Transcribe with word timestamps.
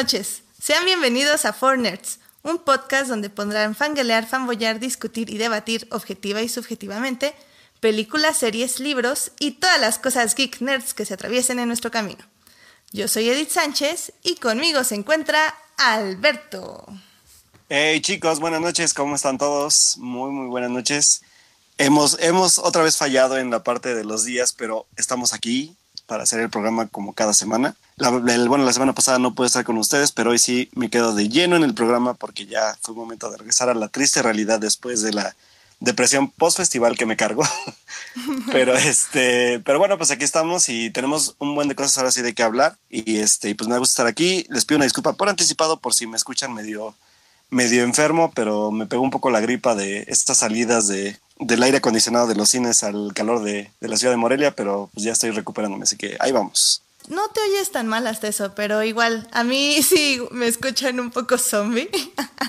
Noches. 0.00 0.44
Sean 0.58 0.86
bienvenidos 0.86 1.44
a 1.44 1.52
Four 1.52 1.76
Nerds, 1.76 2.20
un 2.42 2.56
podcast 2.56 3.10
donde 3.10 3.28
podrán 3.28 3.74
fanguelear, 3.74 4.26
fanboyar, 4.26 4.80
discutir 4.80 5.28
y 5.28 5.36
debatir 5.36 5.86
objetiva 5.90 6.40
y 6.40 6.48
subjetivamente 6.48 7.34
películas, 7.80 8.38
series, 8.38 8.80
libros 8.80 9.32
y 9.38 9.50
todas 9.50 9.78
las 9.78 9.98
cosas 9.98 10.34
geek 10.34 10.62
nerds 10.62 10.94
que 10.94 11.04
se 11.04 11.12
atraviesen 11.12 11.58
en 11.58 11.68
nuestro 11.68 11.90
camino. 11.90 12.24
Yo 12.92 13.08
soy 13.08 13.28
Edith 13.28 13.50
Sánchez 13.50 14.14
y 14.22 14.36
conmigo 14.36 14.84
se 14.84 14.94
encuentra 14.94 15.54
Alberto. 15.76 16.86
Hey 17.68 18.00
chicos, 18.00 18.40
buenas 18.40 18.62
noches, 18.62 18.94
¿cómo 18.94 19.16
están 19.16 19.36
todos? 19.36 19.98
Muy, 19.98 20.30
muy 20.30 20.48
buenas 20.48 20.70
noches. 20.70 21.20
Hemos, 21.76 22.16
hemos 22.20 22.56
otra 22.56 22.82
vez 22.82 22.96
fallado 22.96 23.36
en 23.36 23.50
la 23.50 23.62
parte 23.62 23.94
de 23.94 24.04
los 24.04 24.24
días, 24.24 24.54
pero 24.54 24.86
estamos 24.96 25.34
aquí 25.34 25.76
para 26.06 26.22
hacer 26.22 26.40
el 26.40 26.48
programa 26.48 26.88
como 26.88 27.12
cada 27.12 27.34
semana. 27.34 27.76
Bueno, 28.00 28.64
la 28.64 28.72
semana 28.72 28.94
pasada 28.94 29.18
no 29.18 29.34
pude 29.34 29.48
estar 29.48 29.64
con 29.64 29.76
ustedes, 29.76 30.10
pero 30.10 30.30
hoy 30.30 30.38
sí 30.38 30.70
me 30.74 30.88
quedo 30.88 31.14
de 31.14 31.28
lleno 31.28 31.56
en 31.56 31.64
el 31.64 31.74
programa 31.74 32.14
porque 32.14 32.46
ya 32.46 32.74
fue 32.80 32.94
momento 32.94 33.30
de 33.30 33.36
regresar 33.36 33.68
a 33.68 33.74
la 33.74 33.88
triste 33.88 34.22
realidad 34.22 34.58
después 34.58 35.02
de 35.02 35.12
la 35.12 35.36
depresión 35.80 36.30
post 36.30 36.56
festival 36.56 36.96
que 36.96 37.04
me 37.04 37.18
cargó. 37.18 37.42
pero 38.52 38.74
este, 38.74 39.60
pero 39.60 39.78
bueno, 39.78 39.98
pues 39.98 40.10
aquí 40.10 40.24
estamos 40.24 40.70
y 40.70 40.88
tenemos 40.90 41.36
un 41.38 41.54
buen 41.54 41.68
de 41.68 41.74
cosas 41.74 41.98
ahora 41.98 42.10
sí 42.10 42.22
de 42.22 42.34
qué 42.34 42.42
hablar 42.42 42.78
y 42.88 43.18
este, 43.18 43.54
pues 43.54 43.68
me 43.68 43.76
gusta 43.76 43.92
estar 43.92 44.06
aquí. 44.06 44.46
Les 44.48 44.64
pido 44.64 44.76
una 44.76 44.86
disculpa 44.86 45.12
por 45.12 45.28
anticipado 45.28 45.78
por 45.78 45.92
si 45.92 46.06
me 46.06 46.16
escuchan 46.16 46.54
medio 46.54 46.94
medio 47.50 47.82
enfermo, 47.82 48.32
pero 48.34 48.70
me 48.70 48.86
pegó 48.86 49.02
un 49.02 49.10
poco 49.10 49.28
la 49.28 49.40
gripa 49.40 49.74
de 49.74 50.04
estas 50.06 50.38
salidas 50.38 50.88
de, 50.88 51.18
del 51.38 51.62
aire 51.62 51.78
acondicionado 51.78 52.28
de 52.28 52.36
los 52.36 52.48
cines 52.48 52.82
al 52.82 53.12
calor 53.12 53.42
de, 53.42 53.70
de 53.80 53.88
la 53.88 53.98
ciudad 53.98 54.12
de 54.12 54.18
Morelia, 54.18 54.54
pero 54.54 54.88
pues 54.94 55.04
ya 55.04 55.12
estoy 55.12 55.32
recuperándome, 55.32 55.82
así 55.82 55.96
que 55.96 56.16
ahí 56.20 56.32
vamos. 56.32 56.82
No 57.08 57.28
te 57.28 57.40
oyes 57.40 57.72
tan 57.72 57.86
mal 57.88 58.06
hasta 58.06 58.28
eso, 58.28 58.54
pero 58.54 58.82
igual, 58.82 59.28
a 59.32 59.44
mí 59.44 59.82
sí 59.88 60.22
me 60.30 60.46
escuchan 60.46 61.00
un 61.00 61.10
poco 61.10 61.38
zombie. 61.38 61.90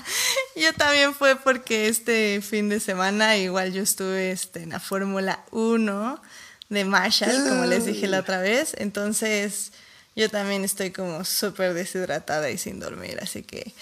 yo 0.56 0.72
también 0.74 1.14
fue 1.14 1.36
porque 1.36 1.88
este 1.88 2.40
fin 2.42 2.68
de 2.68 2.80
semana 2.80 3.36
igual 3.36 3.72
yo 3.72 3.82
estuve 3.82 4.30
este, 4.30 4.62
en 4.62 4.70
la 4.70 4.80
Fórmula 4.80 5.44
1 5.50 6.22
de 6.68 6.84
Marshall, 6.84 7.48
como 7.48 7.66
les 7.66 7.86
dije 7.86 8.06
la 8.06 8.20
otra 8.20 8.40
vez. 8.40 8.74
Entonces 8.78 9.72
yo 10.14 10.28
también 10.30 10.64
estoy 10.64 10.90
como 10.90 11.24
súper 11.24 11.74
deshidratada 11.74 12.50
y 12.50 12.58
sin 12.58 12.80
dormir, 12.80 13.18
así 13.20 13.42
que 13.42 13.72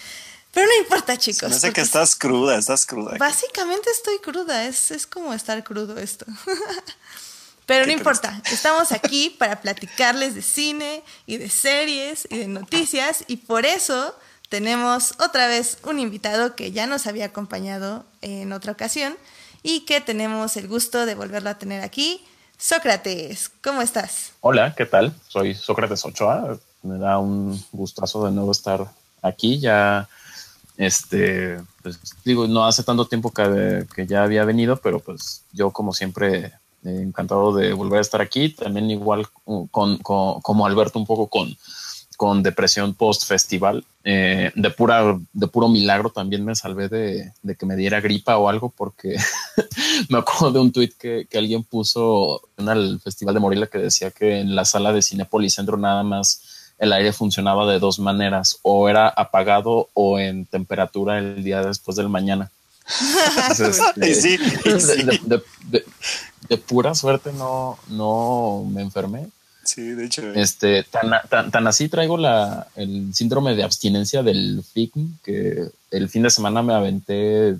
pero 0.53 0.67
no 0.67 0.73
importa, 0.83 1.17
chicos. 1.17 1.49
No 1.49 1.57
sé 1.57 1.71
que 1.71 1.81
estás 1.81 2.15
cruda, 2.15 2.57
estás 2.57 2.85
cruda. 2.85 3.15
Básicamente 3.17 3.89
estoy 3.89 4.19
cruda, 4.19 4.65
es, 4.65 4.91
es 4.91 5.07
como 5.07 5.33
estar 5.33 5.63
crudo 5.63 5.97
esto. 5.97 6.25
Pero 7.65 7.85
no 7.85 7.91
importa, 7.91 8.41
estamos 8.51 8.91
aquí 8.91 9.35
para 9.37 9.61
platicarles 9.61 10.35
de 10.35 10.41
cine 10.41 11.03
y 11.25 11.37
de 11.37 11.49
series 11.49 12.27
y 12.29 12.37
de 12.39 12.47
noticias 12.47 13.23
y 13.27 13.37
por 13.37 13.65
eso 13.65 14.15
tenemos 14.49 15.13
otra 15.19 15.47
vez 15.47 15.77
un 15.83 15.99
invitado 15.99 16.55
que 16.55 16.71
ya 16.71 16.85
nos 16.85 17.07
había 17.07 17.25
acompañado 17.25 18.05
en 18.21 18.51
otra 18.51 18.73
ocasión 18.73 19.15
y 19.63 19.81
que 19.81 20.01
tenemos 20.01 20.57
el 20.57 20.67
gusto 20.67 21.05
de 21.05 21.15
volverlo 21.15 21.49
a 21.49 21.57
tener 21.57 21.81
aquí. 21.81 22.21
Sócrates, 22.57 23.49
¿cómo 23.63 23.81
estás? 23.81 24.33
Hola, 24.41 24.75
¿qué 24.75 24.85
tal? 24.85 25.13
Soy 25.27 25.55
Sócrates 25.55 26.03
Ochoa. 26.05 26.57
Me 26.83 26.97
da 26.97 27.17
un 27.17 27.63
gustazo 27.71 28.25
de 28.25 28.31
nuevo 28.31 28.51
estar 28.51 28.85
aquí. 29.21 29.59
Ya 29.59 30.09
este, 30.77 31.61
pues 31.81 31.99
digo, 32.25 32.47
no 32.47 32.65
hace 32.65 32.83
tanto 32.83 33.05
tiempo 33.07 33.31
que, 33.31 33.85
que, 33.95 34.05
ya 34.05 34.23
había 34.23 34.45
venido, 34.45 34.77
pero 34.77 34.99
pues 34.99 35.43
yo 35.53 35.71
como 35.71 35.93
siempre 35.93 36.53
encantado 36.83 37.53
de 37.53 37.73
volver 37.73 37.99
a 37.99 38.01
estar 38.01 38.21
aquí, 38.21 38.49
también 38.49 38.89
igual 38.89 39.27
con, 39.71 39.97
como 39.97 40.65
Alberto 40.65 40.99
un 40.99 41.05
poco 41.05 41.27
con, 41.27 41.55
con 42.17 42.43
depresión 42.43 42.93
post 42.93 43.25
festival, 43.25 43.85
eh, 44.03 44.51
de 44.55 44.69
pura, 44.71 45.19
de 45.33 45.47
puro 45.47 45.67
milagro 45.67 46.09
también 46.09 46.43
me 46.43 46.55
salvé 46.55 46.89
de, 46.89 47.33
de 47.41 47.55
que 47.55 47.65
me 47.65 47.75
diera 47.75 48.01
gripa 48.01 48.37
o 48.37 48.49
algo 48.49 48.69
porque 48.69 49.15
me 50.09 50.17
acuerdo 50.17 50.51
de 50.51 50.59
un 50.59 50.71
tweet 50.71 50.93
que, 50.99 51.27
que 51.29 51.37
alguien 51.37 51.63
puso 51.63 52.41
en 52.57 52.67
el 52.69 52.99
festival 52.99 53.35
de 53.35 53.39
Morelia 53.39 53.67
que 53.67 53.77
decía 53.77 54.09
que 54.11 54.39
en 54.39 54.55
la 54.55 54.65
sala 54.65 54.91
de 54.91 55.01
cine 55.01 55.25
Policentro 55.25 55.77
nada 55.77 56.03
más 56.03 56.41
el 56.81 56.93
aire 56.93 57.13
funcionaba 57.13 57.71
de 57.71 57.77
dos 57.77 57.99
maneras, 57.99 58.57
o 58.63 58.89
era 58.89 59.07
apagado 59.07 59.89
o 59.93 60.17
en 60.17 60.47
temperatura 60.47 61.19
el 61.19 61.43
día 61.43 61.61
después 61.61 61.95
del 61.95 62.09
mañana. 62.09 62.49
De, 63.95 65.85
pura 66.57 66.95
suerte 66.95 67.31
no, 67.33 67.77
no 67.87 68.65
me 68.69 68.81
enfermé. 68.81 69.29
Sí, 69.63 69.81
de 69.91 70.05
hecho. 70.05 70.23
Este, 70.33 70.83
tan, 70.83 71.51
tan, 71.51 71.67
así 71.67 71.87
traigo 71.87 72.17
la, 72.17 72.67
el 72.75 73.13
síndrome 73.13 73.55
de 73.55 73.63
abstinencia 73.63 74.23
del 74.23 74.63
FICM 74.63 75.19
que 75.23 75.69
el 75.91 76.09
fin 76.09 76.23
de 76.23 76.29
semana 76.29 76.61
me 76.63 76.73
aventé 76.73 77.57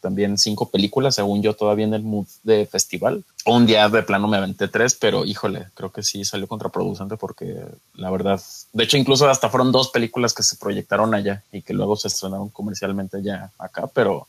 también 0.00 0.36
cinco 0.36 0.68
películas, 0.68 1.14
según 1.14 1.42
yo 1.42 1.54
todavía 1.54 1.86
en 1.86 1.94
el 1.94 2.02
mood 2.02 2.26
de 2.42 2.66
festival. 2.66 3.24
Un 3.46 3.64
día 3.64 3.88
de 3.88 4.02
plano 4.02 4.28
me 4.28 4.36
aventé 4.36 4.68
tres, 4.68 4.94
pero 4.94 5.24
híjole, 5.24 5.68
creo 5.72 5.90
que 5.92 6.02
sí 6.02 6.26
salió 6.26 6.46
contraproducente 6.46 7.16
porque 7.16 7.56
la 7.94 8.10
verdad, 8.10 8.38
de 8.74 8.84
hecho 8.84 8.98
incluso 8.98 9.28
hasta 9.30 9.48
fueron 9.48 9.72
dos 9.72 9.88
películas 9.88 10.34
que 10.34 10.42
se 10.42 10.56
proyectaron 10.56 11.14
allá 11.14 11.42
y 11.52 11.62
que 11.62 11.72
luego 11.72 11.96
se 11.96 12.08
estrenaron 12.08 12.50
comercialmente 12.50 13.22
ya 13.22 13.50
acá, 13.58 13.86
pero 13.94 14.28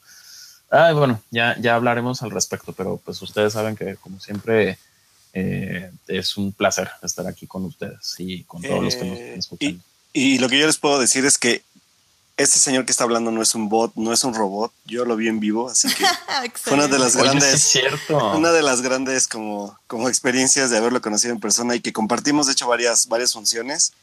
bueno, 0.70 1.22
ya, 1.31 1.56
ya 1.59 1.76
hablaremos 1.76 2.22
al 2.22 2.31
respecto, 2.31 2.74
pero 2.74 2.98
pues 3.03 3.22
ustedes 3.22 3.53
saben 3.53 3.76
que 3.76 3.96
como 3.96 4.20
siempre 4.20 4.78
eh, 5.34 5.92
es 6.08 6.38
un 6.38 6.52
placer 6.52 6.90
estar 7.02 7.28
aquí 7.28 7.48
con 7.48 7.66
ustedes 7.66 8.16
y 8.18 8.44
con 8.44 8.62
todos 8.62 8.84
los 8.84 8.96
que 8.96 9.06
nos 9.06 9.18
eh, 9.18 9.36
escuchan. 9.36 9.81
y 10.14 10.38
lo 10.40 10.50
que 10.50 10.59
yo 10.59 10.68
les 10.68 10.78
puedo 10.78 11.00
decir 11.00 11.26
es 11.26 11.38
que 11.38 11.64
este 12.38 12.59
señor 12.59 12.86
que 12.86 12.92
está 12.92 13.06
hablando 13.06 13.31
no 13.31 13.42
es 13.42 13.56
un 13.56 13.70
bot, 13.70 13.94
no 13.96 14.12
es 14.12 14.24
un 14.24 14.34
robot. 14.34 14.72
Yo 14.86 15.06
lo 15.06 15.16
vi 15.16 15.30
en 15.30 15.40
vivo, 15.40 15.70
así 15.70 15.88
que 15.88 16.06
fue 16.56 16.74
una 16.74 16.88
de 16.88 17.00
las 17.00 17.16
grandes, 17.16 17.62
cierto. 17.64 18.36
una 18.36 18.52
de 18.52 18.62
las 18.62 18.82
grandes 18.82 19.28
como, 19.28 19.78
como 19.88 20.09
experiencias 20.09 20.70
de 20.70 20.78
haberlo 20.78 21.02
conocido 21.02 21.34
en 21.34 21.40
persona 21.40 21.76
y 21.76 21.80
que 21.80 21.94
compartimos 21.94 22.47
de 22.47 22.53
hecho 22.53 22.68
varias, 22.68 23.08
varias 23.08 23.34
funciones. 23.34 23.94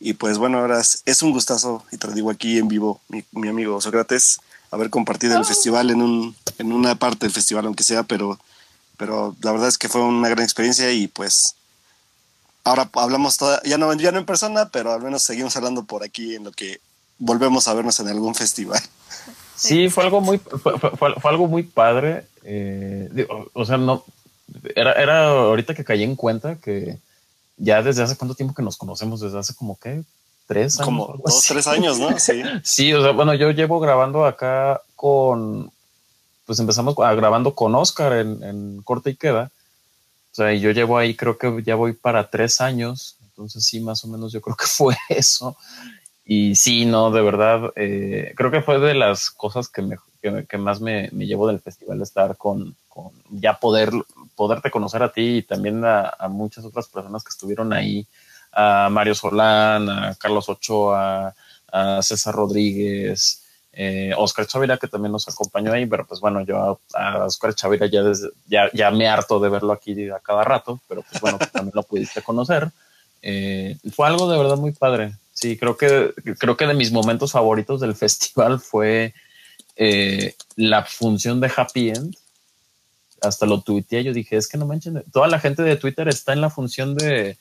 Y 0.00 0.14
pues 0.14 0.36
bueno, 0.36 0.58
ahora 0.58 0.80
es, 0.80 1.22
un 1.22 1.30
gustazo, 1.30 1.84
y 1.90 1.96
te 1.96 2.06
lo 2.08 2.12
digo 2.12 2.30
aquí 2.30 2.58
en 2.58 2.68
vivo, 2.68 3.00
mi, 3.08 3.48
amigo 3.48 3.80
Sócrates, 3.80 4.40
haber 4.76 4.90
compartido 4.90 5.34
el 5.34 5.42
oh. 5.42 5.44
festival 5.44 5.90
en, 5.90 6.02
un, 6.02 6.36
en 6.58 6.72
una 6.72 6.94
parte 6.94 7.26
del 7.26 7.32
festival, 7.32 7.66
aunque 7.66 7.84
sea, 7.84 8.02
pero, 8.04 8.38
pero 8.96 9.34
la 9.42 9.52
verdad 9.52 9.68
es 9.68 9.78
que 9.78 9.88
fue 9.88 10.02
una 10.02 10.28
gran 10.28 10.44
experiencia 10.44 10.92
y 10.92 11.08
pues 11.08 11.56
ahora 12.64 12.88
hablamos 12.94 13.36
toda, 13.36 13.62
ya 13.64 13.78
no, 13.78 13.92
ya 13.94 14.12
no 14.12 14.18
en 14.18 14.26
persona, 14.26 14.68
pero 14.70 14.92
al 14.92 15.02
menos 15.02 15.22
seguimos 15.22 15.56
hablando 15.56 15.84
por 15.84 16.02
aquí 16.02 16.34
en 16.34 16.44
lo 16.44 16.52
que 16.52 16.80
volvemos 17.18 17.68
a 17.68 17.74
vernos 17.74 17.98
en 18.00 18.08
algún 18.08 18.34
festival. 18.34 18.82
Sí, 19.54 19.88
fue 19.88 20.04
algo 20.04 20.20
muy, 20.20 20.38
fue, 20.38 21.14
algo 21.24 21.46
muy 21.46 21.62
padre. 21.62 22.26
Eh, 22.44 23.26
o 23.54 23.64
sea, 23.64 23.78
no, 23.78 24.04
era, 24.74 24.92
era 24.92 25.28
ahorita 25.28 25.74
que 25.74 25.84
caí 25.84 26.02
en 26.02 26.14
cuenta 26.14 26.56
que 26.56 26.98
ya 27.56 27.82
desde 27.82 28.02
hace 28.02 28.16
cuánto 28.16 28.34
tiempo 28.34 28.54
que 28.54 28.62
nos 28.62 28.76
conocemos, 28.76 29.20
desde 29.20 29.38
hace 29.38 29.54
como 29.54 29.78
que 29.78 30.04
tres 30.46 30.76
años. 30.78 30.84
Como 30.84 31.20
dos, 31.24 31.44
tres 31.46 31.66
años, 31.66 31.98
¿no? 31.98 32.18
Sí. 32.18 32.42
sí, 32.64 32.92
o 32.92 33.02
sea, 33.02 33.12
bueno, 33.12 33.34
yo 33.34 33.50
llevo 33.50 33.80
grabando 33.80 34.24
acá 34.24 34.80
con, 34.94 35.70
pues 36.44 36.58
empezamos 36.58 36.94
grabando 36.96 37.54
con 37.54 37.74
Oscar 37.74 38.14
en, 38.14 38.42
en 38.42 38.82
Corte 38.82 39.10
y 39.10 39.16
Queda. 39.16 39.50
O 40.32 40.34
sea, 40.36 40.52
y 40.52 40.60
yo 40.60 40.70
llevo 40.70 40.98
ahí, 40.98 41.14
creo 41.14 41.38
que 41.38 41.62
ya 41.64 41.76
voy 41.76 41.92
para 41.94 42.28
tres 42.28 42.60
años. 42.60 43.16
Entonces 43.22 43.64
sí, 43.64 43.80
más 43.80 44.04
o 44.04 44.08
menos 44.08 44.32
yo 44.32 44.40
creo 44.40 44.56
que 44.56 44.66
fue 44.66 44.96
eso. 45.08 45.56
Y 46.28 46.56
sí, 46.56 46.86
no, 46.86 47.12
de 47.12 47.22
verdad, 47.22 47.70
eh, 47.76 48.32
creo 48.36 48.50
que 48.50 48.60
fue 48.60 48.80
de 48.80 48.94
las 48.94 49.30
cosas 49.30 49.68
que, 49.68 49.80
me, 49.80 49.96
que, 50.20 50.58
más 50.58 50.80
me, 50.80 51.08
me, 51.12 51.24
llevo 51.24 51.46
del 51.46 51.60
festival, 51.60 52.02
estar 52.02 52.36
con, 52.36 52.74
con, 52.88 53.12
ya 53.30 53.60
poder, 53.60 53.90
poderte 54.34 54.72
conocer 54.72 55.04
a 55.04 55.12
ti 55.12 55.36
y 55.36 55.42
también 55.42 55.84
a, 55.84 56.16
muchas 56.28 56.64
otras 56.64 56.88
personas 56.88 57.22
que 57.22 57.28
estuvieron 57.28 57.72
ahí, 57.72 58.08
a 58.58 58.88
Mario 58.90 59.14
Solán, 59.14 59.90
a 59.90 60.14
Carlos 60.14 60.48
Ochoa, 60.48 61.34
a 61.70 62.02
César 62.02 62.34
Rodríguez, 62.34 63.44
eh, 63.70 64.14
Oscar 64.16 64.46
Chavira, 64.46 64.78
que 64.78 64.88
también 64.88 65.12
nos 65.12 65.28
acompañó 65.28 65.74
ahí, 65.74 65.84
pero 65.84 66.06
pues 66.06 66.20
bueno, 66.20 66.40
yo 66.40 66.80
a, 66.94 67.24
Oscar 67.26 67.54
Chavira 67.54 67.84
ya, 67.84 68.02
ya, 68.46 68.70
ya 68.72 68.90
me 68.90 69.06
harto 69.06 69.38
de 69.38 69.50
verlo 69.50 69.74
aquí 69.74 70.08
a 70.08 70.20
cada 70.20 70.42
rato, 70.42 70.80
pero 70.88 71.02
pues 71.02 71.20
bueno, 71.20 71.38
también 71.52 71.72
lo 71.74 71.82
pudiste 71.82 72.22
conocer. 72.22 72.70
Eh, 73.20 73.76
fue 73.94 74.06
algo 74.06 74.30
de 74.30 74.38
verdad 74.38 74.56
muy 74.56 74.72
padre. 74.72 75.12
Sí, 75.34 75.58
creo 75.58 75.76
que, 75.76 76.14
creo 76.38 76.56
que 76.56 76.66
de 76.66 76.72
mis 76.72 76.92
momentos 76.92 77.32
favoritos 77.32 77.82
del 77.82 77.94
festival 77.94 78.58
fue 78.58 79.12
eh, 79.76 80.34
la 80.56 80.82
función 80.86 81.40
de 81.40 81.52
Happy 81.54 81.90
End. 81.90 82.16
Hasta 83.20 83.44
lo 83.44 83.60
tuiteé, 83.60 84.02
yo 84.02 84.14
dije, 84.14 84.38
es 84.38 84.48
que 84.48 84.56
no 84.56 84.64
manchen, 84.64 85.04
toda 85.12 85.28
la 85.28 85.40
gente 85.40 85.62
de 85.62 85.76
Twitter 85.76 86.08
está 86.08 86.32
en 86.32 86.40
la 86.40 86.48
función 86.48 86.94
de, 86.94 87.36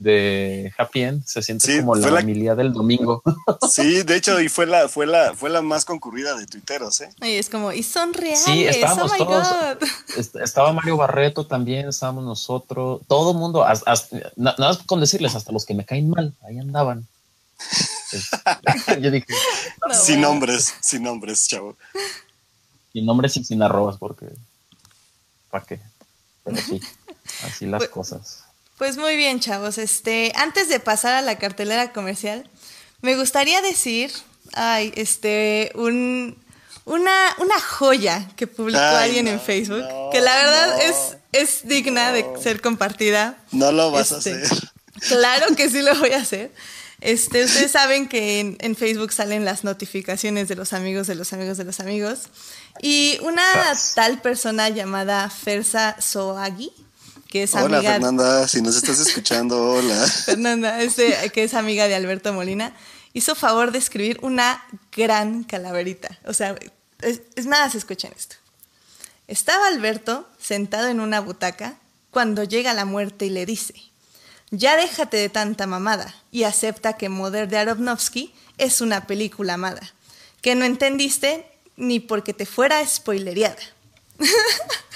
de 0.00 0.72
Happy 0.78 1.02
End, 1.02 1.26
se 1.26 1.42
siente 1.42 1.80
como 1.80 1.94
la, 1.94 2.08
familia 2.08 2.54
del 2.54 2.72
domingo. 2.72 3.22
Sí, 3.70 4.02
de 4.02 4.16
hecho, 4.16 4.40
y 4.40 4.48
fue 4.48 4.66
la, 4.66 4.88
fue 4.88 5.06
la, 5.06 5.34
fue 5.34 5.50
la 5.50 5.62
más 5.62 5.84
concurrida 5.84 6.34
de 6.36 6.46
tuiteros, 6.46 7.00
¿eh? 7.02 7.10
Y 7.20 7.34
es 7.34 7.48
como, 7.50 7.70
y 7.72 7.82
son 7.82 8.14
reales. 8.14 8.42
Sí, 8.42 8.64
estábamos 8.64 9.12
oh 9.12 9.16
todos. 9.16 10.34
Estaba 10.42 10.72
Mario 10.72 10.96
Barreto 10.96 11.46
también, 11.46 11.88
estábamos 11.88 12.24
nosotros, 12.24 13.02
todo 13.06 13.32
el 13.32 13.36
mundo, 13.36 13.64
nada 14.36 14.56
más 14.58 14.78
con 14.78 15.00
decirles, 15.00 15.34
hasta 15.34 15.52
los 15.52 15.66
que 15.66 15.74
me 15.74 15.84
caen 15.84 16.08
mal, 16.08 16.34
ahí 16.42 16.58
andaban. 16.58 17.06
yo 19.00 19.10
dije. 19.10 19.26
sin 19.92 20.22
nombres, 20.22 20.74
sin 20.80 21.02
nombres, 21.02 21.46
chavo. 21.46 21.76
Sin 22.92 23.04
nombres 23.04 23.36
y 23.36 23.44
sin 23.44 23.62
arrobas, 23.62 23.98
porque. 23.98 24.26
¿Para 25.50 25.64
qué? 25.64 25.80
Pero 26.42 26.56
sí, 26.56 26.80
así 27.44 27.66
las 27.66 27.80
Pues- 27.80 27.90
cosas. 27.90 28.49
Pues 28.80 28.96
muy 28.96 29.14
bien, 29.14 29.40
chavos. 29.40 29.76
Este, 29.76 30.32
antes 30.36 30.70
de 30.70 30.80
pasar 30.80 31.12
a 31.12 31.20
la 31.20 31.36
cartelera 31.36 31.92
comercial, 31.92 32.48
me 33.02 33.14
gustaría 33.14 33.60
decir, 33.60 34.10
ay, 34.54 34.90
este, 34.96 35.70
un, 35.74 36.42
una, 36.86 37.36
una 37.40 37.60
joya 37.60 38.26
que 38.36 38.46
publicó 38.46 38.80
Ay, 38.80 39.10
alguien 39.10 39.28
en 39.28 39.38
Facebook, 39.38 39.82
no, 39.86 40.08
que 40.10 40.22
la 40.22 40.34
verdad 40.34 40.76
no, 40.78 40.80
es, 40.80 40.96
es 41.32 41.68
digna 41.68 42.10
de 42.12 42.24
ser 42.42 42.62
compartida. 42.62 43.36
No 43.52 43.70
lo 43.70 43.90
vas 43.90 44.12
Este, 44.12 44.32
a 44.32 44.36
hacer. 44.36 44.58
Claro 45.08 45.54
que 45.56 45.68
sí 45.68 45.82
lo 45.82 45.94
voy 45.96 46.12
a 46.12 46.22
hacer. 46.22 46.50
Este, 47.02 47.44
ustedes 47.44 47.72
saben 47.72 48.08
que 48.08 48.40
en, 48.40 48.56
en 48.60 48.76
Facebook 48.76 49.12
salen 49.12 49.44
las 49.44 49.62
notificaciones 49.62 50.48
de 50.48 50.56
los 50.56 50.72
amigos 50.72 51.06
de 51.06 51.16
los 51.16 51.34
amigos 51.34 51.58
de 51.58 51.64
los 51.64 51.80
amigos. 51.80 52.20
Y 52.80 53.18
una 53.20 53.44
tal 53.94 54.22
persona 54.22 54.70
llamada 54.70 55.28
Fersa 55.28 55.96
Soagi, 56.00 56.72
que 57.30 57.44
es 57.44 57.54
Hola 57.54 57.78
amiga 57.78 57.92
Fernanda, 57.92 58.48
si 58.48 58.60
nos 58.60 58.76
estás 58.76 58.98
escuchando, 58.98 59.72
hola. 59.74 60.06
Fernanda, 60.24 60.82
este, 60.82 61.30
que 61.30 61.44
es 61.44 61.54
amiga 61.54 61.86
de 61.86 61.94
Alberto 61.94 62.32
Molina, 62.32 62.74
hizo 63.12 63.36
favor 63.36 63.70
de 63.70 63.78
escribir 63.78 64.18
una 64.22 64.62
gran 64.90 65.44
calaverita. 65.44 66.18
O 66.26 66.34
sea, 66.34 66.56
es, 67.00 67.22
es 67.36 67.46
nada, 67.46 67.70
se 67.70 67.78
escuchen 67.78 68.12
esto. 68.16 68.34
Estaba 69.28 69.68
Alberto 69.68 70.28
sentado 70.40 70.88
en 70.88 70.98
una 70.98 71.20
butaca 71.20 71.76
cuando 72.10 72.42
llega 72.42 72.74
la 72.74 72.84
muerte 72.84 73.26
y 73.26 73.30
le 73.30 73.46
dice, 73.46 73.74
ya 74.50 74.76
déjate 74.76 75.16
de 75.16 75.28
tanta 75.28 75.68
mamada 75.68 76.12
y 76.32 76.42
acepta 76.42 76.94
que 76.94 77.08
Mother 77.08 77.48
de 77.48 77.58
Aronofsky 77.58 78.34
es 78.58 78.80
una 78.80 79.06
película 79.06 79.54
amada, 79.54 79.94
que 80.42 80.56
no 80.56 80.64
entendiste 80.64 81.46
ni 81.76 82.00
porque 82.00 82.34
te 82.34 82.44
fuera 82.44 82.84
spoilereada. 82.84 83.62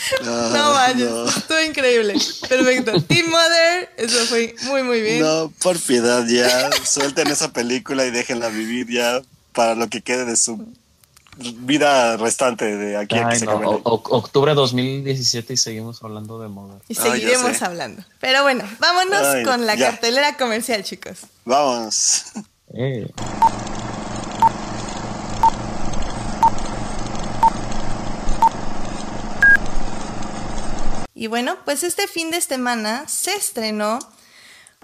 No 0.24 0.70
vayas, 0.72 1.10
no. 1.10 1.26
estuvo 1.28 1.60
increíble. 1.60 2.14
Perfecto. 2.48 3.00
Team 3.02 3.28
Mother, 3.30 3.90
eso 3.96 4.18
fue 4.26 4.54
muy, 4.64 4.82
muy 4.82 5.00
bien. 5.00 5.20
No, 5.20 5.52
por 5.62 5.78
piedad, 5.78 6.24
ya. 6.26 6.70
Suelten 6.84 7.28
esa 7.28 7.52
película 7.52 8.04
y 8.06 8.10
déjenla 8.10 8.48
vivir 8.48 8.88
ya 8.88 9.20
para 9.52 9.74
lo 9.74 9.88
que 9.88 10.02
quede 10.02 10.24
de 10.24 10.36
su 10.36 10.66
vida 11.38 12.16
restante 12.16 12.76
de 12.76 12.96
aquí 12.96 13.16
a 13.16 13.28
que 13.28 13.34
Ay, 13.34 13.38
se 13.40 13.44
no, 13.46 13.52
octubre 13.84 14.54
2017 14.54 15.52
y 15.52 15.56
seguimos 15.58 16.02
hablando 16.02 16.40
de 16.40 16.48
moda. 16.48 16.78
Y 16.88 16.96
Ah, 16.98 17.02
seguiremos 17.02 17.60
hablando. 17.62 18.02
Pero 18.20 18.42
bueno, 18.42 18.64
vámonos 18.78 19.26
Ay, 19.26 19.44
con 19.44 19.66
la 19.66 19.74
ya. 19.74 19.90
cartelera 19.90 20.36
comercial, 20.36 20.82
chicos. 20.82 21.18
Vamos. 21.44 22.22
Eh, 22.74 23.08
Y 31.18 31.28
bueno, 31.28 31.56
pues 31.64 31.82
este 31.82 32.06
fin 32.08 32.30
de 32.30 32.42
semana 32.42 33.08
se 33.08 33.34
estrenó 33.34 33.98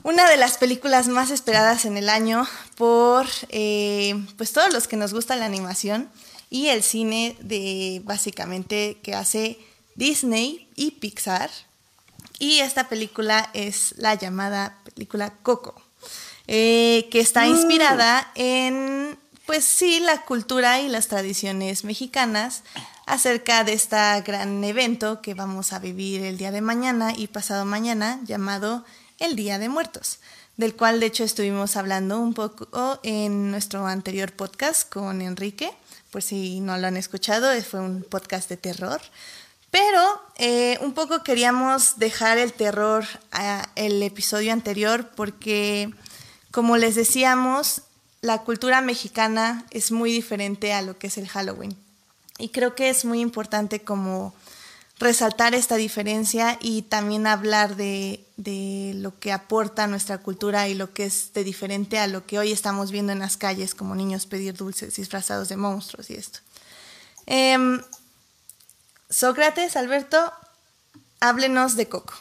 una 0.02 0.26
de 0.31 0.38
las 0.38 0.56
películas 0.56 1.06
más 1.08 1.31
esperadas 1.31 1.84
en 1.84 1.99
el 1.99 2.08
año 2.08 2.49
por 2.76 3.26
eh, 3.50 4.14
pues 4.38 4.50
todos 4.52 4.73
los 4.73 4.88
que 4.88 4.96
nos 4.96 5.12
gusta 5.12 5.37
la 5.37 5.44
animación 5.44 6.11
y 6.49 6.69
el 6.69 6.82
cine 6.82 7.37
de 7.40 8.00
básicamente 8.05 8.96
que 9.02 9.14
hace 9.14 9.58
Disney 9.94 10.70
y 10.75 10.93
Pixar. 10.93 11.50
Y 12.38 12.61
esta 12.61 12.88
película 12.88 13.50
es 13.52 13.94
la 13.99 14.14
llamada 14.14 14.79
película 14.84 15.34
Coco, 15.43 15.75
eh, 16.46 17.08
que 17.12 17.20
está 17.20 17.46
inspirada 17.46 18.32
en, 18.37 19.19
pues 19.44 19.67
sí, 19.67 20.00
la 20.00 20.23
cultura 20.23 20.81
y 20.81 20.88
las 20.88 21.08
tradiciones 21.08 21.84
mexicanas 21.84 22.62
acerca 23.06 23.64
de 23.64 23.72
este 23.72 23.96
gran 24.25 24.62
evento 24.64 25.22
que 25.22 25.34
vamos 25.34 25.72
a 25.72 25.78
vivir 25.78 26.22
el 26.22 26.38
día 26.38 26.50
de 26.50 26.60
mañana 26.60 27.12
y 27.16 27.26
pasado 27.26 27.64
mañana 27.64 28.20
llamado 28.25 28.84
el 29.19 29.37
Día 29.37 29.58
de 29.58 29.69
Muertos, 29.69 30.19
del 30.56 30.75
cual 30.75 31.00
de 31.00 31.06
hecho 31.06 31.25
estuvimos 31.25 31.76
hablando 31.76 32.20
un 32.20 32.34
poco 32.34 33.00
en 33.02 33.50
nuestro 33.50 33.87
anterior 33.87 34.32
podcast 34.32 34.88
con 34.88 35.22
Enrique, 35.22 35.72
por 36.10 36.22
si 36.22 36.60
no 36.60 36.76
lo 36.76 36.87
han 36.87 36.96
escuchado, 36.96 37.49
fue 37.62 37.81
un 37.81 38.02
podcast 38.02 38.49
de 38.49 38.56
terror. 38.56 39.00
Pero 39.70 40.22
eh, 40.37 40.78
un 40.82 40.93
poco 40.93 41.22
queríamos 41.22 41.98
dejar 41.98 42.37
el 42.37 42.52
terror 42.52 43.06
a 43.32 43.70
el 43.75 44.02
episodio 44.02 44.52
anterior 44.52 45.08
porque, 45.16 45.90
como 46.50 46.76
les 46.76 46.94
decíamos, 46.94 47.81
la 48.20 48.43
cultura 48.43 48.82
mexicana 48.82 49.64
es 49.70 49.90
muy 49.90 50.12
diferente 50.12 50.75
a 50.75 50.82
lo 50.82 50.98
que 50.98 51.06
es 51.06 51.16
el 51.16 51.26
Halloween. 51.26 51.75
Y 52.38 52.49
creo 52.49 52.75
que 52.75 52.90
es 52.90 53.05
muy 53.05 53.20
importante 53.20 53.82
como 53.82 54.34
resaltar 54.99 55.55
esta 55.55 55.76
diferencia 55.76 56.58
y 56.61 56.82
también 56.82 57.26
hablar 57.26 57.76
de, 57.76 58.25
de 58.37 58.93
lo 58.96 59.19
que 59.19 59.32
aporta 59.32 59.87
nuestra 59.87 60.19
cultura 60.19 60.69
y 60.69 60.75
lo 60.75 60.93
que 60.93 61.05
es 61.06 61.32
de 61.32 61.44
diferente 61.44 61.99
a 61.99 62.06
lo 62.06 62.26
que 62.26 62.38
hoy 62.38 62.52
estamos 62.52 62.90
viendo 62.90 63.12
en 63.12 63.19
las 63.19 63.37
calles, 63.37 63.75
como 63.75 63.94
niños 63.94 64.26
pedir 64.26 64.55
dulces 64.55 64.96
disfrazados 64.96 65.49
de 65.49 65.56
monstruos 65.56 66.08
y 66.11 66.14
esto. 66.14 66.38
Em, 67.26 67.81
Sócrates, 69.11 69.76
Alberto, 69.76 70.32
háblenos 71.20 71.76
de 71.76 71.88
Coco. 71.88 72.14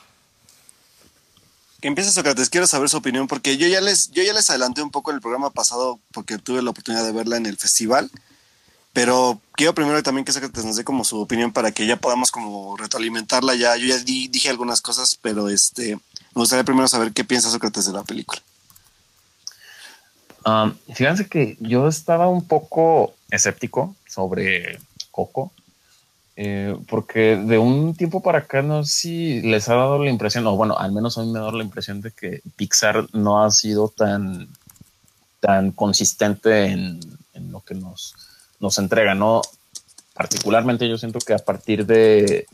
Que 1.82 1.88
empiece 1.88 2.12
Sócrates, 2.12 2.50
quiero 2.50 2.68
saber 2.68 2.90
su 2.90 2.98
opinión 2.98 3.28
porque 3.28 3.58
yo 3.58 3.68
ya 3.68 3.82
les, 3.82 4.12
yo 4.12 4.22
ya 4.22 4.34
les 4.34 4.50
adelanté 4.50 4.84
un 4.84 4.92
poco 4.92 5.10
en 5.10 5.16
el 5.16 5.22
programa 5.22 5.50
pasado 5.50 6.00
porque 6.12 6.38
tuve 6.38 6.62
la 6.62 6.70
oportunidad 6.70 7.04
de 7.04 7.12
verla 7.12 7.38
en 7.38 7.48
el 7.48 7.58
festival, 7.58 8.12
pero 8.94 9.40
quiero 9.54 9.74
primero 9.74 10.02
también 10.04 10.26
que 10.26 10.32
Sócrates 10.32 10.66
nos 10.66 10.76
dé 10.76 10.84
como 10.84 11.04
su 11.04 11.20
opinión 11.20 11.52
para 11.52 11.72
que 11.72 11.86
ya 11.86 11.98
podamos 11.98 12.32
como 12.32 12.76
retroalimentarla 12.78 13.56
ya. 13.56 13.76
Yo 13.78 13.88
ya 13.88 13.98
di- 14.00 14.28
dije 14.28 14.50
algunas 14.50 14.82
cosas, 14.82 15.18
pero 15.22 15.50
este 15.50 15.96
me 15.96 16.42
gustaría 16.42 16.64
primero 16.64 16.88
saber 16.88 17.12
qué 17.12 17.24
piensa 17.24 17.50
Sócrates 17.50 17.86
de 17.86 17.94
la 17.94 18.04
película. 18.04 18.42
Um, 20.46 20.74
fíjense 20.94 21.28
que 21.28 21.56
yo 21.60 21.88
estaba 21.88 22.28
un 22.28 22.48
poco 22.48 23.14
escéptico 23.30 23.96
sobre 24.08 24.80
Coco, 25.12 25.52
eh, 26.36 26.76
porque 26.88 27.36
de 27.36 27.60
un 27.60 27.94
tiempo 27.94 28.24
para 28.24 28.40
acá 28.40 28.64
no 28.64 28.84
sé 28.84 28.92
si 28.92 29.42
les 29.42 29.70
ha 29.70 29.76
dado 29.76 30.04
la 30.04 30.10
impresión, 30.10 30.48
o 30.48 30.56
bueno, 30.56 30.78
al 30.78 30.92
menos 30.94 31.18
a 31.18 31.22
mí 31.22 31.32
me 31.32 31.38
ha 31.38 31.44
dado 31.44 31.58
la 31.58 31.64
impresión 31.64 32.02
de 32.02 32.12
que 32.12 32.42
Pixar 32.56 33.08
no 33.14 33.44
ha 33.44 33.52
sido 33.52 33.90
tan, 33.90 34.48
tan 35.40 35.72
consistente 35.72 36.66
en, 36.66 37.00
en 37.34 37.52
lo 37.52 37.60
que 37.62 37.76
nos, 37.76 38.16
nos 38.62 38.78
entrega, 38.78 39.14
¿no? 39.14 39.42
Particularmente 40.14 40.88
yo 40.88 40.98
siento 40.98 41.20
que 41.20 41.34
a 41.34 41.40
partir 41.40 41.86
de, 41.86 42.48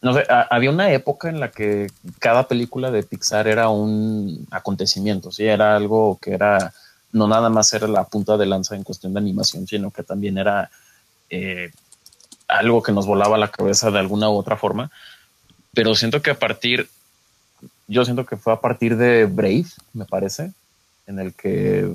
no 0.00 0.14
sé, 0.14 0.24
había 0.50 0.70
una 0.70 0.90
época 0.92 1.28
en 1.28 1.38
la 1.38 1.50
que 1.50 1.88
cada 2.18 2.48
película 2.48 2.90
de 2.90 3.02
Pixar 3.02 3.46
era 3.46 3.68
un 3.68 4.46
acontecimiento, 4.50 5.30
sí, 5.30 5.44
era 5.44 5.76
algo 5.76 6.18
que 6.20 6.32
era, 6.32 6.72
no 7.12 7.28
nada 7.28 7.50
más 7.50 7.72
era 7.72 7.86
la 7.86 8.04
punta 8.04 8.36
de 8.36 8.46
lanza 8.46 8.74
en 8.74 8.84
cuestión 8.84 9.12
de 9.12 9.20
animación, 9.20 9.66
sino 9.66 9.90
que 9.90 10.02
también 10.02 10.38
era 10.38 10.70
eh, 11.30 11.70
algo 12.48 12.82
que 12.82 12.92
nos 12.92 13.06
volaba 13.06 13.38
la 13.38 13.48
cabeza 13.48 13.90
de 13.90 13.98
alguna 13.98 14.30
u 14.30 14.34
otra 14.34 14.56
forma. 14.56 14.90
Pero 15.74 15.94
siento 15.94 16.22
que 16.22 16.30
a 16.30 16.38
partir, 16.38 16.88
yo 17.86 18.04
siento 18.04 18.26
que 18.26 18.36
fue 18.36 18.52
a 18.52 18.60
partir 18.60 18.96
de 18.96 19.26
Brave, 19.26 19.66
me 19.92 20.04
parece, 20.04 20.52
en 21.06 21.18
el 21.18 21.34
que 21.34 21.90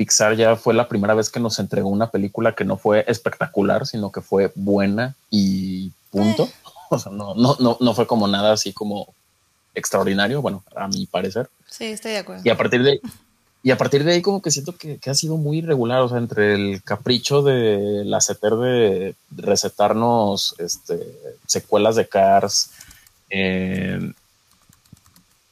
Pixar 0.00 0.34
ya 0.34 0.56
fue 0.56 0.72
la 0.72 0.88
primera 0.88 1.12
vez 1.12 1.28
que 1.28 1.40
nos 1.40 1.58
entregó 1.58 1.90
una 1.90 2.10
película 2.10 2.54
que 2.54 2.64
no 2.64 2.78
fue 2.78 3.04
espectacular, 3.06 3.86
sino 3.86 4.10
que 4.10 4.22
fue 4.22 4.50
buena 4.54 5.14
y 5.30 5.92
punto. 6.10 6.48
O 6.92 6.98
sea, 6.98 7.12
no, 7.12 7.36
no, 7.36 7.54
no, 7.60 7.76
no 7.78 7.94
fue 7.94 8.08
como 8.08 8.26
nada 8.26 8.52
así 8.52 8.72
como 8.72 9.14
extraordinario, 9.76 10.42
bueno, 10.42 10.64
a 10.74 10.88
mi 10.88 11.06
parecer. 11.06 11.48
Sí, 11.68 11.84
estoy 11.84 12.12
de 12.12 12.18
acuerdo. 12.18 12.42
Y 12.44 12.48
a 12.48 12.56
partir 12.56 12.82
de 12.82 13.00
y 13.62 13.70
a 13.70 13.78
partir 13.78 14.02
de 14.02 14.14
ahí 14.14 14.22
como 14.22 14.42
que 14.42 14.50
siento 14.50 14.74
que, 14.74 14.98
que 14.98 15.10
ha 15.10 15.14
sido 15.14 15.36
muy 15.36 15.58
irregular, 15.58 16.00
o 16.00 16.08
sea, 16.08 16.18
entre 16.18 16.54
el 16.54 16.82
capricho 16.82 17.42
de 17.42 18.02
la 18.06 18.20
CETER 18.20 18.56
de 18.56 19.14
recetarnos 19.30 20.56
este, 20.58 20.98
secuelas 21.46 21.94
de 21.94 22.08
Cars, 22.08 22.72
eh, 23.28 24.00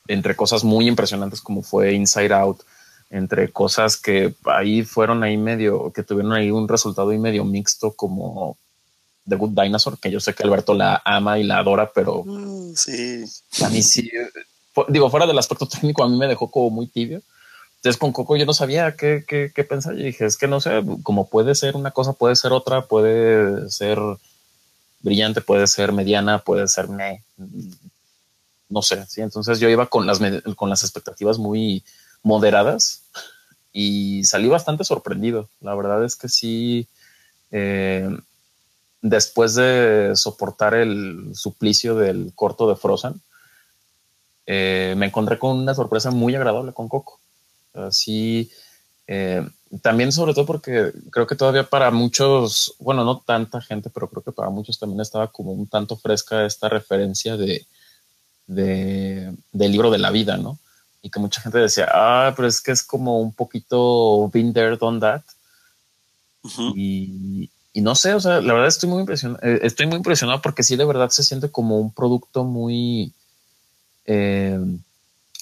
entre 0.09 0.35
cosas 0.35 0.65
muy 0.65 0.89
impresionantes 0.89 1.41
como 1.41 1.63
fue 1.63 1.93
Inside 1.93 2.33
Out, 2.33 2.63
entre 3.11 3.51
cosas 3.51 3.97
que 3.97 4.35
ahí 4.45 4.83
fueron 4.83 5.23
ahí 5.23 5.37
medio, 5.37 5.93
que 5.93 6.03
tuvieron 6.03 6.33
ahí 6.33 6.51
un 6.51 6.69
resultado 6.69 7.11
ahí 7.11 7.19
medio 7.19 7.45
mixto 7.45 7.93
como 7.93 8.57
The 9.29 9.37
Good 9.37 9.61
Dinosaur, 9.61 9.99
que 9.99 10.11
yo 10.11 10.21
sé 10.21 10.35
que 10.35 10.43
Alberto 10.43 10.75
la 10.75 11.01
ama 11.05 11.39
y 11.39 11.45
la 11.45 11.59
adora, 11.59 11.91
pero 11.95 12.25
Mm, 12.25 12.75
sí. 12.75 13.25
a 13.63 13.69
mí 13.71 13.83
sí, 13.83 14.11
digo, 14.89 15.11
fuera 15.11 15.27
del 15.27 15.39
aspecto 15.39 15.67
técnico, 15.67 16.03
a 16.03 16.09
mí 16.09 16.17
me 16.17 16.27
dejó 16.27 16.51
como 16.51 16.71
muy 16.71 16.87
tibio. 16.87 17.23
Entonces 17.77 17.99
con 17.99 18.13
Coco 18.13 18.37
yo 18.37 18.45
no 18.45 18.55
sabía 18.55 18.97
qué, 18.97 19.25
qué, 19.27 19.53
qué 19.55 19.65
pensar. 19.65 19.95
Yo 19.95 20.05
dije, 20.05 20.27
es 20.27 20.37
que 20.37 20.49
no 20.49 20.61
sé, 20.61 20.83
como 21.05 21.29
puede 21.29 21.55
ser 21.55 21.77
una 21.77 21.93
cosa, 21.93 22.13
puede 22.13 22.35
ser 22.35 22.53
otra, 22.53 22.83
puede 22.87 23.71
ser 23.71 23.99
brillante, 25.01 25.41
puede 25.41 25.67
ser 25.69 25.93
mediana, 25.93 26.41
puede 26.41 26.67
ser 26.67 26.89
me. 26.89 27.23
No 28.69 28.83
sé, 28.83 29.07
sí. 29.07 29.21
Entonces 29.21 29.61
yo 29.61 29.69
iba 29.69 29.87
con 29.87 30.07
las, 30.07 30.19
con 30.57 30.69
las 30.69 30.83
expectativas 30.83 31.39
muy, 31.39 31.85
moderadas 32.29 33.05
y 33.73 34.23
salí 34.25 34.49
bastante 34.49 34.85
sorprendido. 34.85 35.49
La 35.61 35.75
verdad 35.75 36.05
es 36.05 36.15
que 36.15 36.29
sí, 36.29 36.87
eh, 37.51 38.09
después 39.01 39.55
de 39.55 40.13
soportar 40.15 40.75
el 40.75 41.31
suplicio 41.35 41.97
del 41.97 42.33
corto 42.35 42.69
de 42.69 42.77
Frozen, 42.77 43.21
eh, 44.47 44.95
me 44.97 45.07
encontré 45.07 45.39
con 45.39 45.59
una 45.59 45.75
sorpresa 45.75 46.11
muy 46.11 46.35
agradable 46.35 46.73
con 46.73 46.89
Coco. 46.89 47.19
Así, 47.73 48.51
eh, 49.07 49.47
también 49.83 50.13
sobre 50.13 50.35
todo 50.35 50.45
porque 50.45 50.93
creo 51.11 51.27
que 51.27 51.37
todavía 51.37 51.65
para 51.65 51.91
muchos, 51.91 52.75
bueno, 52.79 53.05
no 53.05 53.21
tanta 53.21 53.61
gente, 53.63 53.89
pero 53.89 54.09
creo 54.09 54.23
que 54.23 54.33
para 54.33 54.51
muchos 54.51 54.79
también 54.79 55.01
estaba 55.01 55.29
como 55.29 55.53
un 55.53 55.67
tanto 55.67 55.97
fresca 55.97 56.45
esta 56.45 56.69
referencia 56.69 57.37
de, 57.39 57.67
de 58.47 59.35
del 59.53 59.73
libro 59.73 59.91
de 59.91 59.99
la 59.99 60.11
vida, 60.11 60.37
¿no? 60.37 60.59
Y 61.09 61.11
que 61.11 61.21
mucha 61.21 61.41
gente 61.41 61.57
decía, 61.57 61.89
ah, 61.91 62.35
pero 62.37 62.47
es 62.47 62.61
que 62.61 62.71
es 62.71 62.83
como 62.83 63.19
un 63.19 63.33
poquito 63.33 64.29
been 64.29 64.53
there, 64.53 64.77
done 64.77 65.01
that. 65.01 65.23
y, 66.75 67.51
y, 67.73 67.81
no 67.81 67.95
sé, 67.95 68.13
o 68.13 68.21
sea, 68.21 68.43
la 68.43 68.53
verdad 68.53 68.69
estoy 68.69 68.91
muy 68.91 69.01
impresionado, 69.01 69.41
eh, 69.43 69.61
estoy 69.63 69.87
muy 69.87 69.97
impresionado 69.97 70.43
porque 70.43 70.63
sí, 70.63 70.77
de 70.77 70.85
verdad 70.85 71.09
se 71.09 71.23
siente 71.23 71.51
como 71.51 71.79
un 71.79 71.95
producto 71.95 72.45
muy 72.45 73.15
eh, 74.05 74.61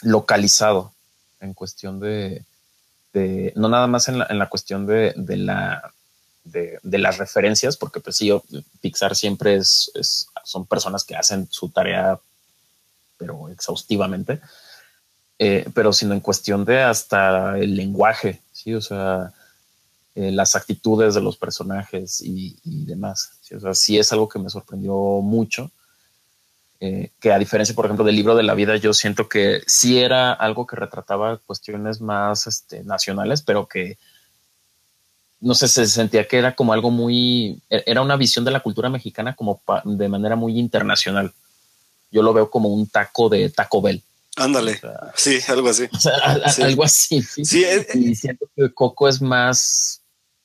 localizado 0.02 0.92
en 1.40 1.52
cuestión 1.52 1.98
de, 1.98 2.44
no 3.56 3.68
nada 3.68 3.88
más 3.88 4.06
en 4.06 4.18
la, 4.18 4.48
cuestión 4.48 4.86
de, 4.86 5.14
la 5.16 5.92
de, 6.44 6.80
las 6.98 7.18
referencias, 7.18 7.76
porque 7.76 7.98
pues 7.98 8.16
sí, 8.16 8.30
Pixar 8.80 9.16
siempre 9.16 9.56
es, 9.56 9.90
son 10.44 10.66
personas 10.66 11.02
que 11.02 11.16
hacen 11.16 11.48
su 11.50 11.70
tarea, 11.70 12.20
pero 13.18 13.48
exhaustivamente, 13.48 14.40
eh, 15.38 15.68
pero 15.74 15.92
sino 15.92 16.14
en 16.14 16.20
cuestión 16.20 16.64
de 16.64 16.82
hasta 16.82 17.58
el 17.58 17.76
lenguaje, 17.76 18.42
sí, 18.52 18.74
o 18.74 18.80
sea, 18.80 19.32
eh, 20.14 20.32
las 20.32 20.56
actitudes 20.56 21.14
de 21.14 21.20
los 21.20 21.36
personajes 21.36 22.22
y, 22.22 22.56
demás. 22.64 23.32
¿sí? 23.42 23.54
O 23.54 23.60
sea, 23.60 23.74
sí 23.74 23.98
es 23.98 24.12
algo 24.12 24.28
que 24.28 24.38
me 24.38 24.48
sorprendió 24.48 24.94
mucho. 25.22 25.70
Eh, 26.78 27.10
que 27.20 27.32
a 27.32 27.38
diferencia, 27.38 27.74
por 27.74 27.86
ejemplo, 27.86 28.04
del 28.04 28.16
libro 28.16 28.34
de 28.34 28.42
la 28.42 28.54
vida, 28.54 28.76
yo 28.76 28.92
siento 28.92 29.28
que 29.28 29.62
sí 29.66 29.98
era 29.98 30.32
algo 30.32 30.66
que 30.66 30.76
retrataba 30.76 31.38
cuestiones 31.38 32.00
más 32.00 32.46
este, 32.46 32.84
nacionales, 32.84 33.42
pero 33.42 33.66
que 33.66 33.98
no 35.40 35.54
sé, 35.54 35.68
se 35.68 35.86
sentía 35.86 36.26
que 36.26 36.38
era 36.38 36.54
como 36.54 36.72
algo 36.72 36.90
muy, 36.90 37.60
e-, 37.70 37.82
era 37.86 38.02
una 38.02 38.16
visión 38.16 38.44
de 38.44 38.50
la 38.50 38.60
cultura 38.60 38.88
mexicana 38.88 39.34
como 39.34 39.60
de 39.84 40.08
manera 40.08 40.36
muy 40.36 40.58
internacional. 40.58 41.32
Yo 42.10 42.22
lo 42.22 42.32
veo 42.32 42.50
como 42.50 42.68
un 42.68 42.86
taco 42.86 43.28
de 43.28 43.50
Taco 43.50 43.82
Bell. 43.82 44.02
Ándale. 44.36 44.78
sí, 45.14 45.38
algo 45.48 45.70
así. 45.70 45.88
Algo 46.62 46.84
así. 46.84 47.22
Sí. 47.22 47.64
Eh, 47.64 47.86
y 47.94 48.14
siento 48.14 48.46
que 48.54 48.72
Coco 48.72 49.08
es 49.08 49.20
más 49.20 50.02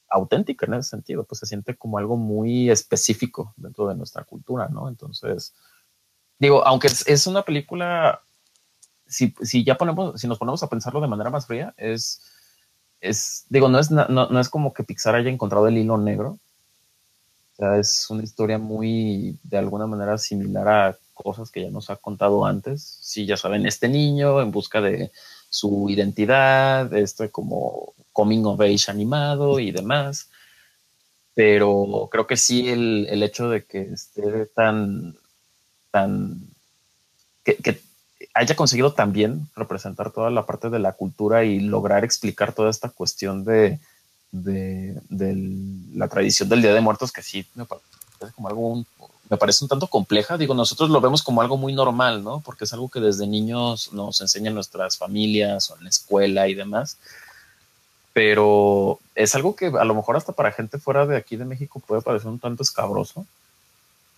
auténtica 0.10 0.66
en 0.66 0.76
ese 0.76 0.90
sentido, 0.90 1.24
pues 1.24 1.40
se 1.40 1.46
siente 1.46 1.76
como 1.76 1.98
algo 1.98 2.18
muy 2.18 2.70
específico 2.70 3.54
dentro 3.58 3.88
de 3.88 3.96
nuestra 3.96 4.24
cultura, 4.24 4.68
¿no? 4.70 4.88
Entonces, 4.88 5.54
digo, 6.40 6.66
aunque 6.66 6.88
es, 6.88 7.28
una 7.28 7.44
película, 7.44 8.22
si, 9.08 9.34
si, 9.42 9.64
ya 9.64 9.78
ponemos, 9.78 10.20
si 10.20 10.28
nos 10.28 10.38
ponemos 10.38 10.64
a 10.64 10.70
pensarlo 10.70 11.02
de 11.02 11.08
manera 11.08 11.30
más 11.30 11.48
fría, 11.48 11.74
es, 11.78 12.22
es 13.00 13.46
digo, 13.50 13.70
no 13.70 13.80
es, 13.80 13.90
no, 13.92 14.06
no 14.08 14.40
es 14.40 14.50
como 14.50 14.74
que 14.74 14.84
Pixar 14.84 15.16
haya 15.16 15.30
encontrado 15.30 15.68
el 15.68 15.78
hilo 15.78 15.98
negro. 15.98 16.40
O 17.54 17.56
sea, 17.56 17.78
es 17.78 18.10
una 18.10 18.24
historia 18.24 18.58
muy, 18.58 19.38
de 19.44 19.58
alguna 19.58 19.88
manera, 19.88 20.18
similar 20.18 20.68
a 20.68 20.98
cosas 21.22 21.52
que 21.52 21.64
ya 21.64 21.70
nos 21.70 21.90
ha 21.90 21.96
contado 21.98 22.46
antes. 22.46 22.98
Sí, 23.02 23.26
ya 23.26 23.38
saben, 23.38 23.66
este 23.66 23.88
niño 23.88 24.42
en 24.42 24.52
busca 24.52 24.82
de 24.82 25.12
su 25.50 25.90
identidad, 25.90 26.94
este 26.94 27.30
como 27.30 27.94
coming 28.14 28.46
of 28.46 28.62
age 28.62 28.90
animado 28.90 29.60
y 29.60 29.72
demás. 29.72 30.30
Pero 31.34 32.10
creo 32.12 32.28
que 32.28 32.38
sí 32.38 32.70
el, 32.70 33.08
el 33.10 33.24
hecho 33.24 33.50
de 33.50 33.64
que 33.66 33.82
esté 33.82 34.46
tan 34.48 35.16
tan 35.92 36.42
que, 37.44 37.82
haya 38.34 38.56
conseguido 38.56 38.94
también 38.94 39.50
representar 39.56 40.12
toda 40.12 40.30
la 40.30 40.46
parte 40.46 40.70
de 40.70 40.80
la 40.80 40.94
cultura 40.94 41.44
y 41.44 41.60
lograr 41.60 42.04
explicar 42.04 42.54
toda 42.54 42.70
esta 42.70 42.90
cuestión 42.90 43.44
de, 43.44 43.80
de, 44.32 45.02
la 45.94 46.08
tradición 46.08 46.48
del 46.48 46.62
Día 46.62 46.74
de 46.74 46.82
Muertos, 46.82 47.12
que 47.12 47.22
sí 47.22 47.46
me 47.56 47.66
parece 47.66 48.36
como 48.36 48.48
algo 48.48 48.86
me 49.32 49.38
parece 49.38 49.64
un 49.64 49.70
tanto 49.70 49.88
compleja. 49.88 50.38
Digo, 50.38 50.54
nosotros 50.54 50.90
lo 50.90 51.00
vemos 51.00 51.24
como 51.24 51.42
algo 51.42 51.56
muy 51.56 51.72
normal, 51.72 52.22
¿no? 52.22 52.42
Porque 52.42 52.66
es 52.66 52.74
algo 52.74 52.90
que 52.90 53.00
desde 53.00 53.26
niños 53.26 53.94
nos 53.94 54.20
enseñan 54.20 54.54
nuestras 54.54 54.98
familias 54.98 55.72
o 55.72 55.78
en 55.78 55.86
la 55.86 55.90
escuela 55.90 56.50
y 56.50 56.54
demás. 56.54 56.98
Pero 58.12 59.00
es 59.16 59.34
algo 59.34 59.56
que 59.56 59.68
a 59.68 59.86
lo 59.86 59.96
mejor 59.96 60.18
hasta 60.18 60.34
para 60.34 60.52
gente 60.52 60.80
fuera 60.80 61.06
de 61.06 61.16
aquí 61.16 61.38
de 61.38 61.46
México 61.46 61.80
puede 61.80 62.02
parecer 62.02 62.28
un 62.28 62.40
tanto 62.40 62.62
escabroso 62.62 63.26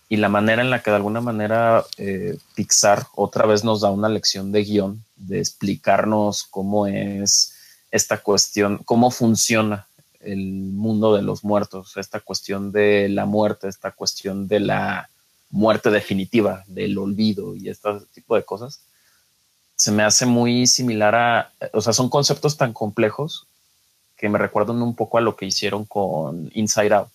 y 0.08 0.16
la 0.16 0.28
manera 0.28 0.62
en 0.62 0.70
la 0.70 0.82
que 0.82 0.90
de 0.90 0.96
alguna 0.96 1.20
manera 1.20 1.84
eh, 1.96 2.36
Pixar 2.56 3.06
otra 3.14 3.46
vez 3.46 3.62
nos 3.62 3.82
da 3.82 3.92
una 3.92 4.08
lección 4.08 4.50
de 4.50 4.64
guion, 4.64 5.04
de 5.14 5.38
explicarnos 5.38 6.42
cómo 6.42 6.88
es 6.88 7.54
esta 7.92 8.18
cuestión, 8.18 8.78
cómo 8.84 9.12
funciona 9.12 9.86
el 10.24 10.52
mundo 10.72 11.14
de 11.14 11.22
los 11.22 11.44
muertos, 11.44 11.96
esta 11.96 12.20
cuestión 12.20 12.72
de 12.72 13.08
la 13.08 13.26
muerte, 13.26 13.68
esta 13.68 13.90
cuestión 13.92 14.48
de 14.48 14.60
la 14.60 15.08
muerte 15.50 15.90
definitiva, 15.90 16.64
del 16.66 16.98
olvido 16.98 17.54
y 17.54 17.68
este 17.68 17.88
tipo 18.12 18.34
de 18.36 18.44
cosas, 18.44 18.80
se 19.76 19.92
me 19.92 20.02
hace 20.02 20.26
muy 20.26 20.66
similar 20.66 21.14
a, 21.14 21.52
o 21.72 21.80
sea, 21.80 21.92
son 21.92 22.08
conceptos 22.08 22.56
tan 22.56 22.72
complejos 22.72 23.46
que 24.16 24.28
me 24.28 24.38
recuerdan 24.38 24.82
un 24.82 24.94
poco 24.94 25.18
a 25.18 25.20
lo 25.20 25.36
que 25.36 25.46
hicieron 25.46 25.84
con 25.84 26.50
Inside 26.54 26.94
Out 26.94 27.10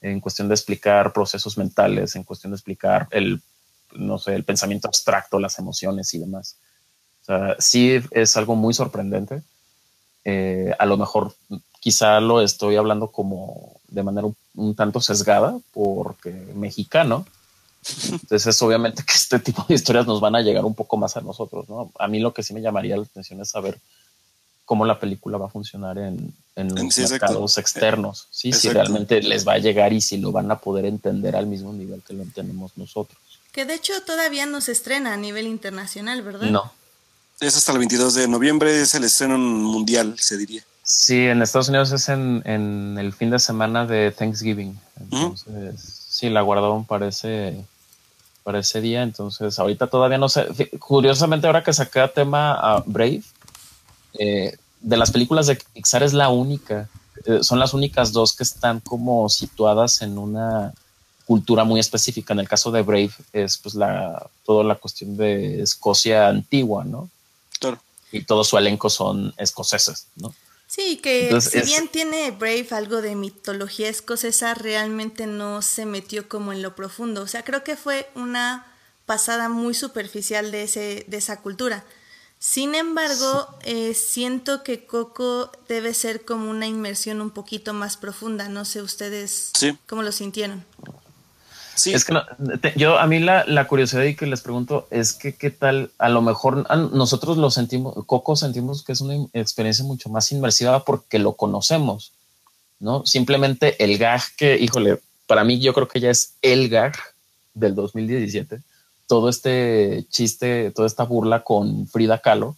en 0.00 0.20
cuestión 0.20 0.48
de 0.48 0.54
explicar 0.54 1.12
procesos 1.12 1.58
mentales, 1.58 2.16
en 2.16 2.24
cuestión 2.24 2.52
de 2.52 2.56
explicar 2.56 3.06
el, 3.10 3.42
no 3.92 4.18
sé, 4.18 4.34
el 4.34 4.44
pensamiento 4.44 4.88
abstracto, 4.88 5.38
las 5.38 5.58
emociones 5.58 6.12
y 6.14 6.18
demás. 6.18 6.56
O 7.22 7.24
sea, 7.24 7.56
sí 7.58 8.00
es 8.10 8.36
algo 8.36 8.56
muy 8.56 8.72
sorprendente. 8.72 9.42
Eh, 10.24 10.74
a 10.78 10.86
lo 10.86 10.96
mejor 10.96 11.34
quizá 11.80 12.20
lo 12.20 12.40
estoy 12.40 12.76
hablando 12.76 13.08
como 13.08 13.80
de 13.88 14.02
manera 14.02 14.28
un, 14.54 14.74
tanto 14.74 15.00
sesgada 15.00 15.58
porque 15.72 16.30
mexicano. 16.54 17.26
Entonces, 18.12 18.60
obviamente 18.62 19.02
que 19.04 19.14
este 19.14 19.38
tipo 19.38 19.64
de 19.68 19.74
historias 19.74 20.06
nos 20.06 20.20
van 20.20 20.36
a 20.36 20.42
llegar 20.42 20.64
un 20.64 20.74
poco 20.74 20.96
más 20.96 21.16
a 21.16 21.22
nosotros, 21.22 21.68
¿no? 21.68 21.90
A 21.98 22.06
mí 22.06 22.20
lo 22.20 22.32
que 22.32 22.42
sí 22.42 22.52
me 22.52 22.60
llamaría 22.60 22.96
la 22.96 23.02
atención 23.02 23.40
es 23.40 23.48
saber 23.48 23.78
cómo 24.66 24.84
la 24.84 25.00
película 25.00 25.38
va 25.38 25.46
a 25.46 25.50
funcionar 25.50 25.98
en, 25.98 26.32
en 26.54 26.74
los 26.74 27.10
mercados 27.10 27.58
externos. 27.58 28.28
Sí, 28.30 28.52
si 28.52 28.68
realmente 28.68 29.22
les 29.22 29.48
va 29.48 29.54
a 29.54 29.58
llegar 29.58 29.92
y 29.92 30.00
si 30.00 30.18
lo 30.18 30.30
van 30.30 30.50
a 30.50 30.58
poder 30.58 30.84
entender 30.84 31.34
al 31.34 31.46
mismo 31.46 31.72
nivel 31.72 32.02
que 32.02 32.12
lo 32.12 32.22
entendemos 32.22 32.76
nosotros. 32.76 33.18
Que 33.50 33.64
de 33.64 33.74
hecho 33.74 33.94
todavía 34.06 34.46
no 34.46 34.60
se 34.60 34.72
estrena 34.72 35.14
a 35.14 35.16
nivel 35.16 35.46
internacional, 35.46 36.22
¿verdad? 36.22 36.50
No. 36.50 36.72
Es 37.40 37.56
hasta 37.56 37.72
el 37.72 37.78
22 37.78 38.14
de 38.14 38.28
noviembre, 38.28 38.80
es 38.80 38.94
el 38.94 39.04
estreno 39.04 39.38
mundial, 39.38 40.14
se 40.18 40.36
diría. 40.36 40.62
Sí, 40.92 41.28
en 41.28 41.40
Estados 41.40 41.68
Unidos 41.68 41.92
es 41.92 42.08
en, 42.08 42.42
en 42.44 42.98
el 42.98 43.12
fin 43.12 43.30
de 43.30 43.38
semana 43.38 43.86
de 43.86 44.10
Thanksgiving. 44.10 44.76
Entonces, 44.98 46.04
sí, 46.08 46.28
la 46.28 46.42
guardaron 46.42 46.84
para 46.84 47.06
ese, 47.06 47.64
para 48.42 48.58
ese 48.58 48.80
día. 48.80 49.04
Entonces, 49.04 49.56
ahorita 49.60 49.86
todavía 49.86 50.18
no 50.18 50.28
sé. 50.28 50.48
Curiosamente, 50.80 51.46
ahora 51.46 51.62
que 51.62 51.72
saqué 51.72 52.00
a 52.00 52.12
tema 52.12 52.54
a 52.54 52.82
Brave, 52.84 53.22
eh, 54.18 54.56
de 54.80 54.96
las 54.96 55.12
películas 55.12 55.46
de 55.46 55.62
Pixar 55.72 56.02
es 56.02 56.12
la 56.12 56.28
única, 56.28 56.88
eh, 57.24 57.38
son 57.42 57.60
las 57.60 57.72
únicas 57.72 58.10
dos 58.10 58.34
que 58.34 58.42
están 58.42 58.80
como 58.80 59.28
situadas 59.28 60.02
en 60.02 60.18
una 60.18 60.74
cultura 61.24 61.62
muy 61.62 61.78
específica. 61.78 62.32
En 62.32 62.40
el 62.40 62.48
caso 62.48 62.72
de 62.72 62.82
Brave 62.82 63.12
es 63.32 63.58
pues 63.58 63.76
la, 63.76 64.26
toda 64.44 64.64
la 64.64 64.74
cuestión 64.74 65.16
de 65.16 65.62
Escocia 65.62 66.26
antigua, 66.26 66.84
¿no? 66.84 67.08
Claro. 67.60 67.78
Y 68.10 68.24
todo 68.24 68.42
su 68.42 68.58
elenco 68.58 68.90
son 68.90 69.32
escoceses, 69.36 70.08
¿no? 70.16 70.34
Sí, 70.70 70.98
que 70.98 71.40
si 71.40 71.62
bien 71.62 71.88
tiene 71.88 72.30
Brave 72.30 72.68
algo 72.70 73.02
de 73.02 73.16
mitología 73.16 73.88
escocesa, 73.88 74.54
realmente 74.54 75.26
no 75.26 75.62
se 75.62 75.84
metió 75.84 76.28
como 76.28 76.52
en 76.52 76.62
lo 76.62 76.76
profundo. 76.76 77.22
O 77.22 77.26
sea, 77.26 77.42
creo 77.42 77.64
que 77.64 77.74
fue 77.74 78.08
una 78.14 78.72
pasada 79.04 79.48
muy 79.48 79.74
superficial 79.74 80.52
de, 80.52 80.62
ese, 80.62 81.04
de 81.08 81.16
esa 81.16 81.40
cultura. 81.40 81.84
Sin 82.38 82.76
embargo, 82.76 83.48
eh, 83.64 83.94
siento 83.94 84.62
que 84.62 84.86
Coco 84.86 85.50
debe 85.68 85.92
ser 85.92 86.24
como 86.24 86.48
una 86.48 86.68
inmersión 86.68 87.20
un 87.20 87.32
poquito 87.32 87.74
más 87.74 87.96
profunda. 87.96 88.48
No 88.48 88.64
sé 88.64 88.80
ustedes 88.80 89.50
cómo 89.88 90.04
lo 90.04 90.12
sintieron. 90.12 90.64
Sí. 91.80 91.92
Es 91.92 92.04
que 92.04 92.14
yo 92.76 92.98
a 92.98 93.06
mí 93.06 93.18
la, 93.18 93.66
curiosidad 93.66 94.04
y 94.04 94.14
que 94.14 94.26
les 94.26 94.40
pregunto 94.40 94.86
es 94.90 95.12
que 95.12 95.34
qué 95.34 95.50
tal, 95.50 95.90
a 95.98 96.08
lo 96.08 96.22
mejor 96.22 96.66
nosotros 96.92 97.36
lo 97.36 97.50
sentimos, 97.50 97.94
Coco 98.06 98.36
sentimos 98.36 98.84
que 98.84 98.92
es 98.92 99.00
una 99.00 99.14
experiencia 99.32 99.84
mucho 99.84 100.08
más 100.08 100.30
inmersiva 100.32 100.84
porque 100.84 101.18
lo 101.18 101.34
conocemos, 101.34 102.12
¿no? 102.78 103.04
Simplemente 103.06 103.82
el 103.82 103.98
gag 103.98 104.22
que, 104.36 104.58
híjole, 104.58 105.00
para 105.26 105.44
mí 105.44 105.60
yo 105.60 105.72
creo 105.72 105.88
que 105.88 106.00
ya 106.00 106.10
es 106.10 106.34
el 106.42 106.68
gag 106.68 106.94
del 107.54 107.74
2017 107.74 108.60
todo 109.10 109.28
este 109.28 110.06
chiste, 110.08 110.70
toda 110.70 110.86
esta 110.86 111.02
burla 111.02 111.42
con 111.42 111.88
Frida 111.88 112.18
Kahlo, 112.18 112.56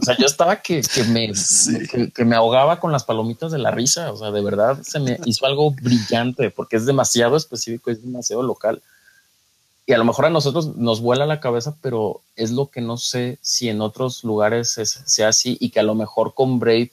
O 0.00 0.04
sea, 0.04 0.16
yo 0.16 0.26
estaba 0.26 0.56
que, 0.62 0.82
me, 1.08 1.32
que, 2.14 2.24
me 2.24 2.36
ahogaba 2.36 2.80
con 2.80 2.90
las 2.90 3.04
palomitas 3.04 3.52
de 3.52 3.58
la 3.58 3.70
risa. 3.70 4.12
O 4.12 4.16
sea, 4.16 4.30
de 4.30 4.40
verdad 4.40 4.78
se 4.82 4.98
me 4.98 5.18
hizo 5.26 5.46
algo 5.46 5.70
brillante 5.72 6.50
porque 6.50 6.76
es 6.76 6.86
demasiado 6.86 7.36
específico, 7.36 7.90
es 7.90 8.02
demasiado 8.02 8.42
local. 8.42 8.82
Y 9.86 9.92
a 9.92 9.98
lo 9.98 10.04
mejor 10.04 10.26
a 10.26 10.30
nosotros 10.30 10.76
nos 10.76 11.00
vuela 11.00 11.26
la 11.26 11.40
cabeza, 11.40 11.76
pero 11.82 12.20
es 12.36 12.52
lo 12.52 12.70
que 12.70 12.80
no 12.80 12.96
sé 12.96 13.38
si 13.42 13.68
en 13.68 13.80
otros 13.80 14.24
lugares 14.24 14.78
sea 15.04 15.28
así 15.28 15.56
y 15.60 15.70
que 15.70 15.80
a 15.80 15.82
lo 15.84 15.94
mejor 15.94 16.32
con 16.32 16.60
Brave, 16.60 16.92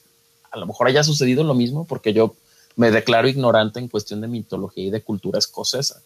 a 0.50 0.58
lo 0.58 0.66
mejor 0.66 0.88
haya 0.88 1.04
sucedido 1.04 1.44
lo 1.44 1.54
mismo, 1.54 1.84
porque 1.84 2.12
yo 2.12 2.34
me 2.74 2.90
declaro 2.90 3.28
ignorante 3.28 3.78
en 3.78 3.88
cuestión 3.88 4.20
de 4.20 4.28
mitología 4.28 4.84
y 4.84 4.90
de 4.90 5.02
cultura 5.02 5.38
escocesa. 5.38 6.02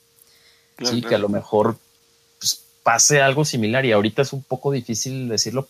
sí, 0.83 1.01
que 1.01 1.15
a 1.15 1.19
lo 1.19 1.31
mejor 1.31 1.79
pues, 2.39 2.63
pase 2.83 3.23
algo 3.23 3.45
similar 3.45 3.87
y 3.87 3.93
ahorita 3.93 4.23
es 4.23 4.33
un 4.33 4.43
poco 4.43 4.71
difícil 4.71 5.29
decirlo 5.29 5.69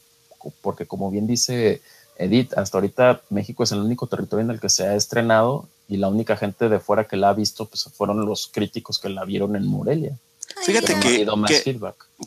porque 0.62 0.86
como 0.86 1.10
bien 1.10 1.26
dice 1.26 1.82
Edith, 2.16 2.52
hasta 2.56 2.78
ahorita 2.78 3.22
México 3.30 3.64
es 3.64 3.72
el 3.72 3.80
único 3.80 4.06
territorio 4.06 4.44
en 4.44 4.50
el 4.50 4.60
que 4.60 4.68
se 4.68 4.86
ha 4.86 4.94
estrenado 4.94 5.68
y 5.88 5.96
la 5.96 6.08
única 6.08 6.36
gente 6.36 6.68
de 6.68 6.80
fuera 6.80 7.06
que 7.06 7.16
la 7.16 7.30
ha 7.30 7.34
visto 7.34 7.66
pues 7.66 7.84
fueron 7.94 8.24
los 8.24 8.48
críticos 8.48 8.98
que 8.98 9.08
la 9.08 9.24
vieron 9.24 9.56
en 9.56 9.66
Morelia. 9.66 10.16
Fíjate 10.64 10.94
que, 11.00 11.26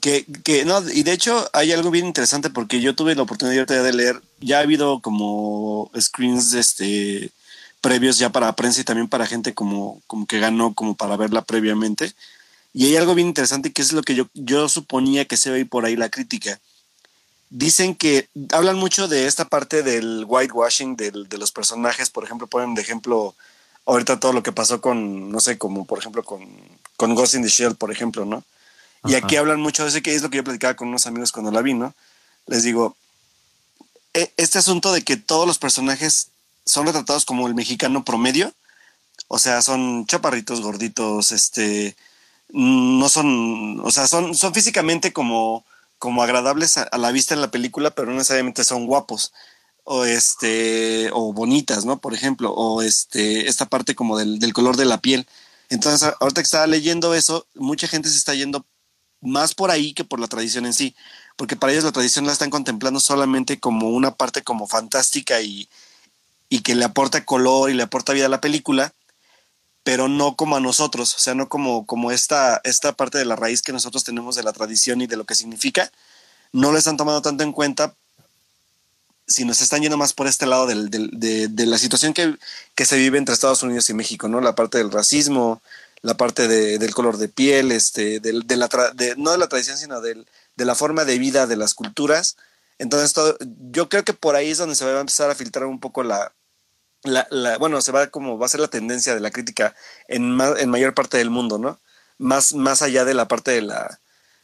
que, 0.01 0.25
que, 0.43 0.65
no, 0.65 0.81
y 0.89 1.03
de 1.03 1.11
hecho 1.11 1.47
hay 1.53 1.71
algo 1.71 1.91
bien 1.91 2.07
interesante 2.07 2.49
porque 2.49 2.81
yo 2.81 2.95
tuve 2.95 3.15
la 3.15 3.21
oportunidad 3.21 3.67
de 3.67 3.93
leer, 3.93 4.21
ya 4.39 4.57
ha 4.57 4.61
habido 4.61 4.99
como 4.99 5.91
screens 5.99 6.53
este 6.53 7.31
previos 7.81 8.17
ya 8.17 8.31
para 8.31 8.55
prensa 8.55 8.81
y 8.81 8.83
también 8.83 9.07
para 9.07 9.27
gente 9.27 9.53
como, 9.53 10.01
como 10.07 10.25
que 10.25 10.39
ganó 10.39 10.73
como 10.73 10.95
para 10.95 11.17
verla 11.17 11.43
previamente. 11.43 12.13
Y 12.73 12.87
hay 12.87 12.95
algo 12.97 13.13
bien 13.13 13.27
interesante 13.27 13.71
que 13.71 13.83
es 13.83 13.93
lo 13.93 14.01
que 14.01 14.15
yo, 14.15 14.25
yo 14.33 14.67
suponía 14.69 15.25
que 15.25 15.37
se 15.37 15.51
ve 15.51 15.65
por 15.65 15.85
ahí 15.85 15.95
la 15.95 16.09
crítica 16.09 16.59
dicen 17.49 17.95
que 17.95 18.29
hablan 18.51 18.77
mucho 18.77 19.07
de 19.07 19.27
esta 19.27 19.45
parte 19.45 19.83
del 19.83 20.25
whitewashing 20.27 20.95
del, 20.95 21.29
de 21.29 21.37
los 21.37 21.51
personajes. 21.51 22.09
Por 22.09 22.23
ejemplo, 22.23 22.47
ponen 22.47 22.75
de 22.75 22.81
ejemplo 22.81 23.35
ahorita 23.85 24.19
todo 24.19 24.33
lo 24.33 24.43
que 24.43 24.51
pasó 24.51 24.81
con, 24.81 25.31
no 25.31 25.39
sé, 25.39 25.57
como 25.57 25.85
por 25.85 25.99
ejemplo 25.99 26.23
con, 26.23 26.45
con 26.97 27.15
Ghost 27.15 27.35
in 27.35 27.43
the 27.43 27.49
Shell, 27.49 27.75
por 27.75 27.91
ejemplo, 27.91 28.25
¿no? 28.25 28.43
Y 29.07 29.13
aquí 29.13 29.35
hablan 29.35 29.61
mucho 29.61 29.83
de 29.83 29.89
eso, 29.89 30.01
que 30.01 30.15
es 30.15 30.23
lo 30.23 30.31
que 30.31 30.37
yo 30.37 30.43
platicaba 30.43 30.75
con 30.75 30.87
unos 30.87 31.05
amigos 31.05 31.31
cuando 31.31 31.51
la 31.51 31.61
vi, 31.61 31.75
¿no? 31.75 31.93
Les 32.47 32.63
digo, 32.63 32.95
e, 34.15 34.33
este 34.37 34.57
asunto 34.57 34.91
de 34.91 35.03
que 35.03 35.15
todos 35.15 35.45
los 35.45 35.59
personajes 35.59 36.29
son 36.65 36.87
retratados 36.87 37.23
como 37.23 37.47
el 37.47 37.53
mexicano 37.53 38.03
promedio, 38.03 38.51
o 39.27 39.37
sea, 39.37 39.61
son 39.61 40.07
chaparritos, 40.07 40.61
gorditos, 40.61 41.31
este, 41.31 41.95
no 42.49 43.09
son, 43.09 43.79
o 43.81 43.91
sea, 43.91 44.07
son, 44.07 44.33
son 44.33 44.53
físicamente 44.55 45.13
como 45.13 45.63
como 45.99 46.23
agradables 46.23 46.77
a, 46.77 46.97
la 46.97 47.11
vista 47.11 47.33
en 47.33 47.41
la 47.41 47.51
película, 47.51 47.91
pero 47.91 48.07
no 48.07 48.13
necesariamente 48.17 48.63
son 48.63 48.85
guapos 48.85 49.33
o 49.83 50.05
este 50.05 51.09
o 51.13 51.33
bonitas, 51.33 51.85
¿no? 51.85 51.99
Por 51.99 52.13
ejemplo, 52.13 52.51
o 52.53 52.81
este 52.81 53.47
esta 53.47 53.67
parte 53.67 53.95
como 53.95 54.17
del, 54.17 54.39
del, 54.39 54.53
color 54.53 54.77
de 54.77 54.85
la 54.85 54.99
piel. 54.99 55.27
Entonces, 55.69 56.13
ahorita 56.19 56.41
que 56.41 56.45
estaba 56.45 56.67
leyendo 56.67 57.13
eso, 57.13 57.47
mucha 57.55 57.87
gente 57.87 58.09
se 58.09 58.17
está 58.17 58.33
yendo 58.33 58.65
más 59.21 59.53
por 59.55 59.71
ahí 59.71 59.93
que 59.93 60.03
por 60.03 60.19
la 60.19 60.27
tradición 60.27 60.65
en 60.65 60.73
sí, 60.73 60.95
porque 61.35 61.55
para 61.55 61.73
ellos 61.73 61.83
la 61.83 61.91
tradición 61.91 62.25
la 62.25 62.33
están 62.33 62.49
contemplando 62.49 62.99
solamente 62.99 63.59
como 63.59 63.89
una 63.89 64.15
parte 64.15 64.43
como 64.43 64.67
fantástica 64.67 65.41
y, 65.41 65.69
y 66.49 66.61
que 66.61 66.75
le 66.75 66.85
aporta 66.85 67.25
color 67.25 67.69
y 67.69 67.73
le 67.73 67.83
aporta 67.83 68.13
vida 68.13 68.27
a 68.27 68.29
la 68.29 68.41
película, 68.41 68.93
pero 69.85 70.07
no 70.07 70.35
como 70.35 70.55
a 70.55 70.59
nosotros, 70.59 71.13
o 71.13 71.19
sea, 71.19 71.35
no 71.35 71.47
como, 71.47 71.85
como 71.85 72.11
esta, 72.11 72.59
esta 72.63 72.93
parte 72.93 73.19
de 73.19 73.25
la 73.25 73.35
raíz 73.35 73.61
que 73.61 73.71
nosotros 73.71 74.03
tenemos 74.03 74.35
de 74.35 74.41
la 74.41 74.51
tradición 74.51 74.99
y 74.99 75.05
de 75.05 75.15
lo 75.15 75.25
que 75.25 75.35
significa, 75.35 75.91
no 76.51 76.71
lo 76.71 76.79
están 76.79 76.97
tomando 76.97 77.21
tanto 77.21 77.43
en 77.43 77.51
cuenta, 77.51 77.93
sino 79.27 79.53
se 79.53 79.63
están 79.63 79.83
yendo 79.83 79.95
más 79.95 80.13
por 80.13 80.25
este 80.25 80.47
lado 80.47 80.65
del, 80.65 80.89
de, 80.89 81.65
la 81.67 81.77
situación 81.77 82.15
que, 82.15 82.35
se 82.83 82.97
vive 82.97 83.19
entre 83.19 83.35
Estados 83.35 83.61
Unidos 83.61 83.87
y 83.91 83.93
México, 83.93 84.27
¿no? 84.27 84.41
La 84.41 84.55
parte 84.55 84.79
del 84.79 84.91
racismo, 84.91 85.61
la 86.01 86.17
parte 86.17 86.47
del 86.47 86.93
color 86.95 87.17
de 87.17 87.29
piel, 87.29 87.71
este, 87.71 88.19
de, 88.19 88.33
la 88.57 88.67
no 89.17 89.31
de 89.33 89.37
la 89.37 89.47
tradición, 89.47 89.77
sino 89.77 90.01
de 90.01 90.25
la 90.57 90.73
forma 90.73 91.05
de 91.05 91.19
vida 91.19 91.45
de 91.45 91.57
las 91.57 91.75
culturas. 91.75 92.37
Entonces, 92.79 93.13
yo 93.71 93.87
creo 93.87 94.03
que 94.03 94.13
por 94.13 94.35
ahí 94.35 94.49
es 94.49 94.57
donde 94.57 94.73
se 94.73 94.83
va 94.83 94.97
a 94.97 95.01
empezar 95.01 95.29
a 95.29 95.35
filtrar 95.35 95.67
un 95.67 95.79
poco 95.79 96.01
la, 96.01 96.33
la, 97.05 97.57
bueno, 97.57 97.81
se 97.81 97.91
va 97.91 98.07
como 98.07 98.37
va 98.37 98.45
a 98.45 98.49
ser 98.49 98.59
la 98.59 98.67
tendencia 98.67 99.13
de 99.13 99.21
la 99.21 99.31
crítica 99.31 99.75
en, 100.07 100.39
en 100.57 100.69
mayor 100.69 100.93
parte 100.93 101.17
del 101.17 101.29
mundo, 101.29 101.57
¿no? 101.57 101.79
Más, 102.17 102.53
más 102.53 102.81
allá 102.81 103.05
de 103.05 103.13
la 103.13 103.27
parte 103.27 103.51
de 103.51 103.61
la, 103.61 103.99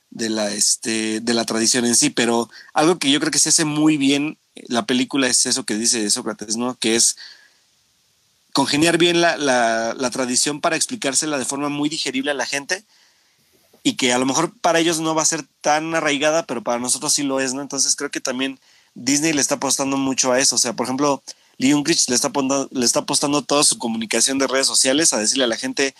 de 0.09 0.29
la, 0.29 0.51
este, 0.51 1.21
de 1.21 1.33
la 1.33 1.45
tradición 1.45 1.85
en 1.85 1.95
sí, 1.95 2.09
pero 2.09 2.49
algo 2.73 2.99
que 2.99 3.11
yo 3.11 3.19
creo 3.19 3.31
que 3.31 3.39
se 3.39 3.49
hace 3.49 3.65
muy 3.65 3.97
bien 3.97 4.37
la 4.55 4.85
película 4.85 5.27
es 5.27 5.45
eso 5.45 5.63
que 5.63 5.75
dice 5.75 6.09
Sócrates, 6.09 6.57
¿no? 6.57 6.75
Que 6.75 6.95
es 6.95 7.17
congeniar 8.53 8.97
bien 8.97 9.21
la, 9.21 9.37
la, 9.37 9.93
la 9.97 10.09
tradición 10.11 10.59
para 10.59 10.75
explicársela 10.75 11.37
de 11.37 11.45
forma 11.45 11.69
muy 11.69 11.89
digerible 11.89 12.31
a 12.31 12.35
la 12.35 12.45
gente 12.45 12.83
y 13.83 13.95
que 13.95 14.13
a 14.13 14.19
lo 14.19 14.25
mejor 14.25 14.53
para 14.59 14.79
ellos 14.79 14.99
no 14.99 15.15
va 15.15 15.21
a 15.21 15.25
ser 15.25 15.43
tan 15.61 15.95
arraigada, 15.95 16.45
pero 16.45 16.61
para 16.61 16.79
nosotros 16.79 17.13
sí 17.13 17.23
lo 17.23 17.39
es, 17.39 17.53
¿no? 17.53 17.61
Entonces 17.61 17.95
creo 17.95 18.11
que 18.11 18.19
también 18.19 18.59
Disney 18.93 19.33
le 19.33 19.41
está 19.41 19.55
apostando 19.55 19.97
mucho 19.97 20.31
a 20.31 20.39
eso. 20.39 20.55
O 20.55 20.59
sea, 20.59 20.73
por 20.73 20.85
ejemplo, 20.85 21.23
Lee 21.57 21.73
Unkrich 21.73 22.07
le 22.09 22.15
está, 22.15 22.29
apostando, 22.29 22.69
le 22.71 22.85
está 22.85 22.99
apostando 22.99 23.41
toda 23.41 23.63
su 23.63 23.77
comunicación 23.77 24.37
de 24.37 24.47
redes 24.47 24.67
sociales 24.67 25.13
a 25.13 25.19
decirle 25.19 25.43
a 25.43 25.47
la 25.47 25.57
gente 25.57 25.95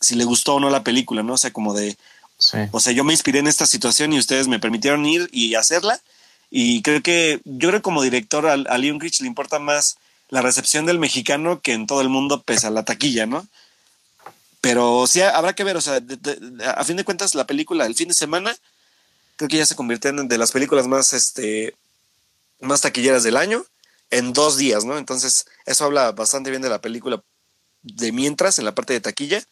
si 0.00 0.14
le 0.16 0.24
gustó 0.24 0.56
o 0.56 0.60
no 0.60 0.70
la 0.70 0.82
película, 0.82 1.22
¿no? 1.22 1.34
O 1.34 1.38
sea, 1.38 1.52
como 1.52 1.74
de, 1.74 1.96
o 2.72 2.80
sea, 2.80 2.92
yo 2.92 3.04
me 3.04 3.12
inspiré 3.12 3.38
en 3.38 3.46
esta 3.46 3.66
situación 3.66 4.12
y 4.12 4.18
ustedes 4.18 4.48
me 4.48 4.58
permitieron 4.58 5.06
ir 5.06 5.28
y 5.32 5.54
hacerla. 5.54 6.00
Y 6.50 6.82
creo 6.82 7.02
que, 7.02 7.40
yo 7.44 7.68
creo 7.68 7.80
que 7.80 7.82
como 7.82 8.02
director 8.02 8.46
a, 8.46 8.52
a 8.54 8.78
Lee 8.78 8.90
Unkrich 8.90 9.20
le 9.20 9.28
importa 9.28 9.58
más 9.58 9.96
la 10.28 10.42
recepción 10.42 10.86
del 10.86 10.98
mexicano 10.98 11.60
que 11.60 11.72
en 11.72 11.86
todo 11.86 12.00
el 12.00 12.08
mundo 12.08 12.42
pese 12.42 12.66
a 12.66 12.70
la 12.70 12.84
taquilla, 12.84 13.26
¿no? 13.26 13.46
Pero 14.60 15.06
sí 15.06 15.20
habrá 15.20 15.54
que 15.54 15.64
ver, 15.64 15.76
o 15.76 15.80
sea, 15.80 16.00
a 16.76 16.84
fin 16.84 16.96
de 16.96 17.04
cuentas 17.04 17.34
la 17.34 17.46
película 17.46 17.84
el 17.86 17.94
fin 17.94 18.08
de 18.08 18.14
semana 18.14 18.56
creo 19.36 19.48
que 19.48 19.56
ya 19.56 19.66
se 19.66 19.76
convirtió 19.76 20.10
en 20.10 20.28
de 20.28 20.38
las 20.38 20.52
películas 20.52 20.86
más, 20.86 21.12
este, 21.12 21.74
más 22.60 22.80
taquilleras 22.80 23.24
del 23.24 23.36
año 23.36 23.64
en 24.12 24.32
dos 24.34 24.58
días, 24.58 24.84
¿no? 24.84 24.98
Entonces, 24.98 25.46
eso 25.64 25.86
habla 25.86 26.12
bastante 26.12 26.50
bien 26.50 26.62
de 26.62 26.68
la 26.68 26.80
película 26.80 27.24
de 27.82 28.12
mientras 28.12 28.58
en 28.58 28.66
la 28.66 28.74
parte 28.74 28.92
de 28.92 29.00
taquilla. 29.00 29.42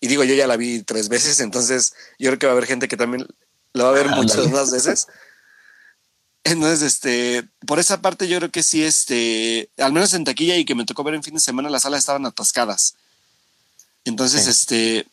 Y 0.00 0.06
digo, 0.06 0.24
yo 0.24 0.34
ya 0.34 0.46
la 0.46 0.56
vi 0.56 0.82
tres 0.82 1.08
veces, 1.10 1.40
entonces 1.40 1.92
yo 2.18 2.30
creo 2.30 2.38
que 2.38 2.46
va 2.46 2.52
a 2.52 2.56
haber 2.56 2.68
gente 2.68 2.88
que 2.88 2.96
también 2.96 3.26
la 3.72 3.84
va 3.84 3.90
a 3.90 3.94
ver 3.94 4.08
muchas 4.08 4.48
más 4.50 4.70
veces. 4.70 5.08
Entonces, 6.44 6.82
este, 6.82 7.46
por 7.66 7.80
esa 7.80 8.00
parte 8.00 8.28
yo 8.28 8.38
creo 8.38 8.50
que 8.50 8.62
sí, 8.62 8.82
este, 8.82 9.68
al 9.76 9.92
menos 9.92 10.14
en 10.14 10.24
taquilla 10.24 10.56
y 10.56 10.64
que 10.64 10.76
me 10.76 10.86
tocó 10.86 11.02
ver 11.02 11.14
en 11.14 11.24
fin 11.24 11.34
de 11.34 11.40
semana, 11.40 11.68
las 11.68 11.82
salas 11.82 11.98
estaban 11.98 12.24
atascadas. 12.24 12.94
Entonces, 14.04 14.46
este, 14.46 15.06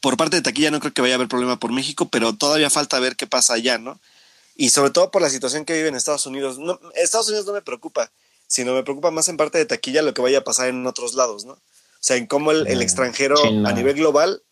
por 0.00 0.16
parte 0.16 0.36
de 0.36 0.42
taquilla 0.42 0.72
no 0.72 0.80
creo 0.80 0.92
que 0.92 1.00
vaya 1.00 1.14
a 1.14 1.16
haber 1.16 1.28
problema 1.28 1.58
por 1.60 1.72
México, 1.72 2.08
pero 2.08 2.34
todavía 2.34 2.70
falta 2.70 2.98
ver 2.98 3.14
qué 3.14 3.28
pasa 3.28 3.54
allá, 3.54 3.78
¿no? 3.78 4.00
Y 4.58 4.70
sobre 4.70 4.90
todo 4.90 5.12
por 5.12 5.22
la 5.22 5.30
situación 5.30 5.64
que 5.64 5.72
vive 5.72 5.88
en 5.88 5.94
Estados 5.94 6.26
Unidos. 6.26 6.58
No, 6.58 6.80
Estados 6.96 7.28
Unidos 7.28 7.46
no 7.46 7.52
me 7.52 7.62
preocupa, 7.62 8.10
sino 8.48 8.74
me 8.74 8.82
preocupa 8.82 9.12
más 9.12 9.28
en 9.28 9.36
parte 9.36 9.56
de 9.56 9.64
taquilla 9.64 10.02
lo 10.02 10.12
que 10.12 10.20
vaya 10.20 10.38
a 10.38 10.44
pasar 10.44 10.68
en 10.68 10.84
otros 10.84 11.14
lados, 11.14 11.44
¿no? 11.44 11.52
O 11.52 11.60
sea, 12.00 12.16
en 12.16 12.26
cómo 12.26 12.50
el, 12.50 12.64
mm, 12.64 12.82
extranjero 12.82 13.36
a 13.40 13.72
nivel 13.72 13.94
global 13.94 14.42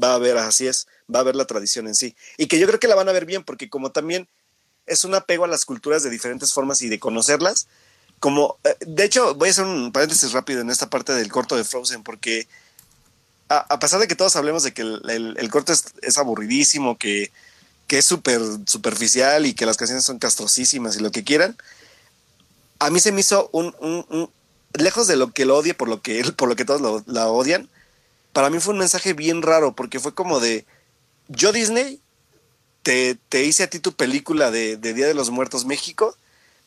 va 0.00 0.14
a 0.14 0.18
ver, 0.18 0.38
así 0.38 0.68
es, 0.68 0.86
va 1.12 1.18
a 1.18 1.24
ver 1.24 1.34
la 1.34 1.46
tradición 1.46 1.88
en 1.88 1.96
sí. 1.96 2.14
Y 2.38 2.46
que 2.46 2.60
yo 2.60 2.68
creo 2.68 2.78
que 2.78 2.86
la 2.86 2.94
van 2.94 3.08
a 3.08 3.12
ver 3.12 3.26
bien, 3.26 3.42
porque 3.42 3.68
como 3.68 3.90
también 3.90 4.28
es 4.86 5.02
un 5.02 5.16
apego 5.16 5.44
a 5.44 5.48
las 5.48 5.64
culturas 5.64 6.04
de 6.04 6.10
diferentes 6.10 6.52
formas 6.52 6.80
y 6.82 6.88
de 6.88 7.00
conocerlas, 7.00 7.66
como, 8.20 8.58
eh, 8.62 8.76
de 8.86 9.04
hecho, 9.04 9.34
voy 9.34 9.48
a 9.48 9.50
hacer 9.50 9.64
un 9.64 9.90
paréntesis 9.90 10.30
rápido 10.30 10.60
en 10.60 10.70
esta 10.70 10.88
parte 10.88 11.12
del 11.12 11.32
corto 11.32 11.56
de 11.56 11.64
Frozen, 11.64 12.04
porque 12.04 12.46
a, 13.48 13.80
pesar 13.80 13.98
de 13.98 14.06
que 14.06 14.14
todos 14.14 14.36
hablemos 14.36 14.62
de 14.62 14.72
que 14.72 14.82
el, 14.82 15.48
corto 15.50 15.72
es, 15.72 15.86
es 16.02 16.18
aburridísimo, 16.18 16.96
que 16.96 17.32
que 17.86 17.98
es 17.98 18.04
súper 18.04 18.40
superficial 18.66 19.46
y 19.46 19.54
que 19.54 19.66
las 19.66 19.76
canciones 19.76 20.04
son 20.04 20.18
castrosísimas 20.18 20.96
y 20.96 21.00
lo 21.00 21.10
que 21.10 21.24
quieran, 21.24 21.56
a 22.78 22.90
mí 22.90 23.00
se 23.00 23.12
me 23.12 23.20
hizo 23.20 23.48
un, 23.52 23.74
lejos 24.72 25.06
de 25.06 25.16
lo 25.16 25.32
que 25.32 25.44
lo 25.44 25.56
odie 25.56 25.74
por 25.74 25.88
lo 25.88 26.00
que, 26.00 26.24
por 26.36 26.48
lo 26.48 26.56
que 26.56 26.64
todos 26.64 27.04
la 27.06 27.28
odian, 27.28 27.68
para 28.32 28.50
mí 28.50 28.58
fue 28.58 28.72
un 28.72 28.80
mensaje 28.80 29.12
bien 29.12 29.42
raro 29.42 29.74
porque 29.74 30.00
fue 30.00 30.14
como 30.14 30.40
de, 30.40 30.66
yo 31.28 31.52
Disney 31.52 32.00
te, 32.82 33.16
te 33.28 33.44
hice 33.44 33.62
a 33.62 33.70
ti 33.70 33.78
tu 33.78 33.92
película 33.92 34.50
de 34.50 34.76
Día 34.76 35.06
de 35.06 35.14
los 35.14 35.30
Muertos 35.30 35.64
México, 35.64 36.16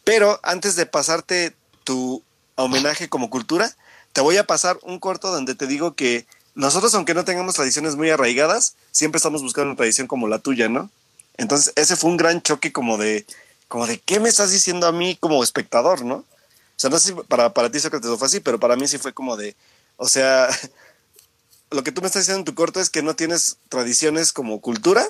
pero 0.03 0.39
antes 0.43 0.75
de 0.75 0.85
pasarte 0.85 1.55
tu 1.83 2.23
homenaje 2.55 3.09
como 3.09 3.29
cultura, 3.29 3.75
te 4.13 4.21
voy 4.21 4.37
a 4.37 4.47
pasar 4.47 4.79
un 4.81 4.99
corto 4.99 5.31
donde 5.31 5.53
te 5.53 5.67
digo 5.67 5.93
que 5.93 6.25
nosotros, 6.55 6.95
aunque 6.95 7.13
no 7.13 7.23
tengamos 7.23 7.53
tradiciones 7.53 7.95
muy 7.95 8.09
arraigadas, 8.09 8.75
siempre 8.91 9.17
estamos 9.17 9.43
buscando 9.43 9.69
una 9.69 9.77
tradición 9.77 10.07
como 10.07 10.27
la 10.27 10.39
tuya, 10.39 10.69
¿no? 10.69 10.89
Entonces, 11.37 11.73
ese 11.75 11.95
fue 11.95 12.09
un 12.09 12.17
gran 12.17 12.41
choque 12.41 12.71
como 12.71 12.97
de, 12.97 13.25
como 13.67 13.87
de, 13.87 13.99
¿qué 13.99 14.19
me 14.19 14.29
estás 14.29 14.51
diciendo 14.51 14.87
a 14.87 14.91
mí 14.91 15.15
como 15.15 15.43
espectador, 15.43 16.03
no? 16.03 16.15
O 16.15 16.79
sea, 16.79 16.89
no 16.89 16.99
sé 16.99 17.09
si 17.09 17.13
para, 17.13 17.53
para 17.53 17.71
ti 17.71 17.79
Sócrates 17.79 18.17
fue 18.17 18.27
así, 18.27 18.39
pero 18.39 18.59
para 18.59 18.75
mí 18.75 18.87
sí 18.87 18.97
fue 18.97 19.13
como 19.13 19.37
de, 19.37 19.55
o 19.97 20.07
sea, 20.07 20.49
lo 21.71 21.83
que 21.83 21.91
tú 21.91 22.01
me 22.01 22.07
estás 22.07 22.23
diciendo 22.23 22.39
en 22.39 22.45
tu 22.45 22.55
corto 22.55 22.79
es 22.79 22.89
que 22.89 23.03
no 23.03 23.15
tienes 23.15 23.57
tradiciones 23.69 24.33
como 24.33 24.61
cultura, 24.61 25.07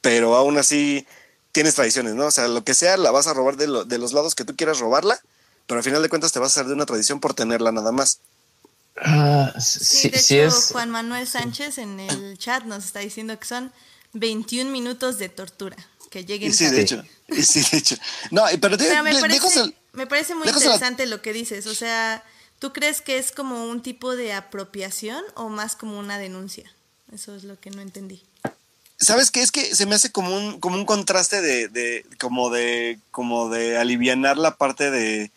pero 0.00 0.36
aún 0.36 0.58
así 0.58 1.06
tienes 1.52 1.74
tradiciones, 1.74 2.14
¿no? 2.14 2.26
O 2.26 2.30
sea, 2.30 2.48
lo 2.48 2.64
que 2.64 2.74
sea, 2.74 2.96
la 2.96 3.10
vas 3.10 3.26
a 3.26 3.34
robar 3.34 3.56
de, 3.56 3.84
de 3.86 3.98
los 3.98 4.12
lados 4.12 4.34
que 4.34 4.44
tú 4.44 4.54
quieras 4.56 4.78
robarla, 4.78 5.20
pero 5.66 5.78
al 5.78 5.84
final 5.84 6.02
de 6.02 6.08
cuentas 6.08 6.32
te 6.32 6.38
vas 6.38 6.56
a 6.56 6.60
hacer 6.60 6.68
de 6.68 6.74
una 6.74 6.86
tradición 6.86 7.20
por 7.20 7.34
tenerla 7.34 7.72
nada 7.72 7.92
más. 7.92 8.20
Ah, 8.98 9.52
sí, 9.60 10.08
de 10.08 10.18
hecho, 10.18 10.50
Juan 10.72 10.90
Manuel 10.90 11.26
Sánchez 11.26 11.78
en 11.78 12.00
el 12.00 12.38
chat 12.38 12.64
nos 12.64 12.86
está 12.86 13.00
diciendo 13.00 13.38
que 13.38 13.44
son 13.46 13.72
21 14.18 14.70
minutos 14.70 15.18
de 15.18 15.28
tortura. 15.28 15.76
Que 16.10 16.24
lleguen. 16.24 16.52
Sí, 16.52 16.66
de 16.66 16.82
hecho. 16.82 17.02
Sí, 17.42 17.62
de 17.70 17.78
hecho. 17.78 17.96
No, 18.30 18.44
pero, 18.60 18.76
me, 18.76 19.20
parece, 19.20 19.74
me, 19.92 20.06
parece, 20.06 20.34
muy 20.34 20.48
interesante 20.48 21.06
lo 21.06 21.20
que 21.20 21.32
dices. 21.32 21.66
O 21.66 21.74
sea, 21.74 22.22
¿tú 22.58 22.72
crees 22.72 23.00
que 23.00 23.18
es 23.18 23.32
como 23.32 23.66
un 23.66 23.82
tipo 23.82 24.14
de 24.14 24.32
apropiación 24.32 25.22
o 25.34 25.48
más 25.48 25.76
como 25.76 25.98
una 25.98 26.18
denuncia? 26.18 26.70
Eso 27.12 27.34
es 27.34 27.44
lo 27.44 27.58
que 27.58 27.70
no 27.70 27.82
entendí. 27.82 28.22
¿Sabes 28.98 29.30
qué? 29.30 29.42
Es 29.42 29.52
que 29.52 29.74
se 29.74 29.84
me 29.84 29.94
hace 29.94 30.10
como 30.10 30.34
un, 30.34 30.58
como 30.58 30.76
un 30.76 30.86
contraste 30.86 31.42
de, 31.42 31.68
de 31.68 32.06
como 32.18 32.50
de, 32.50 32.98
como 33.10 33.50
de 33.50 33.76
alivianar 33.76 34.38
la 34.38 34.56
parte 34.56 34.90
de, 34.90 35.30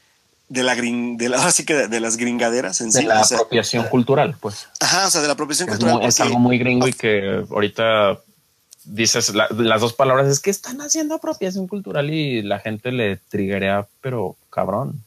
de 0.47 0.63
la 0.63 0.75
gring, 0.75 1.17
de 1.17 1.29
la, 1.29 1.37
así 1.45 1.65
que 1.65 1.87
de, 1.87 1.99
las 1.99 2.17
gringaderas 2.17 2.81
en 2.81 2.91
de 2.91 3.03
la 3.03 3.21
apropiación 3.21 3.87
cultural, 3.87 4.35
pues. 4.39 4.67
Ajá, 4.79 5.07
o 5.07 5.11
sea, 5.11 5.21
de 5.21 5.27
la 5.27 5.33
apropiación 5.33 5.67
cultural. 5.67 6.03
es 6.03 6.19
algo 6.19 6.39
muy 6.39 6.57
gringo 6.57 6.87
y 6.87 6.93
que 6.93 7.43
ahorita 7.49 8.19
dices 8.89 9.33
las 9.33 9.81
dos 9.81 9.93
palabras 9.93 10.27
es 10.27 10.39
que 10.39 10.49
están 10.49 10.81
haciendo 10.81 11.15
apropiación 11.15 11.67
cultural 11.67 12.09
y 12.11 12.41
la 12.41 12.59
gente 12.59 12.91
le 12.91 13.17
triguea, 13.17 13.87
pero 14.01 14.35
cabrón. 14.49 15.03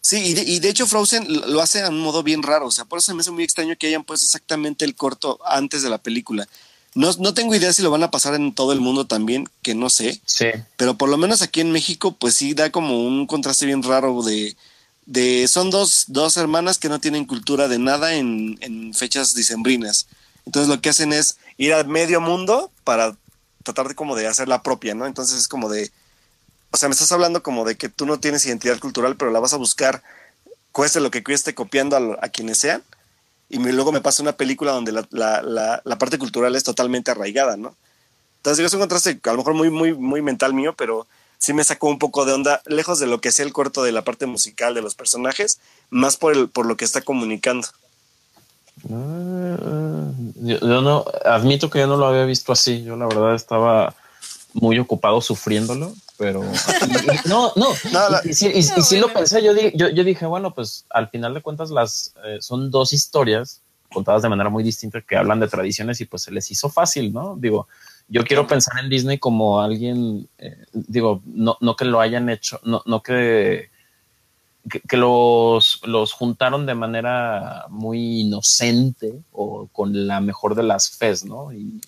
Sí, 0.00 0.34
y 0.46 0.60
de, 0.60 0.68
hecho 0.68 0.86
Frozen 0.86 1.26
lo 1.50 1.60
hace 1.60 1.82
a 1.82 1.88
un 1.88 2.00
modo 2.00 2.22
bien 2.22 2.44
raro, 2.44 2.66
o 2.66 2.70
sea, 2.70 2.84
por 2.84 3.00
eso 3.00 3.12
me 3.12 3.22
hace 3.22 3.32
muy 3.32 3.42
extraño 3.42 3.74
que 3.76 3.88
hayan 3.88 4.04
puesto 4.04 4.24
exactamente 4.24 4.84
el 4.84 4.94
corto 4.94 5.40
antes 5.44 5.82
de 5.82 5.90
la 5.90 5.98
película. 5.98 6.46
No, 6.94 7.10
no 7.18 7.34
tengo 7.34 7.54
idea 7.54 7.72
si 7.72 7.82
lo 7.82 7.90
van 7.90 8.04
a 8.04 8.10
pasar 8.10 8.34
en 8.34 8.54
todo 8.54 8.72
el 8.72 8.80
mundo 8.80 9.06
también, 9.06 9.48
que 9.62 9.74
no 9.74 9.90
sé. 9.90 10.20
Sí. 10.24 10.46
Pero 10.76 10.96
por 10.96 11.08
lo 11.08 11.16
menos 11.16 11.42
aquí 11.42 11.60
en 11.60 11.72
México, 11.72 12.12
pues 12.12 12.34
sí 12.34 12.54
da 12.54 12.70
como 12.70 13.04
un 13.04 13.26
contraste 13.26 13.66
bien 13.66 13.82
raro 13.82 14.22
de, 14.22 14.56
de 15.06 15.48
son 15.48 15.70
dos, 15.70 16.04
dos 16.06 16.36
hermanas 16.36 16.78
que 16.78 16.88
no 16.88 17.00
tienen 17.00 17.24
cultura 17.24 17.66
de 17.66 17.80
nada 17.80 18.14
en, 18.14 18.58
en 18.60 18.94
fechas 18.94 19.34
dicembrinas. 19.34 20.06
Entonces 20.46 20.68
lo 20.68 20.80
que 20.80 20.90
hacen 20.90 21.12
es 21.12 21.36
ir 21.58 21.74
al 21.74 21.88
medio 21.88 22.20
mundo 22.20 22.70
para 22.84 23.16
tratar 23.66 23.88
de 23.88 23.94
como 23.94 24.16
de 24.16 24.26
hacer 24.26 24.48
la 24.48 24.62
propia, 24.62 24.94
¿no? 24.94 25.06
Entonces 25.06 25.38
es 25.38 25.48
como 25.48 25.68
de, 25.68 25.90
o 26.70 26.76
sea, 26.76 26.88
me 26.88 26.94
estás 26.94 27.12
hablando 27.12 27.42
como 27.42 27.64
de 27.64 27.76
que 27.76 27.88
tú 27.88 28.06
no 28.06 28.18
tienes 28.18 28.46
identidad 28.46 28.78
cultural, 28.78 29.16
pero 29.16 29.30
la 29.30 29.40
vas 29.40 29.52
a 29.52 29.58
buscar, 29.58 30.02
cueste 30.72 31.00
lo 31.00 31.10
que 31.10 31.24
cueste, 31.24 31.54
copiando 31.54 31.96
a, 32.20 32.28
quienes 32.28 32.58
sean. 32.58 32.82
Y 33.48 33.58
luego 33.58 33.92
me 33.92 34.00
pasa 34.00 34.22
una 34.22 34.36
película 34.36 34.72
donde 34.72 34.92
la, 34.92 35.06
la, 35.10 35.98
parte 35.98 36.18
cultural 36.18 36.56
es 36.56 36.64
totalmente 36.64 37.10
arraigada, 37.10 37.56
¿no? 37.56 37.76
Entonces 38.38 38.58
digo, 38.58 38.66
es 38.66 38.74
un 38.74 38.80
contraste 38.80 39.20
a 39.22 39.30
lo 39.32 39.38
mejor 39.38 39.54
muy, 39.54 39.70
muy, 39.70 39.94
muy 39.94 40.22
mental 40.22 40.54
mío, 40.54 40.74
pero 40.76 41.06
sí 41.38 41.52
me 41.52 41.64
sacó 41.64 41.88
un 41.88 41.98
poco 41.98 42.24
de 42.24 42.32
onda, 42.32 42.62
lejos 42.66 42.98
de 42.98 43.06
lo 43.06 43.20
que 43.20 43.32
sea 43.32 43.44
el 43.44 43.52
corto 43.52 43.82
de 43.82 43.92
la 43.92 44.04
parte 44.04 44.26
musical 44.26 44.74
de 44.74 44.82
los 44.82 44.94
personajes, 44.94 45.58
más 45.90 46.16
por, 46.16 46.50
por 46.50 46.66
lo 46.66 46.76
que 46.76 46.84
está 46.84 47.00
comunicando. 47.02 47.68
Ah, 48.90 49.85
yo, 50.46 50.80
no, 50.80 51.04
admito 51.24 51.70
que 51.70 51.80
yo 51.80 51.86
no 51.86 51.96
lo 51.96 52.06
había 52.06 52.24
visto 52.24 52.52
así, 52.52 52.82
yo 52.82 52.96
la 52.96 53.06
verdad 53.06 53.34
estaba 53.34 53.94
muy 54.54 54.78
ocupado 54.78 55.20
sufriéndolo, 55.20 55.92
pero 56.16 56.42
no, 57.26 57.52
no, 57.56 57.66
y, 58.24 58.32
sí, 58.32 58.98
lo 58.98 59.12
pensé, 59.12 59.42
yo, 59.42 59.52
yo, 59.52 60.04
dije, 60.04 60.26
bueno, 60.26 60.54
pues 60.54 60.86
al 60.90 61.08
final 61.08 61.34
de 61.34 61.42
cuentas 61.42 61.70
las 61.70 62.14
eh, 62.24 62.38
son 62.40 62.70
dos 62.70 62.92
historias 62.92 63.60
contadas 63.92 64.22
de 64.22 64.28
manera 64.28 64.50
muy 64.50 64.64
distinta 64.64 65.00
que 65.00 65.16
hablan 65.16 65.40
de 65.40 65.48
tradiciones 65.48 66.00
y 66.00 66.06
pues 66.06 66.22
se 66.22 66.32
les 66.32 66.50
hizo 66.50 66.68
fácil, 66.68 67.12
¿no? 67.12 67.36
Digo, 67.36 67.68
yo 68.08 68.24
quiero 68.24 68.46
pensar 68.46 68.78
en 68.82 68.90
Disney 68.90 69.18
como 69.18 69.60
alguien, 69.60 70.28
eh, 70.38 70.64
digo, 70.72 71.22
no, 71.24 71.56
no 71.60 71.76
que 71.76 71.84
lo 71.84 72.00
hayan 72.00 72.28
hecho, 72.28 72.60
no, 72.64 72.82
no 72.86 73.02
que, 73.02 73.70
que, 74.68 74.96
los, 74.96 75.80
los 75.84 76.12
juntaron 76.12 76.66
de 76.66 76.74
manera 76.74 77.66
muy 77.68 78.20
inocente 78.20 79.12
o 79.32 79.68
con 79.72 80.06
la 80.06 80.20
mejor 80.20 80.54
de 80.54 80.62
las 80.62 80.90
fes, 80.90 81.24
¿no? 81.24 81.52
Y, 81.52 81.80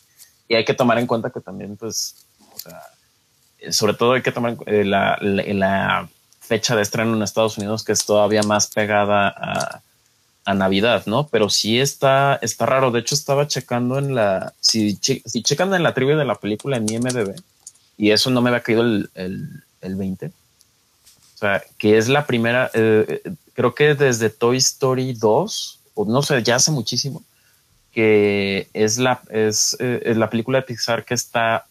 hay 0.51 0.65
que 0.65 0.75
tomar 0.75 0.99
en 0.99 1.07
cuenta 1.07 1.29
que 1.29 1.41
también, 1.41 1.77
pues, 1.77 2.27
o 2.55 2.59
sea, 2.59 2.81
sobre 3.71 3.93
todo 3.93 4.13
hay 4.13 4.23
que 4.23 4.33
tomar 4.33 4.57
eh, 4.65 4.83
la, 4.83 5.19
la, 5.21 6.09
fecha 6.41 6.75
de 6.75 6.81
estreno 6.81 7.15
en 7.15 7.23
Estados 7.23 7.59
Unidos, 7.59 7.85
que 7.85 7.93
es 7.93 8.07
todavía 8.07 8.43
más 8.43 8.69
pegada 8.69 9.29
a, 9.29 9.83
Navidad, 10.55 11.03
¿no? 11.05 11.27
Pero 11.27 11.51
sí 11.51 11.79
está, 11.79 12.39
está 12.41 12.65
raro. 12.65 12.91
De 12.91 13.01
hecho, 13.01 13.15
estaba 13.15 13.47
checando 13.47 13.99
en 13.99 14.15
la, 14.15 14.55
si, 14.61 14.95
si 14.95 15.43
checan 15.43 15.75
en 15.75 15.83
la 15.83 15.93
trivia 15.93 16.17
de 16.17 16.25
la 16.25 16.37
película 16.37 16.79
en 16.79 16.91
IMDB, 16.91 17.35
y 17.99 18.13
eso 18.13 18.31
no 18.31 18.41
me 18.41 18.49
había 18.49 18.63
caído 18.63 18.83
el, 18.83 19.11
el, 19.15 19.97
20. 19.97 20.33
O 21.39 21.41
sea, 21.41 21.63
que 21.79 21.97
es 21.97 22.09
la 22.09 22.27
primera, 22.27 22.69
eh, 22.75 23.23
creo 23.55 23.73
que 23.73 23.95
desde 23.95 24.29
Toy 24.29 24.57
Story 24.57 25.13
2, 25.13 25.79
o 25.95 26.05
no 26.05 26.21
sé, 26.21 26.43
ya 26.43 26.57
hace 26.57 26.73
muchísimo, 26.73 27.23
que 27.93 28.69
es 28.73 28.99
la, 28.99 29.21
es, 29.31 29.77
eh, 29.79 30.03
es 30.05 30.17
la 30.17 30.31
película 30.31 30.59
de 30.59 30.63
Pixar 30.65 31.05
que 31.05 31.15
está 31.15 31.65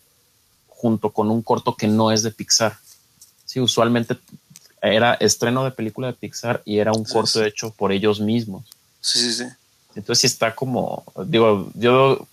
junto 0.70 1.10
con 1.10 1.30
un 1.30 1.42
corto 1.42 1.76
que 1.76 1.86
no 1.86 2.14
es 2.14 2.24
de 2.24 2.32
Pixar. 2.32 2.78
Sí, 3.44 3.60
usualmente 3.60 4.16
era 4.82 5.16
estreno 5.16 5.66
de 5.66 5.72
película 5.72 6.08
de 6.08 6.14
Pixar 6.14 6.62
y 6.64 6.80
era 6.80 6.94
un 6.94 7.04
corto 7.04 7.44
hecho 7.44 7.70
por 7.72 7.92
ellos 7.92 8.22
mismos. 8.22 8.64
Sí, 9.02 9.20
sí, 9.20 9.34
sí. 9.34 9.46
Entonces 9.96 10.22
sí 10.22 10.28
está 10.28 10.56
como, 10.56 11.04
digo, 11.26 11.70
yo 11.74 12.26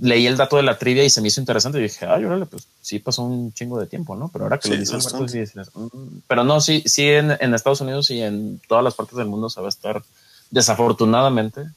leí 0.00 0.26
el 0.26 0.36
dato 0.36 0.56
de 0.56 0.62
la 0.62 0.78
trivia 0.78 1.04
y 1.04 1.10
se 1.10 1.20
me 1.20 1.28
hizo 1.28 1.40
interesante 1.40 1.78
y 1.78 1.82
dije, 1.82 2.06
ay, 2.06 2.24
órale, 2.24 2.46
pues 2.46 2.66
sí 2.80 2.98
pasó 2.98 3.22
un 3.22 3.52
chingo 3.52 3.78
de 3.78 3.86
tiempo, 3.86 4.16
¿no? 4.16 4.28
Pero 4.28 4.44
ahora 4.44 4.58
que 4.58 4.68
lo 4.68 4.76
dicen, 4.76 4.98
mm". 4.98 6.20
pero 6.26 6.44
no, 6.44 6.60
sí, 6.60 6.82
sí 6.86 7.08
en, 7.08 7.36
en, 7.40 7.54
Estados 7.54 7.80
Unidos 7.80 8.10
y 8.10 8.22
en 8.22 8.60
todas 8.68 8.82
las 8.82 8.94
partes 8.94 9.16
del 9.16 9.26
mundo 9.26 9.50
se 9.50 9.60
va 9.60 9.66
a 9.66 9.70
estar, 9.70 10.02
desafortunadamente, 10.50 11.70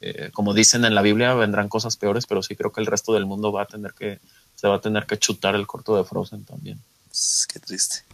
eh, 0.00 0.30
como 0.32 0.54
dicen 0.54 0.84
en 0.84 0.94
la 0.94 1.02
Biblia, 1.02 1.34
vendrán 1.34 1.68
cosas 1.68 1.96
peores, 1.96 2.26
pero 2.26 2.42
sí 2.42 2.56
creo 2.56 2.72
que 2.72 2.80
el 2.80 2.86
resto 2.86 3.12
del 3.12 3.26
mundo 3.26 3.52
va 3.52 3.62
a 3.62 3.66
tener 3.66 3.92
que, 3.92 4.20
se 4.54 4.68
va 4.68 4.76
a 4.76 4.80
tener 4.80 5.06
que 5.06 5.18
chutar 5.18 5.54
el 5.54 5.66
corto 5.66 5.96
de 5.96 6.04
Frozen 6.04 6.44
también. 6.44 6.80
Qué 7.48 7.60
triste. 7.60 8.04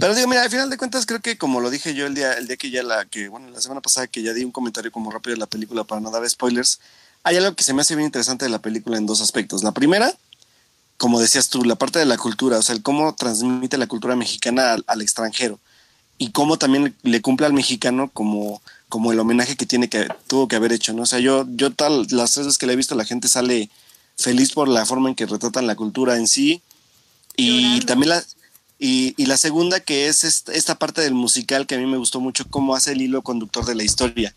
Pero 0.00 0.14
digo, 0.14 0.28
mira, 0.28 0.42
al 0.42 0.50
final 0.50 0.70
de 0.70 0.78
cuentas 0.78 1.04
creo 1.04 1.20
que 1.20 1.36
como 1.36 1.60
lo 1.60 1.68
dije 1.68 1.94
yo 1.94 2.06
el 2.06 2.14
día, 2.14 2.32
el 2.34 2.46
día 2.46 2.56
que 2.56 2.70
ya 2.70 2.82
la, 2.82 3.04
que 3.04 3.28
bueno, 3.28 3.50
la 3.50 3.60
semana 3.60 3.82
pasada 3.82 4.06
que 4.06 4.22
ya 4.22 4.32
di 4.32 4.44
un 4.44 4.52
comentario 4.52 4.90
como 4.90 5.10
rápido 5.10 5.34
de 5.34 5.40
la 5.40 5.46
película 5.46 5.84
para 5.84 6.00
no 6.00 6.10
dar 6.10 6.28
spoilers, 6.28 6.80
hay 7.24 7.36
algo 7.36 7.54
que 7.54 7.64
se 7.64 7.74
me 7.74 7.82
hace 7.82 7.94
bien 7.94 8.06
interesante 8.06 8.44
de 8.44 8.50
la 8.50 8.60
película 8.60 8.96
en 8.96 9.06
dos 9.06 9.20
aspectos. 9.20 9.62
La 9.62 9.72
primera, 9.72 10.14
como 10.96 11.20
decías 11.20 11.48
tú, 11.48 11.64
la 11.64 11.76
parte 11.76 11.98
de 11.98 12.06
la 12.06 12.16
cultura, 12.16 12.58
o 12.58 12.62
sea, 12.62 12.74
el 12.74 12.82
cómo 12.82 13.14
transmite 13.14 13.78
la 13.78 13.86
cultura 13.86 14.16
mexicana 14.16 14.76
al, 14.86 15.02
extranjero 15.02 15.58
y 16.18 16.30
cómo 16.30 16.58
también 16.58 16.94
le 17.02 17.20
cumple 17.20 17.46
al 17.46 17.52
mexicano 17.52 18.10
como, 18.12 18.62
como 18.88 19.12
el 19.12 19.20
homenaje 19.20 19.56
que 19.56 19.66
tiene 19.66 19.88
que 19.88 20.08
tuvo 20.26 20.48
que 20.48 20.56
haber 20.56 20.72
hecho, 20.72 20.92
¿no? 20.92 21.02
O 21.02 21.06
sea, 21.06 21.18
yo, 21.18 21.46
yo 21.48 21.72
tal, 21.72 22.06
las 22.10 22.36
veces 22.36 22.58
que 22.58 22.66
le 22.66 22.74
he 22.74 22.76
visto, 22.76 22.94
la 22.94 23.04
gente 23.04 23.28
sale 23.28 23.70
feliz 24.16 24.52
por 24.52 24.68
la 24.68 24.86
forma 24.86 25.08
en 25.08 25.14
que 25.14 25.26
retratan 25.26 25.66
la 25.66 25.74
cultura 25.74 26.16
en 26.16 26.28
sí 26.28 26.62
y 27.36 27.80
también 27.80 28.10
la 28.10 28.24
y, 28.84 29.14
la 29.26 29.36
segunda 29.36 29.78
que 29.78 30.08
es 30.08 30.24
esta, 30.24 30.74
parte 30.76 31.02
del 31.02 31.14
musical 31.14 31.68
que 31.68 31.76
a 31.76 31.78
mí 31.78 31.86
me 31.86 31.98
gustó 31.98 32.18
mucho, 32.18 32.44
cómo 32.50 32.74
hace 32.74 32.90
el 32.90 33.02
hilo 33.02 33.22
conductor 33.22 33.64
de 33.64 33.76
la 33.76 33.84
historia. 33.84 34.34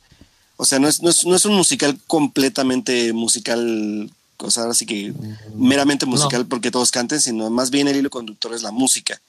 O 0.57 0.65
sea, 0.65 0.79
no 0.79 0.87
es, 0.87 1.01
no 1.01 1.09
es, 1.09 1.45
un 1.45 1.53
musical 1.53 1.99
completamente 2.07 3.11
musical, 3.13 4.09
o 4.37 4.51
sea, 4.51 4.65
así 4.65 4.85
que 4.85 5.11
mm, 5.11 5.35
meramente 5.55 6.05
musical 6.05 6.45
porque 6.45 6.71
todos 6.71 6.91
canten, 6.91 7.19
sino 7.19 7.49
más 7.49 7.71
bien 7.71 7.87
el 7.87 7.97
hilo 7.97 8.09
conductor 8.09 8.53
es 8.53 8.61
la 8.61 8.71
música. 8.71 9.19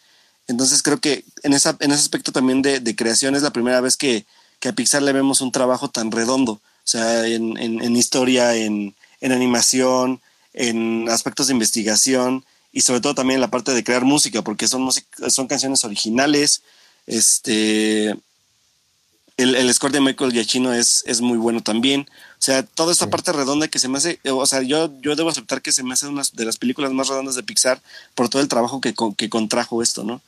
Entonces 0.47 0.83
creo 0.83 1.01
que 1.01 1.25
en, 1.43 1.53
esa, 1.53 1.77
en 1.81 1.91
ese 1.91 2.03
aspecto 2.03 2.31
también 2.31 2.63
de, 2.63 2.97
creación 2.97 3.35
es 3.35 3.43
la 3.43 3.53
primera 3.53 3.81
vez 3.81 3.97
que, 3.97 4.25
a 4.65 4.73
Pixar 4.73 5.01
le 5.01 5.13
vemos 5.13 5.41
un 5.43 5.53
trabajo 5.53 5.91
tan 5.91 6.11
redondo, 6.11 6.53
o 6.53 6.61
sea, 6.83 7.25
en, 7.27 7.57
en 7.57 7.97
historia, 7.97 8.57
en, 8.57 8.95
animación, 9.23 10.21
en 10.55 11.09
aspectos 11.09 11.47
de 11.47 11.53
investigación 11.53 12.45
y 12.73 12.81
sobre 12.81 13.01
todo 13.01 13.15
también 13.15 13.41
la 13.41 13.51
parte 13.51 13.73
de 13.73 13.85
crear 13.85 14.05
música, 14.05 14.43
porque 14.43 14.67
son, 14.67 14.89
son 15.29 15.47
canciones 15.47 15.85
originales. 15.85 16.63
Este, 17.07 18.17
el, 19.37 19.55
el 19.55 19.73
score 19.75 19.93
de 19.93 20.01
Michael 20.01 20.33
Giacchino 20.33 20.73
es, 20.73 21.03
es 21.07 21.21
muy 21.21 21.37
bueno 21.37 21.63
también. 21.63 22.09
O 22.39 22.43
sea, 22.43 22.63
toda 22.63 22.93
esta 22.93 23.11
parte 23.11 23.33
redonda 23.33 23.69
que 23.69 23.79
se 23.79 23.89
me 23.89 23.99
hace, 23.99 24.19
o 24.25 24.47
sea, 24.47 24.63
yo, 24.63 24.91
yo 25.01 25.17
debo 25.17 25.29
aceptar 25.29 25.63
que 25.63 25.73
se 25.73 25.83
me 25.83 25.95
hace 25.95 26.07
una 26.07 26.23
de 26.33 26.45
las 26.45 26.57
películas 26.57 26.93
más 26.93 27.09
redondas 27.09 27.35
de 27.35 27.43
Pixar 27.43 27.81
por 28.15 28.29
todo 28.29 28.43
el 28.43 28.49
trabajo 28.49 28.81
que, 28.81 28.95
que 29.17 29.29
contrajo 29.29 29.83
esto, 29.83 30.05
¿no? 30.05 30.21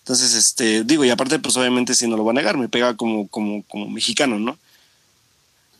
Entonces, 0.00 0.34
este, 0.34 0.84
digo, 0.84 1.04
y 1.04 1.10
aparte, 1.10 1.38
pues 1.38 1.56
obviamente 1.56 1.94
si 1.94 2.06
no 2.06 2.16
lo 2.16 2.24
va 2.24 2.30
a 2.30 2.34
negar, 2.34 2.56
me 2.56 2.68
pega 2.68 2.96
como, 2.96 3.26
como, 3.28 3.64
como 3.64 3.88
mexicano, 3.88 4.38
¿no? 4.38 4.56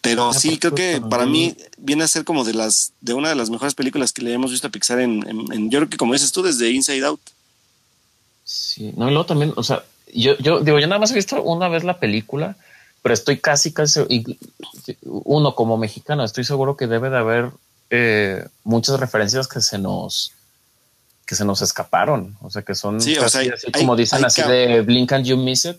Pero 0.00 0.32
sí, 0.32 0.58
creo 0.58 0.74
que 0.74 1.00
para 1.00 1.26
mí 1.26 1.56
viene 1.78 2.04
a 2.04 2.08
ser 2.08 2.24
como 2.24 2.44
de 2.44 2.54
las 2.54 2.92
de 3.00 3.12
una 3.12 3.28
de 3.28 3.34
las 3.34 3.50
mejores 3.50 3.74
películas 3.74 4.12
que 4.12 4.22
le 4.22 4.32
hemos 4.32 4.52
visto 4.52 4.68
a 4.68 4.70
Pixar 4.70 5.00
en, 5.00 5.24
en, 5.28 5.70
yo 5.70 5.80
creo 5.80 5.88
que 5.88 5.96
como 5.96 6.12
dices 6.12 6.30
tú, 6.30 6.42
desde 6.42 6.70
Inside 6.70 7.04
Out. 7.04 7.20
Sí, 8.44 8.92
no, 8.96 9.08
y 9.08 9.10
luego 9.10 9.26
también, 9.26 9.52
o 9.56 9.64
sea, 9.64 9.84
yo, 10.14 10.38
yo 10.38 10.60
digo, 10.60 10.78
yo 10.78 10.86
nada 10.86 11.00
más 11.00 11.10
he 11.10 11.14
visto 11.14 11.42
una 11.42 11.68
vez 11.68 11.82
la 11.82 11.98
película, 11.98 12.56
pero 13.06 13.14
estoy 13.14 13.38
casi, 13.38 13.70
casi, 13.72 14.00
uno 15.04 15.54
como 15.54 15.76
mexicano, 15.76 16.24
estoy 16.24 16.42
seguro 16.42 16.76
que 16.76 16.88
debe 16.88 17.08
de 17.08 17.16
haber 17.16 17.50
eh, 17.90 18.44
muchas 18.64 18.98
referencias 18.98 19.46
que 19.46 19.60
se 19.60 19.78
nos 19.78 20.32
que 21.24 21.36
se 21.36 21.44
nos 21.44 21.62
escaparon. 21.62 22.36
O 22.42 22.50
sea, 22.50 22.62
que 22.62 22.74
son 22.74 23.00
Sí, 23.00 23.16
o 23.16 23.28
sea, 23.28 23.42
así 23.42 23.50
hay- 23.72 23.80
como 23.80 23.94
dicen 23.94 24.24
así 24.24 24.42
de 24.42 24.80
Blink 24.82 25.12
and 25.12 25.24
You 25.24 25.36
Miss 25.36 25.66
It. 25.66 25.76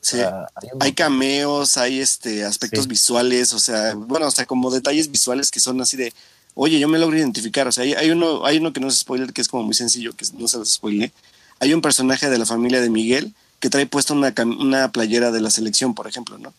Sí. 0.00 0.18
Sea, 0.18 0.46
hay 0.78 0.92
cameos, 0.92 1.76
hay 1.78 1.98
este 1.98 2.44
aspectos 2.44 2.84
Sí. 2.84 2.88
visuales, 2.90 3.52
o 3.54 3.58
sea, 3.58 3.94
bueno, 3.96 4.28
o 4.28 4.30
sea, 4.30 4.46
como 4.46 4.70
detalles 4.70 5.10
visuales 5.10 5.50
que 5.50 5.58
son 5.58 5.80
así 5.80 5.96
de, 5.96 6.12
oye, 6.54 6.78
yo 6.78 6.86
me 6.86 7.00
logro 7.00 7.16
identificar, 7.18 7.66
o 7.66 7.72
sea, 7.72 7.82
hay, 7.82 7.94
hay 7.94 8.10
uno, 8.12 8.46
hay 8.46 8.58
uno 8.58 8.72
que 8.72 8.78
no 8.78 8.86
es 8.86 8.98
spoiler, 8.98 9.32
que 9.32 9.40
es 9.40 9.48
como 9.48 9.64
muy 9.64 9.74
sencillo, 9.74 10.12
que 10.12 10.24
no 10.38 10.46
se 10.46 10.58
los 10.58 10.72
spoile. 10.74 11.10
Hay 11.58 11.74
un 11.74 11.80
personaje 11.82 12.30
de 12.30 12.38
la 12.38 12.46
familia 12.46 12.80
de 12.80 12.88
Miguel 12.88 13.34
que 13.62 13.70
trae 13.70 13.86
puesta 13.86 14.12
una, 14.12 14.34
una 14.58 14.90
playera 14.90 15.30
de 15.30 15.40
la 15.40 15.48
selección, 15.48 15.94
por 15.94 16.08
ejemplo, 16.08 16.36
¿no? 16.36 16.52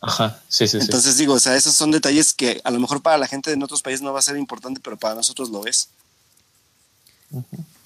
Ajá, 0.00 0.40
sí, 0.48 0.66
sí, 0.66 0.78
sí. 0.80 0.84
Entonces 0.84 1.16
digo, 1.16 1.34
o 1.34 1.38
sea, 1.38 1.54
esos 1.54 1.74
son 1.74 1.92
detalles 1.92 2.32
que 2.34 2.60
a 2.64 2.72
lo 2.72 2.80
mejor 2.80 3.00
para 3.02 3.18
la 3.18 3.28
gente 3.28 3.54
de 3.54 3.64
otros 3.64 3.82
países 3.82 4.02
no 4.02 4.12
va 4.12 4.18
a 4.18 4.22
ser 4.22 4.36
importante, 4.36 4.80
pero 4.82 4.96
para 4.96 5.14
nosotros 5.14 5.48
lo 5.50 5.64
es. 5.66 5.88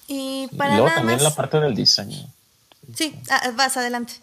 Y 0.07 0.49
Y 0.51 0.57
para 0.57 0.71
luego 0.71 0.87
nada 0.87 0.97
también 0.97 1.17
más. 1.17 1.23
la 1.23 1.35
parte 1.35 1.59
del 1.59 1.75
diseño. 1.75 2.27
Sí, 2.95 3.15
ah, 3.29 3.51
vas 3.55 3.77
adelante. 3.77 4.13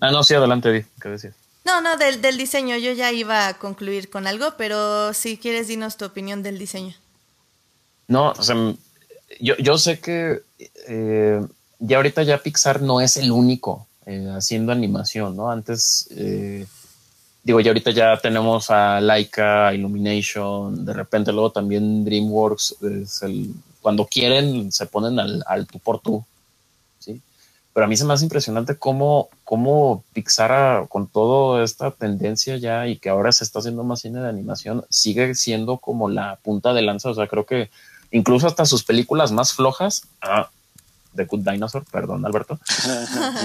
Ah, 0.00 0.10
no, 0.10 0.22
sí, 0.22 0.34
adelante, 0.34 0.70
di, 0.70 0.84
¿qué 1.00 1.08
decías? 1.08 1.34
No, 1.64 1.80
no, 1.80 1.96
del, 1.96 2.20
del 2.20 2.36
diseño. 2.36 2.76
Yo 2.76 2.92
ya 2.92 3.10
iba 3.12 3.48
a 3.48 3.54
concluir 3.58 4.10
con 4.10 4.26
algo, 4.26 4.54
pero 4.58 5.14
si 5.14 5.38
quieres, 5.38 5.68
dinos 5.68 5.96
tu 5.96 6.04
opinión 6.04 6.42
del 6.42 6.58
diseño. 6.58 6.94
No, 8.06 8.32
o 8.32 8.42
sea, 8.42 8.54
yo, 9.40 9.56
yo 9.56 9.78
sé 9.78 9.98
que 10.00 10.42
eh, 10.86 11.46
ya 11.78 11.96
ahorita 11.96 12.22
ya 12.22 12.42
Pixar 12.42 12.82
no 12.82 13.00
es 13.00 13.16
el 13.16 13.30
único 13.30 13.86
eh, 14.06 14.32
haciendo 14.36 14.72
animación, 14.72 15.36
¿no? 15.36 15.50
Antes, 15.50 16.08
eh, 16.10 16.66
digo, 17.42 17.60
ya 17.60 17.70
ahorita 17.70 17.90
ya 17.90 18.18
tenemos 18.18 18.70
a 18.70 19.00
Laika, 19.00 19.72
Illumination, 19.74 20.84
de 20.84 20.92
repente 20.92 21.32
luego 21.32 21.52
también 21.52 22.04
DreamWorks, 22.04 22.76
es 22.82 23.22
el, 23.22 23.52
cuando 23.82 24.06
quieren 24.06 24.72
se 24.72 24.86
ponen 24.86 25.18
al, 25.18 25.44
al 25.46 25.66
tú 25.66 25.78
por 25.78 26.00
tú, 26.00 26.24
¿sí? 26.98 27.20
Pero 27.72 27.84
a 27.84 27.88
mí 27.88 27.96
se 27.96 28.04
me 28.04 28.14
hace 28.14 28.24
impresionante 28.24 28.76
cómo, 28.76 29.28
cómo 29.44 30.02
Pixar, 30.12 30.52
ah, 30.52 30.86
con 30.88 31.06
toda 31.06 31.62
esta 31.62 31.90
tendencia 31.90 32.56
ya 32.56 32.88
y 32.88 32.96
que 32.96 33.08
ahora 33.08 33.30
se 33.30 33.44
está 33.44 33.60
haciendo 33.60 33.84
más 33.84 34.00
cine 34.00 34.20
de 34.20 34.28
animación, 34.28 34.84
sigue 34.90 35.34
siendo 35.34 35.78
como 35.78 36.08
la 36.08 36.36
punta 36.42 36.72
de 36.72 36.82
lanza. 36.82 37.10
O 37.10 37.14
sea, 37.14 37.28
creo 37.28 37.46
que 37.46 37.70
incluso 38.10 38.46
hasta 38.46 38.64
sus 38.64 38.84
películas 38.84 39.32
más 39.32 39.52
flojas, 39.52 40.02
ah, 40.22 40.50
The 41.14 41.24
Good 41.24 41.48
Dinosaur, 41.48 41.84
perdón, 41.90 42.24
Alberto, 42.24 42.58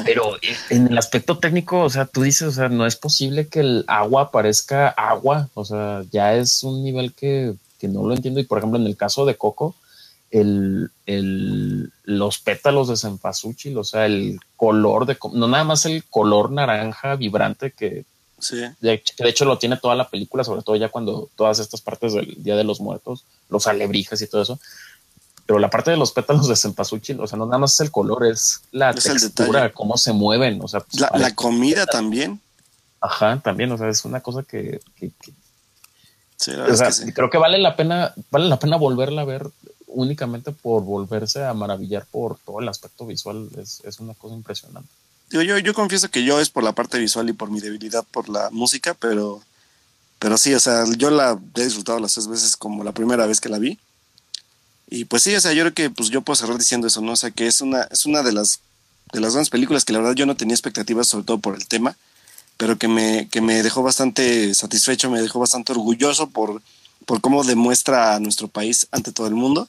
pero 0.06 0.34
en 0.69 0.88
el 0.88 0.97
aspecto 0.97 1.38
técnico, 1.39 1.82
o 1.82 1.89
sea, 1.89 2.06
tú 2.06 2.21
dices, 2.21 2.47
o 2.47 2.52
sea, 2.52 2.69
no 2.69 2.86
es 2.86 2.95
posible 2.95 3.47
que 3.47 3.62
el 3.62 3.86
agua 3.88 4.32
parezca 4.32 4.89
agua. 4.89 5.49
O 5.54 5.65
sea, 5.65 6.04
ya 6.12 6.36
es 6.36 6.63
un 6.63 6.84
nivel 6.84 7.13
que, 7.13 7.56
que 7.80 7.88
no 7.88 8.06
lo 8.08 8.13
entiendo. 8.13 8.39
Y 8.39 8.43
por 8.43 8.58
ejemplo, 8.60 8.80
en 8.80 8.86
el 8.86 8.95
caso 8.97 9.26
de 9.26 9.36
Coco, 9.38 9.76
el, 10.30 10.89
el, 11.06 11.91
los 12.04 12.39
pétalos 12.39 12.88
de 12.89 12.97
cempasúchil, 12.97 13.78
o 13.78 13.84
sea, 13.84 14.06
el 14.06 14.39
color 14.56 15.06
de, 15.06 15.17
no 15.34 15.47
nada 15.47 15.63
más 15.63 15.86
el 15.86 16.04
color 16.06 16.52
naranja 16.52 17.15
vibrante 17.15 17.71
que 17.71 18.06
Sí. 18.39 18.58
de, 18.82 18.93
hecho- 18.93 19.13
de 19.19 19.30
hecho 19.30 19.45
lo 19.45 19.58
tiene 19.58 19.78
toda 19.78 19.95
la 19.95 20.10
película, 20.10 20.43
sobre 20.43 20.63
todo 20.63 20.76
ya 20.76 20.89
cuando 20.89 21.30
todas 21.38 21.60
estas 21.60 21.80
partes 21.80 22.12
del 22.13 22.43
Día 22.43 22.58
de 22.58 22.65
los 22.65 22.82
Muertos, 22.82 23.23
los 23.47 23.67
alebrijes 23.67 24.21
y 24.21 24.28
todo 24.28 24.41
eso. 24.41 24.60
Pero 25.45 25.60
la 25.60 25.69
parte 25.69 25.91
de 25.91 25.97
los 25.97 26.12
pétalos 26.12 26.47
de 26.47 26.56
cempasúchil, 26.56 27.19
o 27.19 27.27
sea, 27.27 27.38
no 27.38 27.45
nada 27.45 27.58
más 27.58 27.73
es 27.73 27.79
el 27.82 27.91
color, 27.91 28.25
es 28.25 28.62
la 28.71 28.91
Es 28.91 29.03
textura, 29.03 29.71
cómo 29.73 29.97
se 29.97 30.13
mueven, 30.13 30.62
o 30.62 30.67
sea, 30.67 30.79
pues, 30.79 31.01
La, 31.01 31.12
la 31.17 31.36
comida 31.36 31.86
también. 31.86 32.39
Ajá, 33.01 33.39
también, 33.43 33.69
o 33.71 33.77
sea, 33.77 33.89
es 33.89 34.06
una 34.06 34.21
cosa 34.21 34.43
que, 34.43 34.79
que- 34.95 35.12
que- 35.21 35.34
Sí, 36.38 36.51
o 36.51 36.75
sea, 36.75 36.88
que 36.88 36.93
sí. 36.93 37.12
creo 37.13 37.29
que 37.29 37.38
vale 37.38 37.58
la 37.58 37.75
pena, 37.75 38.13
vale 38.32 38.47
la 38.47 38.58
pena 38.60 38.75
volverla 38.77 39.21
a 39.21 39.25
ver 39.25 39.49
únicamente 39.88 40.51
por 40.51 40.84
volverse 40.84 41.43
a 41.45 41.53
maravillar 41.53 42.06
por 42.10 42.38
todo 42.39 42.60
el 42.60 42.67
aspecto 42.67 43.06
visual, 43.06 43.47
es, 43.62 43.82
es 43.86 43.99
una 43.99 44.13
cosa 44.13 44.34
impresionante. 44.36 44.89
Digo, 45.29 45.43
yo, 45.43 45.58
yo 45.60 45.73
confieso 45.73 46.10
que 46.10 46.23
yo 46.23 46.39
es 46.39 46.49
por 46.49 46.63
la 46.63 46.71
parte 46.73 46.97
visual 46.99 47.29
y 47.29 47.34
por 47.34 47.49
mi 47.51 47.60
debilidad 47.60 48.03
por 48.12 48.27
la 48.29 48.49
música, 48.49 48.93
pero, 48.93 49.41
pero 50.19 50.38
sí, 50.38 50.53
o 50.53 50.60
sea, 50.60 50.86
yo 50.97 51.10
la 51.12 51.39
he 51.56 51.63
disfrutado 51.63 51.99
las 51.99 52.13
tres 52.13 52.27
veces 52.27 52.56
como 52.58 52.84
la 52.84 52.91
primera 52.91 53.25
vez 53.25 53.39
que 53.41 53.49
la 53.49 53.60
vi. 53.60 53.77
Y 54.95 55.06
pues 55.06 55.23
sí, 55.23 55.34
o 55.34 55.41
sea, 55.41 55.53
yo 55.53 55.63
creo 55.63 55.73
que 55.73 55.89
pues 55.89 56.12
yo 56.12 56.21
puedo 56.21 56.36
cerrar 56.36 56.60
diciendo 56.60 56.86
eso, 56.86 57.01
¿no? 57.01 57.13
O 57.13 57.15
sea, 57.15 57.32
que 57.32 57.47
es 57.47 57.62
una, 57.62 57.82
es 57.89 58.06
una 58.06 58.21
de 58.21 58.32
las 58.32 58.60
de 59.12 59.19
las 59.19 59.34
grandes 59.34 59.49
películas 59.49 59.86
que 59.86 59.93
la 59.93 59.97
verdad 59.97 60.13
yo 60.13 60.27
no 60.27 60.38
tenía 60.38 60.53
expectativas, 60.53 61.08
sobre 61.08 61.25
todo 61.25 61.39
por 61.39 61.56
el 61.56 61.65
tema, 61.67 61.97
pero 62.58 62.77
que 62.77 62.88
me, 62.88 63.27
que 63.29 63.41
me 63.41 63.63
dejó 63.63 63.82
bastante 63.82 64.53
satisfecho, 64.53 65.10
me 65.10 65.19
dejó 65.19 65.39
bastante 65.39 65.71
orgulloso 65.71 66.29
por, 66.29 66.62
por 67.08 67.21
cómo 67.21 67.43
demuestra 67.43 68.19
nuestro 68.19 68.49
país 68.49 68.88
ante 68.91 69.12
todo 69.12 69.25
el 69.25 69.34
mundo. 69.34 69.67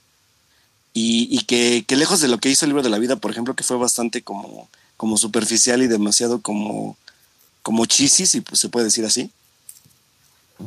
Y, 0.93 1.41
que, 1.47 1.85
lejos 1.97 2.21
de 2.21 2.29
lo 2.29 2.39
que 2.39 2.51
hizo 2.51 2.67
el 2.67 2.71
libro 2.71 2.83
de 2.83 2.91
la 2.91 2.99
vida, 2.99 3.17
por 3.17 3.31
ejemplo, 3.31 3.55
que 3.55 3.65
fue 3.65 3.79
bastante 3.79 4.21
como, 4.21 4.69
como 4.99 5.17
superficial 5.17 5.83
y 5.83 5.87
demasiado 5.87 6.43
como, 6.43 6.99
como 7.63 7.87
cheesy, 7.87 8.27
si 8.27 8.45
se 8.53 8.69
puede 8.69 8.85
decir 8.85 9.07
así. 9.07 9.31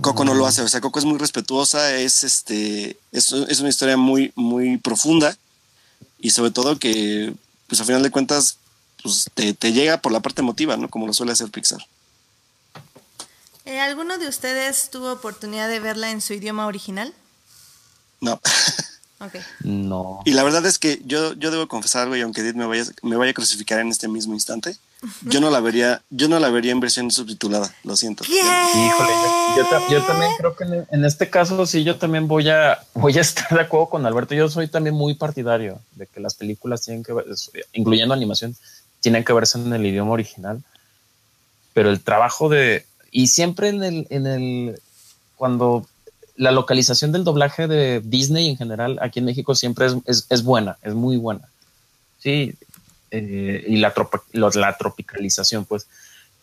Coco 0.01 0.25
no 0.25 0.33
lo 0.33 0.45
hace, 0.45 0.61
o 0.61 0.67
sea, 0.67 0.81
Coco 0.81 0.99
es 0.99 1.05
muy 1.05 1.17
respetuosa, 1.17 1.95
es 1.95 2.23
este, 2.23 2.97
es, 3.11 3.31
es 3.31 3.59
una 3.59 3.69
historia 3.69 3.97
muy, 3.97 4.33
muy 4.35 4.77
profunda 4.77 5.35
y 6.19 6.31
sobre 6.31 6.51
todo 6.51 6.77
que, 6.77 7.33
pues 7.67 7.79
a 7.81 7.85
final 7.85 8.03
de 8.03 8.11
cuentas, 8.11 8.57
pues 9.01 9.29
te, 9.33 9.53
te 9.53 9.71
llega 9.71 10.01
por 10.01 10.11
la 10.11 10.19
parte 10.19 10.41
emotiva, 10.41 10.75
¿no? 10.77 10.89
Como 10.89 11.07
lo 11.07 11.13
suele 11.13 11.31
hacer 11.31 11.49
Pixar. 11.49 11.85
Eh, 13.65 13.79
¿Alguno 13.79 14.17
de 14.17 14.27
ustedes 14.27 14.89
tuvo 14.89 15.11
oportunidad 15.11 15.69
de 15.69 15.79
verla 15.79 16.11
en 16.11 16.21
su 16.21 16.33
idioma 16.33 16.67
original? 16.67 17.13
No. 18.21 18.39
Ok. 19.19 19.35
No. 19.61 20.21
Y 20.25 20.31
la 20.31 20.43
verdad 20.43 20.65
es 20.65 20.77
que 20.79 21.01
yo, 21.05 21.33
yo 21.33 21.49
debo 21.49 21.67
confesar 21.67 22.03
algo 22.03 22.15
y 22.15 22.21
aunque 22.21 22.41
Edith 22.41 22.55
me 22.55 22.65
vaya, 22.65 22.85
me 23.01 23.15
vaya 23.15 23.31
a 23.31 23.33
crucificar 23.33 23.79
en 23.79 23.89
este 23.89 24.07
mismo 24.07 24.33
instante, 24.33 24.77
yo 25.21 25.39
no 25.39 25.51
la 25.51 25.59
vería, 25.59 26.01
yo 26.09 26.27
no 26.27 26.39
la 26.39 26.49
vería 26.49 26.71
en 26.71 26.79
versión 26.79 27.11
subtitulada, 27.11 27.71
lo 27.83 27.95
siento. 27.95 28.23
¿Qué? 28.23 28.33
Híjole, 28.33 29.11
yo, 29.55 29.63
yo 29.63 29.89
yo 29.89 30.05
también 30.05 30.31
creo 30.37 30.55
que 30.55 30.63
en, 30.63 30.87
en 30.89 31.05
este 31.05 31.29
caso 31.29 31.65
sí, 31.67 31.83
yo 31.83 31.97
también 31.97 32.27
voy 32.27 32.49
a, 32.49 32.79
voy 32.95 33.17
a 33.17 33.21
estar 33.27 33.49
de 33.49 33.61
acuerdo 33.61 33.89
con 33.89 34.05
Alberto. 34.05 34.33
Yo 34.33 34.49
soy 34.49 34.67
también 34.67 34.95
muy 34.95 35.13
partidario 35.13 35.79
de 35.93 36.07
que 36.07 36.19
las 36.19 36.33
películas 36.35 36.81
tienen 36.81 37.03
que 37.03 37.13
ver, 37.13 37.25
incluyendo 37.73 38.13
animación, 38.13 38.55
tienen 38.99 39.23
que 39.23 39.33
verse 39.33 39.59
en 39.59 39.71
el 39.71 39.85
idioma 39.85 40.11
original. 40.11 40.63
Pero 41.73 41.91
el 41.91 42.01
trabajo 42.01 42.49
de, 42.49 42.85
y 43.11 43.27
siempre 43.27 43.69
en 43.69 43.83
el, 43.83 44.07
en 44.09 44.25
el, 44.25 44.81
cuando 45.35 45.85
la 46.35 46.51
localización 46.51 47.11
del 47.11 47.23
doblaje 47.23 47.67
de 47.67 48.01
Disney 48.03 48.49
en 48.49 48.57
general 48.57 48.97
aquí 49.01 49.19
en 49.19 49.25
México 49.25 49.53
siempre 49.53 49.85
es, 49.85 49.95
es, 50.05 50.25
es 50.29 50.43
buena, 50.43 50.77
es 50.81 50.95
muy 50.95 51.17
buena. 51.17 51.47
Sí, 52.19 52.55
eh, 53.11 53.63
y 53.67 53.77
la, 53.77 53.93
lo- 54.33 54.49
la 54.51 54.77
tropicalización, 54.77 55.65
pues. 55.65 55.87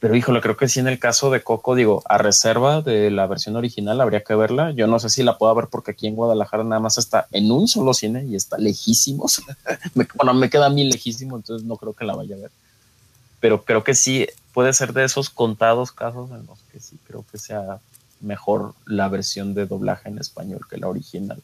Pero 0.01 0.17
híjole, 0.17 0.43
creo 0.43 0.57
que 0.57 0.69
sí 0.69 0.81
en 0.81 0.89
el 0.89 0.99
caso 0.99 1.31
de 1.31 1.43
Coco, 1.43 1.75
digo, 1.75 2.03
a 2.07 2.19
reserva 2.19 2.83
de 2.83 3.11
la 3.11 3.27
versión 3.27 3.57
original 3.57 4.01
habría 4.03 4.23
que 4.23 4.35
verla. 4.35 4.71
Yo 4.73 4.87
no 4.87 4.99
sé 4.99 5.09
si 5.09 5.23
la 5.23 5.39
puedo 5.39 5.55
ver 5.55 5.69
porque 5.71 5.93
aquí 5.93 6.07
en 6.07 6.15
Guadalajara 6.15 6.63
nada 6.63 6.81
más 6.81 6.99
está 6.99 7.27
en 7.33 7.51
un 7.51 7.69
solo 7.69 7.95
cine 7.95 8.25
y 8.27 8.35
está 8.37 8.59
lejísimos. 8.59 9.41
Bueno, 10.15 10.35
me 10.35 10.51
queda 10.51 10.67
a 10.67 10.71
mí 10.71 10.85
lejísimo, 10.85 11.37
entonces 11.37 11.67
no 11.67 11.77
creo 11.77 11.95
que 11.95 12.05
la 12.05 12.15
vaya 12.15 12.35
a 12.37 12.39
ver. 12.39 12.51
Pero 13.41 13.65
creo 13.65 13.83
que 13.83 13.95
sí 13.95 14.27
puede 14.53 14.73
ser 14.75 14.93
de 14.93 15.05
esos 15.05 15.31
contados 15.31 15.91
casos 15.93 16.31
en 16.33 16.45
los 16.47 16.59
que 16.71 16.81
sí 16.81 16.99
creo 17.07 17.25
que 17.31 17.39
sea 17.39 17.79
mejor 18.21 18.75
la 18.87 19.09
versión 19.09 19.55
de 19.55 19.65
doblaje 19.67 20.09
en 20.09 20.19
español 20.19 20.61
que 20.69 20.77
la 20.77 20.89
original. 20.89 21.41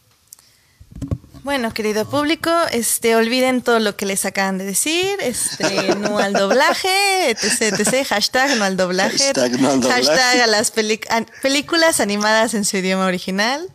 Bueno, 1.43 1.73
querido 1.73 2.05
público, 2.09 2.51
este, 2.71 3.17
olviden 3.17 3.63
todo 3.63 3.79
lo 3.81 3.97
que 3.97 4.05
les 4.05 4.27
acaban 4.27 4.59
de 4.59 4.65
decir, 4.67 5.17
este, 5.21 5.95
no 5.95 6.19
al 6.19 6.35
doblaje, 6.35 7.31
etc, 7.31 7.63
etc, 7.81 8.07
hashtag 8.07 8.57
no 8.59 8.65
al 8.65 8.77
doblaje, 8.77 9.17
Hashtag 9.19 9.59
no 9.61 9.71
al 9.71 9.81
doblaje. 9.81 10.03
hashtag 10.07 10.41
a 10.43 10.47
las 10.47 10.71
a- 11.09 11.27
películas 11.41 12.01
animadas 12.01 12.53
en 12.53 12.67
su 12.67 12.77
idioma 12.77 13.07
original. 13.07 13.67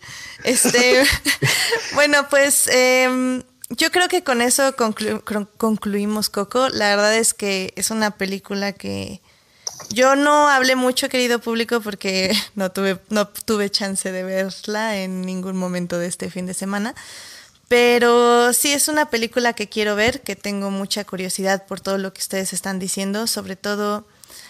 Este, 0.43 1.03
bueno, 1.95 2.29
pues 2.29 2.67
em, 2.67 3.41
yo 3.69 3.91
creo 3.91 4.07
que 4.09 4.23
con 4.23 4.43
eso 4.43 4.75
conclu- 4.75 5.47
concluimos 5.57 6.29
Coco. 6.29 6.69
La 6.69 6.89
verdad 6.89 7.15
es 7.15 7.33
que 7.33 7.73
es 7.75 7.89
una 7.89 8.11
película 8.11 8.73
que 8.73 9.21
yo 9.89 10.15
no 10.15 10.49
hablé 10.49 10.75
mucho, 10.75 11.09
querido 11.09 11.39
público, 11.39 11.81
porque 11.81 12.31
no 12.55 12.71
tuve, 12.71 12.99
no 13.09 13.27
tuve 13.27 13.71
chance 13.71 14.11
de 14.11 14.21
verla 14.23 14.97
en 14.97 15.21
ningún 15.23 15.57
momento 15.57 15.97
de 15.97 16.05
este 16.05 16.29
fin 16.29 16.45
de 16.45 16.53
semana. 16.53 16.93
Pero 17.67 18.53
sí 18.53 18.71
es 18.71 18.87
una 18.87 19.09
película 19.09 19.53
que 19.53 19.69
quiero 19.69 19.95
ver, 19.95 20.21
que 20.21 20.35
tengo 20.35 20.69
mucha 20.69 21.03
curiosidad 21.03 21.65
por 21.65 21.81
todo 21.81 21.97
lo 21.97 22.13
que 22.13 22.21
ustedes 22.21 22.53
están 22.53 22.77
diciendo, 22.79 23.25
sobre 23.27 23.55
todo 23.55 24.05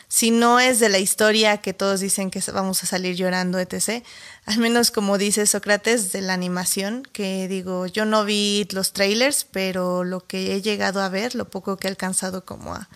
si 0.08 0.32
no 0.32 0.60
es 0.60 0.80
de 0.80 0.89
la 0.89 0.99
historia 0.99 1.58
que 1.58 1.73
todos 1.73 1.99
dicen 1.99 2.30
que 2.30 2.41
vamos 2.54 2.84
a 2.84 2.88
salir 2.88 3.15
llorando, 3.15 3.60
etc. 3.60 4.04
Al 4.45 4.60
menos 4.60 4.91
como 4.91 5.17
dice 5.17 5.45
Sócrates, 5.45 6.12
de 6.12 6.21
la 6.21 6.34
animación, 6.34 7.04
que 7.12 7.47
digo, 7.47 7.88
yo 7.88 8.06
no 8.06 8.25
vi 8.25 8.67
los 8.71 8.93
trailers, 8.93 9.45
pero 9.45 10.04
lo 10.04 10.25
que 10.25 10.56
he 10.56 10.62
llegado 10.62 11.01
a 11.01 11.10
ver, 11.10 11.36
lo 11.36 11.49
poco 11.49 11.78
que 11.78 11.88
he 11.88 11.89
alcanzado 11.89 12.45
como 12.45 12.75
a 12.75 12.88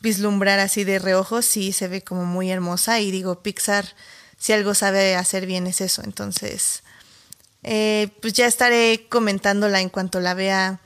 vislumbrar 0.00 0.58
así 0.58 0.84
de 0.84 0.98
reojo, 0.98 1.42
sí 1.42 1.72
se 1.72 1.88
ve 1.88 2.02
como 2.02 2.24
muy 2.24 2.50
hermosa 2.50 3.00
y 3.00 3.10
digo, 3.10 3.42
Pixar, 3.42 3.94
si 4.38 4.52
algo 4.52 4.74
sabe 4.74 5.16
hacer 5.16 5.46
bien 5.46 5.66
es 5.66 5.80
eso, 5.80 6.02
entonces... 6.04 6.82
Eh, 7.70 8.08
pues 8.22 8.32
ya 8.32 8.46
estaré 8.46 9.06
comentándola 9.10 9.82
en 9.82 9.90
cuanto 9.90 10.20
la 10.20 10.32
vea. 10.32 10.80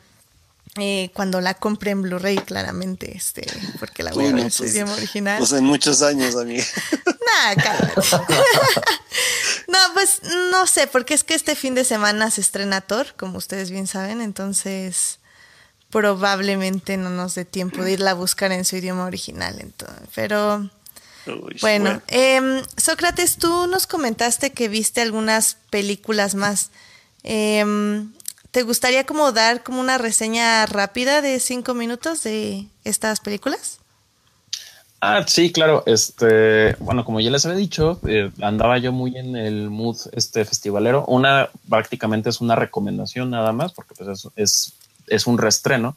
Eh, 0.79 1.11
cuando 1.15 1.41
la 1.41 1.55
compre 1.55 1.93
en 1.93 2.03
Blu-ray, 2.03 2.39
claramente, 2.39 3.17
este, 3.17 3.47
porque 3.79 4.03
la 4.03 4.11
voy 4.11 4.27
a 4.27 4.33
ver 4.33 4.45
en 4.45 4.51
su 4.51 4.65
pues, 4.65 4.75
idioma 4.75 4.95
original. 4.95 5.39
Pues 5.39 5.53
en 5.53 5.65
muchos 5.65 6.03
años, 6.03 6.35
amiga. 6.35 6.65
Cálmate. 7.63 7.95
no, 9.69 9.79
pues 9.95 10.23
no 10.51 10.67
sé, 10.67 10.89
porque 10.89 11.15
es 11.15 11.23
que 11.23 11.35
este 11.35 11.55
fin 11.55 11.75
de 11.75 11.85
semana 11.85 12.31
se 12.31 12.41
estrena 12.41 12.81
Thor, 12.81 13.15
como 13.17 13.39
ustedes 13.39 13.71
bien 13.71 13.87
saben, 13.87 14.21
entonces 14.21 15.19
probablemente 15.91 16.97
no 16.97 17.11
nos 17.11 17.37
dé 17.37 17.45
tiempo 17.45 17.85
de 17.85 17.93
irla 17.93 18.13
a 18.13 18.15
buscar 18.15 18.51
en 18.51 18.65
su 18.65 18.77
idioma 18.77 19.05
original. 19.05 19.59
Entonces, 19.61 20.09
pero 20.15 20.69
Uy, 21.27 21.57
bueno, 21.61 22.03
em, 22.09 22.63
Sócrates, 22.77 23.37
tú 23.37 23.67
nos 23.67 23.87
comentaste 23.87 24.51
que 24.51 24.69
viste 24.69 25.01
algunas 25.01 25.57
películas 25.71 26.35
más. 26.35 26.71
Em, 27.23 28.13
¿Te 28.51 28.65
gustaría 28.65 29.07
como 29.07 29.33
dar 29.33 29.63
como 29.63 29.81
una 29.81 29.97
reseña 29.97 30.67
rápida 30.67 31.23
de 31.23 31.41
cinco 31.41 31.73
minutos 31.73 32.23
de 32.23 32.67
estas 32.85 33.21
películas? 33.21 33.79
Ah, 35.01 35.25
sí, 35.27 35.51
claro. 35.51 35.83
Este, 35.87 36.77
bueno, 36.77 37.05
como 37.05 37.19
ya 37.19 37.31
les 37.31 37.45
había 37.47 37.59
dicho, 37.59 37.99
eh, 38.07 38.31
andaba 38.41 38.79
yo 38.79 38.93
muy 38.93 39.17
en 39.17 39.37
el 39.37 39.71
mood 39.71 39.97
este 40.13 40.45
festivalero. 40.45 41.05
Una 41.07 41.49
prácticamente 41.69 42.29
es 42.29 42.41
una 42.41 42.55
recomendación 42.55 43.31
nada 43.31 43.53
más, 43.53 43.73
porque 43.73 43.95
pues 43.97 44.09
es, 44.11 44.29
es, 44.37 44.75
es 45.09 45.27
un 45.27 45.39
reestreno. 45.39 45.97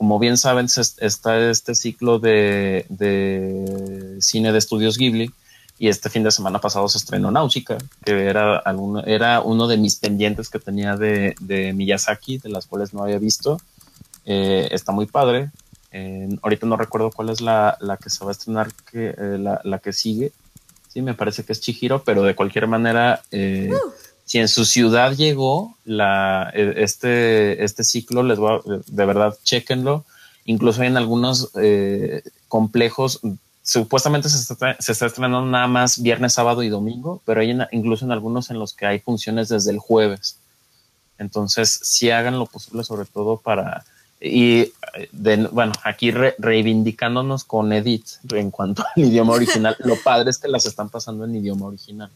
Como 0.00 0.18
bien 0.18 0.38
saben, 0.38 0.64
está 0.64 1.50
este 1.50 1.74
ciclo 1.74 2.18
de, 2.18 2.86
de 2.88 4.16
cine 4.22 4.50
de 4.50 4.56
estudios 4.56 4.96
Ghibli 4.96 5.30
y 5.78 5.88
este 5.88 6.08
fin 6.08 6.22
de 6.22 6.30
semana 6.30 6.58
pasado 6.58 6.88
se 6.88 6.96
estrenó 6.96 7.30
Náusica, 7.30 7.76
que 8.02 8.24
era, 8.24 8.56
alguno- 8.60 9.04
era 9.04 9.42
uno 9.42 9.68
de 9.68 9.76
mis 9.76 9.96
pendientes 9.96 10.48
que 10.48 10.58
tenía 10.58 10.96
de, 10.96 11.34
de 11.40 11.74
Miyazaki, 11.74 12.38
de 12.38 12.48
las 12.48 12.64
cuales 12.64 12.94
no 12.94 13.02
había 13.02 13.18
visto. 13.18 13.58
Eh, 14.24 14.68
está 14.70 14.90
muy 14.90 15.04
padre. 15.04 15.50
Ahorita 16.40 16.64
no 16.66 16.78
recuerdo 16.78 17.10
cuál 17.10 17.28
es 17.28 17.42
la, 17.42 17.76
la 17.80 17.98
que 17.98 18.08
se 18.08 18.24
va 18.24 18.30
a 18.30 18.32
estrenar, 18.32 18.68
que, 18.90 19.08
eh, 19.10 19.36
la, 19.38 19.60
la 19.64 19.80
que 19.80 19.92
sigue. 19.92 20.32
Sí, 20.88 21.02
me 21.02 21.12
parece 21.12 21.44
que 21.44 21.52
es 21.52 21.60
Chihiro, 21.60 22.04
pero 22.04 22.22
de 22.22 22.34
cualquier 22.34 22.66
manera, 22.68 23.20
eh, 23.30 23.68
si 24.30 24.38
en 24.38 24.46
su 24.46 24.64
ciudad 24.64 25.16
llegó 25.16 25.76
eh, 25.86 26.74
este, 26.76 27.64
este 27.64 27.82
ciclo, 27.82 28.22
les 28.22 28.38
voy 28.38 28.52
a- 28.52 28.60
de 28.86 29.04
verdad, 29.04 29.36
chequenlo. 29.42 30.04
Incluso 30.44 30.82
hay 30.82 30.86
en 30.86 30.96
algunos 30.96 31.50
eh, 31.60 32.22
complejos, 32.46 33.18
supuestamente 33.64 34.28
se 34.28 34.38
está, 34.52 34.76
se 34.78 34.92
está 34.92 35.06
estrenando 35.06 35.44
nada 35.50 35.66
más 35.66 36.00
viernes, 36.00 36.32
sábado 36.34 36.62
y 36.62 36.68
domingo, 36.68 37.20
pero 37.24 37.40
hay 37.40 37.50
en- 37.50 37.66
incluso 37.72 38.04
en 38.04 38.12
algunos 38.12 38.50
en 38.52 38.60
los 38.60 38.72
que 38.72 38.86
hay 38.86 39.00
funciones 39.00 39.48
desde 39.48 39.72
el 39.72 39.80
jueves. 39.80 40.36
Entonces, 41.18 41.80
sí 41.82 42.10
hagan 42.10 42.38
lo 42.38 42.46
posible, 42.46 42.84
sobre 42.84 43.06
todo 43.06 43.36
para. 43.36 43.84
Y 44.20 44.72
bueno, 45.50 45.72
aquí 45.82 46.12
re- 46.12 46.36
reivindicándonos 46.38 47.42
con 47.42 47.72
Edith 47.72 48.06
en 48.30 48.52
cuanto 48.52 48.84
al 48.94 49.02
idioma 49.04 49.32
original, 49.32 49.74
lo 49.80 49.96
padre 49.96 50.30
es 50.30 50.38
que 50.38 50.46
las 50.46 50.66
están 50.66 50.88
pasando 50.88 51.24
en 51.24 51.34
idioma 51.34 51.66
original, 51.66 52.10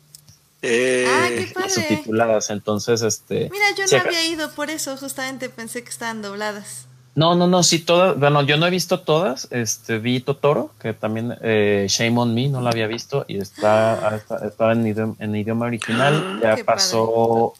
Eh, 0.66 1.04
Ah, 1.08 1.28
qué 1.28 1.46
padre. 1.52 1.66
las 1.68 1.74
subtituladas. 1.74 2.50
Entonces, 2.50 3.02
este. 3.02 3.48
Mira, 3.52 3.66
yo 3.76 3.84
no 3.98 4.02
había 4.04 4.24
ido 4.26 4.50
por 4.52 4.70
eso, 4.70 4.96
justamente 4.96 5.48
pensé 5.50 5.82
que 5.84 5.90
estaban 5.90 6.22
dobladas. 6.22 6.86
No, 7.16 7.36
no, 7.36 7.46
no, 7.46 7.62
sí, 7.62 7.78
todas. 7.78 8.18
Bueno, 8.18 8.42
yo 8.42 8.56
no 8.56 8.66
he 8.66 8.70
visto 8.70 9.00
todas. 9.00 9.46
Este, 9.52 9.98
vi 9.98 10.18
Totoro, 10.20 10.72
que 10.80 10.94
también 10.94 11.36
eh, 11.42 11.86
Shame 11.88 12.18
on 12.18 12.34
Me, 12.34 12.48
no 12.48 12.60
la 12.60 12.70
había 12.70 12.88
visto 12.88 13.24
y 13.28 13.38
está, 13.38 14.16
está, 14.16 14.44
estaba 14.46 14.72
en 14.72 14.84
idioma, 14.86 15.14
en 15.20 15.36
idioma 15.36 15.66
original. 15.66 16.40
Ya 16.42 16.48
Ah, 16.48 16.50
padre. 16.52 16.64
pasó 16.64 17.52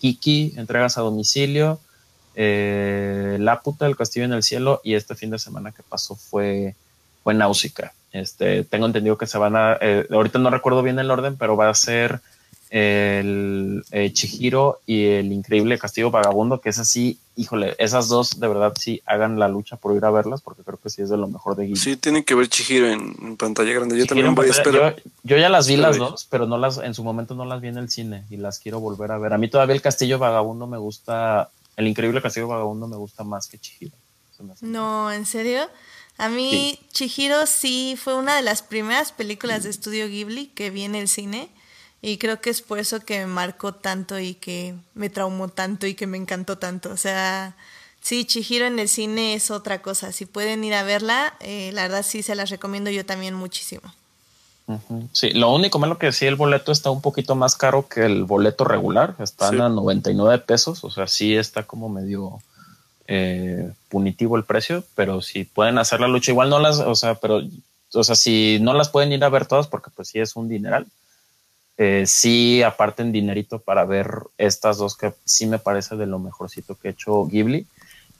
Kiki, 0.00 0.54
entregas 0.56 0.96
a 0.96 1.02
domicilio, 1.02 1.80
eh, 2.34 3.36
La 3.40 3.60
puta 3.60 3.84
del 3.84 3.96
castillo 3.96 4.24
en 4.24 4.32
el 4.32 4.42
cielo 4.42 4.80
y 4.84 4.94
este 4.94 5.14
fin 5.14 5.30
de 5.30 5.38
semana 5.38 5.72
que 5.72 5.82
pasó 5.82 6.14
fue, 6.16 6.74
fue 7.22 7.34
Náusica. 7.34 7.92
Este, 8.12 8.64
tengo 8.64 8.86
entendido 8.86 9.18
que 9.18 9.26
se 9.26 9.38
van 9.38 9.56
a, 9.56 9.76
eh, 9.80 10.06
ahorita 10.10 10.38
no 10.38 10.48
recuerdo 10.50 10.82
bien 10.82 10.98
el 10.98 11.10
orden, 11.10 11.36
pero 11.36 11.56
va 11.56 11.68
a 11.68 11.74
ser 11.74 12.20
el 12.74 13.84
eh, 13.92 14.12
Chihiro 14.12 14.80
y 14.84 15.04
el 15.04 15.30
increíble 15.30 15.78
Castillo 15.78 16.10
Vagabundo, 16.10 16.60
que 16.60 16.70
es 16.70 16.80
así, 16.80 17.20
híjole, 17.36 17.76
esas 17.78 18.08
dos 18.08 18.40
de 18.40 18.48
verdad 18.48 18.74
sí 18.76 19.00
hagan 19.06 19.38
la 19.38 19.46
lucha 19.46 19.76
por 19.76 19.94
ir 19.96 20.04
a 20.04 20.10
verlas, 20.10 20.42
porque 20.42 20.64
creo 20.64 20.80
que 20.82 20.90
sí 20.90 21.00
es 21.00 21.08
de 21.08 21.16
lo 21.16 21.28
mejor 21.28 21.54
de 21.54 21.66
Ghibli. 21.66 21.80
sí, 21.80 21.96
tienen 21.96 22.24
que 22.24 22.34
ver 22.34 22.48
Chihiro 22.48 22.88
en, 22.88 23.14
en 23.22 23.36
pantalla 23.36 23.72
grande. 23.72 23.96
Yo 23.96 24.02
Chihiro 24.02 24.08
también 24.08 24.26
en 24.26 24.34
voy 24.34 24.48
a 24.48 24.50
esperar. 24.50 24.96
Yo, 24.96 25.10
yo 25.22 25.36
ya 25.36 25.48
las 25.48 25.68
vi 25.68 25.76
las 25.76 25.98
dos, 25.98 26.26
pero 26.28 26.46
no 26.46 26.58
las, 26.58 26.78
en 26.78 26.94
su 26.94 27.04
momento 27.04 27.36
no 27.36 27.44
las 27.44 27.60
vi 27.60 27.68
en 27.68 27.78
el 27.78 27.88
cine 27.90 28.24
y 28.28 28.38
las 28.38 28.58
quiero 28.58 28.80
volver 28.80 29.12
a 29.12 29.18
ver. 29.18 29.32
A 29.34 29.38
mí 29.38 29.48
todavía 29.48 29.76
el 29.76 29.82
Castillo 29.82 30.18
Vagabundo 30.18 30.66
me 30.66 30.76
gusta, 30.76 31.50
el 31.76 31.86
increíble 31.86 32.20
Castillo 32.20 32.48
Vagabundo 32.48 32.88
me 32.88 32.96
gusta 32.96 33.22
más 33.22 33.46
que 33.46 33.58
Chihiro. 33.58 33.92
No, 34.62 35.12
¿en 35.12 35.26
serio? 35.26 35.68
A 36.18 36.28
mí, 36.28 36.78
Chihiro 36.92 37.46
sí 37.46 37.96
fue 37.96 38.16
una 38.16 38.34
de 38.34 38.42
las 38.42 38.62
primeras 38.62 39.12
películas 39.12 39.62
de 39.62 39.70
estudio 39.70 40.08
Ghibli 40.08 40.46
que 40.48 40.70
vi 40.70 40.82
en 40.82 40.96
el 40.96 41.06
cine. 41.06 41.48
Y 42.06 42.18
creo 42.18 42.38
que 42.42 42.50
es 42.50 42.60
por 42.60 42.78
eso 42.78 43.00
que 43.00 43.20
me 43.20 43.26
marcó 43.26 43.72
tanto 43.72 44.18
y 44.18 44.34
que 44.34 44.74
me 44.94 45.08
traumó 45.08 45.48
tanto 45.48 45.86
y 45.86 45.94
que 45.94 46.06
me 46.06 46.18
encantó 46.18 46.58
tanto. 46.58 46.90
O 46.90 46.98
sea, 46.98 47.56
sí, 48.02 48.26
Chihiro 48.26 48.66
en 48.66 48.78
el 48.78 48.90
cine 48.90 49.32
es 49.32 49.50
otra 49.50 49.80
cosa. 49.80 50.12
Si 50.12 50.26
pueden 50.26 50.64
ir 50.64 50.74
a 50.74 50.82
verla, 50.82 51.32
eh, 51.40 51.70
la 51.72 51.80
verdad 51.82 52.04
sí 52.06 52.22
se 52.22 52.34
las 52.34 52.50
recomiendo 52.50 52.90
yo 52.90 53.06
también 53.06 53.32
muchísimo. 53.32 53.80
Sí, 55.12 55.30
lo 55.30 55.50
único 55.54 55.78
malo 55.78 55.96
que 55.98 56.12
sí 56.12 56.26
el 56.26 56.36
boleto 56.36 56.72
está 56.72 56.90
un 56.90 57.00
poquito 57.00 57.34
más 57.36 57.56
caro 57.56 57.88
que 57.88 58.04
el 58.04 58.24
boleto 58.24 58.64
regular, 58.64 59.14
están 59.18 59.54
Sí. 59.56 59.60
a 59.62 59.70
99 59.70 60.38
pesos, 60.44 60.84
o 60.84 60.90
sea, 60.90 61.06
sí 61.06 61.34
está 61.34 61.62
como 61.62 61.88
medio 61.88 62.42
eh, 63.06 63.70
punitivo 63.88 64.36
el 64.36 64.44
precio, 64.44 64.84
pero 64.94 65.20
si 65.22 65.44
pueden 65.44 65.76
hacer 65.78 66.00
la 66.00 66.08
lucha, 66.08 66.32
igual 66.32 66.48
no 66.50 66.58
las, 66.60 66.80
o 66.80 66.94
sea, 66.94 67.14
pero, 67.14 67.42
o 67.92 68.04
sea, 68.04 68.14
si 68.14 68.58
no 68.60 68.72
las 68.72 68.88
pueden 68.88 69.12
ir 69.12 69.22
a 69.24 69.28
ver 69.28 69.44
todas, 69.46 69.66
porque 69.68 69.90
pues 69.94 70.08
sí 70.08 70.18
es 70.18 70.34
un 70.36 70.48
dineral, 70.48 70.86
eh, 71.76 72.04
sí 72.06 72.62
aparten 72.62 73.12
dinerito 73.12 73.58
para 73.58 73.84
ver 73.84 74.08
estas 74.38 74.78
dos 74.78 74.96
que 74.96 75.12
sí 75.24 75.46
me 75.46 75.58
parece 75.58 75.96
de 75.96 76.06
lo 76.06 76.18
mejorcito 76.18 76.76
que 76.76 76.88
ha 76.88 76.90
hecho 76.92 77.24
Ghibli. 77.26 77.66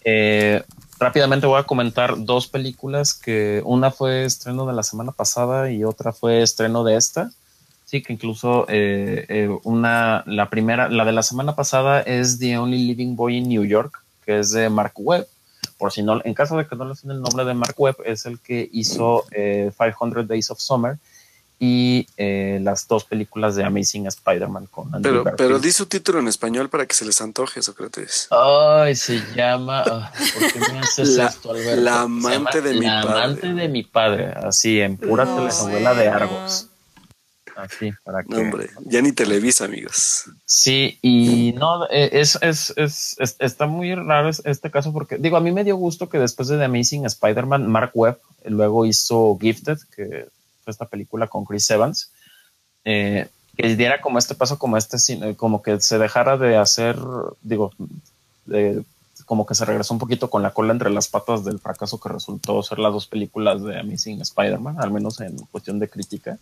Eh, 0.04 0.62
rápidamente 0.98 1.46
voy 1.46 1.58
a 1.58 1.64
comentar 1.64 2.24
dos 2.24 2.46
películas 2.46 3.14
que 3.14 3.62
una 3.64 3.90
fue 3.90 4.24
estreno 4.24 4.66
de 4.66 4.74
la 4.74 4.82
semana 4.82 5.12
pasada 5.12 5.70
y 5.70 5.82
otra 5.84 6.12
fue 6.12 6.42
estreno 6.42 6.84
de 6.84 6.96
esta. 6.96 7.30
Sí, 7.84 8.02
que 8.02 8.12
incluso 8.12 8.66
eh, 8.68 9.26
eh, 9.28 9.58
una, 9.64 10.24
la 10.26 10.48
primera, 10.48 10.88
la 10.88 11.04
de 11.04 11.12
la 11.12 11.22
semana 11.22 11.54
pasada 11.54 12.00
es 12.00 12.38
The 12.38 12.58
Only 12.58 12.86
Living 12.86 13.14
Boy 13.14 13.36
in 13.36 13.48
New 13.48 13.64
York, 13.64 14.02
que 14.24 14.38
es 14.38 14.52
de 14.52 14.68
Mark 14.70 14.92
Webb. 14.96 15.26
Por 15.78 15.92
si 15.92 16.02
no, 16.02 16.20
en 16.24 16.34
caso 16.34 16.56
de 16.56 16.66
que 16.66 16.76
no 16.76 16.86
le 16.86 16.94
suene 16.94 17.14
el 17.14 17.22
nombre 17.22 17.44
de 17.44 17.54
Mark 17.54 17.74
Webb, 17.76 17.96
es 18.04 18.26
el 18.26 18.38
que 18.38 18.68
hizo 18.72 19.24
eh, 19.32 19.70
500 19.78 20.26
Days 20.26 20.50
of 20.50 20.60
Summer 20.60 20.98
y 21.66 22.07
eh, 22.18 22.59
las 22.62 22.87
dos 22.87 23.05
películas 23.05 23.55
de 23.57 23.64
Amazing 23.64 24.07
Spider-Man 24.07 24.66
con 24.70 24.87
Andrew 24.94 25.03
Pero, 25.03 25.24
Garfield. 25.24 25.37
pero 25.48 25.59
di 25.59 25.72
su 25.72 25.87
título 25.87 26.18
en 26.18 26.29
español 26.29 26.68
para 26.68 26.85
que 26.85 26.94
se 26.94 27.05
les 27.07 27.20
antoje, 27.22 27.62
Sócrates. 27.62 28.29
Ay, 28.31 28.94
se 28.96 29.22
llama. 29.35 29.83
ah, 29.87 30.12
¿Por 30.38 30.53
qué 30.53 30.59
me 30.72 30.79
haces 30.81 31.09
La- 31.11 31.27
esto, 31.29 31.50
Alberto? 31.53 31.81
la 31.81 32.03
amante 32.03 32.61
de 32.61 32.74
mi 32.74 32.87
La 32.87 33.03
padre. 33.03 33.22
amante 33.24 33.55
de 33.55 33.68
mi 33.68 33.83
padre, 33.83 34.27
así, 34.27 34.81
en 34.81 34.96
pura 34.98 35.24
No, 35.24 35.37
telenovela 35.37 35.94
de. 35.94 36.09
Argos. 36.09 36.66
Así, 37.57 37.92
para 38.03 38.25
que. 38.25 38.35
Hombre, 38.35 38.69
ya 38.85 39.00
ni 39.00 39.12
Televisa, 39.12 39.65
amigos. 39.67 40.25
Sí, 40.44 40.98
y 41.02 41.52
no, 41.56 41.87
eh, 41.88 42.10
es, 42.12 42.37
es, 42.42 42.73
es, 42.77 43.15
es- 43.21 43.37
está 43.38 43.67
muy 43.67 43.94
raro 43.94 44.29
es- 44.29 44.42
este 44.44 44.71
caso 44.73 44.92
porque, 44.92 45.19
digo, 45.19 45.37
a 45.37 45.40
mí 45.40 45.52
me 45.52 45.62
dio 45.62 45.77
gusto 45.77 46.08
que 46.08 46.19
después 46.19 46.48
de 46.48 46.58
The 46.58 46.65
Amazing 46.65 47.06
Spider-Man, 47.06 47.69
Mark 47.71 47.92
Webb 47.94 48.19
luego 48.44 48.85
hizo 48.87 49.38
Gifted, 49.40 49.79
que 49.94 50.27
esta 50.71 50.87
película 50.87 51.27
con 51.27 51.44
Chris 51.44 51.69
Evans, 51.71 52.10
eh, 52.85 53.29
que 53.56 53.77
diera 53.77 54.00
como 54.00 54.19
este 54.19 54.35
paso, 54.35 54.58
como 54.58 54.77
este, 54.77 54.98
cine- 54.98 55.37
como 55.37 55.62
que 55.62 55.81
se 55.81 55.98
dejara 55.98 56.37
de 56.37 56.56
hacer, 56.56 56.96
digo, 57.42 57.71
como 59.27 59.46
que 59.46 59.54
se 59.54 59.65
regresó 59.65 59.94
un 59.94 60.00
poquito 60.00 60.29
con 60.29 60.42
la 60.42 60.50
cola 60.50 60.73
entre 60.73 60.90
las 60.90 61.08
patas 61.08 61.44
del 61.44 61.58
fracaso 61.60 61.98
que 61.98 62.08
resultó 62.08 62.62
ser 62.62 62.79
las 62.79 62.92
dos 62.92 63.06
películas 63.06 63.62
de 63.62 63.79
Amazing 63.79 64.21
Spider-Man, 64.21 64.77
al 64.81 64.90
menos 64.90 65.21
en 65.21 65.37
cuestión 65.52 65.79
de 65.79 65.88
crítica 65.88 66.38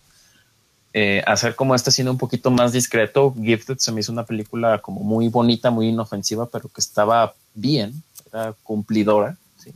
eh, 0.95 1.23
hacer 1.27 1.55
como 1.55 1.75
este 1.75 1.91
cine 1.91 2.11
un 2.11 2.18
poquito 2.18 2.51
más 2.51 2.73
discreto. 2.73 3.35
Gifted 3.41 3.79
se 3.79 3.93
me 3.93 4.01
hizo 4.01 4.12
una 4.12 4.25
película 4.25 4.79
como 4.81 5.01
muy 5.01 5.29
bonita, 5.29 5.70
muy 5.70 5.89
inofensiva, 5.89 6.47
pero 6.47 6.68
que 6.68 6.81
estaba 6.81 7.35
bien, 7.55 8.03
era 8.33 8.53
cumplidora. 8.62 9.37
¿sí? 9.59 9.70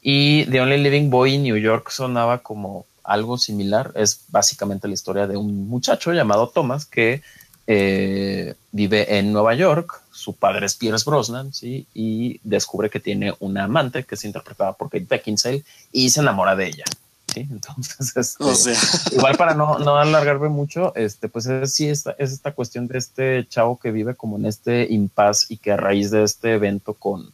Y 0.00 0.46
The 0.46 0.60
Only 0.60 0.78
Living 0.78 1.10
Boy 1.10 1.34
in 1.34 1.42
New 1.42 1.56
York 1.56 1.90
sonaba 1.90 2.38
como 2.38 2.86
algo 3.04 3.38
similar. 3.38 3.92
Es 3.94 4.24
básicamente 4.28 4.88
la 4.88 4.94
historia 4.94 5.26
de 5.26 5.36
un 5.36 5.68
muchacho 5.68 6.12
llamado 6.12 6.48
Thomas 6.48 6.86
que 6.86 7.22
eh, 7.66 8.54
vive 8.70 9.18
en 9.18 9.32
Nueva 9.32 9.54
York. 9.54 10.02
Su 10.10 10.34
padre 10.34 10.66
es 10.66 10.74
Pierce 10.74 11.08
Brosnan, 11.08 11.52
¿sí? 11.52 11.86
Y 11.94 12.40
descubre 12.42 12.90
que 12.90 13.00
tiene 13.00 13.34
una 13.40 13.64
amante 13.64 14.04
que 14.04 14.14
es 14.14 14.24
interpretada 14.24 14.72
por 14.74 14.90
Kate 14.90 15.06
Beckinsale 15.08 15.64
y 15.90 16.10
se 16.10 16.20
enamora 16.20 16.54
de 16.54 16.66
ella. 16.66 16.84
¿sí? 17.32 17.46
Entonces, 17.50 18.36
este, 18.40 19.16
igual 19.16 19.36
para 19.36 19.54
no, 19.54 19.78
no 19.78 19.96
alargarme 19.96 20.48
mucho, 20.48 20.94
este, 20.94 21.28
pues 21.28 21.46
es, 21.46 21.72
sí, 21.72 21.88
esta, 21.88 22.14
es 22.18 22.32
esta 22.32 22.52
cuestión 22.52 22.86
de 22.88 22.98
este 22.98 23.46
chavo 23.48 23.78
que 23.78 23.90
vive 23.90 24.14
como 24.14 24.36
en 24.36 24.46
este 24.46 24.92
impas 24.92 25.50
y 25.50 25.56
que 25.56 25.72
a 25.72 25.76
raíz 25.76 26.10
de 26.10 26.24
este 26.24 26.54
evento 26.54 26.94
con, 26.94 27.32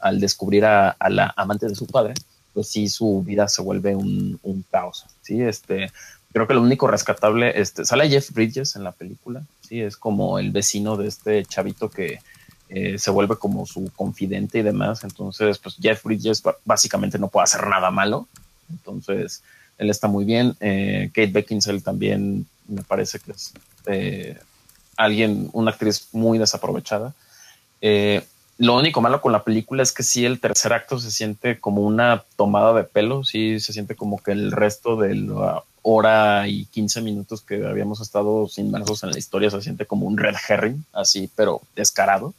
al 0.00 0.20
descubrir 0.20 0.64
a, 0.64 0.96
la 1.08 1.32
amante 1.36 1.66
de 1.66 1.74
su 1.74 1.86
padre, 1.86 2.14
pues 2.54 2.68
sí, 2.68 2.88
su 2.88 3.22
vida 3.22 3.48
se 3.48 3.60
vuelve 3.60 3.94
un, 3.94 4.64
caos, 4.70 5.04
¿sí? 5.22 5.42
Este, 5.42 5.90
creo 6.32 6.46
que 6.46 6.54
lo 6.54 6.62
único 6.62 6.86
rescatable, 6.86 7.60
este, 7.60 7.84
sale 7.84 8.08
Jeff 8.08 8.30
Bridges 8.32 8.76
en 8.76 8.84
la 8.84 8.92
película, 8.92 9.42
sí, 9.60 9.80
es 9.80 9.96
como 9.96 10.38
el 10.38 10.52
vecino 10.52 10.96
de 10.96 11.08
este 11.08 11.44
chavito 11.44 11.90
que 11.90 12.20
eh, 12.68 12.98
se 12.98 13.10
vuelve 13.10 13.36
como 13.36 13.66
su 13.66 13.90
confidente 13.94 14.58
y 14.58 14.62
demás. 14.62 15.04
Entonces, 15.04 15.58
pues 15.58 15.76
Jeff 15.80 16.02
Bridges 16.02 16.42
básicamente 16.64 17.18
no 17.18 17.28
puede 17.28 17.44
hacer 17.44 17.66
nada 17.66 17.90
malo. 17.90 18.26
Entonces, 18.70 19.42
él 19.78 19.90
está 19.90 20.08
muy 20.08 20.24
bien. 20.24 20.56
Eh, 20.60 21.10
Kate 21.12 21.30
Beckinsale 21.30 21.80
también 21.80 22.46
me 22.66 22.82
parece 22.82 23.18
que 23.20 23.32
es 23.32 23.52
eh, 23.86 24.38
alguien, 24.96 25.50
una 25.52 25.72
actriz 25.72 26.08
muy 26.12 26.38
desaprovechada. 26.38 27.14
Lo 28.58 28.76
único 28.76 29.00
malo 29.00 29.20
con 29.20 29.32
la 29.32 29.42
película 29.42 29.82
es 29.82 29.92
que 29.92 30.02
sí, 30.02 30.24
el 30.24 30.40
tercer 30.40 30.72
acto 30.72 30.98
se 30.98 31.10
siente 31.10 31.58
como 31.58 31.82
una 31.82 32.24
tomada 32.36 32.72
de 32.72 32.84
pelo, 32.84 33.24
sí 33.24 33.58
se 33.60 33.72
siente 33.72 33.96
como 33.96 34.22
que 34.22 34.32
el 34.32 34.52
resto 34.52 34.96
de 34.96 35.14
la 35.14 35.62
hora 35.82 36.48
y 36.48 36.64
15 36.66 37.02
minutos 37.02 37.42
que 37.42 37.66
habíamos 37.66 38.00
estado 38.00 38.48
inmersos 38.56 39.02
en 39.02 39.10
la 39.10 39.18
historia 39.18 39.50
se 39.50 39.60
siente 39.60 39.86
como 39.86 40.06
un 40.06 40.16
red 40.16 40.34
herring, 40.48 40.84
así, 40.92 41.28
pero 41.34 41.60
descarado. 41.74 42.34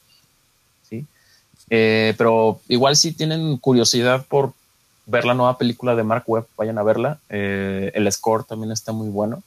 Eh, 1.69 2.13
pero 2.17 2.61
igual 2.67 2.95
si 2.95 3.11
tienen 3.11 3.57
curiosidad 3.57 4.25
por 4.27 4.53
ver 5.07 5.25
la 5.25 5.33
nueva 5.33 5.57
película 5.57 5.95
de 5.95 6.03
Mark 6.03 6.23
Webb, 6.27 6.45
vayan 6.57 6.77
a 6.77 6.83
verla. 6.83 7.19
Eh, 7.29 7.91
el 7.93 8.11
score 8.11 8.43
también 8.43 8.71
está 8.71 8.91
muy 8.91 9.09
bueno. 9.09 9.43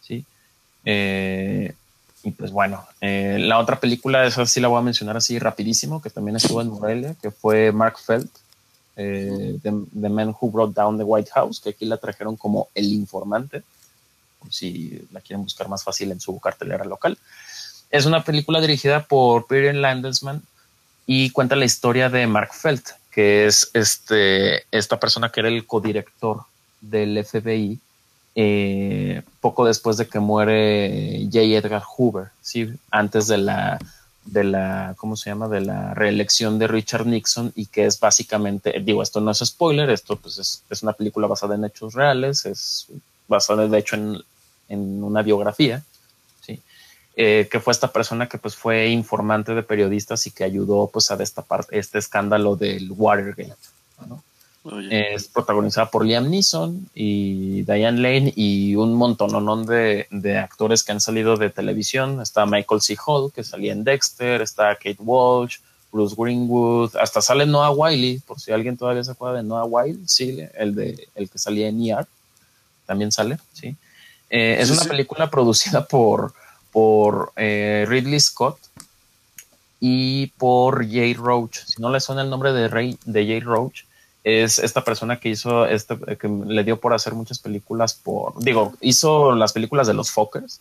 Sí. 0.00 0.24
Eh, 0.84 1.74
y 2.24 2.30
pues 2.32 2.50
bueno, 2.50 2.84
la 3.00 3.58
otra 3.58 3.78
película, 3.78 4.26
esa 4.26 4.46
sí 4.46 4.60
la 4.60 4.68
voy 4.68 4.78
a 4.78 4.82
mencionar 4.82 5.16
así 5.16 5.38
rapidísimo, 5.38 6.02
que 6.02 6.10
también 6.10 6.36
estuvo 6.36 6.60
en 6.60 6.68
Morelia, 6.68 7.14
que 7.20 7.30
fue 7.30 7.70
Mark 7.70 7.98
Felt, 7.98 8.30
The, 8.96 9.58
the, 9.62 10.08
Man 10.08 10.34
Who 10.40 10.50
Brought 10.50 10.74
Down 10.74 10.98
the 10.98 11.04
White 11.04 11.30
House, 11.34 11.60
que 11.60 11.70
aquí 11.70 11.84
la 11.84 11.98
trajeron 11.98 12.36
como 12.36 12.68
El 12.74 12.86
Informante, 12.86 13.62
si 14.50 15.06
la 15.12 15.20
quieren 15.20 15.44
buscar 15.44 15.68
más 15.68 15.84
fácil 15.84 16.12
en 16.12 16.20
su 16.20 16.38
cartelera 16.40 16.84
local. 16.84 17.18
Es 17.90 18.06
una 18.06 18.24
película 18.24 18.60
dirigida 18.60 19.04
por 19.04 19.46
Peter 19.46 19.74
Landesman, 19.74 20.42
y 21.06 21.30
cuenta 21.30 21.56
la 21.56 21.64
historia 21.64 22.08
de 22.08 22.26
Mark 22.26 22.54
Felt, 22.54 22.90
que 23.10 23.46
es 23.46 23.70
este, 23.74 24.64
esta 24.70 24.98
persona 24.98 25.30
que 25.30 25.40
era 25.40 25.48
el 25.48 25.66
codirector 25.66 26.42
del 26.80 27.24
FBI 27.24 27.78
eh, 28.34 29.22
poco 29.40 29.64
después 29.64 29.96
de 29.96 30.08
que 30.08 30.18
muere 30.18 31.28
J. 31.32 31.40
Edgar 31.40 31.82
Hoover, 31.82 32.28
¿sí? 32.40 32.74
antes 32.90 33.26
de 33.26 33.38
la, 33.38 33.78
de 34.24 34.44
la, 34.44 34.94
¿cómo 34.96 35.16
se 35.16 35.30
llama? 35.30 35.48
De 35.48 35.60
la 35.60 35.94
reelección 35.94 36.58
de 36.58 36.66
Richard 36.66 37.06
Nixon 37.06 37.52
y 37.54 37.66
que 37.66 37.86
es 37.86 38.00
básicamente, 38.00 38.80
digo, 38.80 39.02
esto 39.02 39.20
no 39.20 39.30
es 39.30 39.38
spoiler, 39.38 39.90
esto 39.90 40.16
pues 40.16 40.38
es, 40.38 40.82
una 40.82 40.92
película 40.92 41.26
basada 41.26 41.54
en 41.54 41.64
hechos 41.64 41.94
reales, 41.94 42.44
es 42.46 42.86
basada 43.28 43.68
de 43.68 43.78
hecho 43.78 43.96
en, 43.96 44.22
en 44.68 45.02
una 45.02 45.22
biografía 45.22 45.82
eh, 47.16 47.48
que 47.48 47.60
fue 47.60 47.72
esta 47.72 47.92
persona 47.92 48.28
que 48.28 48.38
pues 48.38 48.56
fue 48.56 48.88
informante 48.88 49.54
de 49.54 49.62
periodistas 49.62 50.26
y 50.26 50.32
que 50.32 50.42
ayudó 50.42 50.90
pues 50.92 51.12
a 51.12 51.16
destapar 51.16 51.64
este 51.70 51.98
escándalo 51.98 52.56
del 52.56 52.90
Watergate. 52.90 53.54
Es 54.90 55.28
protagonizada 55.28 55.90
por 55.90 56.06
Liam 56.06 56.30
Neeson 56.30 56.88
y 56.94 57.62
Diane 57.62 58.00
Lane 58.00 58.32
y 58.34 58.74
un 58.76 58.94
montón 58.94 59.66
de, 59.66 60.06
de 60.10 60.38
actores 60.38 60.82
que 60.82 60.92
han 60.92 61.00
salido 61.00 61.36
de 61.36 61.50
televisión. 61.50 62.22
Está 62.22 62.46
Michael 62.46 62.80
C. 62.80 62.96
Hall, 63.04 63.30
que 63.30 63.44
salía 63.44 63.72
en 63.72 63.84
Dexter, 63.84 64.40
está 64.40 64.74
Kate 64.76 64.96
Walsh, 65.00 65.58
Bruce 65.94 66.16
Greenwood, 66.18 66.96
hasta 66.96 67.22
sale 67.22 67.46
Noah 67.46 67.70
Wiley, 67.70 68.18
por 68.18 68.40
si 68.40 68.50
alguien 68.50 68.76
todavía 68.76 69.04
se 69.04 69.12
acuerda 69.12 69.36
de 69.36 69.42
Noah 69.44 69.64
Wiley, 69.64 70.02
sí, 70.06 70.40
el, 70.54 70.74
de, 70.74 71.08
el 71.14 71.30
que 71.30 71.38
salía 71.38 71.68
en 71.68 71.80
ER, 71.80 72.06
también 72.84 73.12
sale, 73.12 73.38
sí. 73.52 73.76
Eh, 74.28 74.56
es 74.58 74.70
una 74.70 74.84
película 74.84 75.30
producida 75.30 75.86
por, 75.86 76.34
por 76.72 77.32
eh, 77.36 77.84
Ridley 77.88 78.18
Scott 78.18 78.58
y 79.78 80.26
por 80.38 80.84
Jay 80.90 81.14
Roach. 81.14 81.58
Si 81.64 81.80
no 81.80 81.90
le 81.90 82.00
suena 82.00 82.22
el 82.22 82.30
nombre 82.30 82.52
de, 82.52 82.66
Ray, 82.66 82.98
de 83.04 83.26
Jay 83.26 83.40
Roach, 83.40 83.84
es 84.24 84.58
esta 84.58 84.82
persona 84.82 85.20
que 85.20 85.28
hizo, 85.28 85.66
este, 85.66 85.96
que 86.16 86.28
le 86.28 86.64
dio 86.64 86.80
por 86.80 86.94
hacer 86.94 87.12
muchas 87.12 87.38
películas 87.38 87.92
por, 87.94 88.42
digo, 88.42 88.74
hizo 88.80 89.34
las 89.34 89.52
películas 89.52 89.86
de 89.86 89.92
los 89.92 90.10
Fockers, 90.10 90.60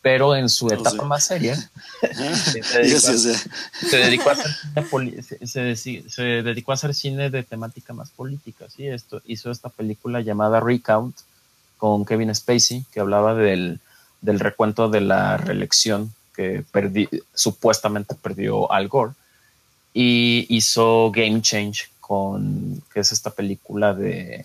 pero 0.00 0.34
en 0.36 0.48
su 0.48 0.68
etapa 0.68 1.04
más 1.04 1.24
seria 1.24 1.56
se, 2.00 3.96
dedicó 3.96 4.30
a, 6.70 6.74
hacer 6.74 6.94
cine 6.94 7.30
de 7.30 7.42
temática 7.42 7.92
más 7.92 8.10
política. 8.10 8.66
¿sí? 8.68 8.86
Esto, 8.86 9.20
hizo 9.26 9.50
esta 9.50 9.68
película 9.68 10.20
llamada 10.20 10.60
Recount 10.60 11.16
con 11.78 12.04
Kevin 12.04 12.34
Spacey, 12.34 12.84
que 12.92 13.00
hablaba 13.00 13.34
del, 13.34 13.80
del 14.20 14.40
recuento 14.40 14.88
de 14.88 15.00
la 15.00 15.36
reelección 15.36 16.12
que 16.34 16.64
supuestamente 17.34 18.14
perdió 18.14 18.72
Al 18.72 18.88
Gore 18.88 19.12
y 19.92 20.46
hizo 20.48 21.10
Game 21.12 21.42
Change 21.42 21.91
con 22.12 22.82
que 22.92 23.00
es 23.00 23.10
esta 23.10 23.30
película 23.30 23.94
de, 23.94 24.44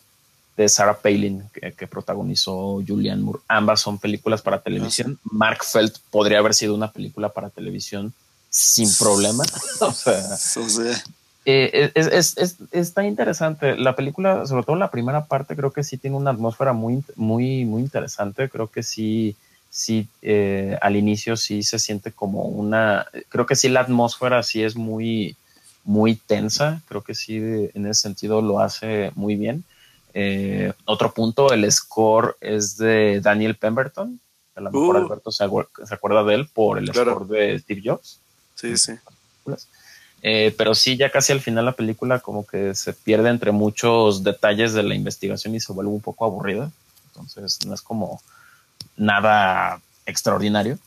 Sarah 0.70 0.98
Palin 0.98 1.44
que, 1.52 1.86
protagonizó 1.86 2.82
Julian 2.88 3.22
Moore. 3.22 3.42
Ambas 3.50 3.82
son 3.82 4.00
películas 4.00 4.42
para 4.42 4.62
televisión. 4.62 5.20
Ah, 5.22 5.30
Mark 5.34 5.66
Felt 5.66 5.98
podría 6.10 6.40
haber 6.40 6.54
sido 6.54 6.74
una 6.74 6.90
película 6.90 7.28
para 7.28 7.50
televisión 7.50 8.14
sin 8.50 8.90
problema. 8.96 9.44
o 9.82 9.92
sea, 9.92 10.38
eh, 11.44 11.92
es, 11.94 12.38
está 12.72 13.04
interesante. 13.04 13.76
La 13.76 13.98
película, 13.98 14.46
sobre 14.46 14.64
todo 14.64 14.78
la 14.78 14.90
primera 14.90 15.26
parte, 15.26 15.58
creo 15.58 15.72
que 15.72 15.84
sí 15.84 15.98
tiene 15.98 16.16
una 16.16 16.32
atmósfera 16.32 16.72
muy, 16.72 17.04
muy, 17.18 17.66
muy 17.66 17.82
interesante. 17.82 18.48
Creo 18.48 18.68
que 18.68 18.82
sí 18.82 19.36
sí, 19.70 20.08
eh, 20.22 20.78
al 20.82 20.96
inicio 20.96 21.36
sí 21.36 21.64
se 21.64 21.80
siente 21.80 22.14
como 22.14 22.44
una, 22.44 23.08
creo 23.28 23.46
que 23.46 23.58
sí 23.58 23.68
la 23.68 23.82
atmósfera 23.82 24.42
sí 24.42 24.64
es 24.64 24.78
muy, 24.78 25.36
muy 25.88 26.16
tensa, 26.16 26.82
creo 26.90 27.02
que 27.02 27.16
sí 27.16 27.38
en 27.38 27.86
ese 27.88 28.02
sentido 28.02 28.42
lo 28.42 28.60
hace 28.60 29.12
muy 29.16 29.38
bien. 29.38 29.64
Eh, 30.14 30.74
otro 30.84 31.14
punto, 31.14 31.54
el 31.54 31.72
score 31.72 32.36
es 32.42 32.78
de 32.78 33.22
Daniel 33.22 33.56
Pemberton, 33.56 34.20
a 34.56 34.62
lo 34.62 34.72
mejor 34.72 34.96
uh. 34.98 35.00
Alberto 35.00 35.32
se, 35.32 35.46
acuerda 35.46 36.24
de 36.26 36.36
él 36.36 36.50
por 36.54 36.78
el 36.78 36.94
score 36.94 37.26
de 37.28 37.60
Steve 37.60 37.82
Jobs. 37.86 38.20
Sí, 38.56 38.76
sí. 38.76 38.94
Eh, 40.24 40.54
pero 40.58 40.76
sí, 40.76 40.98
ya 40.98 41.10
casi 41.10 41.32
al 41.32 41.40
final 41.40 41.64
la 41.64 41.72
película 41.72 42.20
como 42.20 42.46
que 42.46 42.76
se 42.76 42.92
pierde 42.92 43.30
entre 43.30 43.54
muchos 43.54 44.24
detalles 44.24 44.74
de 44.74 44.84
la 44.84 44.94
investigación 44.94 45.56
y 45.56 45.62
se 45.62 45.72
vuelve 45.72 45.92
un 45.92 46.02
poco 46.02 46.26
aburrida. 46.26 46.70
Entonces 47.08 47.66
no 47.66 47.74
es 47.74 47.82
como 47.82 48.22
nada 48.98 49.80
extraordinario, 50.06 50.80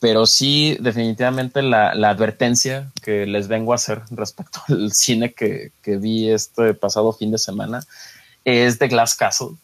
pero 0.00 0.26
sí 0.26 0.76
definitivamente 0.80 1.62
la, 1.62 1.90
advertencia 1.90 2.90
que 3.02 3.26
les 3.26 3.48
vengo 3.48 3.72
a 3.72 3.76
hacer 3.76 4.02
respecto 4.10 4.60
al 4.68 4.92
cine 4.92 5.32
que, 5.32 5.72
vi 5.84 6.30
este 6.30 6.74
pasado 6.74 7.12
fin 7.12 7.30
de 7.30 7.38
semana 7.38 7.82
es 8.44 8.78
de 8.78 8.88
Glass 8.88 9.14
Castle, 9.16 9.56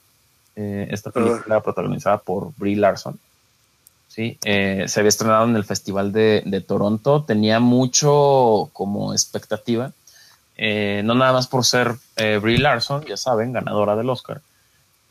eh, 0.57 0.89
esta 0.91 1.11
película 1.11 1.63
protagonizada 1.63 2.19
por 2.19 2.53
Brie 2.57 2.77
Larson. 2.77 3.19
Sí, 4.09 4.39
eh, 4.45 4.85
se 4.89 5.01
había 5.01 5.09
estrenado 5.09 5.45
en 5.47 5.57
el 5.57 5.65
Festival 5.65 6.13
de, 6.13 6.65
Toronto, 6.67 7.25
tenía 7.25 7.61
mucho 7.61 8.69
como 8.73 9.15
expectativa, 9.15 9.93
eh, 10.59 11.01
no 11.05 11.15
nada 11.15 11.33
más 11.33 11.47
por 11.47 11.65
ser 11.65 11.95
Brie 12.17 12.59
Larson, 12.59 13.05
ya 13.07 13.17
saben, 13.17 13.53
ganadora 13.53 13.97
del 13.97 14.11
Oscar, 14.11 14.43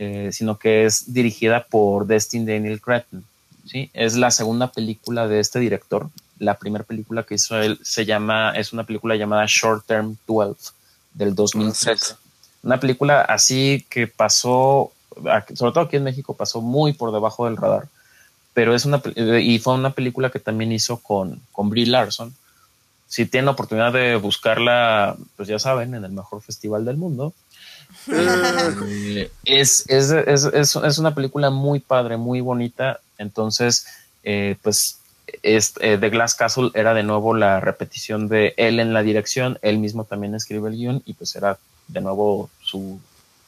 eh, 0.04 0.32
sino 0.32 0.58
que 0.58 0.86
es 0.86 1.14
dirigida 1.14 1.68
por 1.70 2.08
Destin 2.08 2.44
Daniel 2.44 2.82
Cretton. 2.82 3.24
¿Sí? 3.66 3.90
Es 3.94 4.16
la 4.16 4.32
segunda 4.32 4.72
película 4.72 5.28
de 5.28 5.40
este 5.40 5.60
director. 5.60 6.10
La 6.40 6.58
primera 6.58 6.84
película 6.84 7.24
que 7.24 7.36
hizo 7.36 7.60
él 7.60 7.80
se 7.84 8.06
llama, 8.06 8.52
es 8.52 8.74
una 8.74 8.86
película 8.86 9.16
llamada 9.16 9.46
Short 9.48 9.86
Term 9.86 10.18
12 10.28 10.72
del 11.14 11.36
2013. 11.36 12.16
Una 12.64 12.80
película 12.80 13.22
así 13.22 13.86
que 13.90 14.08
pasó, 14.08 14.92
sobre 15.54 15.74
todo 15.74 15.82
aquí 15.82 15.98
en 15.98 16.04
México, 16.04 16.36
pasó 16.36 16.62
muy 16.62 16.94
por 16.94 17.12
debajo 17.12 17.46
del 17.46 17.58
radar. 17.58 17.88
Pero 18.54 18.76
es 18.76 18.86
una, 18.86 19.02
y 19.16 19.60
fue 19.60 19.76
una 19.76 19.94
película 19.94 20.30
que 20.30 20.40
también 20.40 20.72
hizo 20.72 20.98
con, 20.98 21.42
con 21.52 21.70
Brie 21.70 21.86
Larson. 21.86 22.36
Si 23.08 23.26
tienen 23.26 23.46
la 23.46 23.52
oportunidad 23.52 23.94
de 23.94 24.16
buscarla, 24.16 25.16
pues 25.36 25.48
ya 25.48 25.60
saben, 25.60 25.96
en 25.96 26.06
el 26.06 26.12
mejor 26.12 26.42
festival 26.42 26.86
del 26.86 26.98
mundo, 26.98 27.34
eh, 28.12 29.32
es, 29.44 29.86
es, 29.90 30.12
es, 30.12 30.76
es, 30.76 30.98
una 30.98 31.14
película 31.14 31.50
muy 31.50 31.80
padre, 31.80 32.18
muy 32.18 32.42
bonita. 32.42 33.00
Entonces, 33.22 33.86
eh, 34.24 34.58
pues, 34.62 35.00
es, 35.44 35.74
eh, 35.80 35.98
The 36.00 36.10
Glass 36.10 36.36
Castle 36.36 36.72
era 36.74 36.94
de 36.94 37.04
nuevo 37.04 37.34
la 37.34 37.60
repetición 37.60 38.28
de 38.28 38.54
él 38.58 38.80
en 38.80 38.94
la 38.94 39.04
dirección. 39.04 39.60
Él 39.62 39.78
mismo 39.78 40.04
también 40.04 40.36
escribe 40.36 40.70
el 40.70 40.76
guion 40.76 41.04
y 41.06 41.14
pues 41.14 41.36
era 41.36 41.58
de 41.88 42.02
nuevo 42.02 42.50
su, 42.62 43.00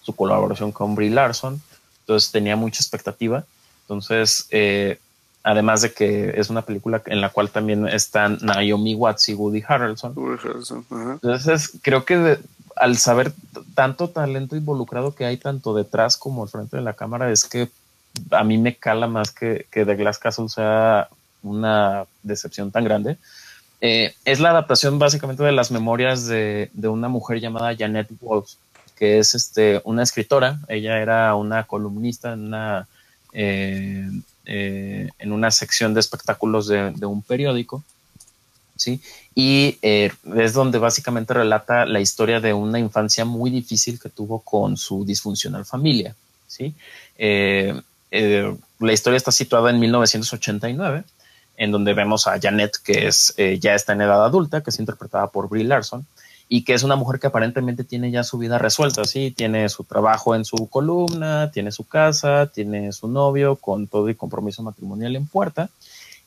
su 0.01 0.15
colaboración 0.15 0.71
con 0.71 0.95
Brie 0.95 1.09
Larson, 1.09 1.61
entonces 2.01 2.31
tenía 2.31 2.55
mucha 2.55 2.81
expectativa. 2.81 3.45
Entonces, 3.81 4.47
eh, 4.51 4.99
además 5.43 5.81
de 5.81 5.93
que 5.93 6.33
es 6.39 6.49
una 6.49 6.61
película 6.61 7.01
en 7.05 7.21
la 7.21 7.29
cual 7.29 7.49
también 7.49 7.87
están 7.87 8.37
Naomi 8.41 8.95
Watts 8.95 9.29
y 9.29 9.33
Woody 9.33 9.63
Harrelson. 9.67 10.13
Entonces, 11.21 11.71
creo 11.81 12.05
que 12.05 12.37
al 12.75 12.97
saber 12.97 13.33
tanto 13.75 14.09
talento 14.09 14.55
involucrado 14.55 15.15
que 15.15 15.25
hay 15.25 15.37
tanto 15.37 15.73
detrás 15.73 16.17
como 16.17 16.43
al 16.43 16.49
frente 16.49 16.77
de 16.77 16.83
la 16.83 16.93
cámara, 16.93 17.31
es 17.31 17.43
que 17.43 17.69
a 18.31 18.43
mí 18.43 18.57
me 18.57 18.75
cala 18.75 19.07
más 19.07 19.31
que, 19.31 19.65
que 19.71 19.85
The 19.85 19.95
Glass 19.95 20.19
Castle 20.19 20.49
sea 20.49 21.09
una 21.41 22.05
decepción 22.23 22.71
tan 22.71 22.83
grande. 22.83 23.17
Eh, 23.81 24.15
es 24.23 24.39
la 24.39 24.51
adaptación 24.51 24.97
básicamente 24.97 25.43
de 25.43 25.51
las 25.51 25.69
memorias 25.71 26.25
de, 26.25 26.69
de 26.73 26.87
una 26.87 27.09
mujer 27.09 27.41
llamada 27.41 27.75
Janet 27.77 28.07
Walsh, 28.21 28.53
que 28.95 29.19
es 29.19 29.35
este, 29.35 29.81
una 29.83 30.03
escritora. 30.03 30.59
Ella 30.69 30.99
era 30.99 31.35
una 31.35 31.65
columnista 31.65 32.33
en 32.33 32.45
una, 32.45 32.87
eh, 33.33 34.09
eh, 34.45 35.09
en 35.19 35.31
una 35.33 35.51
sección 35.51 35.93
de 35.93 35.99
espectáculos 35.99 36.67
de, 36.67 36.91
de 36.91 37.05
un 37.05 37.21
periódico. 37.21 37.83
¿sí? 38.77 39.01
Y 39.35 39.77
es 39.81 40.53
donde 40.53 40.77
básicamente 40.77 41.33
relata 41.33 41.85
la 41.85 41.99
historia 41.99 42.39
de 42.39 42.53
una 42.53 42.79
infancia 42.79 43.25
muy 43.25 43.51
difícil 43.51 43.99
que 43.99 44.09
tuvo 44.09 44.39
con 44.39 44.77
su 44.77 45.03
disfuncional 45.03 45.65
familia. 45.65 46.15
¿sí? 46.47 46.73
La 48.79 48.93
historia 48.93 49.17
está 49.17 49.31
situada 49.31 49.69
en 49.69 49.79
1989 49.79 51.03
en 51.57 51.71
donde 51.71 51.93
vemos 51.93 52.27
a 52.27 52.39
Janet, 52.39 52.77
que 52.83 53.07
es, 53.07 53.33
eh, 53.37 53.59
ya 53.59 53.75
está 53.75 53.93
en 53.93 54.01
edad 54.01 54.25
adulta, 54.25 54.61
que 54.61 54.69
es 54.69 54.79
interpretada 54.79 55.27
por 55.27 55.49
Brie 55.49 55.63
Larson, 55.63 56.05
y 56.49 56.63
que 56.63 56.73
es 56.73 56.83
una 56.83 56.95
mujer 56.95 57.19
que 57.19 57.27
aparentemente 57.27 57.83
tiene 57.83 58.11
ya 58.11 58.23
su 58.23 58.37
vida 58.37 58.57
resuelta, 58.57 59.05
¿sí? 59.05 59.31
Tiene 59.31 59.69
su 59.69 59.83
trabajo 59.83 60.35
en 60.35 60.45
su 60.45 60.67
columna, 60.69 61.51
tiene 61.51 61.71
su 61.71 61.85
casa, 61.85 62.47
tiene 62.47 62.91
su 62.91 63.07
novio, 63.07 63.55
con 63.55 63.87
todo 63.87 64.09
y 64.09 64.15
compromiso 64.15 64.61
matrimonial 64.61 65.15
en 65.15 65.27
puerta, 65.27 65.69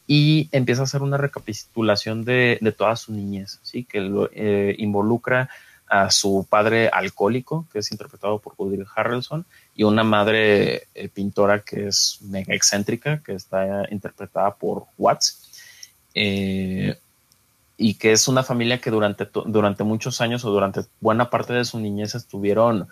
y 0.07 0.49
empieza 0.53 0.83
a 0.83 0.85
hacer 0.85 1.03
una 1.03 1.17
recapitulación 1.17 2.25
de, 2.25 2.59
de 2.61 2.73
toda 2.73 2.97
su 2.97 3.13
niñez, 3.13 3.59
¿sí? 3.63 3.85
Que 3.85 4.01
lo, 4.01 4.31
eh, 4.33 4.75
involucra 4.79 5.51
a 5.89 6.11
su 6.11 6.47
padre 6.49 6.89
alcohólico, 6.89 7.67
que 7.73 7.79
es 7.81 7.93
interpretado 7.93 8.39
por 8.39 8.55
Woody 8.57 8.85
Harrelson, 8.95 9.47
y 9.75 9.85
una 9.85 10.05
madre 10.05 10.89
eh, 10.95 11.09
pintora 11.09 11.61
que 11.61 11.89
es 11.89 12.19
mega 12.23 12.55
excéntrica, 12.55 13.23
que 13.23 13.35
está 13.35 13.85
interpretada 13.91 14.55
por 14.55 14.85
Watts, 14.99 15.51
eh, 16.15 16.99
y 17.77 17.95
que 17.95 18.13
es 18.13 18.27
una 18.27 18.43
familia 18.43 18.81
que 18.81 18.91
durante, 18.91 19.29
durante 19.47 19.85
muchos 19.85 20.21
años 20.21 20.45
o 20.45 20.51
durante 20.51 20.81
buena 21.01 21.31
parte 21.31 21.53
de 21.53 21.65
su 21.65 21.79
niñez 21.79 22.15
estuvieron 22.15 22.89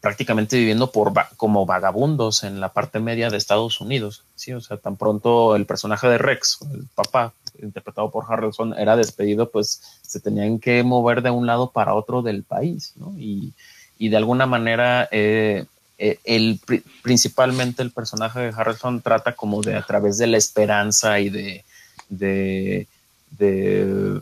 prácticamente 0.00 0.58
viviendo 0.58 0.90
por 0.92 1.12
como 1.38 1.64
vagabundos 1.64 2.44
en 2.44 2.60
la 2.60 2.74
parte 2.74 3.00
media 3.00 3.30
de 3.30 3.38
Estados 3.38 3.80
Unidos, 3.80 4.24
sí, 4.34 4.52
o 4.52 4.60
sea, 4.60 4.76
tan 4.76 4.96
pronto 4.96 5.56
el 5.56 5.64
personaje 5.64 6.06
de 6.08 6.18
Rex, 6.18 6.58
el 6.74 6.86
papá, 6.94 7.32
interpretado 7.62 8.10
por 8.10 8.24
Harrelson, 8.28 8.78
era 8.78 8.96
despedido, 8.96 9.50
pues 9.50 9.82
se 10.02 10.20
tenían 10.20 10.58
que 10.58 10.82
mover 10.82 11.22
de 11.22 11.30
un 11.30 11.46
lado 11.46 11.70
para 11.70 11.94
otro 11.94 12.22
del 12.22 12.42
país, 12.42 12.92
¿no? 12.96 13.14
Y, 13.18 13.52
y 13.98 14.08
de 14.08 14.16
alguna 14.16 14.46
manera 14.46 15.08
eh, 15.12 15.66
eh, 15.96 16.18
el, 16.24 16.60
principalmente 17.02 17.82
el 17.82 17.92
personaje 17.92 18.40
de 18.40 18.52
Harrison 18.54 19.00
trata 19.00 19.34
como 19.34 19.62
de 19.62 19.76
a 19.76 19.82
través 19.82 20.18
de 20.18 20.26
la 20.26 20.38
esperanza 20.38 21.20
y 21.20 21.30
de, 21.30 21.64
de, 22.08 22.88
de 23.30 24.20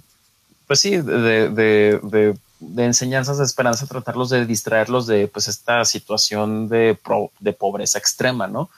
pues 0.66 0.80
sí, 0.80 0.98
de, 0.98 1.48
de, 1.48 2.34
enseñanzas 2.76 3.38
de 3.38 3.44
esperanza, 3.44 3.86
tratarlos 3.86 4.28
de 4.30 4.44
distraerlos 4.44 5.06
de 5.06 5.28
pues 5.28 5.48
esta 5.48 5.84
situación 5.84 6.68
de, 6.68 6.98
de 7.40 7.52
pobreza 7.52 7.98
extrema, 7.98 8.46
¿no? 8.46 8.68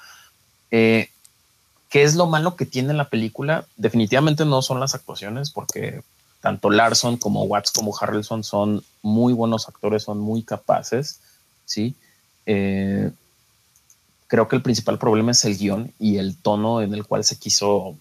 Eh, 0.71 1.09
¿Qué 1.95 2.03
es 2.03 2.17
lo 2.17 2.27
malo 2.27 2.57
que 2.57 2.67
tiene 2.67 2.93
la 2.93 3.09
película? 3.09 3.67
Definitivamente 3.77 4.45
no 4.45 4.63
son 4.63 4.81
las 4.81 4.97
actuaciones, 4.97 5.53
porque 5.53 6.03
tanto 6.41 6.69
Larson 6.69 7.19
como 7.19 7.45
Watts 7.45 7.71
como 7.71 7.97
Harrelson 7.97 8.43
son 8.43 8.83
muy 9.01 9.33
buenos 9.33 9.69
actores, 9.69 10.03
son 10.03 10.19
muy 10.19 10.43
capaces, 10.43 11.21
¿sí? 11.65 11.95
Eh, 12.47 13.13
creo 14.27 14.49
que 14.49 14.57
el 14.57 14.63
principal 14.63 14.99
problema 14.99 15.31
es 15.31 15.45
el 15.45 15.57
guion 15.57 15.93
y 16.01 16.17
el 16.17 16.37
tono 16.37 16.83
en 16.83 16.95
el 16.95 17.07
cual 17.07 17.23
se 17.23 17.39
quiso, 17.39 17.95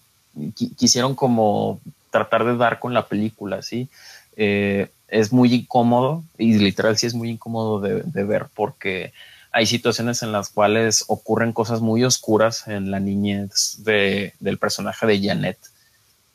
quisieron 0.76 1.14
como 1.14 1.78
tratar 2.10 2.44
de 2.44 2.56
dar 2.56 2.80
con 2.80 2.94
la 2.94 3.06
película, 3.06 3.62
¿sí? 3.62 3.88
Eh, 4.36 4.90
es 5.06 5.32
muy 5.32 5.54
incómodo 5.54 6.24
y 6.36 6.54
literal 6.54 6.98
sí 6.98 7.06
es 7.06 7.14
muy 7.14 7.30
incómodo 7.30 7.78
de, 7.78 8.24
ver 8.24 8.46
porque 8.56 9.12
hay 9.54 9.66
situaciones 9.66 10.24
en 10.24 10.32
las 10.32 10.48
cuales 10.48 11.04
ocurren 11.06 11.52
cosas 11.52 11.80
muy 11.80 12.02
oscuras 12.02 12.66
en 12.66 12.90
la 12.90 12.98
niñez 12.98 13.78
del 13.84 14.58
personaje 14.58 15.06
de 15.06 15.22
Janet, 15.22 15.58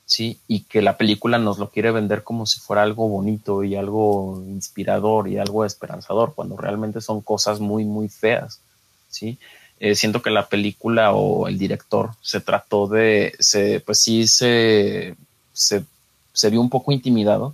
¿sí? 0.05 0.39
Y 0.47 0.61
que 0.61 0.82
la 0.82 0.95
película 0.95 1.38
nos 1.38 1.57
lo 1.57 1.70
quiere 1.70 1.91
vender 1.91 2.24
como 2.24 2.45
si 2.45 2.61
fuera 2.61 2.82
algo 2.82 3.09
bonito 3.09 3.65
y 3.65 3.76
algo 3.76 4.41
inspirador 4.47 5.28
y 5.28 5.38
algo 5.38 5.65
esperanzador, 5.65 6.34
cuando 6.34 6.55
realmente 6.55 7.01
son 7.01 7.20
cosas 7.20 7.59
muy, 7.59 7.84
muy 7.84 8.07
feas, 8.07 8.61
¿sí? 9.09 9.38
Eh, 9.82 9.95
siento 9.95 10.22
que 10.22 10.30
la 10.30 10.47
película 10.47 11.11
o 11.11 11.49
el 11.49 11.57
director 11.57 12.11
se 12.22 12.39
trató 12.39 12.88
de, 12.88 13.36
se, 13.39 13.82
pues 13.82 13.99
sí, 13.99 14.28
se, 14.28 15.17
se, 15.51 15.84
se 16.32 16.49
vio 16.49 16.61
un 16.61 16.70
poco 16.70 16.93
intimidado 16.93 17.53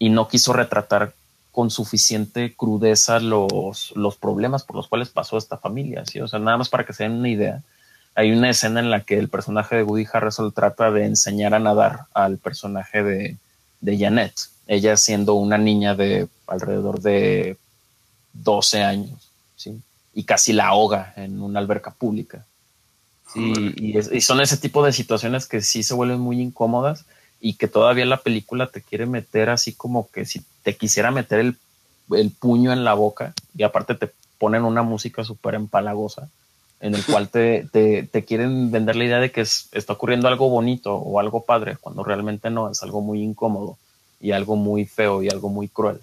y 0.00 0.10
no 0.10 0.26
quiso 0.26 0.52
retratar 0.52 1.12
con 1.52 1.70
suficiente 1.70 2.54
crudeza 2.56 3.20
los, 3.20 3.92
los 3.96 4.16
problemas 4.16 4.64
por 4.64 4.76
los 4.76 4.88
cuales 4.88 5.08
pasó 5.08 5.36
esta 5.36 5.58
familia, 5.58 6.04
¿sí? 6.06 6.20
O 6.20 6.28
sea, 6.28 6.38
nada 6.38 6.56
más 6.56 6.68
para 6.68 6.84
que 6.84 6.92
se 6.92 7.04
den 7.04 7.12
una 7.12 7.28
idea 7.28 7.62
hay 8.14 8.32
una 8.32 8.50
escena 8.50 8.80
en 8.80 8.90
la 8.90 9.02
que 9.02 9.18
el 9.18 9.28
personaje 9.28 9.76
de 9.76 9.82
Woody 9.82 10.06
Harrelson 10.12 10.52
trata 10.52 10.90
de 10.90 11.04
enseñar 11.04 11.54
a 11.54 11.58
nadar 11.58 12.06
al 12.12 12.38
personaje 12.38 13.02
de, 13.02 13.36
de 13.80 13.98
Janet, 13.98 14.34
ella 14.66 14.96
siendo 14.96 15.34
una 15.34 15.58
niña 15.58 15.94
de 15.94 16.28
alrededor 16.46 17.00
de 17.00 17.56
12 18.32 18.82
años, 18.82 19.30
¿sí? 19.56 19.80
Y 20.12 20.24
casi 20.24 20.52
la 20.52 20.66
ahoga 20.68 21.12
en 21.16 21.40
una 21.40 21.60
alberca 21.60 21.92
pública. 21.92 22.44
Sí, 23.32 23.74
y, 23.76 24.20
son 24.20 24.40
ese 24.40 24.56
tipo 24.56 24.84
de 24.84 24.92
situaciones 24.92 25.46
que 25.46 25.62
sí 25.62 25.84
se 25.84 25.94
vuelven 25.94 26.18
muy 26.18 26.40
incómodas 26.40 27.06
y 27.40 27.54
que 27.54 27.68
todavía 27.68 28.04
la 28.04 28.18
película 28.18 28.66
te 28.66 28.82
quiere 28.82 29.06
meter 29.06 29.50
así 29.50 29.72
como 29.72 30.08
que 30.10 30.24
si 30.24 30.42
te 30.62 30.76
quisiera 30.76 31.10
meter 31.10 31.40
el, 31.40 31.56
el 32.10 32.30
puño 32.30 32.72
en 32.72 32.84
la 32.84 32.94
boca 32.94 33.34
y 33.56 33.62
aparte 33.62 33.94
te 33.94 34.10
ponen 34.38 34.64
una 34.64 34.82
música 34.82 35.24
súper 35.24 35.54
empalagosa 35.54 36.28
en 36.80 36.94
el 36.94 37.04
cual 37.04 37.28
te, 37.28 37.68
te, 38.12 38.24
quieren 38.24 38.70
vender 38.70 38.96
la 38.96 39.04
idea 39.04 39.20
de 39.20 39.30
que 39.30 39.42
está 39.42 39.92
ocurriendo 39.92 40.28
algo 40.28 40.48
bonito 40.48 40.94
o 40.94 41.20
algo 41.20 41.44
padre, 41.44 41.76
cuando 41.76 42.02
realmente 42.02 42.50
no, 42.50 42.70
es 42.70 42.82
algo 42.82 43.00
muy 43.02 43.22
incómodo 43.22 43.78
y 44.20 44.32
algo 44.32 44.56
muy 44.56 44.86
feo 44.86 45.22
y 45.22 45.28
algo 45.28 45.48
muy 45.48 45.68
cruel. 45.68 45.98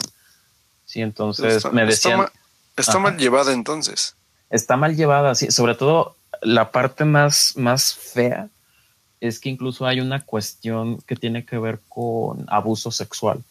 Sí, 0.85 1.01
entonces 1.01 1.71
me 1.71 1.85
decían... 1.85 2.27
Está, 2.75 2.99
mal, 2.99 3.17
llevada 3.17 3.53
entonces. 3.53 4.15
Está 4.51 4.77
mal 4.77 4.95
llevada, 4.95 5.33
sí, 5.33 5.49
sobre 5.49 5.73
todo 5.73 6.15
la 6.41 6.69
parte 6.71 7.05
más, 7.05 7.53
más 7.57 7.95
fea 7.95 8.49
es 9.19 9.39
que 9.39 9.49
incluso 9.49 9.85
hay 9.85 9.99
una 9.99 10.23
cuestión 10.23 10.99
que 11.01 11.15
tiene 11.15 11.45
que 11.45 11.57
ver 11.57 11.79
con 11.89 12.45
abuso 12.47 12.91
sexual 12.91 13.43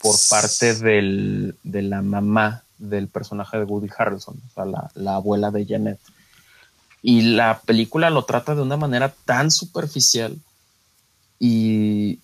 por 0.00 0.14
parte 0.28 0.74
del, 0.74 1.56
de 1.62 1.82
la 1.82 2.02
mamá 2.02 2.62
del 2.78 3.08
personaje 3.08 3.58
de 3.58 3.64
Woody 3.64 3.88
Harrelson, 3.96 4.36
o 4.36 4.54
sea, 4.54 4.64
la, 4.64 4.90
la 4.94 5.16
abuela 5.16 5.50
de 5.50 5.66
Janet 5.66 5.98
y 7.02 7.22
la 7.22 7.60
película 7.60 8.10
lo 8.10 8.24
trata 8.24 8.54
de 8.54 8.62
una 8.62 8.76
manera 8.76 9.14
tan 9.24 9.50
superficial 9.50 10.36
y, 11.38 12.18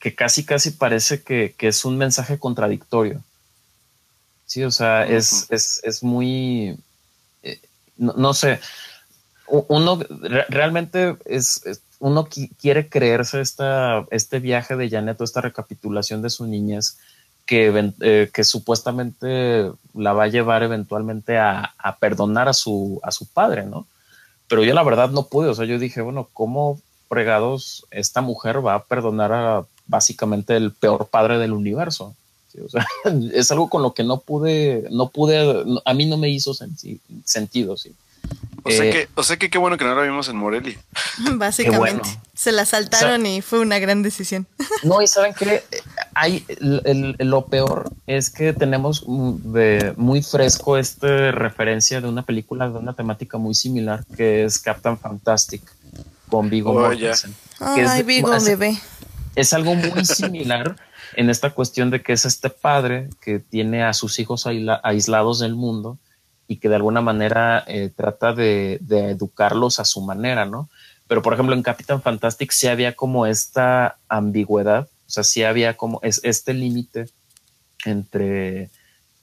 que 0.00 0.14
casi, 0.14 0.44
casi 0.44 0.70
parece 0.70 1.22
que, 1.22 1.54
es 1.58 1.84
un 1.84 1.96
mensaje 1.96 2.38
contradictorio. 2.38 3.22
Sí, 4.44 4.62
o 4.62 4.70
sea, 4.70 5.04
es, 5.06 5.48
muy, 6.02 6.78
eh, 7.42 7.60
no, 7.96 8.34
sé, 8.34 8.60
uno 9.48 10.00
realmente 10.48 11.16
es, 11.24 11.62
uno 11.98 12.28
quiere 12.60 12.88
creerse 12.88 13.40
esta, 13.40 14.06
este 14.10 14.38
viaje 14.38 14.76
de 14.76 14.90
Janet 14.90 15.20
o 15.20 15.24
esta 15.24 15.40
recapitulación 15.40 16.22
de 16.22 16.30
su 16.30 16.46
niñez 16.46 16.98
que, 17.46 17.92
eh, 18.00 18.30
que 18.32 18.44
supuestamente 18.44 19.70
la 19.94 20.12
va 20.12 20.24
a 20.24 20.28
llevar 20.28 20.62
eventualmente 20.62 21.38
a, 21.38 21.74
a, 21.78 21.96
perdonar 21.96 22.48
a 22.48 22.52
su, 22.52 23.00
a 23.02 23.12
su 23.12 23.26
padre, 23.26 23.64
¿no? 23.64 23.86
pero 24.48 24.64
yo 24.64 24.74
la 24.74 24.82
verdad 24.82 25.10
no 25.10 25.26
pude, 25.26 25.48
o 25.48 25.54
sea, 25.54 25.64
yo 25.64 25.78
dije, 25.78 26.00
bueno, 26.00 26.28
¿cómo 26.32 26.80
fregados 27.08 27.86
esta 27.90 28.20
mujer 28.20 28.64
va 28.64 28.74
a 28.74 28.84
perdonar 28.84 29.32
a 29.32 29.66
básicamente 29.86 30.56
el 30.56 30.72
peor 30.72 31.08
padre 31.08 31.38
del 31.38 31.52
universo? 31.52 32.14
O 32.64 32.68
sea, 32.68 32.86
es 33.32 33.50
algo 33.50 33.68
con 33.68 33.82
lo 33.82 33.92
que 33.92 34.04
no 34.04 34.20
pude, 34.20 34.86
no 34.90 35.08
pude, 35.08 35.64
a 35.84 35.94
mí 35.94 36.06
no 36.06 36.16
me 36.16 36.28
hizo 36.28 36.54
sentido, 36.54 37.76
sí. 37.76 37.94
O 38.66 38.70
sea, 38.70 38.84
eh, 38.84 38.90
que, 38.90 39.08
o 39.14 39.22
sea 39.22 39.36
que 39.36 39.48
qué 39.48 39.58
bueno 39.58 39.76
que 39.76 39.84
no 39.84 39.94
la 39.94 40.02
vimos 40.02 40.28
en 40.28 40.36
Morelia. 40.36 40.76
Básicamente. 41.34 42.08
Se 42.34 42.50
la 42.50 42.64
saltaron 42.64 43.24
y 43.24 43.40
fue 43.40 43.60
una 43.60 43.78
gran 43.78 44.02
decisión. 44.02 44.46
No, 44.82 45.00
y 45.00 45.06
saben 45.06 45.32
que 45.32 45.62
hay 46.14 46.44
lo 46.60 47.46
peor 47.46 47.90
es 48.06 48.28
que 48.30 48.52
tenemos 48.52 49.06
muy 49.06 50.22
fresco 50.22 50.76
esta 50.76 51.32
referencia 51.32 52.00
de 52.00 52.08
una 52.08 52.22
película 52.22 52.68
de 52.68 52.76
una 52.76 52.92
temática 52.92 53.38
muy 53.38 53.54
similar 53.54 54.04
que 54.16 54.44
es 54.44 54.58
Captain 54.58 54.98
Fantastic 54.98 55.62
con 56.28 56.50
Vigo 56.50 56.72
oh, 56.72 56.74
Mortensen. 56.74 57.34
Ay, 57.58 58.02
Vigo, 58.02 58.30
bebé. 58.44 58.78
Es 59.34 59.54
algo 59.54 59.74
muy 59.74 60.04
similar 60.04 60.76
en 61.14 61.30
esta 61.30 61.50
cuestión 61.50 61.90
de 61.90 62.02
que 62.02 62.12
es 62.12 62.26
este 62.26 62.50
padre 62.50 63.08
que 63.20 63.38
tiene 63.38 63.82
a 63.82 63.94
sus 63.94 64.18
hijos 64.18 64.46
aislados 64.82 65.38
del 65.38 65.54
mundo 65.54 65.98
y 66.48 66.58
que 66.58 66.68
de 66.68 66.76
alguna 66.76 67.00
manera 67.00 67.64
eh, 67.66 67.90
trata 67.94 68.32
de, 68.32 68.80
educarlos 68.88 69.80
a 69.80 69.84
su 69.84 70.00
manera, 70.00 70.44
¿no? 70.46 70.68
Pero 71.08 71.22
por 71.22 71.34
ejemplo 71.34 71.54
en 71.54 71.62
Captain 71.62 72.02
Fantastic 72.02 72.50
sí 72.50 72.66
había 72.66 72.94
como 72.94 73.26
esta 73.26 73.98
ambigüedad, 74.08 74.88
o 75.06 75.10
sea, 75.10 75.24
sí 75.24 75.44
había 75.44 75.76
como 75.76 76.00
es, 76.02 76.20
este 76.24 76.52
límite 76.52 77.06
entre 77.84 78.70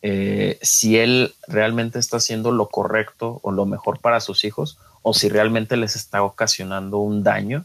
eh, 0.01 0.57
si 0.61 0.97
él 0.97 1.33
realmente 1.47 1.99
está 1.99 2.17
haciendo 2.17 2.51
lo 2.51 2.69
correcto 2.69 3.39
o 3.43 3.51
lo 3.51 3.65
mejor 3.65 3.99
para 3.99 4.21
sus 4.21 4.43
hijos 4.45 4.77
o 5.01 5.13
si 5.13 5.29
realmente 5.29 5.75
les 5.77 5.95
está 5.95 6.23
ocasionando 6.23 6.99
un 6.99 7.23
daño 7.23 7.63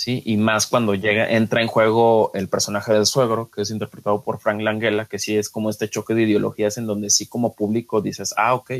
¿sí? 0.00 0.22
Y 0.24 0.38
más 0.38 0.66
cuando 0.66 0.94
llega, 0.94 1.28
entra 1.28 1.60
en 1.60 1.68
juego 1.68 2.30
el 2.32 2.48
personaje 2.48 2.90
del 2.94 3.04
suegro, 3.04 3.50
que 3.50 3.60
es 3.60 3.70
interpretado 3.70 4.22
por 4.22 4.40
Frank 4.40 4.62
Langella, 4.62 5.04
que 5.04 5.18
sí 5.18 5.36
es 5.36 5.50
como 5.50 5.68
este 5.68 5.90
choque 5.90 6.14
de 6.14 6.22
ideologías 6.22 6.78
en 6.78 6.86
donde 6.86 7.10
sí 7.10 7.26
como 7.26 7.52
público 7.52 8.00
dices, 8.00 8.32
ah, 8.38 8.54
ok. 8.54 8.70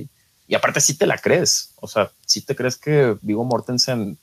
Y 0.48 0.54
aparte 0.54 0.80
sí 0.80 0.96
te 0.96 1.06
la 1.06 1.18
crees, 1.18 1.74
o 1.76 1.88
sea, 1.88 2.10
sí 2.24 2.40
te 2.40 2.56
crees 2.56 2.78
que 2.78 3.18
Vigo 3.20 3.44
Mortensen 3.44 4.16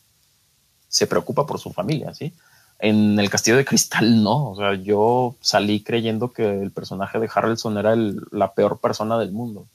se 0.88 1.06
preocupa 1.06 1.46
por 1.46 1.60
su 1.60 1.72
familia, 1.72 2.16
¿sí? 2.16 2.34
En 2.80 3.20
el 3.20 3.30
Castillo 3.30 3.58
de 3.58 3.66
Cristal 3.66 4.24
no, 4.24 4.50
o 4.50 4.56
sea, 4.56 4.74
yo 4.74 5.36
salí 5.40 5.84
creyendo 5.84 6.34
que 6.34 6.50
el 6.50 6.72
personaje 6.72 7.20
de 7.20 7.30
Harrelson 7.32 7.78
era 7.78 7.96
la 7.96 8.54
peor 8.56 8.80
persona 8.80 9.20
del 9.20 9.32
mundo. 9.32 9.68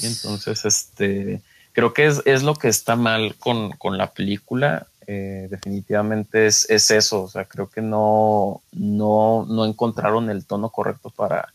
Y 0.00 0.06
entonces, 0.06 0.64
este, 0.64 1.40
creo 1.72 1.94
que 1.94 2.06
es, 2.06 2.20
es, 2.24 2.42
lo 2.42 2.56
que 2.56 2.66
está 2.66 2.96
mal 2.96 3.36
con, 3.36 3.70
con 3.70 3.96
la 3.96 4.12
película 4.12 4.88
eh, 5.06 5.46
definitivamente 5.50 6.46
es, 6.46 6.68
es, 6.68 6.90
eso. 6.90 7.24
O 7.24 7.28
sea, 7.28 7.44
creo 7.44 7.68
que 7.68 7.80
no, 7.80 8.62
no, 8.72 9.46
no 9.48 9.64
encontraron 9.64 10.30
el 10.30 10.46
tono 10.46 10.70
correcto 10.70 11.10
para, 11.10 11.52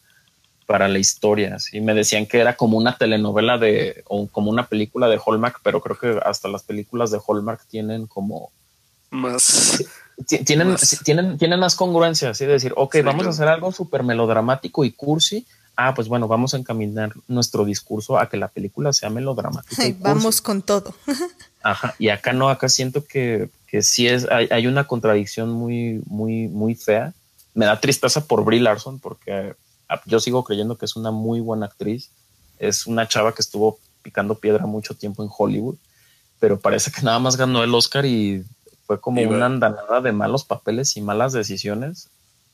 para 0.65 0.87
la 0.87 0.99
historia. 0.99 1.59
¿sí? 1.59 1.81
Me 1.81 1.93
decían 1.93 2.25
que 2.25 2.39
era 2.39 2.55
como 2.55 2.77
una 2.77 2.97
telenovela 2.97 3.57
de, 3.57 4.03
o 4.07 4.27
como 4.27 4.49
una 4.49 4.67
película 4.67 5.07
de 5.09 5.19
Hallmark, 5.25 5.59
pero 5.63 5.81
creo 5.81 5.97
que 5.97 6.19
hasta 6.23 6.47
las 6.47 6.63
películas 6.63 7.11
de 7.11 7.19
Hallmark 7.27 7.65
tienen 7.67 8.07
como 8.07 8.51
más. 9.09 9.83
Tienen, 10.45 10.69
más. 10.69 11.01
tienen, 11.03 11.37
tienen 11.37 11.59
más 11.59 11.75
congruencia, 11.75 12.29
así 12.29 12.45
de 12.45 12.53
decir, 12.53 12.73
ok, 12.77 12.97
vamos 13.03 13.25
a 13.25 13.31
hacer 13.31 13.47
algo 13.47 13.71
súper 13.71 14.03
melodramático 14.03 14.85
y 14.85 14.91
cursi. 14.91 15.45
Ah, 15.75 15.93
pues 15.93 16.07
bueno, 16.07 16.27
vamos 16.27 16.53
a 16.53 16.57
encaminar 16.57 17.11
nuestro 17.27 17.65
discurso 17.65 18.17
a 18.17 18.29
que 18.29 18.37
la 18.37 18.47
película 18.47 18.93
sea 18.93 19.09
melodramática. 19.09 19.83
vamos 19.99 20.41
con 20.41 20.61
todo. 20.61 20.93
Ajá, 21.63 21.95
y 21.99 22.09
acá 22.09 22.33
no, 22.33 22.49
acá 22.49 22.69
siento 22.69 23.05
que, 23.05 23.49
que 23.67 23.81
sí 23.81 24.07
es, 24.07 24.27
hay, 24.29 24.67
una 24.67 24.85
contradicción 24.85 25.51
muy, 25.51 26.01
muy, 26.05 26.47
muy 26.47 26.75
fea. 26.75 27.13
Me 27.53 27.65
da 27.65 27.79
tristeza 27.79 28.25
por 28.25 28.43
Brie 28.43 28.59
Larson 28.59 28.99
porque 28.99 29.55
ah, 29.89 30.01
yo 30.05 30.19
sigo 30.19 30.43
creyendo 30.43 30.77
que 30.77 30.85
es 30.85 30.95
una 30.95 31.11
muy 31.11 31.39
buena 31.39 31.67
actriz. 31.67 32.09
Es 32.59 32.87
una 32.87 33.07
chava 33.07 33.33
que 33.33 33.41
estuvo 33.41 33.79
picando 34.01 34.35
piedra 34.35 34.65
mucho 34.65 34.95
tiempo 34.95 35.23
en 35.23 35.29
Hollywood, 35.35 35.75
pero 36.39 36.59
parece 36.59 36.91
que 36.91 37.01
nada 37.01 37.19
más 37.19 37.37
ganó 37.37 37.63
el 37.63 37.73
Oscar 37.73 38.05
y 38.05 38.43
fue 38.85 38.99
como 38.99 39.21
una 39.21 39.45
andanada 39.45 40.01
de 40.01 40.11
malos 40.11 40.43
papeles 40.43 40.97
y 40.97 41.01
malas 41.01 41.33
decisiones 41.33 42.09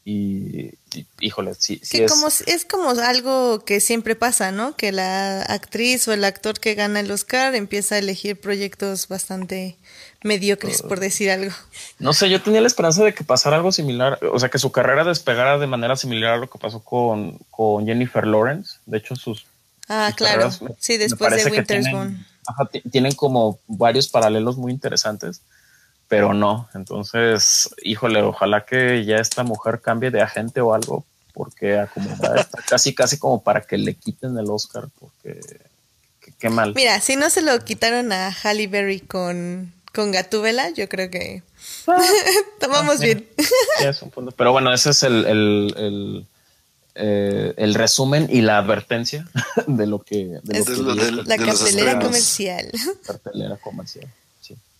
y, 0.09 0.71
híjole, 1.19 1.53
sí, 1.55 1.81
sí 1.83 2.01
es. 2.01 2.09
Como, 2.09 2.27
es 2.27 2.63
como 2.63 2.91
algo 2.91 3.65
que 3.65 3.81
siempre 3.81 4.15
pasa, 4.15 4.53
¿no? 4.53 4.73
Que 4.73 4.93
la 4.93 5.41
actriz 5.41 6.07
o 6.07 6.13
el 6.13 6.23
actor 6.23 6.61
que 6.61 6.75
gana 6.75 7.01
el 7.01 7.11
Oscar 7.11 7.55
empieza 7.55 7.95
a 7.95 7.97
elegir 7.97 8.39
proyectos 8.39 9.09
bastante 9.09 9.75
mediocres, 10.23 10.81
por 10.81 11.01
decir 11.01 11.29
algo. 11.29 11.51
No 11.99 12.13
sé, 12.13 12.29
yo 12.29 12.41
tenía 12.41 12.61
la 12.61 12.67
esperanza 12.67 13.03
de 13.03 13.13
que 13.13 13.25
pasara 13.25 13.57
algo 13.57 13.73
similar, 13.73 14.17
o 14.31 14.39
sea, 14.39 14.47
que 14.47 14.59
su 14.59 14.71
carrera 14.71 15.03
despegara 15.03 15.57
de 15.57 15.67
manera 15.67 15.97
similar 15.97 16.35
a 16.35 16.37
lo 16.37 16.49
que 16.49 16.57
pasó 16.57 16.79
con, 16.79 17.37
con 17.51 17.85
Jennifer 17.85 18.25
Lawrence. 18.25 18.77
De 18.85 18.99
hecho, 18.99 19.17
sus. 19.17 19.45
Ah, 19.89 20.13
claro. 20.15 20.49
sí, 20.79 20.95
después 20.95 21.35
de 21.35 21.51
Winter's 21.51 21.85
tienen, 21.85 22.25
tienen 22.89 23.11
como 23.13 23.59
varios 23.67 24.07
paralelos 24.07 24.55
muy 24.55 24.71
interesantes 24.71 25.41
pero 26.07 26.33
no. 26.33 26.69
Entonces, 26.73 27.69
híjole, 27.83 28.21
ojalá 28.21 28.65
que 28.65 29.05
ya 29.05 29.17
esta 29.17 29.43
mujer 29.43 29.81
cambie 29.81 30.11
de 30.11 30.21
agente 30.21 30.61
o 30.61 30.73
algo, 30.73 31.05
porque 31.33 31.77
acomodada 31.77 32.41
está 32.41 32.61
casi, 32.67 32.95
casi 32.95 33.17
como 33.17 33.43
para 33.43 33.61
que 33.61 33.77
le 33.77 33.93
quiten 33.93 34.37
el 34.37 34.49
Oscar, 34.49 34.87
porque 34.99 35.39
qué 36.39 36.49
mal. 36.49 36.73
Mira, 36.75 36.99
si 36.99 37.15
no 37.15 37.29
se 37.29 37.41
lo 37.41 37.59
quitaron 37.63 38.11
a 38.11 38.31
Halle 38.31 38.67
Berry 38.67 38.99
con, 39.01 39.73
con 39.93 40.11
Gatúbela, 40.11 40.69
yo 40.71 40.87
creo 40.87 41.09
que 41.09 41.43
ah. 41.87 42.01
tomamos 42.59 42.99
bien. 42.99 43.27
Pero 44.35 44.51
bueno, 44.51 44.73
ese 44.73 44.91
es 44.91 45.03
el, 45.03 45.25
el, 45.25 45.73
el, 45.77 46.25
eh, 46.95 47.53
el, 47.57 47.73
resumen 47.73 48.27
y 48.29 48.41
la 48.41 48.57
advertencia 48.57 49.27
de 49.67 49.87
lo 49.87 49.99
que... 49.99 50.39
De 50.43 50.59
lo 50.77 50.95
que 50.95 51.11
la 51.11 51.37
cartelera 51.37 51.99
comercial. 51.99 52.71
Cartelera 53.05 53.57
comercial. 53.57 54.07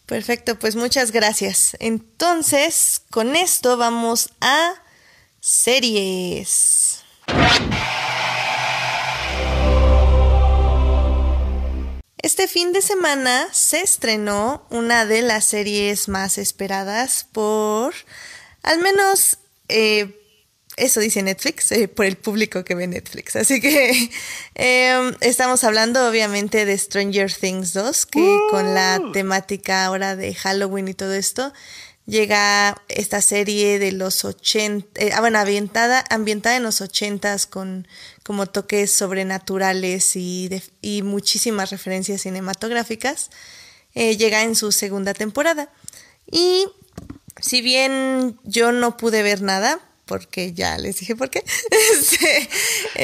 Perfecto, 0.08 0.58
pues 0.58 0.78
muchas 0.78 1.12
gracias. 1.12 1.76
Entonces, 1.80 3.02
con 3.12 3.36
esto 3.36 3.76
vamos 3.76 4.30
a 4.40 4.74
series. 5.42 7.02
Este 12.20 12.48
fin 12.48 12.72
de 12.72 12.82
semana 12.82 13.50
se 13.52 13.82
estrenó 13.82 14.66
una 14.70 15.06
de 15.06 15.22
las 15.22 15.44
series 15.44 16.08
más 16.08 16.38
esperadas 16.38 17.28
por 17.32 17.94
al 18.64 18.80
menos 18.80 19.40
eh, 19.68 20.18
eso 20.78 21.00
dice 21.00 21.22
Netflix, 21.24 21.72
eh, 21.72 21.88
por 21.88 22.06
el 22.06 22.16
público 22.16 22.64
que 22.64 22.76
ve 22.76 22.88
Netflix. 22.88 23.36
Así 23.36 23.60
que 23.60 24.10
em, 24.56 25.16
estamos 25.22 25.64
hablando 25.64 26.08
obviamente 26.08 26.66
de 26.66 26.78
Stranger 26.78 27.34
Things 27.34 27.74
2, 27.74 28.06
que 28.06 28.40
con 28.52 28.74
la 28.74 29.02
temática 29.12 29.86
ahora 29.86 30.16
de 30.16 30.34
Halloween 30.34 30.88
y 30.88 30.94
todo 30.94 31.14
esto, 31.14 31.52
llega 32.06 32.82
esta 32.88 33.22
serie 33.22 33.80
de 33.80 33.92
los 33.92 34.24
80, 34.24 35.02
eh, 35.02 35.12
ah, 35.14 35.20
bueno, 35.20 35.40
ambientada, 35.40 36.06
ambientada 36.10 36.56
en 36.56 36.64
los 36.64 36.80
80 36.80 37.36
con 37.50 37.88
como 38.24 38.46
toques 38.46 38.92
sobrenaturales 38.92 40.16
y, 40.16 40.50
y 40.82 41.02
muchísimas 41.02 41.72
referencias 41.72 42.22
cinematográficas. 42.22 43.30
Eh, 43.94 44.16
llega 44.16 44.44
en 44.44 44.56
su 44.56 44.72
segunda 44.72 45.16
temporada. 45.16 45.70
Y 46.30 46.68
si 47.42 47.62
bien 47.62 48.40
yo 48.44 48.72
no 48.72 48.96
pude 48.96 49.24
ver 49.24 49.42
nada, 49.42 49.80
porque 50.08 50.54
ya 50.54 50.78
les 50.78 51.00
dije 51.00 51.16
por 51.16 51.30
qué. 51.30 51.44
Este, 51.94 52.50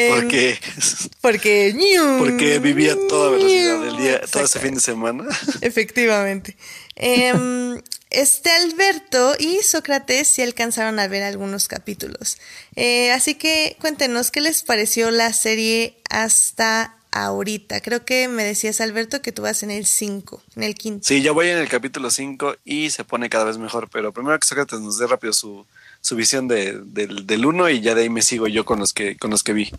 ¿Por 0.10 0.28
qué? 0.28 0.58
Porque, 1.22 1.76
porque 2.18 2.60
vivía 2.60 2.96
toda 3.08 3.32
velocidad 3.32 3.82
del 3.82 3.98
día, 3.98 4.22
todo 4.22 4.44
ese 4.44 4.60
fin 4.60 4.76
de 4.76 4.82
semana. 4.82 5.26
Efectivamente. 5.62 6.58
Em, 6.96 7.82
este 8.10 8.52
Alberto 8.52 9.34
y 9.40 9.62
Sócrates 9.64 10.28
sí 10.28 10.42
alcanzaron 10.42 11.00
a 11.00 11.08
ver 11.08 11.24
algunos 11.24 11.68
capítulos. 11.68 12.38
Eh, 12.76 13.12
así 13.12 13.36
que 13.36 13.76
cuéntenos 13.80 14.32
qué 14.32 14.42
les 14.42 14.64
pareció 14.64 15.12
la 15.12 15.34
serie 15.34 15.98
hasta 16.10 16.96
ahorita. 17.14 17.82
Creo 17.82 18.06
que 18.06 18.28
me 18.28 18.44
decías, 18.44 18.82
Alberto, 18.82 19.22
que 19.22 19.32
tú 19.32 19.44
vas 19.44 19.64
en 19.64 19.72
el 19.72 19.86
5, 19.86 20.44
en 20.56 20.64
el 20.64 20.76
quinto. 20.76 21.08
Sí, 21.08 21.22
yo 21.22 21.34
voy 21.34 21.50
en 21.50 21.58
el 21.58 21.70
capítulo 21.70 22.10
5 22.10 22.58
y 22.66 22.90
se 22.90 23.04
pone 23.04 23.30
cada 23.30 23.46
vez 23.46 23.58
mejor, 23.58 23.90
pero 23.90 24.12
primero 24.12 24.38
que 24.40 24.48
Sócrates 24.48 24.80
nos 24.80 24.98
dé 24.98 25.08
rápido 25.08 25.34
su, 25.34 25.66
su 26.04 26.18
visión 26.18 26.50
de, 26.50 26.82
del 26.84 27.46
uno 27.46 27.70
y 27.70 27.80
ya 27.80 27.96
de 27.96 28.02
ahí 28.02 28.10
me 28.10 28.22
sigo 28.22 28.48
yo 28.48 28.66
con 28.66 28.78
los 28.78 28.94
que, 28.94 29.18
con 29.18 29.32
los 29.32 29.42
que 29.42 29.54
vi. 29.54 29.72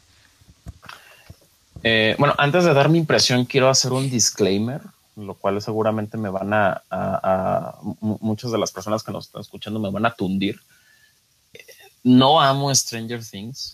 Eh, 1.83 2.16
bueno, 2.18 2.35
antes 2.39 2.64
de 2.64 2.72
dar 2.72 2.89
mi 2.89 2.97
impresión, 2.97 3.45
quiero 3.45 3.68
hacer 3.68 3.93
un 3.93 4.09
disclaimer, 4.09 4.81
lo 5.16 5.35
cual 5.35 5.61
seguramente 5.61 6.16
me 6.16 6.31
van 6.31 6.55
a, 6.55 6.83
a, 6.91 7.79
muchas 8.01 8.51
de 8.51 8.57
las 8.57 8.72
personas 8.72 9.03
que 9.03 9.12
nos 9.12 9.27
están 9.27 9.43
escuchando 9.43 9.79
me 9.79 9.91
van 9.91 10.07
a 10.07 10.14
tundir. 10.14 10.59
No 12.03 12.41
amo 12.41 12.75
Stranger 12.75 13.22
Things. 13.22 13.74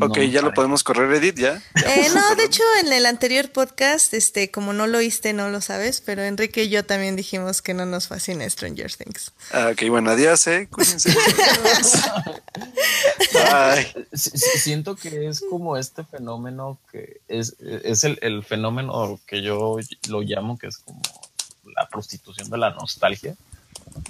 Ok, 0.00 0.18
ya 0.30 0.42
lo 0.42 0.54
podemos 0.54 0.84
correr, 0.84 1.12
Edith, 1.12 1.38
ya. 1.38 1.62
Eh, 1.86 2.08
no, 2.14 2.34
de 2.36 2.44
hecho, 2.44 2.62
en 2.80 2.92
el 2.92 3.06
anterior 3.06 3.50
podcast, 3.50 4.14
este, 4.14 4.50
como 4.50 4.72
no 4.72 4.86
lo 4.86 4.98
oíste, 4.98 5.32
no 5.32 5.50
lo 5.50 5.60
sabes, 5.60 6.00
pero 6.00 6.22
Enrique 6.22 6.64
y 6.64 6.68
yo 6.68 6.84
también 6.84 7.16
dijimos 7.16 7.60
que 7.60 7.74
no 7.74 7.84
nos 7.84 8.08
fascina 8.08 8.48
Stranger 8.48 8.94
Things. 8.94 9.32
Ah, 9.52 9.70
ok, 9.72 9.88
bueno, 9.88 10.10
adiós, 10.10 10.46
eh. 10.46 10.68
Cuídense. 10.70 11.12
Siento 14.14 14.96
que 14.96 15.28
es 15.28 15.42
como 15.48 15.76
este 15.76 16.04
fenómeno 16.04 16.78
que 16.90 17.20
es, 17.28 17.56
es 17.60 18.04
el, 18.04 18.18
el 18.22 18.44
fenómeno 18.44 19.20
que 19.26 19.42
yo 19.42 19.78
lo 20.08 20.22
llamo, 20.22 20.58
que 20.58 20.68
es 20.68 20.78
como 20.78 21.02
la 21.76 21.88
prostitución 21.88 22.50
de 22.50 22.58
la 22.58 22.70
nostalgia 22.70 23.34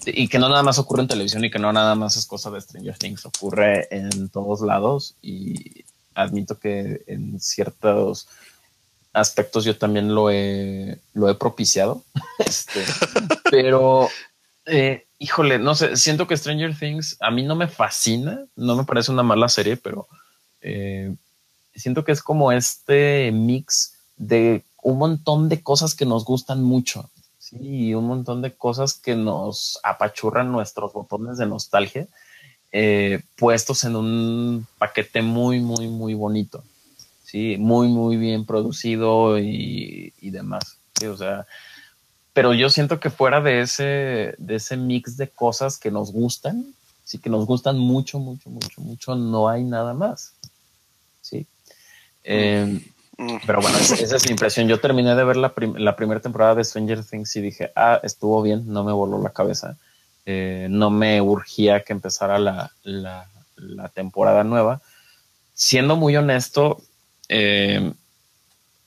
y 0.07 0.29
que 0.29 0.39
no 0.39 0.49
nada 0.49 0.62
más 0.62 0.79
ocurre 0.79 1.03
en 1.03 1.09
televisión 1.09 1.45
y 1.45 1.51
que 1.51 1.59
no 1.59 1.73
nada 1.73 1.95
más 1.95 2.16
es 2.16 2.27
cosa 2.27 2.51
de 2.51 2.61
Stranger 2.61 2.97
Things, 2.99 3.27
ocurre 3.27 3.89
en 3.91 4.29
todos 4.29 4.61
lados 4.61 5.14
y 5.23 5.85
admito 6.14 6.59
que 6.59 7.03
en 7.07 7.41
ciertos 7.41 8.29
aspectos 9.12 9.64
yo 9.64 9.77
también 9.77 10.14
lo 10.14 10.31
he, 10.31 10.99
lo 11.14 11.29
he 11.29 11.35
propiciado, 11.35 12.03
este, 12.39 12.85
pero 13.51 14.09
eh, 14.66 15.07
híjole, 15.18 15.59
no 15.59 15.75
sé, 15.75 15.97
siento 15.97 16.27
que 16.27 16.37
Stranger 16.37 16.77
Things 16.77 17.16
a 17.20 17.31
mí 17.31 17.43
no 17.43 17.55
me 17.55 17.68
fascina, 17.68 18.45
no 18.57 18.77
me 18.77 18.85
parece 18.85 19.12
una 19.12 19.23
mala 19.23 19.49
serie, 19.49 19.77
pero 19.77 20.09
eh, 20.61 21.14
siento 21.75 22.05
que 22.05 22.12
es 22.12 22.23
como 22.23 22.53
este 22.53 23.31
mix 23.33 23.95
de 24.16 24.64
un 24.83 24.99
montón 24.99 25.49
de 25.49 25.62
cosas 25.62 25.95
que 25.95 26.07
nos 26.07 26.25
gustan 26.25 26.62
mucho. 26.62 27.09
Sí, 27.59 27.92
un 27.94 28.07
montón 28.07 28.40
de 28.40 28.53
cosas 28.53 28.94
que 28.94 29.14
nos 29.14 29.78
apachurran 29.82 30.50
nuestros 30.50 30.92
botones 30.92 31.36
de 31.36 31.46
nostalgia, 31.46 32.07
eh, 32.72 33.22
puestos 33.36 33.84
en 33.84 33.96
un 33.96 34.66
paquete 34.78 35.20
muy, 35.20 35.61
muy, 35.61 35.88
muy 35.88 36.14
bonito. 36.14 36.64
Sí, 37.24 37.57
muy, 37.59 37.88
muy 37.88 38.16
bien 38.16 38.46
producido 38.46 39.38
y, 39.38 40.12
demás. 40.20 40.78
Sí, 40.98 41.07
o 41.07 41.16
sea, 41.16 41.46
pero 42.32 42.55
yo 42.55 42.70
siento 42.70 43.00
que 43.00 43.11
fuera 43.11 43.40
de 43.42 43.61
ese, 43.61 44.34
de 44.38 44.55
ese 44.57 44.76
mix 44.78 45.16
de 45.18 45.28
cosas 45.28 45.78
que 45.78 45.90
nos 45.90 46.11
gustan, 46.11 46.74
sí, 47.05 47.18
que 47.18 47.28
nos 47.28 47.44
gustan 47.44 47.78
mucho, 47.78 48.18
mucho, 48.18 48.48
mucho, 48.48 48.80
mucho, 48.80 49.14
no 49.14 49.48
hay 49.48 49.64
nada 49.64 49.92
más. 49.92 50.34
Sí. 51.20 51.46
Eh. 52.24 52.80
Pero 53.17 53.61
bueno, 53.61 53.77
esa, 53.79 54.17
es 54.17 54.25
mi 54.25 54.33
impresión. 54.33 54.69
Yo 54.69 54.81
terminé 54.81 55.15
de 55.15 55.25
ver 55.25 55.37
la, 55.37 55.55
primera 55.55 56.21
temporada 56.21 56.55
de 56.55 56.65
Stranger 56.65 57.05
Things 57.05 57.37
y 57.37 57.41
dije, 57.41 57.73
ah, 57.77 58.01
estuvo 58.03 58.43
bien, 58.43 58.65
no 58.67 58.85
me 58.85 58.93
voló 58.93 59.23
la 59.23 59.31
cabeza. 59.31 59.77
Eh, 60.25 60.67
no 60.71 60.91
me 60.91 61.21
urgía 61.21 61.83
que 61.83 61.93
empezara 61.93 62.39
la, 62.39 62.71
temporada 63.95 64.45
nueva. 64.45 64.81
Siendo 65.55 65.97
muy 65.97 66.17
honesto, 66.17 66.81
eh, 67.29 67.93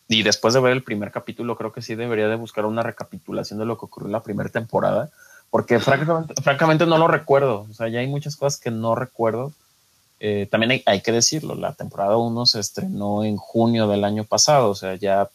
y 0.08 0.24
después 0.24 0.54
de 0.54 0.60
ver 0.60 0.74
el 0.74 0.84
primer 0.84 1.12
capítulo, 1.12 1.56
creo 1.56 1.72
que 1.72 1.82
sí 1.82 1.96
debería 1.96 2.28
de 2.28 2.36
buscar 2.36 2.66
una 2.66 2.84
recapitulación 2.84 3.60
de 3.60 3.66
lo 3.66 3.78
que 3.78 3.86
ocurrió 3.86 4.08
en 4.08 4.14
la 4.14 4.24
primera 4.24 4.50
temporada, 4.50 5.10
porque 5.50 5.80
francamente, 5.80 6.34
francamente 6.42 6.86
no 6.86 6.98
lo 6.98 7.08
recuerdo. 7.08 7.68
O 7.70 7.74
sea, 7.74 7.88
ya 7.88 8.00
hay 8.00 8.08
muchas 8.08 8.36
cosas 8.36 8.60
que 8.60 8.72
no 8.72 8.96
recuerdo. 8.96 9.54
Eh, 10.20 10.48
también 10.50 10.82
hay, 10.86 11.02
que 11.02 11.12
decirlo, 11.12 11.56
la 11.56 11.74
temporada 11.74 12.18
1 12.18 12.46
se 12.46 12.60
estrenó 12.60 13.24
en 13.24 13.38
junio 13.38 13.88
del 13.88 14.04
año 14.04 14.24
pasado, 14.24 14.70
o 14.70 14.76
sea, 14.76 14.96
ya 14.96 15.30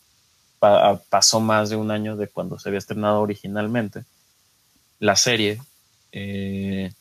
pasó 1.09 1.41
más 1.41 1.71
de 1.71 1.77
un 1.77 1.91
año 1.91 2.17
de 2.17 2.29
cuando 2.29 2.59
se 2.59 2.69
había 2.69 2.79
estrenado 2.79 3.21
originalmente 3.21 4.05
la 4.99 5.17
serie. 5.17 5.61
Eh, 6.13 6.93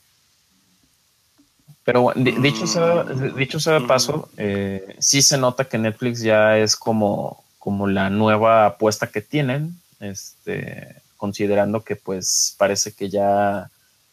pero 1.83 2.13
dicho, 2.15 2.67
sea, 2.67 3.03
dicho 3.03 3.59
sea 3.59 3.79
de 3.79 3.87
paso, 3.87 4.29
eh, 4.37 4.95
sí 4.99 5.21
se 5.21 5.37
nota 5.37 5.65
que 5.65 5.77
Netflix 5.77 6.21
ya 6.21 6.57
es 6.57 6.75
como, 6.75 7.43
como 7.57 7.87
la 7.87 8.09
nueva 8.09 8.65
apuesta 8.65 9.07
que 9.07 9.21
tienen, 9.21 9.79
este, 9.99 11.01
considerando 11.17 11.83
que 11.83 11.95
pues 11.95 12.55
parece 12.57 12.93
que 12.93 13.09
ya 13.09 13.71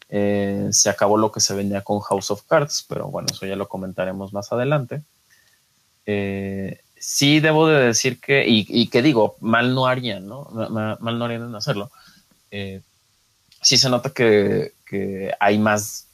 eh, 0.09 0.69
se 0.71 0.89
acabó 0.89 1.17
lo 1.17 1.31
que 1.31 1.41
se 1.41 1.53
vendía 1.53 1.81
con 1.81 1.99
House 1.99 2.31
of 2.31 2.43
Cards, 2.43 2.85
pero 2.87 3.07
bueno, 3.07 3.27
eso 3.31 3.45
ya 3.45 3.55
lo 3.55 3.67
comentaremos 3.67 4.31
más 4.33 4.51
adelante. 4.51 5.01
Eh, 6.05 6.79
sí 6.97 7.39
debo 7.39 7.67
de 7.67 7.87
decir 7.87 8.19
que, 8.19 8.45
y, 8.47 8.87
que 8.87 9.01
digo, 9.01 9.35
mal 9.41 9.75
no 9.75 9.85
harían, 9.85 10.27
¿no? 10.27 10.45
Mal, 10.99 11.19
no 11.19 11.25
harían 11.25 11.43
en 11.43 11.55
hacerlo. 11.55 11.91
Eh, 12.51 12.81
sí 13.61 13.77
se 13.77 13.89
nota 13.89 14.09
que, 14.11 14.71
hay 15.39 15.57
más 15.57 16.05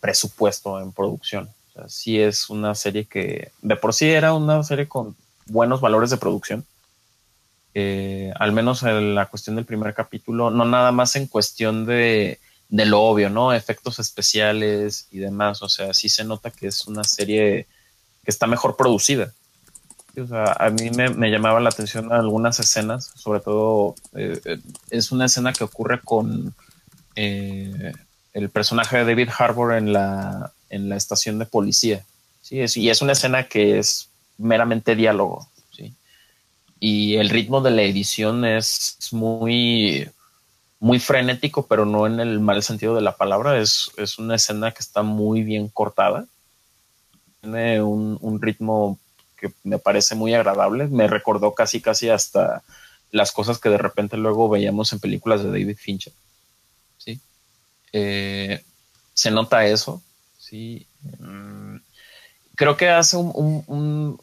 presupuesto 0.00 0.78
en 0.78 0.92
producción. 0.92 1.48
Sí 1.88 2.20
es 2.20 2.50
una 2.50 2.74
serie 2.74 3.06
que 3.06 3.50
de 3.62 3.76
por 3.76 3.94
sí 3.94 4.10
era 4.10 4.34
una 4.34 4.62
serie 4.62 4.86
con 4.86 5.16
buenos 5.46 5.80
valores 5.80 6.10
de 6.10 6.18
producción. 6.18 6.66
al 7.74 8.52
menos 8.52 8.82
en 8.82 9.14
la 9.14 9.26
cuestión 9.26 9.56
del 9.56 9.64
primer 9.64 9.94
capítulo, 9.94 10.50
no 10.50 10.66
nada 10.66 10.92
más 10.92 11.16
en 11.16 11.26
cuestión 11.26 11.86
de 11.86 12.38
de 12.72 12.86
lo 12.86 13.02
obvio, 13.02 13.28
¿no? 13.28 13.52
Efectos 13.52 13.98
especiales 13.98 15.06
y 15.10 15.18
demás. 15.18 15.62
O 15.62 15.68
sea, 15.68 15.92
sí 15.92 16.08
se 16.08 16.24
nota 16.24 16.50
que 16.50 16.68
es 16.68 16.86
una 16.86 17.04
serie 17.04 17.66
que 18.24 18.30
está 18.30 18.46
mejor 18.46 18.76
producida. 18.76 19.34
O 20.18 20.26
sea, 20.26 20.56
a 20.58 20.70
mí 20.70 20.90
me, 20.90 21.30
llamaba 21.30 21.60
la 21.60 21.68
atención 21.68 22.10
algunas 22.10 22.58
escenas, 22.60 23.12
sobre 23.14 23.40
todo 23.40 23.94
eh, 24.16 24.40
eh, 24.46 24.58
es 24.88 25.12
una 25.12 25.26
escena 25.26 25.52
que 25.52 25.64
ocurre 25.64 26.00
con 26.00 26.54
eh, 27.14 27.92
el 28.32 28.48
personaje 28.48 28.96
de 28.96 29.04
David 29.04 29.28
Harbour 29.38 29.74
en 29.74 29.92
la, 29.92 30.52
en 30.70 30.88
la 30.88 30.96
estación 30.96 31.38
de 31.38 31.44
policía. 31.44 32.06
¿sí? 32.40 32.56
Y 32.76 32.88
es 32.88 33.02
una 33.02 33.12
escena 33.12 33.48
que 33.48 33.78
es 33.80 34.08
meramente 34.38 34.96
diálogo. 34.96 35.46
¿sí? 35.76 35.92
Y 36.80 37.16
el 37.16 37.28
ritmo 37.28 37.60
de 37.60 37.70
la 37.70 37.82
edición 37.82 38.46
es 38.46 38.96
muy 39.12 40.08
muy 40.82 40.98
frenético, 40.98 41.64
pero 41.68 41.86
no 41.86 42.08
en 42.08 42.18
el 42.18 42.40
mal 42.40 42.60
sentido 42.64 42.96
de 42.96 43.02
la 43.02 43.16
palabra. 43.16 43.56
Es, 43.56 43.92
es 43.96 44.18
una 44.18 44.34
escena 44.34 44.72
que 44.72 44.80
está 44.80 45.04
muy 45.04 45.44
bien 45.44 45.68
cortada. 45.68 46.26
Tiene 47.40 47.80
un, 47.80 48.42
ritmo 48.42 48.98
que 49.36 49.52
me 49.62 49.78
parece 49.78 50.16
muy 50.16 50.34
agradable. 50.34 50.88
Me 50.88 51.06
recordó 51.06 51.54
casi, 51.54 51.80
casi 51.80 52.08
hasta 52.08 52.64
las 53.12 53.30
cosas 53.30 53.60
que 53.60 53.68
de 53.68 53.78
repente 53.78 54.16
luego 54.16 54.48
veíamos 54.48 54.92
en 54.92 54.98
películas 54.98 55.44
de 55.44 55.50
David 55.50 55.76
Fincher. 55.78 56.12
Sí. 56.98 57.20
Eh, 57.92 58.60
se 59.14 59.30
nota 59.30 59.64
eso. 59.64 60.02
Sí. 60.36 60.84
Mm, 61.20 61.76
creo 62.56 62.76
que 62.76 62.88
hace 62.88 63.18
un 63.18 64.18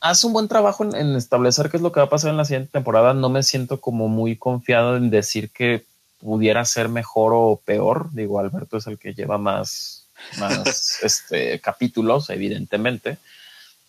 hace 0.00 0.26
un 0.26 0.32
buen 0.32 0.48
trabajo 0.48 0.84
en, 0.84 1.16
establecer 1.16 1.70
qué 1.70 1.76
es 1.76 1.82
lo 1.82 1.92
que 1.92 2.00
va 2.00 2.06
a 2.06 2.10
pasar 2.10 2.30
en 2.30 2.36
la 2.36 2.44
siguiente 2.44 2.72
temporada. 2.72 3.14
No 3.14 3.28
me 3.28 3.42
siento 3.42 3.80
como 3.80 4.08
muy 4.08 4.36
confiado 4.36 4.96
en 4.96 5.10
decir 5.10 5.50
que 5.50 5.84
pudiera 6.18 6.64
ser 6.64 6.88
mejor 6.88 7.32
o 7.34 7.60
peor. 7.64 8.10
Digo, 8.12 8.38
Alberto 8.38 8.76
es 8.76 8.86
el 8.86 8.98
que 8.98 9.14
lleva 9.14 9.38
más, 9.38 10.06
más 10.38 10.98
este, 11.02 11.60
capítulos, 11.60 12.30
evidentemente. 12.30 13.18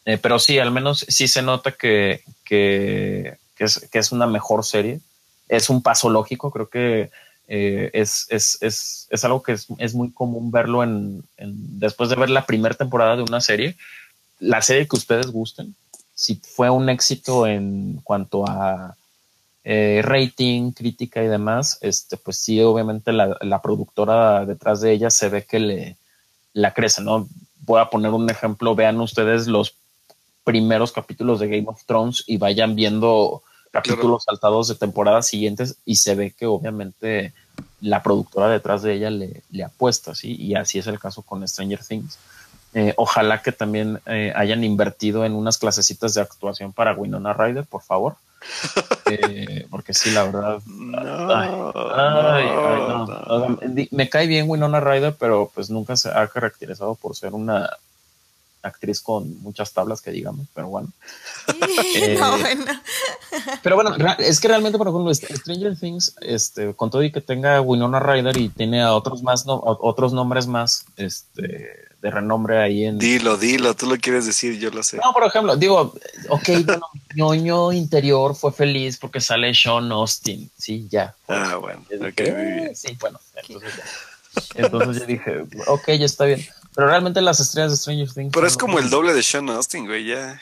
Eh, 0.05 0.17
pero 0.17 0.39
sí, 0.39 0.57
al 0.59 0.71
menos 0.71 1.05
sí 1.07 1.27
se 1.27 1.41
nota 1.41 1.71
que, 1.71 2.23
que, 2.43 3.37
es, 3.57 3.87
que, 3.91 3.99
es, 3.99 4.11
una 4.11 4.27
mejor 4.27 4.65
serie. 4.65 4.99
Es 5.47 5.69
un 5.69 5.81
paso 5.83 6.09
lógico, 6.09 6.51
creo 6.51 6.69
que 6.69 7.11
eh, 7.47 7.91
es, 7.93 8.25
es, 8.29 8.57
es, 8.61 9.07
es, 9.09 9.23
algo 9.25 9.43
que 9.43 9.53
es, 9.53 9.93
muy 9.93 10.11
común 10.11 10.51
verlo 10.51 10.83
en, 10.83 11.23
después 11.37 12.09
de 12.09 12.15
ver 12.15 12.29
la 12.29 12.45
primera 12.45 12.73
temporada 12.73 13.17
de 13.17 13.23
una 13.23 13.41
serie 13.41 13.75
la 14.41 14.61
serie 14.61 14.87
que 14.87 14.97
ustedes 14.97 15.27
gusten, 15.27 15.75
si 16.21 16.35
fue 16.35 16.69
un 16.69 16.87
éxito 16.87 17.47
en 17.47 17.99
cuanto 18.03 18.47
a 18.47 18.95
eh, 19.63 20.01
rating, 20.03 20.71
crítica 20.71 21.23
y 21.23 21.27
demás, 21.27 21.79
este, 21.81 22.15
pues 22.15 22.37
sí, 22.37 22.61
obviamente 22.61 23.11
la, 23.11 23.61
productora 23.63 24.45
detrás 24.45 24.81
de 24.81 24.91
ella 24.91 25.09
se 25.09 25.29
ve 25.29 25.45
que 25.45 25.59
le 25.59 25.97
la 26.53 26.75
crece, 26.75 27.01
¿no? 27.01 27.27
Voy 27.61 27.81
a 27.81 27.89
poner 27.89 28.11
un 28.11 28.29
ejemplo, 28.29 28.75
vean 28.75 29.01
ustedes 29.01 29.47
los 29.47 29.73
primeros 30.43 30.91
capítulos 30.91 31.39
de 31.39 31.47
Game 31.47 31.67
of 31.67 31.83
Thrones 31.87 32.23
y 32.27 32.37
vayan 32.37 32.75
viendo 32.75 33.41
capítulos 33.71 34.25
saltados 34.25 34.67
de 34.67 34.75
temporadas 34.75 35.25
siguientes 35.25 35.77
y 35.85 35.95
se 35.95 36.13
ve 36.13 36.35
que 36.37 36.45
obviamente 36.45 37.33
la 37.79 38.03
productora 38.03 38.47
detrás 38.47 38.83
de 38.83 38.93
ella 38.93 39.09
le, 39.09 39.41
le 39.49 39.63
apuesta, 39.63 40.13
¿sí? 40.13 40.35
Y 40.39 40.53
así 40.53 40.77
es 40.77 40.85
el 40.85 40.99
caso 40.99 41.23
con 41.23 41.47
Stranger 41.47 41.83
Things. 41.83 42.19
Eh, 42.73 42.93
ojalá 42.95 43.41
que 43.41 43.51
también 43.51 43.99
eh, 44.05 44.31
hayan 44.35 44.63
invertido 44.63 45.25
en 45.25 45.33
unas 45.33 45.57
clasecitas 45.57 46.13
de 46.13 46.21
actuación 46.21 46.71
para 46.71 46.93
Winona 46.93 47.33
Ryder, 47.33 47.65
por 47.65 47.81
favor. 47.81 48.15
Eh, 49.13 49.67
porque 49.69 49.93
sí, 49.93 50.09
la 50.11 50.23
verdad. 50.23 50.61
me 53.91 54.09
cae 54.09 54.25
bien 54.25 54.49
Winona 54.49 54.79
Ryder, 54.79 55.15
pero 55.19 55.51
pues 55.53 55.69
nunca 55.69 55.97
se 55.97 56.09
ha 56.09 56.25
caracterizado 56.29 56.95
por 56.95 57.13
ser 57.13 57.33
una 57.33 57.69
actriz 58.61 59.01
con 59.01 59.41
muchas 59.41 59.73
tablas 59.73 60.01
que 60.01 60.11
digamos, 60.11 60.47
pero 60.53 60.67
bueno. 60.67 60.91
Pero 63.63 63.75
bueno, 63.75 63.95
es 64.19 64.39
que 64.39 64.47
realmente, 64.47 64.77
por 64.77 64.87
ejemplo, 64.87 65.13
Stranger 65.13 65.77
Things, 65.77 66.15
este, 66.21 66.73
con 66.73 66.89
todo 66.89 67.03
y 67.03 67.11
que 67.11 67.21
tenga 67.21 67.61
Winona 67.61 67.99
Ryder 67.99 68.37
y 68.37 68.49
tiene 68.49 68.81
a 68.81 68.93
otros 68.93 69.23
más, 69.23 69.45
otros 69.47 70.13
nombres 70.13 70.47
más, 70.47 70.85
este, 70.97 71.91
de 72.01 72.11
renombre 72.11 72.61
ahí 72.61 72.85
en. 72.85 72.97
Dilo, 72.97 73.37
dilo, 73.37 73.75
tú 73.75 73.85
lo 73.87 73.97
quieres 73.97 74.25
decir, 74.25 74.59
yo 74.59 74.71
lo 74.71 74.83
sé. 74.83 74.97
No, 74.97 75.13
por 75.13 75.23
ejemplo, 75.23 75.55
digo, 75.55 75.93
ok, 76.29 76.49
bueno, 76.65 76.87
ñoño 77.15 77.71
interior 77.71 78.35
fue 78.35 78.51
feliz 78.51 78.97
porque 78.97 79.21
sale 79.21 79.53
Sean 79.53 79.91
Austin, 79.91 80.49
sí, 80.57 80.87
ya. 80.89 81.15
Ah, 81.27 81.55
bueno, 81.55 81.83
Sí, 82.73 82.97
bueno, 82.99 83.19
entonces 83.35 83.75
ya. 83.77 83.83
Entonces 84.55 85.01
yo 85.01 85.05
dije, 85.05 85.45
ok, 85.67 85.87
ya 85.87 86.05
está 86.05 86.25
bien. 86.25 86.45
Pero 86.73 86.87
realmente 86.87 87.21
las 87.21 87.39
estrellas 87.39 87.71
de 87.71 87.77
Stranger 87.77 88.13
Things. 88.13 88.31
Pero 88.33 88.47
es 88.47 88.55
como 88.55 88.79
el 88.79 88.89
doble 88.89 89.13
de 89.13 89.21
Sean 89.21 89.49
Austin, 89.49 89.85
güey, 89.85 90.05
ya. 90.05 90.41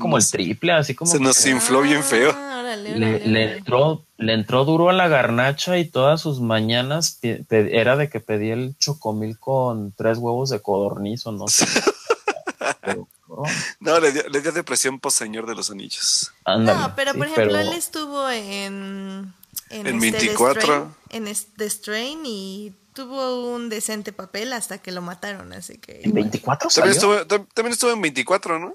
como 0.00 0.18
el 0.18 0.28
triple, 0.28 0.72
así 0.72 0.94
como. 0.94 1.10
Se 1.10 1.18
nos 1.18 1.44
infló 1.46 1.82
bien 1.82 2.04
feo. 2.04 2.32
Ah, 2.32 2.76
le, 2.76 3.56
entró, 3.56 4.04
le 4.16 4.34
entró 4.34 4.64
duro 4.64 4.88
a 4.88 4.92
la 4.92 5.08
garnacha 5.08 5.78
y 5.78 5.84
todas 5.84 6.20
sus 6.20 6.40
mañanas 6.40 7.18
era 7.48 7.96
de 7.96 8.08
que 8.08 8.20
pedía 8.20 8.54
el 8.54 8.76
chocomil 8.78 9.38
con 9.38 9.92
tres 9.92 10.18
huevos 10.18 10.50
de 10.50 10.60
codorniz 10.60 11.26
o 11.26 11.32
no 11.32 11.48
sé. 11.48 11.66
no, 13.80 14.00
le, 14.00 14.12
dio, 14.12 14.28
le 14.28 14.40
dio 14.40 14.52
depresión 14.52 15.00
post 15.00 15.18
Señor 15.18 15.46
de 15.46 15.54
los 15.54 15.70
Anillos. 15.70 16.32
no, 16.46 16.92
pero 16.94 17.14
por 17.14 17.26
ejemplo, 17.26 17.58
él 17.58 17.72
estuvo 17.72 18.28
en. 18.30 19.34
En, 19.70 19.98
24. 19.98 20.92
Este 21.08 21.16
en 21.16 21.36
The 21.56 21.70
Strain 21.70 22.26
y 22.26 22.74
tuvo 22.94 23.54
un 23.54 23.68
decente 23.68 24.12
papel 24.12 24.52
hasta 24.54 24.78
que 24.78 24.92
lo 24.92 25.02
mataron, 25.02 25.52
así 25.52 25.76
que. 25.78 26.00
¿En 26.02 26.14
24 26.14 26.70
también 26.70 26.94
estuvo, 26.94 27.26
también 27.26 27.72
estuvo 27.72 27.90
en 27.90 28.00
24, 28.00 28.58
¿no? 28.58 28.74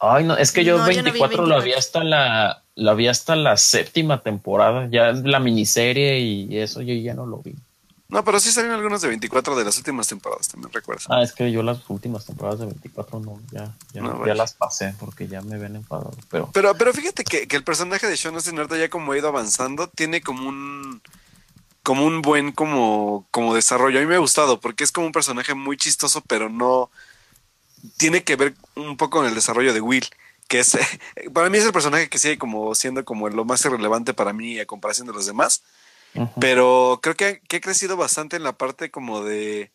Ay, 0.00 0.24
no, 0.24 0.36
es 0.36 0.50
que 0.50 0.64
yo 0.64 0.82
24, 0.84 1.46
lo 1.46 1.56
había 1.56 1.78
hasta 1.78 2.02
la 2.02 2.62
lo 2.76 2.90
había 2.90 3.12
hasta 3.12 3.36
la 3.36 3.56
séptima 3.56 4.22
temporada, 4.22 4.88
ya 4.90 5.12
la 5.12 5.38
miniserie 5.38 6.18
y 6.18 6.58
eso 6.58 6.82
yo 6.82 6.92
ya 6.94 7.14
no 7.14 7.26
lo 7.26 7.38
vi. 7.38 7.54
No, 8.08 8.24
pero 8.24 8.38
sí 8.38 8.52
salieron 8.52 8.76
algunas 8.76 9.00
de 9.00 9.08
24 9.08 9.56
de 9.56 9.64
las 9.64 9.76
últimas 9.78 10.06
temporadas, 10.06 10.48
también 10.48 10.72
recuerdo. 10.72 11.02
Ah, 11.08 11.22
es 11.22 11.32
que 11.32 11.50
yo 11.50 11.62
las 11.62 11.78
últimas 11.88 12.26
temporadas 12.26 12.60
de 12.60 12.66
24 12.66 13.20
no, 13.20 13.40
ya, 13.50 13.74
ya, 13.92 14.34
las 14.34 14.54
pasé 14.54 14.94
porque 15.00 15.26
ya 15.26 15.40
me 15.40 15.58
ven 15.58 15.76
enfadado. 15.76 16.12
Pero, 16.30 16.50
pero, 16.52 16.74
pero 16.74 16.92
fíjate 16.92 17.24
que, 17.24 17.48
el 17.50 17.64
personaje 17.64 18.06
de 18.06 18.16
Sean 18.16 18.34
Austin 18.34 18.56
ya 18.78 18.88
como 18.88 19.12
ha 19.12 19.18
ido 19.18 19.28
avanzando, 19.28 19.88
tiene 19.88 20.20
como 20.20 20.48
un 20.48 21.00
como 21.84 22.04
un 22.04 22.20
buen 22.20 22.50
como, 22.50 23.26
como 23.30 23.54
desarrollo. 23.54 23.98
A 23.98 24.02
mí 24.02 24.08
me 24.08 24.16
ha 24.16 24.18
gustado 24.18 24.60
porque 24.60 24.82
es 24.82 24.90
como 24.90 25.06
un 25.06 25.12
personaje 25.12 25.54
muy 25.54 25.76
chistoso, 25.76 26.20
pero 26.26 26.48
no 26.48 26.90
tiene 27.96 28.24
que 28.24 28.34
ver 28.34 28.54
un 28.74 28.96
poco 28.96 29.18
con 29.18 29.26
el 29.26 29.34
desarrollo 29.36 29.72
de 29.72 29.80
Will, 29.80 30.08
que 30.48 30.58
es 30.58 30.76
para 31.32 31.48
mí 31.48 31.58
es 31.58 31.64
el 31.64 31.72
personaje 31.72 32.08
que 32.08 32.18
sigue 32.18 32.38
como 32.38 32.74
siendo 32.74 33.04
como 33.04 33.28
lo 33.28 33.44
más 33.44 33.64
irrelevante 33.64 34.12
para 34.12 34.32
mí 34.32 34.58
a 34.58 34.66
comparación 34.66 35.06
de 35.06 35.12
los 35.12 35.26
demás 35.26 35.62
pero 36.40 37.00
creo 37.02 37.16
que, 37.16 37.42
ha 37.56 37.60
crecido 37.60 37.96
bastante 37.96 38.36
en 38.36 38.44
la 38.44 38.52
parte 38.52 38.90
como 38.90 39.24
de. 39.24 39.70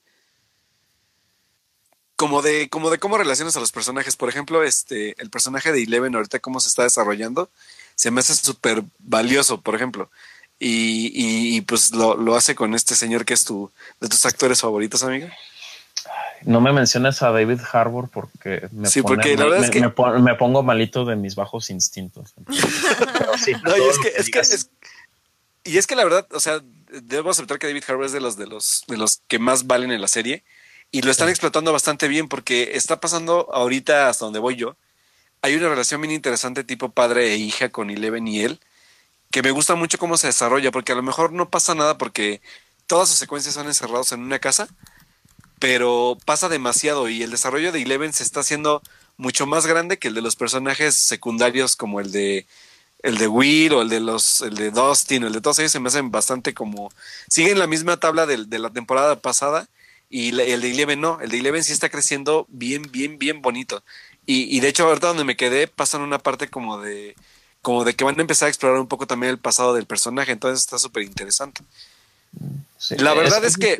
Como 2.16 2.42
de, 2.42 2.70
como 2.70 2.90
de 2.90 3.00
cómo 3.00 3.18
relacionas 3.18 3.56
a 3.56 3.62
los 3.62 3.72
personajes. 3.72 4.16
Por 4.18 4.30
ejemplo, 4.30 4.64
este, 4.64 5.22
el 5.22 5.30
personaje 5.30 5.72
de 5.72 5.84
Eleven, 5.84 6.16
ahorita 6.16 6.40
cómo 6.40 6.60
se 6.60 6.68
está 6.68 6.84
desarrollando, 6.84 7.50
se 7.96 8.12
me 8.12 8.20
hace 8.20 8.36
súper 8.36 8.84
valioso, 9.00 9.62
por 9.62 9.76
ejemplo. 9.76 10.10
Y, 10.60 11.62
pues 11.62 11.92
lo, 11.92 12.36
hace 12.36 12.54
con 12.54 12.76
este 12.76 12.96
señor 12.96 13.24
que 13.24 13.34
es 13.34 13.46
tu, 13.46 13.72
de 14.02 14.10
tus 14.10 14.26
actores 14.26 14.60
favoritos, 14.60 15.04
amiga. 15.04 15.34
No 16.44 16.62
me 16.62 16.74
menciones 16.74 17.22
a 17.22 17.32
David 17.32 17.60
Harbour 17.72 18.10
porque 18.10 18.68
me, 18.72 18.90
me, 20.22 20.36
pongo 20.36 20.64
malito 20.64 21.06
de 21.06 21.16
mis 21.16 21.36
bajos 21.36 21.70
instintos. 21.70 22.34
no, 22.48 23.78
y 23.78 23.90
es 23.90 24.00
que, 24.00 24.14
es 24.16 24.30
que, 24.30 24.42
y 25.72 25.78
es 25.78 25.88
que 25.88 25.96
la 25.96 26.04
verdad, 26.04 26.28
o 26.32 26.40
sea, 26.40 26.62
debo 27.04 27.30
aceptar 27.30 27.60
que 27.60 27.68
David 27.68 27.84
Harbour 27.88 28.06
es 28.06 28.12
de 28.12 28.22
los, 28.22 28.38
de 28.38 28.48
los, 28.48 28.84
de 28.88 28.98
los 28.98 29.22
que 29.28 29.40
más 29.40 29.68
valen 29.68 29.92
en 29.92 30.02
la 30.02 30.08
serie 30.08 30.44
y 30.92 31.02
lo 31.02 31.12
están 31.12 31.30
explotando 31.30 31.72
bastante 31.72 32.08
bien 32.08 32.28
porque 32.28 32.72
está 32.74 33.00
pasando 33.00 33.50
ahorita 33.54 34.10
hasta 34.10 34.26
donde 34.26 34.40
voy 34.40 34.56
yo. 34.56 34.76
Hay 35.42 35.56
una 35.56 35.70
relación 35.70 36.02
bien 36.02 36.14
interesante 36.14 36.64
tipo 36.64 36.90
padre 36.90 37.34
e 37.34 37.38
hija 37.38 37.70
con 37.70 37.90
Eleven 37.90 38.28
y 38.28 38.42
él 38.42 38.60
que 39.32 39.44
me 39.44 39.52
gusta 39.52 39.76
mucho 39.76 39.98
cómo 39.98 40.18
se 40.18 40.28
desarrolla 40.28 40.72
porque 40.72 40.92
a 40.94 40.96
lo 40.96 41.04
mejor 41.04 41.32
no 41.32 41.50
pasa 41.50 41.76
nada 41.76 41.98
porque 41.98 42.42
todas 42.88 43.10
sus 43.10 43.18
secuencias 43.20 43.56
son 43.56 43.68
encerrados 43.68 44.12
en 44.12 44.22
una 44.22 44.40
casa, 44.40 44.68
pero 45.60 46.18
pasa 46.26 46.50
demasiado 46.50 47.10
y 47.10 47.24
el 47.24 47.32
desarrollo 47.32 47.72
de 47.72 47.82
Eleven 47.82 48.14
se 48.14 48.24
está 48.24 48.42
haciendo 48.42 48.82
mucho 49.18 49.46
más 49.46 49.68
grande 49.68 50.00
que 50.00 50.08
el 50.08 50.16
de 50.16 50.22
los 50.22 50.36
personajes 50.36 50.96
secundarios 50.96 51.76
como 51.76 52.00
el 52.00 52.12
de 52.12 52.48
el 53.04 53.18
de 53.18 53.28
Will 53.28 53.74
o 53.74 53.82
el 53.82 53.90
de 53.90 54.00
los, 54.02 54.42
el 54.42 54.56
de 54.56 54.72
Dustin, 54.72 55.24
el 55.24 55.34
de 55.34 55.42
todos 55.42 55.60
ellos 55.60 55.72
se 55.72 55.80
me 55.80 55.88
hacen 55.88 56.12
bastante 56.12 56.54
como, 56.54 56.92
siguen 57.30 57.60
la 57.60 57.68
misma 57.68 57.98
tabla 57.98 58.26
de, 58.26 58.46
de 58.46 58.60
la 58.60 58.72
temporada 58.72 59.22
pasada 59.22 59.70
y 60.10 60.30
el 60.40 60.62
de 60.62 60.72
Eleven 60.72 61.00
no, 61.02 61.22
el 61.22 61.30
de 61.30 61.40
Eleven 61.40 61.64
sí 61.64 61.72
está 61.72 61.90
creciendo 61.90 62.46
bien, 62.50 62.84
bien, 62.92 63.18
bien 63.20 63.42
bonito. 63.42 63.84
Y, 64.26 64.56
y 64.56 64.60
de 64.60 64.68
hecho 64.70 64.86
ahorita 64.86 65.08
donde 65.08 65.24
me 65.24 65.38
quedé 65.38 65.68
pasan 65.68 66.02
una 66.02 66.20
parte 66.20 66.50
como 66.50 66.80
de, 66.80 67.16
como 67.70 67.84
de 67.84 67.94
que 67.94 68.04
van 68.04 68.18
a 68.18 68.22
empezar 68.22 68.48
a 68.48 68.50
explorar 68.50 68.80
un 68.80 68.88
poco 68.88 69.06
también 69.06 69.30
el 69.30 69.38
pasado 69.38 69.76
del 69.76 69.86
personaje, 69.86 70.32
entonces 70.32 70.62
está 70.62 70.80
súper 70.80 71.04
interesante. 71.04 71.62
la 72.98 73.14
verdad 73.14 73.46
es, 73.46 73.58
que... 73.58 73.78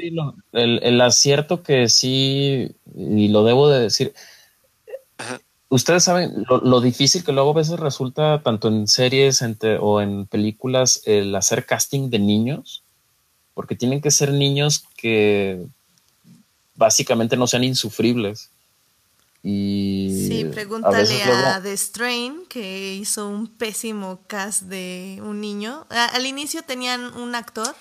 el, 0.52 0.80
el, 0.84 1.02
acierto 1.02 1.64
que 1.64 1.90
sí, 1.90 2.70
y 2.96 3.30
lo 3.30 3.44
debo 3.44 3.68
de 3.68 3.80
decir, 3.80 4.14
ustedes 5.70 6.04
saben 6.04 6.46
lo, 6.48 6.82
difícil 6.82 7.24
que 7.24 7.32
luego 7.32 7.50
a 7.50 7.56
veces 7.56 7.80
resulta 7.80 8.44
tanto 8.44 8.68
en 8.68 8.88
series 8.88 9.44
o 9.80 10.02
en 10.02 10.28
películas 10.28 11.02
el 11.06 11.34
hacer 11.34 11.66
casting 11.66 12.12
de 12.12 12.20
niños, 12.20 12.84
porque 13.56 13.74
tienen 13.74 14.02
que 14.02 14.12
ser 14.12 14.32
niños 14.34 14.84
que 14.98 15.66
básicamente 16.76 17.36
no 17.38 17.48
sean 17.48 17.64
insufribles. 17.64 18.52
Y 19.42 20.26
sí, 20.28 20.46
pregúntale 20.46 21.24
a, 21.24 21.62
The 21.62 21.76
Strain, 21.78 22.46
que 22.48 22.96
hizo 22.96 23.30
un 23.30 23.48
pésimo 23.48 24.20
cast 24.28 24.64
de 24.64 25.22
un 25.24 25.40
niño. 25.40 25.86
al 25.90 26.26
inicio 26.26 26.62
tenían 26.64 27.16
un 27.18 27.36
actor 27.36 27.74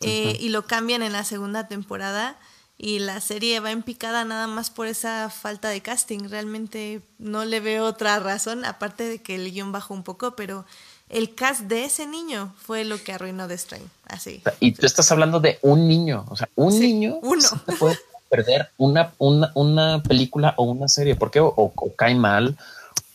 eh, 0.00 0.36
y 0.40 0.50
lo 0.50 0.66
cambian 0.66 1.02
en 1.02 1.12
la 1.12 1.24
segunda 1.24 1.68
temporada 1.68 2.38
y 2.76 2.98
la 2.98 3.20
serie 3.20 3.60
va 3.60 3.70
en 3.70 3.82
picada 3.82 4.24
nada 4.24 4.46
más 4.46 4.70
por 4.70 4.86
esa 4.86 5.30
falta 5.30 5.68
de 5.68 5.80
casting. 5.80 6.28
Realmente 6.28 7.02
no 7.18 7.44
le 7.44 7.60
veo 7.60 7.84
otra 7.86 8.18
razón, 8.18 8.64
aparte 8.64 9.04
de 9.04 9.22
que 9.22 9.36
el 9.36 9.52
guion 9.52 9.72
bajó 9.72 9.94
un 9.94 10.02
poco, 10.02 10.36
pero 10.36 10.66
el 11.08 11.34
cast 11.34 11.62
de 11.62 11.84
ese 11.84 12.06
niño 12.06 12.54
fue 12.60 12.84
lo 12.84 13.02
que 13.02 13.12
arruinó 13.12 13.48
The 13.48 13.56
Strain. 13.56 13.90
Así. 14.06 14.42
Y 14.60 14.72
tú 14.72 14.84
estás 14.84 15.10
hablando 15.12 15.40
de 15.40 15.58
un 15.62 15.88
niño, 15.88 16.26
o 16.28 16.36
sea, 16.36 16.48
un 16.56 16.78
niño 16.78 17.18
uno. 17.22 17.48
puede 17.78 17.98
perder 18.28 18.70
una, 18.78 19.12
una, 19.18 19.52
una, 19.54 20.02
película 20.02 20.54
o 20.56 20.64
una 20.64 20.88
serie, 20.88 21.14
porque 21.14 21.40
o, 21.40 21.52
o 21.56 21.94
cae 21.96 22.14
mal 22.14 22.56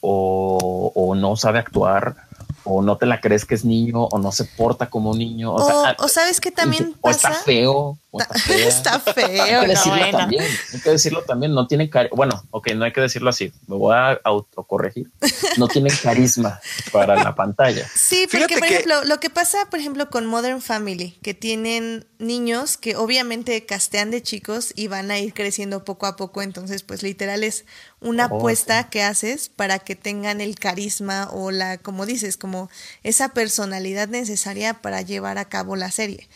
o, 0.01 0.91
o 0.95 1.15
no 1.15 1.35
sabe 1.35 1.59
actuar 1.59 2.15
o 2.63 2.81
no 2.81 2.97
te 2.97 3.05
la 3.05 3.19
crees 3.19 3.45
que 3.45 3.55
es 3.55 3.65
niño 3.65 4.03
o 4.05 4.19
no 4.19 4.31
se 4.31 4.45
porta 4.45 4.89
como 4.89 5.11
un 5.11 5.17
niño. 5.17 5.53
O, 5.53 5.65
sea, 5.65 5.95
o 5.99 6.07
sabes 6.07 6.39
que 6.39 6.51
también 6.51 6.93
pasa. 7.01 7.29
está 7.29 7.43
feo. 7.43 7.97
está, 8.49 8.99
feo. 8.99 9.25
hay 9.27 9.61
que 9.61 9.67
decirlo 9.67 10.11
también. 10.11 10.43
Hay 10.73 10.79
que 10.79 10.89
decirlo 10.89 11.23
también. 11.23 11.53
No 11.53 11.67
tienen 11.67 11.89
carisma. 11.89 12.15
Bueno, 12.15 12.43
ok, 12.49 12.71
no 12.75 12.85
hay 12.85 12.91
que 12.91 13.01
decirlo 13.01 13.29
así. 13.29 13.51
Me 13.67 13.75
voy 13.75 13.95
a 13.95 14.19
autocorregir. 14.23 15.11
No 15.57 15.67
tienen 15.67 15.95
carisma 16.01 16.59
para 16.91 17.15
la 17.15 17.35
pantalla. 17.35 17.87
Sí, 17.93 18.27
porque, 18.31 18.57
por 18.57 18.67
ejemplo, 18.67 19.03
lo 19.05 19.19
que 19.19 19.29
pasa, 19.29 19.69
por 19.69 19.79
ejemplo, 19.79 20.09
con 20.09 20.25
Modern 20.25 20.61
Family, 20.61 21.19
que 21.21 21.35
tienen 21.35 22.07
niños 22.17 22.77
que 22.77 22.95
obviamente 22.95 23.65
castean 23.65 24.09
de 24.09 24.23
chicos 24.23 24.73
y 24.75 24.87
van 24.87 25.11
a 25.11 25.19
ir 25.19 25.33
creciendo 25.33 25.83
poco 25.83 26.07
a 26.07 26.15
poco. 26.15 26.41
Entonces, 26.41 26.81
pues 26.81 27.03
literal 27.03 27.43
es 27.43 27.65
una 28.01 28.25
oh, 28.25 28.37
apuesta 28.37 28.89
que 28.89 29.03
haces 29.03 29.49
para 29.49 29.77
que 29.77 29.95
tengan 29.95 30.41
el 30.41 30.57
carisma 30.57 31.29
o 31.31 31.51
la, 31.51 31.77
como 31.77 32.07
dices, 32.07 32.37
como 32.37 32.71
esa 33.03 33.29
personalidad 33.29 34.07
necesaria 34.07 34.73
para 34.73 35.03
llevar 35.03 35.37
a 35.37 35.45
cabo 35.45 35.75
la 35.75 35.91
serie. 35.91 36.27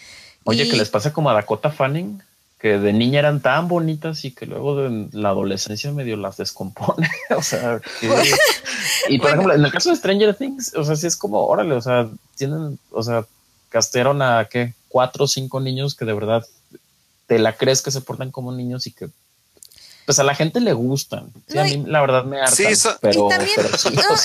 Oye, 0.45 0.69
que 0.69 0.75
les 0.75 0.89
pasa 0.89 1.13
como 1.13 1.29
a 1.29 1.33
Dakota 1.33 1.71
Fanning, 1.71 2.21
que 2.59 2.79
de 2.79 2.93
niña 2.93 3.19
eran 3.19 3.41
tan 3.41 3.67
bonitas 3.67 4.23
y 4.25 4.31
que 4.31 4.45
luego 4.45 4.77
de 4.77 5.09
la 5.11 5.29
adolescencia 5.29 5.91
medio 5.91 6.15
las 6.17 6.37
descompone. 6.37 7.09
o 7.35 7.41
sea, 7.41 7.81
y 9.09 9.19
por 9.19 9.31
ejemplo, 9.31 9.53
en 9.53 9.65
el 9.65 9.71
caso 9.71 9.89
de 9.89 9.97
Stranger 9.97 10.35
Things, 10.35 10.73
o 10.75 10.83
sea, 10.83 10.95
sí 10.95 11.07
es 11.07 11.17
como, 11.17 11.45
órale, 11.45 11.75
o 11.75 11.81
sea, 11.81 12.09
tienen, 12.37 12.79
o 12.91 13.03
sea, 13.03 13.25
castearon 13.69 14.21
a 14.21 14.47
qué, 14.49 14.73
cuatro 14.87 15.25
o 15.25 15.27
cinco 15.27 15.59
niños 15.59 15.95
que 15.95 16.05
de 16.05 16.13
verdad 16.13 16.45
te 17.27 17.39
la 17.39 17.57
crees 17.57 17.81
que 17.81 17.91
se 17.91 18.01
portan 18.01 18.31
como 18.31 18.51
niños 18.51 18.87
y 18.87 18.91
que 18.91 19.09
pues 20.05 20.19
a 20.19 20.23
la 20.23 20.35
gente 20.35 20.59
le 20.59 20.73
gustan. 20.73 21.31
Sí, 21.47 21.57
a 21.57 21.63
mí 21.63 21.83
la 21.87 22.01
verdad 22.01 22.25
me 22.25 22.39
harta. 22.39 22.55
Sí, 22.55 22.65
pero, 23.01 23.27
y 23.27 23.29
también, 23.29 23.57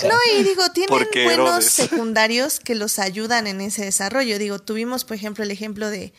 no, 0.09 0.39
y 0.39 0.43
digo, 0.43 0.63
tienen 0.73 1.09
buenos 1.25 1.65
secundarios 1.65 2.61
que 2.61 2.75
los 2.75 2.99
ayudan 2.99 3.47
en 3.47 3.61
ese 3.61 3.85
desarrollo. 3.85 4.39
Digo, 4.39 4.59
tuvimos, 4.59 5.05
por 5.05 5.17
ejemplo, 5.17 5.45
el 5.45 5.51
ejemplo 5.51 5.91
de 5.91 6.13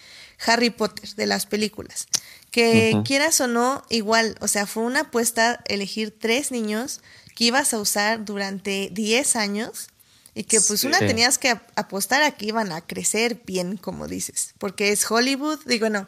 Harry 0.46 0.70
Potter, 0.70 1.10
de 1.16 1.26
las 1.26 1.46
películas, 1.46 2.08
que 2.52 3.02
quieras 3.06 3.40
o 3.42 3.48
no, 3.48 3.84
igual, 3.90 4.36
o 4.40 4.48
sea, 4.48 4.66
fue 4.66 4.84
una 4.84 5.02
apuesta 5.02 5.62
elegir 5.68 6.16
tres 6.18 6.52
niños 6.52 7.02
que 7.36 7.46
ibas 7.46 7.74
a 7.74 7.80
usar 7.80 8.26
durante 8.26 8.90
10 8.92 9.36
años 9.36 9.88
y 10.34 10.44
que 10.44 10.62
pues 10.62 10.84
una 10.84 11.00
tenías 11.00 11.38
que 11.38 11.50
apostar 11.76 12.24
a 12.24 12.32
que 12.32 12.46
iban 12.46 12.72
a 12.72 12.82
crecer 12.82 13.42
bien, 13.46 13.78
como 13.78 14.08
dices, 14.08 14.54
porque 14.58 14.92
es 14.92 15.10
Hollywood, 15.10 15.60
digo, 15.66 15.90
no, 15.90 16.08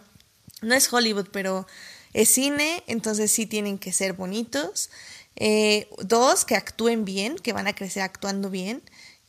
no 0.61 0.75
es 0.75 0.91
Hollywood, 0.91 1.27
pero 1.31 1.67
es 2.13 2.29
cine, 2.29 2.83
entonces 2.87 3.31
sí 3.31 3.45
tienen 3.45 3.77
que 3.77 3.93
ser 3.93 4.13
bonitos. 4.13 4.89
Eh, 5.35 5.89
dos, 6.03 6.45
que 6.45 6.55
actúen 6.55 7.05
bien, 7.05 7.37
que 7.37 7.53
van 7.53 7.67
a 7.67 7.75
crecer 7.75 8.03
actuando 8.03 8.49
bien. 8.49 8.81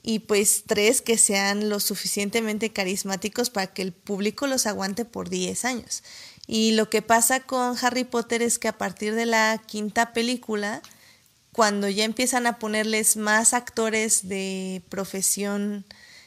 Y 0.02 0.20
pues 0.20 0.64
tres, 0.66 1.00
que 1.00 1.16
sean 1.16 1.68
lo 1.68 1.78
suficientemente 1.78 2.72
carismáticos 2.72 3.50
para 3.50 3.68
que 3.68 3.82
el 3.82 3.92
público 3.92 4.48
los 4.48 4.66
aguante 4.66 5.04
por 5.04 5.28
10 5.28 5.64
años. 5.64 6.02
Y 6.48 6.72
lo 6.72 6.90
que 6.90 7.02
pasa 7.02 7.40
con 7.40 7.76
Harry 7.80 8.04
Potter 8.04 8.42
es 8.42 8.58
que 8.58 8.68
a 8.68 8.78
partir 8.78 9.14
de 9.14 9.26
la 9.26 9.62
quinta 9.64 10.12
película, 10.12 10.82
cuando 11.52 11.88
ya 11.88 12.04
empiezan 12.04 12.46
a 12.46 12.58
ponerles 12.58 13.16
más 13.16 13.54
actores 13.54 14.28
de 14.28 14.82
profesión 14.88 15.84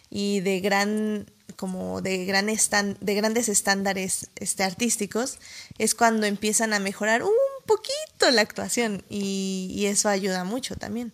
y 0.09 0.39
de 0.39 0.61
gran 0.61 1.31
como 1.55 2.01
de 2.01 2.25
gran 2.25 2.45
de 2.45 3.15
grandes 3.15 3.49
estándares 3.49 4.29
este, 4.35 4.63
artísticos 4.63 5.39
es 5.77 5.95
cuando 5.95 6.25
empiezan 6.25 6.73
a 6.73 6.79
mejorar 6.79 7.23
un 7.23 7.31
poquito 7.65 8.31
la 8.31 8.41
actuación 8.41 9.03
y, 9.09 9.71
y 9.73 9.85
eso 9.85 10.09
ayuda 10.09 10.43
mucho 10.43 10.75
también. 10.75 11.13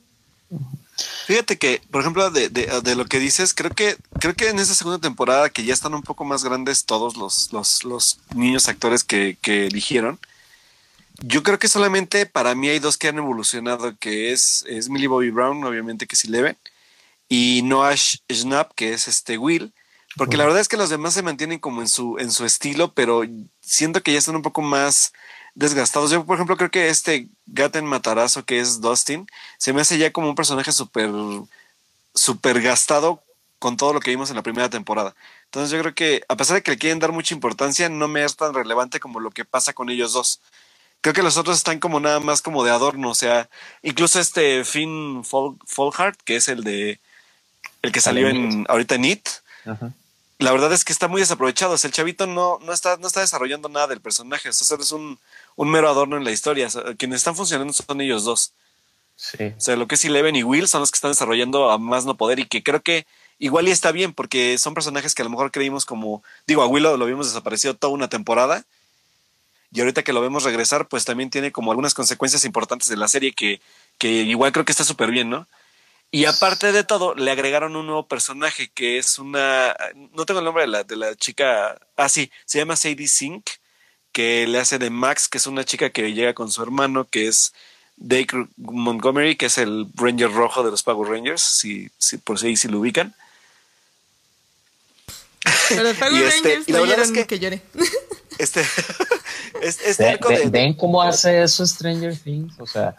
Fíjate 1.25 1.57
que, 1.57 1.81
por 1.91 2.01
ejemplo, 2.01 2.29
de, 2.29 2.49
de, 2.49 2.95
lo 2.95 3.05
que 3.05 3.19
dices, 3.19 3.53
creo 3.53 3.71
que, 3.71 3.97
creo 4.19 4.35
que 4.35 4.49
en 4.49 4.59
esta 4.59 4.75
segunda 4.75 4.99
temporada, 4.99 5.49
que 5.49 5.63
ya 5.63 5.73
están 5.73 5.93
un 5.93 6.03
poco 6.03 6.25
más 6.25 6.43
grandes 6.43 6.85
todos 6.85 7.15
los, 7.15 7.51
los, 7.53 7.83
los 7.83 8.19
niños 8.35 8.67
actores 8.67 9.03
que, 9.03 9.37
que, 9.41 9.67
eligieron, 9.67 10.19
yo 11.19 11.43
creo 11.43 11.59
que 11.59 11.67
solamente 11.67 12.25
para 12.25 12.55
mí 12.55 12.69
hay 12.69 12.79
dos 12.79 12.97
que 12.97 13.07
han 13.07 13.17
evolucionado, 13.17 13.95
que 13.97 14.31
es, 14.31 14.65
es 14.67 14.89
Millie 14.89 15.07
Bobby 15.07 15.31
Brown, 15.31 15.63
obviamente 15.63 16.07
que 16.07 16.15
es 16.15 16.25
Eleven, 16.25 16.57
y 17.29 17.61
Noah 17.63 17.95
Schnapp, 17.95 18.73
que 18.75 18.93
es 18.93 19.07
este 19.07 19.37
Will, 19.37 19.73
porque 20.18 20.38
la 20.38 20.45
verdad 20.45 20.59
es 20.59 20.68
que 20.68 20.78
los 20.78 20.89
demás 20.89 21.14
se 21.14 21.24
mantienen 21.24 21.59
como 21.59 21.82
en 21.82 21.88
su, 21.88 22.18
en 22.20 22.32
su 22.32 22.45
estilo, 22.45 22.93
pero 22.93 23.24
siento 23.62 24.03
que 24.03 24.12
ya 24.14 24.20
están 24.20 24.36
un 24.36 24.41
poco 24.41 24.62
más 24.62 25.14
desgastados. 25.55 26.12
Yo, 26.12 26.26
por 26.26 26.36
ejemplo, 26.36 26.57
creo 26.57 26.72
que 26.72 26.89
este 26.89 27.28
Gaten 27.47 27.86
Matarazo, 27.86 28.45
que 28.45 28.59
es 28.59 28.82
Dustin, 28.82 29.28
se 29.57 29.74
me 29.74 29.82
hace 29.82 29.97
ya 29.97 30.12
como 30.12 30.30
un 30.30 30.36
personaje 30.36 30.72
súper, 30.72 31.09
súper 32.14 32.62
gastado 32.62 33.24
con 33.59 33.78
todo 33.78 33.93
lo 33.93 33.99
que 33.99 34.12
vimos 34.12 34.30
en 34.30 34.36
la 34.36 34.43
primera 34.43 34.70
temporada. 34.70 35.16
Entonces 35.45 35.72
yo 35.72 35.80
creo 35.80 35.93
que, 35.93 36.24
a 36.28 36.36
pesar 36.36 36.55
de 36.55 36.64
que 36.64 36.72
le 36.72 36.78
quieren 36.78 36.99
dar 36.99 37.12
mucha 37.12 37.36
importancia, 37.36 37.89
no 37.89 38.07
me 38.07 38.24
es 38.24 38.36
tan 38.36 38.53
relevante 38.53 38.99
como 38.99 39.20
lo 39.20 39.32
que 39.32 39.45
pasa 39.45 39.74
con 39.74 39.89
ellos 39.89 40.14
dos. 40.14 40.41
Creo 41.01 41.14
que 41.14 41.24
los 41.24 41.38
otros 41.38 41.57
están 41.57 41.80
como 41.80 41.99
nada 41.99 42.20
más 42.20 42.41
como 42.41 42.64
de 42.64 42.72
adorno, 42.72 43.09
o 43.09 43.16
sea, 43.16 43.49
incluso 43.82 44.20
este 44.20 44.64
Finn 44.66 45.24
Folhart, 45.24 46.20
que 46.24 46.36
es 46.36 46.47
el 46.47 46.64
de 46.64 46.99
el 47.82 47.91
que 47.91 48.01
salió 48.01 48.30
en 48.30 48.66
ahorita 48.68 48.95
en 48.95 49.05
It, 49.05 49.30
la 50.41 50.51
verdad 50.51 50.73
es 50.73 50.83
que 50.83 50.91
está 50.91 51.07
muy 51.07 51.21
desaprovechado. 51.21 51.73
O 51.73 51.77
sea, 51.77 51.87
el 51.87 51.93
chavito 51.93 52.25
no, 52.25 52.57
no, 52.63 52.73
está, 52.73 52.97
no 52.97 53.07
está 53.07 53.21
desarrollando 53.21 53.69
nada 53.69 53.87
del 53.87 54.01
personaje. 54.01 54.49
O 54.49 54.53
sea, 54.53 54.77
es 54.77 54.91
un, 54.91 55.19
un 55.55 55.69
mero 55.69 55.87
adorno 55.87 56.17
en 56.17 56.23
la 56.23 56.31
historia. 56.31 56.67
quienes 56.97 57.17
están 57.17 57.35
funcionando 57.35 57.71
son 57.73 58.01
ellos 58.01 58.23
dos. 58.23 58.53
Sí. 59.15 59.53
O 59.55 59.61
sea, 59.61 59.75
lo 59.75 59.87
que 59.87 59.95
es 59.95 60.03
Eleven 60.03 60.35
y 60.35 60.43
Will 60.43 60.67
son 60.67 60.81
los 60.81 60.89
que 60.89 60.95
están 60.95 61.11
desarrollando 61.11 61.69
a 61.69 61.77
más 61.77 62.05
no 62.05 62.17
poder 62.17 62.39
y 62.39 62.47
que 62.47 62.63
creo 62.63 62.81
que 62.81 63.05
igual 63.37 63.67
y 63.67 63.71
está 63.71 63.91
bien 63.91 64.13
porque 64.13 64.57
son 64.57 64.73
personajes 64.73 65.13
que 65.13 65.21
a 65.21 65.25
lo 65.25 65.29
mejor 65.29 65.51
creímos 65.51 65.85
como, 65.85 66.23
digo, 66.47 66.63
a 66.63 66.67
Will 66.67 66.83
lo, 66.83 67.05
vimos 67.05 67.27
desaparecido 67.27 67.75
toda 67.75 67.93
una 67.93 68.09
temporada 68.09 68.65
y 69.71 69.79
ahorita 69.79 70.01
que 70.03 70.11
lo 70.11 70.21
vemos 70.21 70.43
regresar, 70.43 70.87
pues 70.87 71.05
también 71.05 71.29
tiene 71.29 71.51
como 71.51 71.71
algunas 71.71 71.93
consecuencias 71.93 72.45
importantes 72.45 72.89
de 72.89 72.97
la 72.97 73.07
serie 73.07 73.31
que, 73.33 73.61
que 73.99 74.09
igual 74.09 74.51
creo 74.51 74.65
que 74.65 74.71
está 74.71 74.83
súper 74.83 75.11
bien, 75.11 75.29
¿no? 75.29 75.47
Y 76.14 76.26
aparte 76.26 76.74
de 76.74 76.84
todo, 76.84 77.16
le 77.16 77.32
agregaron 77.32 77.78
un 77.78 77.86
nuevo 77.86 78.05
personaje 78.05 78.70
que 78.74 78.97
es 78.97 79.18
una, 79.18 79.76
no 80.14 80.26
tengo 80.26 80.41
el 80.41 80.45
nombre 80.45 80.64
de 80.64 80.68
la, 80.68 80.84
de 80.84 80.97
la 80.97 81.16
chica, 81.16 81.80
ah 81.95 82.09
sí, 82.09 82.30
se 82.45 82.57
llama 82.57 82.76
Sadie 82.76 83.07
Sink, 83.07 83.49
que 84.12 84.45
le 84.45 84.59
hace 84.59 84.78
de 84.78 84.89
Max, 84.89 85.30
que 85.30 85.38
es 85.38 85.47
una 85.47 85.64
chica 85.64 85.89
que 85.89 86.14
llega 86.14 86.34
con 86.34 86.51
su 86.51 86.62
hermano, 86.62 87.07
que 87.09 87.28
es 87.28 87.53
Dake 87.95 88.47
Montgomery, 88.57 89.38
que 89.38 89.45
es 89.45 89.57
el 89.57 89.88
Ranger 89.95 90.34
rojo 90.34 90.64
de 90.64 90.72
los 90.72 90.84
Power 90.84 91.09
Rangers, 91.09 91.41
si, 91.41 91.89
si 91.97 92.18
por 92.18 92.38
si, 92.38 92.57
si 92.57 92.68
lo 92.68 92.80
ubican. 92.80 93.16
Pero 95.70 95.93
Power 95.93 96.24
este, 96.26 96.49
Rangers 96.49 96.68
y 96.68 96.72
la 96.74 96.82
verdad 96.82 96.99
es 96.99 97.12
que, 97.12 97.26
que 97.26 97.39
llore. 97.39 97.62
Este, 99.61 99.89
este 99.89 100.17
¿Ven 100.49 100.73
cómo 100.73 101.01
hace 101.03 101.43
eso 101.43 101.65
Stranger 101.67 102.17
Things? 102.17 102.59
O 102.59 102.65
sea, 102.65 102.95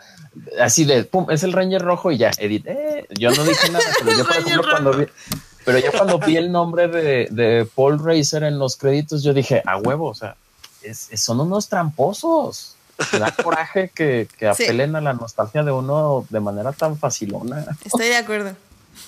así 0.61 0.85
de, 0.85 1.03
pum, 1.05 1.29
es 1.31 1.43
el 1.43 1.53
Ranger 1.53 1.83
rojo 1.83 2.13
y 2.13 2.19
ya, 2.19 2.31
Edith, 2.39 2.67
eh, 2.67 3.07
yo 3.19 3.31
no 3.33 3.43
dije 3.43 3.69
nada, 3.71 3.85
pero 3.99 4.17
yo, 4.17 4.25
por 4.25 4.37
ejemplo, 4.37 4.63
cuando 4.71 4.93
vi, 4.93 5.07
pero 5.65 5.79
yo 5.79 5.91
cuando 5.93 6.19
vi 6.19 6.37
el 6.37 6.53
nombre 6.53 6.89
de, 6.89 7.29
de, 7.31 7.67
Paul 7.75 7.99
Racer 7.99 8.45
en 8.45 8.59
los 8.59 8.77
créditos, 8.77 9.23
yo 9.23 9.35
dije, 9.35 9.63
a 9.67 9.77
huevo, 9.79 10.09
o 10.09 10.15
sea, 10.15 10.37
es, 10.83 11.09
son 11.17 11.41
unos 11.41 11.69
tramposos. 11.69 12.77
Me 13.13 13.19
da 13.19 13.31
coraje 13.43 13.91
que, 13.93 14.29
que 14.39 14.47
apelen 14.47 14.95
a 14.95 15.01
la 15.01 15.15
nostalgia 15.15 15.63
de 15.63 15.73
uno 15.73 16.27
de 16.29 16.41
manera 16.41 16.73
tan 16.73 16.97
facilona. 16.97 17.67
Estoy 17.85 18.09
de 18.09 18.17
acuerdo. 18.17 18.55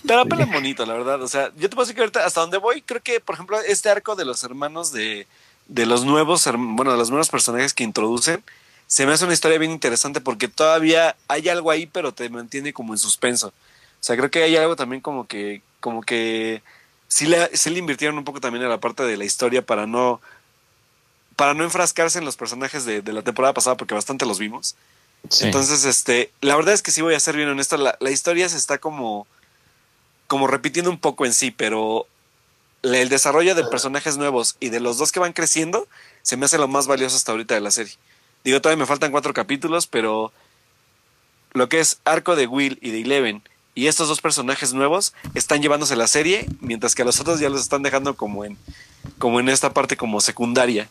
Pero 0.06 0.20
apelan 0.20 0.50
bonito, 0.50 0.84
la 0.86 0.94
verdad. 0.94 1.22
O 1.22 1.28
sea, 1.28 1.50
yo 1.56 1.68
te 1.68 1.76
puedo 1.76 1.84
decir 1.84 1.94
que 1.94 2.00
ahorita, 2.00 2.24
hasta 2.24 2.40
donde 2.40 2.58
voy, 2.58 2.82
creo 2.82 3.02
que, 3.02 3.20
por 3.20 3.34
ejemplo, 3.34 3.60
este 3.60 3.90
arco 3.90 4.16
de 4.16 4.24
los 4.24 4.42
hermanos 4.42 4.92
de, 4.92 5.26
de 5.66 5.86
los 5.86 6.04
nuevos, 6.04 6.48
bueno, 6.56 6.92
de 6.92 6.98
los 6.98 7.10
nuevos 7.10 7.28
personajes 7.28 7.74
que 7.74 7.84
introducen, 7.84 8.42
se 8.86 9.06
me 9.06 9.12
hace 9.12 9.24
una 9.24 9.34
historia 9.34 9.58
bien 9.58 9.70
interesante 9.70 10.20
porque 10.20 10.48
todavía 10.48 11.16
hay 11.28 11.48
algo 11.48 11.70
ahí, 11.70 11.86
pero 11.86 12.12
te 12.12 12.28
mantiene 12.28 12.72
como 12.72 12.92
en 12.92 12.98
suspenso. 12.98 13.48
O 13.48 13.52
sea, 14.00 14.16
creo 14.16 14.30
que 14.30 14.42
hay 14.42 14.56
algo 14.56 14.76
también 14.76 15.00
como 15.00 15.26
que, 15.26 15.62
como 15.80 16.02
que 16.02 16.62
sí 17.08 17.26
le, 17.26 17.48
le 17.48 17.78
invirtieron 17.78 18.18
un 18.18 18.24
poco 18.24 18.40
también 18.40 18.62
en 18.62 18.70
la 18.70 18.80
parte 18.80 19.02
de 19.04 19.16
la 19.16 19.24
historia 19.24 19.62
para 19.62 19.86
no, 19.86 20.20
para 21.36 21.54
no 21.54 21.64
enfrascarse 21.64 22.18
en 22.18 22.24
los 22.24 22.36
personajes 22.36 22.84
de, 22.84 23.02
la 23.12 23.22
temporada 23.22 23.54
pasada, 23.54 23.76
porque 23.76 23.94
bastante 23.94 24.26
los 24.26 24.38
vimos. 24.38 24.76
Entonces, 25.40 25.86
este, 25.86 26.30
la 26.42 26.54
verdad 26.54 26.74
es 26.74 26.82
que 26.82 26.90
sí 26.90 27.00
voy 27.00 27.14
a 27.14 27.20
ser 27.20 27.34
bien 27.36 27.48
honesto, 27.48 27.78
la, 27.78 27.96
la 27.98 28.10
historia 28.10 28.46
se 28.50 28.58
está 28.58 28.76
como, 28.76 29.26
como 30.26 30.46
repitiendo 30.46 30.90
un 30.90 30.98
poco 30.98 31.24
en 31.24 31.32
sí, 31.32 31.50
pero 31.50 32.06
el 32.92 33.08
desarrollo 33.08 33.54
de 33.54 33.64
personajes 33.64 34.18
nuevos 34.18 34.56
y 34.60 34.68
de 34.68 34.80
los 34.80 34.98
dos 34.98 35.10
que 35.10 35.20
van 35.20 35.32
creciendo 35.32 35.88
se 36.22 36.36
me 36.36 36.44
hace 36.44 36.58
lo 36.58 36.68
más 36.68 36.86
valioso 36.86 37.16
hasta 37.16 37.32
ahorita 37.32 37.54
de 37.54 37.60
la 37.60 37.70
serie. 37.70 37.94
Digo, 38.44 38.60
todavía 38.60 38.80
me 38.80 38.86
faltan 38.86 39.10
cuatro 39.10 39.32
capítulos, 39.32 39.86
pero 39.86 40.32
lo 41.52 41.68
que 41.68 41.80
es 41.80 41.98
arco 42.04 42.36
de 42.36 42.46
Will 42.46 42.78
y 42.82 42.90
de 42.90 43.00
Eleven 43.00 43.42
y 43.74 43.86
estos 43.86 44.08
dos 44.08 44.20
personajes 44.20 44.74
nuevos 44.74 45.14
están 45.34 45.62
llevándose 45.62 45.96
la 45.96 46.06
serie, 46.06 46.46
mientras 46.60 46.94
que 46.94 47.02
a 47.02 47.04
los 47.04 47.18
otros 47.20 47.40
ya 47.40 47.48
los 47.48 47.60
están 47.60 47.82
dejando 47.82 48.14
como 48.14 48.44
en, 48.44 48.58
como 49.18 49.40
en 49.40 49.48
esta 49.48 49.72
parte 49.72 49.96
como 49.96 50.20
secundaria. 50.20 50.88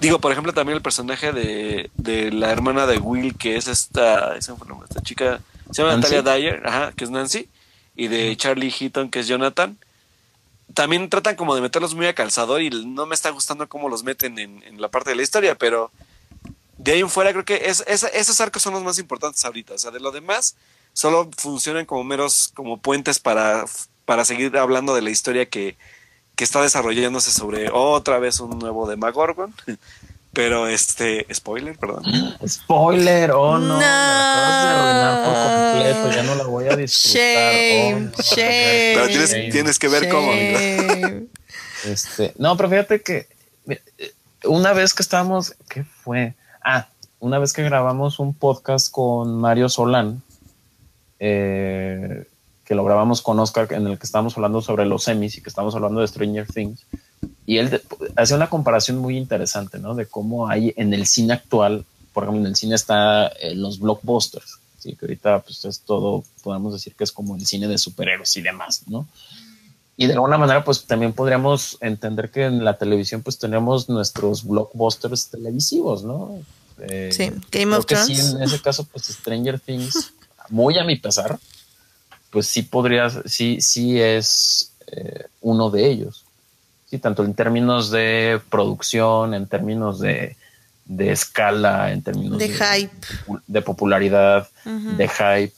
Digo, 0.00 0.20
por 0.20 0.32
ejemplo, 0.32 0.54
también 0.54 0.76
el 0.76 0.82
personaje 0.82 1.32
de, 1.32 1.90
de 1.96 2.32
la 2.32 2.50
hermana 2.50 2.86
de 2.86 2.98
Will, 2.98 3.36
que 3.36 3.56
es 3.56 3.68
esta, 3.68 4.36
esta 4.36 5.02
chica, 5.02 5.40
se 5.70 5.82
llama 5.82 5.96
Natalia 5.96 6.22
Dyer, 6.22 6.62
ajá, 6.66 6.92
que 6.92 7.04
es 7.04 7.10
Nancy, 7.10 7.48
y 7.96 8.08
de 8.08 8.36
Charlie 8.36 8.70
Heaton, 8.70 9.10
que 9.10 9.20
es 9.20 9.26
Jonathan 9.26 9.76
también 10.74 11.08
tratan 11.08 11.36
como 11.36 11.54
de 11.54 11.60
meterlos 11.60 11.94
muy 11.94 12.06
a 12.06 12.14
calzador 12.14 12.62
y 12.62 12.70
no 12.70 13.06
me 13.06 13.14
está 13.14 13.30
gustando 13.30 13.68
cómo 13.68 13.88
los 13.88 14.04
meten 14.04 14.38
en, 14.38 14.80
la 14.80 14.88
parte 14.88 15.10
de 15.10 15.16
la 15.16 15.22
historia, 15.22 15.56
pero 15.56 15.90
de 16.76 16.92
ahí 16.92 17.00
en 17.00 17.10
fuera 17.10 17.32
creo 17.32 17.44
que 17.44 17.62
es, 17.64 17.84
esos 17.86 18.40
arcos 18.40 18.62
son 18.62 18.74
los 18.74 18.82
más 18.82 18.98
importantes 18.98 19.44
ahorita. 19.44 19.74
O 19.74 19.78
sea, 19.78 19.90
de 19.90 20.00
lo 20.00 20.12
demás, 20.12 20.56
solo 20.92 21.30
funcionan 21.36 21.86
como 21.86 22.04
meros, 22.04 22.52
como 22.54 22.78
puentes 22.78 23.18
para, 23.18 23.64
para 24.04 24.24
seguir 24.24 24.56
hablando 24.56 24.94
de 24.94 25.02
la 25.02 25.10
historia 25.10 25.48
que, 25.48 25.76
que 26.36 26.44
está 26.44 26.62
desarrollándose 26.62 27.32
sobre 27.32 27.68
otra 27.72 28.18
vez 28.20 28.38
un 28.38 28.58
nuevo 28.58 28.88
de 28.88 28.96
Magorgon. 28.96 29.52
Pero 30.38 30.68
este, 30.68 31.26
spoiler, 31.34 31.76
perdón. 31.76 32.04
Spoiler, 32.46 33.32
oh 33.32 33.58
no, 33.58 33.66
no. 33.70 33.78
Me 33.78 33.84
acabas 33.84 34.62
de 34.62 34.68
arruinar 34.70 35.24
por 35.24 35.34
completo, 35.34 36.16
ya 36.16 36.22
no 36.22 36.34
la 36.36 36.44
voy 36.44 36.68
a 36.68 36.76
disfrutar. 36.76 37.20
Shame, 37.20 38.10
oh, 38.16 38.22
shame. 38.22 38.92
Pero 38.94 39.06
tienes, 39.08 39.50
tienes 39.50 39.78
que 39.80 39.88
ver 39.88 40.08
cómo. 40.08 40.30
Este, 41.84 42.34
no, 42.38 42.56
pero 42.56 42.68
fíjate 42.68 43.02
que 43.02 43.26
una 44.44 44.72
vez 44.74 44.94
que 44.94 45.02
estábamos, 45.02 45.56
¿qué 45.68 45.82
fue? 45.82 46.34
Ah, 46.62 46.86
una 47.18 47.40
vez 47.40 47.52
que 47.52 47.64
grabamos 47.64 48.20
un 48.20 48.32
podcast 48.32 48.92
con 48.92 49.40
Mario 49.40 49.68
Solán, 49.68 50.22
eh, 51.18 52.28
que 52.64 52.76
lo 52.76 52.84
grabamos 52.84 53.22
con 53.22 53.40
Oscar, 53.40 53.66
en 53.72 53.88
el 53.88 53.98
que 53.98 54.06
estábamos 54.06 54.36
hablando 54.36 54.62
sobre 54.62 54.86
los 54.86 55.02
semis 55.02 55.36
y 55.36 55.42
que 55.42 55.48
estábamos 55.48 55.74
hablando 55.74 56.00
de 56.00 56.06
Stranger 56.06 56.46
Things 56.46 56.86
y 57.46 57.58
él 57.58 57.82
hace 58.16 58.34
una 58.34 58.50
comparación 58.50 58.98
muy 58.98 59.16
interesante, 59.16 59.78
¿no? 59.78 59.94
De 59.94 60.06
cómo 60.06 60.48
hay 60.48 60.74
en 60.76 60.92
el 60.92 61.06
cine 61.06 61.32
actual, 61.32 61.84
por 62.12 62.24
ejemplo, 62.24 62.42
en 62.42 62.48
el 62.48 62.56
cine 62.56 62.74
está 62.74 63.28
eh, 63.28 63.54
los 63.54 63.78
blockbusters, 63.80 64.58
¿sí? 64.78 64.94
que 64.96 65.06
ahorita 65.06 65.40
pues 65.40 65.64
es 65.64 65.80
todo, 65.80 66.24
podemos 66.42 66.72
decir 66.72 66.94
que 66.94 67.04
es 67.04 67.12
como 67.12 67.36
el 67.36 67.46
cine 67.46 67.68
de 67.68 67.78
superhéroes 67.78 68.36
y 68.36 68.42
demás, 68.42 68.82
¿no? 68.86 69.06
Y 69.96 70.06
de 70.06 70.12
alguna 70.12 70.38
manera, 70.38 70.62
pues 70.62 70.84
también 70.84 71.12
podríamos 71.12 71.76
entender 71.80 72.30
que 72.30 72.44
en 72.44 72.64
la 72.64 72.78
televisión, 72.78 73.22
pues 73.22 73.36
tenemos 73.36 73.88
nuestros 73.88 74.44
blockbusters 74.44 75.28
televisivos, 75.28 76.04
¿no? 76.04 76.38
Eh, 76.80 77.10
sí, 77.12 77.32
Game 77.50 77.74
of 77.74 77.84
Thrones. 77.84 78.06
Sí, 78.06 78.36
en 78.36 78.42
ese 78.42 78.62
caso, 78.62 78.84
pues 78.84 79.06
Stranger 79.06 79.58
Things, 79.58 80.12
muy 80.50 80.78
a 80.78 80.84
mi 80.84 80.94
pesar, 80.94 81.40
pues 82.30 82.46
sí 82.46 82.62
podría, 82.62 83.10
sí, 83.26 83.60
sí 83.60 84.00
es 84.00 84.72
eh, 84.86 85.26
uno 85.40 85.70
de 85.70 85.90
ellos. 85.90 86.24
Sí, 86.90 86.98
tanto 86.98 87.22
en 87.22 87.34
términos 87.34 87.90
de 87.90 88.40
producción, 88.48 89.34
en 89.34 89.46
términos 89.46 90.00
de, 90.00 90.36
escala, 90.98 91.92
en 91.92 92.02
términos 92.02 92.38
de, 92.38 92.48
hype, 92.48 93.06
de 93.46 93.62
popularidad, 93.62 94.48
de 94.64 95.08
hype, 95.08 95.54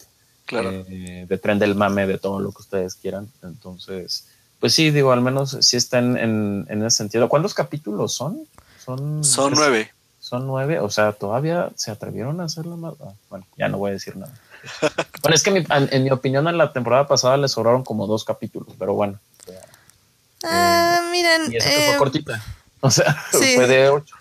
eh, 0.50 1.26
de 1.28 1.38
tren 1.38 1.60
del 1.60 1.76
mame, 1.76 2.08
de 2.08 2.18
todo 2.18 2.40
lo 2.40 2.50
que 2.50 2.62
ustedes 2.62 2.96
quieran. 2.96 3.28
Entonces, 3.44 4.26
pues 4.58 4.74
sí, 4.74 4.90
digo, 4.90 5.12
al 5.12 5.20
menos 5.20 5.56
sí 5.60 5.76
está 5.76 5.98
en, 5.98 6.66
ese 6.68 6.90
sentido. 6.90 7.28
¿Cuántos 7.28 7.54
capítulos 7.54 8.12
son? 8.12 8.40
Son, 8.84 9.22
son 9.22 9.52
nueve. 9.54 9.92
Son 10.18 10.46
nueve, 10.46 10.80
o 10.80 10.90
sea, 10.90 11.12
todavía 11.12 11.70
se 11.76 11.92
atrevieron 11.92 12.40
a 12.40 12.44
hacerlo 12.44 12.76
más. 12.76 12.94
Ah, 13.00 13.12
bueno, 13.28 13.46
ya 13.56 13.68
no 13.68 13.78
voy 13.78 13.90
a 13.90 13.94
decir 13.94 14.16
nada. 14.16 14.32
bueno, 15.22 15.34
es 15.34 15.42
que 15.44 15.64
en 15.68 16.04
mi 16.04 16.10
opinión 16.10 16.48
en 16.48 16.58
la 16.58 16.72
temporada 16.72 17.06
pasada 17.06 17.36
le 17.36 17.48
sobraron 17.48 17.84
como 17.84 18.08
dos 18.08 18.24
capítulos, 18.24 18.74
pero 18.78 18.94
bueno. 18.94 19.18
Ah, 20.45 21.09
miren. 21.11 21.53
Y 21.53 21.57
eso 21.57 21.68
que 21.68 21.74
fue 21.84 21.95
eh, 21.95 21.99
cortita. 21.99 22.45
O 22.82 22.91
sea, 22.91 23.14
sí. 23.32 23.53
fue 23.57 23.66
de 23.66 23.88
8. 23.91 24.16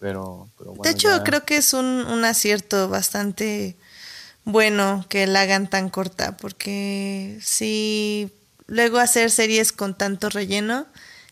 Pero, 0.00 0.48
pero 0.58 0.70
bueno, 0.70 0.82
de 0.82 0.90
hecho, 0.90 1.08
ya- 1.16 1.22
creo 1.24 1.44
que 1.44 1.58
es 1.58 1.72
un, 1.74 1.84
un 1.86 2.24
acierto 2.24 2.88
bastante 2.88 3.76
bueno 4.44 5.04
que 5.08 5.26
la 5.26 5.42
hagan 5.42 5.68
tan 5.68 5.90
corta, 5.90 6.36
porque 6.38 7.38
si 7.42 8.32
luego 8.66 8.98
hacer 8.98 9.30
series 9.30 9.72
con 9.72 9.94
tanto 9.96 10.28
relleno 10.30 10.86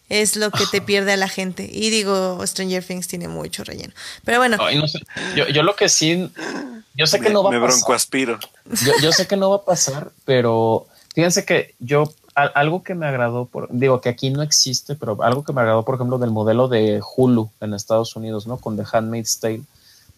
es 0.08 0.36
lo 0.36 0.50
que 0.50 0.66
te 0.66 0.80
pierde 0.82 1.12
a 1.12 1.16
la 1.16 1.28
gente. 1.28 1.68
Y 1.72 1.90
digo, 1.90 2.46
Stranger 2.46 2.84
Things 2.84 3.08
tiene 3.08 3.26
mucho 3.28 3.64
relleno. 3.64 3.92
Pero 4.24 4.38
bueno, 4.38 4.56
Ay, 4.60 4.78
no 4.78 4.86
sé. 4.86 5.00
Yo, 5.34 5.48
yo 5.48 5.62
lo 5.62 5.74
que 5.76 5.88
sí, 5.88 6.30
yo 6.94 7.06
sé 7.06 7.18
que 7.18 7.28
me, 7.28 7.34
no 7.34 7.42
va 7.42 7.50
a 7.50 7.52
pasar. 7.60 7.70
broncoaspiro. 7.70 8.38
Yo, 8.84 8.92
yo 9.00 9.12
sé 9.12 9.26
que 9.26 9.36
no 9.36 9.50
va 9.50 9.56
a 9.56 9.64
pasar, 9.64 10.12
pero 10.24 10.86
fíjense 11.14 11.44
que 11.44 11.74
yo 11.78 12.12
algo 12.46 12.82
que 12.82 12.94
me 12.94 13.06
agradó, 13.06 13.48
digo 13.70 14.00
que 14.00 14.08
aquí 14.08 14.30
no 14.30 14.42
existe, 14.42 14.94
pero 14.94 15.22
algo 15.22 15.44
que 15.44 15.52
me 15.52 15.60
agradó, 15.60 15.84
por 15.84 15.96
ejemplo, 15.96 16.18
del 16.18 16.30
modelo 16.30 16.68
de 16.68 17.00
Hulu 17.16 17.50
en 17.60 17.74
Estados 17.74 18.14
Unidos, 18.16 18.46
¿no? 18.46 18.58
Con 18.58 18.76
The 18.76 18.84
Handmaid's 18.90 19.40
Tale, 19.40 19.62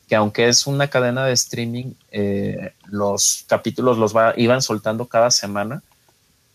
que 0.08 0.16
aunque 0.16 0.48
es 0.48 0.66
una 0.66 0.88
cadena 0.88 1.24
de 1.24 1.32
streaming, 1.32 1.92
eh, 2.10 2.72
los 2.86 3.44
capítulos 3.46 3.96
los 3.96 4.14
iban 4.36 4.60
soltando 4.62 5.06
cada 5.06 5.30
semana. 5.30 5.82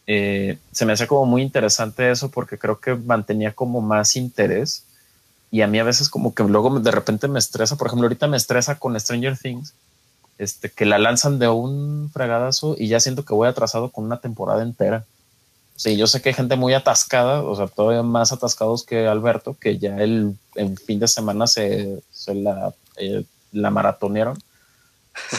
Eh, 0.07 0.59
se 0.71 0.85
me 0.85 0.93
hace 0.93 1.07
como 1.07 1.25
muy 1.25 1.41
interesante 1.41 2.11
eso 2.11 2.29
porque 2.29 2.59
creo 2.59 2.79
que 2.79 2.93
mantenía 2.93 3.53
como 3.53 3.81
más 3.81 4.15
interés 4.15 4.83
y 5.49 5.61
a 5.61 5.67
mí 5.67 5.79
a 5.79 5.83
veces 5.83 6.09
como 6.09 6.35
que 6.35 6.43
luego 6.43 6.79
de 6.79 6.91
repente 6.91 7.27
me 7.27 7.39
estresa, 7.39 7.75
por 7.77 7.87
ejemplo, 7.87 8.05
ahorita 8.05 8.27
me 8.27 8.37
estresa 8.37 8.77
con 8.77 8.99
Stranger 8.99 9.37
Things, 9.37 9.73
este, 10.37 10.69
que 10.69 10.85
la 10.85 10.99
lanzan 10.99 11.39
de 11.39 11.47
un 11.47 12.09
fregadazo 12.13 12.75
y 12.77 12.89
ya 12.89 12.99
siento 12.99 13.23
que 13.23 13.33
voy 13.33 13.47
atrasado 13.47 13.89
con 13.89 14.03
una 14.03 14.19
temporada 14.19 14.63
entera. 14.63 15.05
Sí, 15.75 15.97
yo 15.97 16.07
sé 16.07 16.21
que 16.21 16.29
hay 16.29 16.35
gente 16.35 16.55
muy 16.55 16.73
atascada, 16.73 17.41
o 17.41 17.55
sea, 17.55 17.67
todavía 17.67 18.01
más 18.01 18.31
atascados 18.31 18.83
que 18.83 19.07
Alberto, 19.07 19.57
que 19.59 19.77
ya 19.77 19.97
el, 19.97 20.35
el 20.55 20.77
fin 20.79 20.99
de 20.99 21.07
semana 21.07 21.47
se, 21.47 22.01
se 22.11 22.33
la, 22.33 22.73
eh, 22.97 23.25
la 23.51 23.69
maratonearon. 23.71 24.41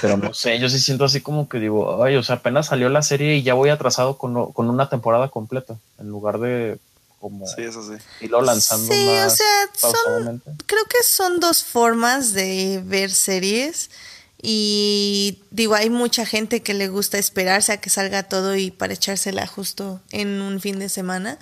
Pero 0.00 0.16
no 0.16 0.32
sé, 0.34 0.58
yo 0.58 0.68
sí 0.68 0.78
siento 0.78 1.04
así 1.04 1.20
como 1.20 1.48
que 1.48 1.58
digo, 1.58 2.02
ay, 2.02 2.16
o 2.16 2.22
sea, 2.22 2.36
apenas 2.36 2.66
salió 2.66 2.88
la 2.88 3.02
serie 3.02 3.36
y 3.36 3.42
ya 3.42 3.54
voy 3.54 3.70
atrasado 3.70 4.16
con, 4.18 4.34
lo- 4.34 4.50
con 4.52 4.68
una 4.70 4.88
temporada 4.88 5.28
completa, 5.28 5.76
en 5.98 6.08
lugar 6.08 6.38
de 6.38 6.78
como 7.20 7.46
Sí, 7.46 7.62
eso 7.62 7.82
sí. 7.82 8.02
irlo 8.20 8.40
lanzando 8.42 8.92
Sí, 8.92 9.06
o 9.08 9.16
más 9.22 9.36
sea, 9.36 9.90
son- 9.90 10.42
creo 10.66 10.84
que 10.84 11.02
son 11.02 11.40
dos 11.40 11.62
formas 11.64 12.32
de 12.32 12.82
ver 12.84 13.10
series. 13.10 13.90
Y 14.40 15.42
digo, 15.50 15.74
hay 15.74 15.90
mucha 15.90 16.26
gente 16.26 16.62
que 16.62 16.74
le 16.74 16.88
gusta 16.88 17.18
esperarse 17.18 17.72
a 17.72 17.80
que 17.80 17.90
salga 17.90 18.24
todo 18.24 18.54
y 18.56 18.70
para 18.70 18.94
echársela 18.94 19.46
justo 19.46 20.00
en 20.10 20.40
un 20.42 20.60
fin 20.60 20.78
de 20.78 20.88
semana, 20.88 21.38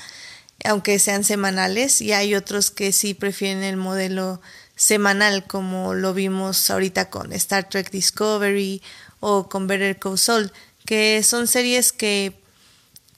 aunque 0.64 0.98
sean 0.98 1.24
semanales, 1.24 2.00
y 2.00 2.12
hay 2.12 2.34
otros 2.34 2.70
que 2.70 2.92
sí 2.92 3.14
prefieren 3.14 3.62
el 3.62 3.76
modelo 3.76 4.40
semanal, 4.76 5.44
como 5.46 5.94
lo 5.94 6.14
vimos 6.14 6.70
ahorita 6.70 7.10
con 7.10 7.32
Star 7.32 7.68
Trek 7.68 7.90
Discovery 7.90 8.80
o 9.20 9.48
con 9.48 9.66
Better 9.66 9.98
Call 9.98 10.18
Saul, 10.18 10.52
que 10.86 11.22
son 11.22 11.46
series 11.46 11.92
que 11.92 12.40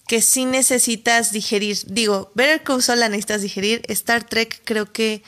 que 0.06 0.22
sí 0.22 0.44
necesitas 0.44 1.32
digerir. 1.32 1.78
Digo, 1.86 2.30
Better 2.34 2.62
Call 2.62 2.82
Saul 2.82 3.00
la 3.00 3.08
necesitas 3.08 3.42
digerir. 3.42 3.82
Star 3.88 4.24
Trek 4.24 4.62
creo 4.64 4.92
que 4.92 5.22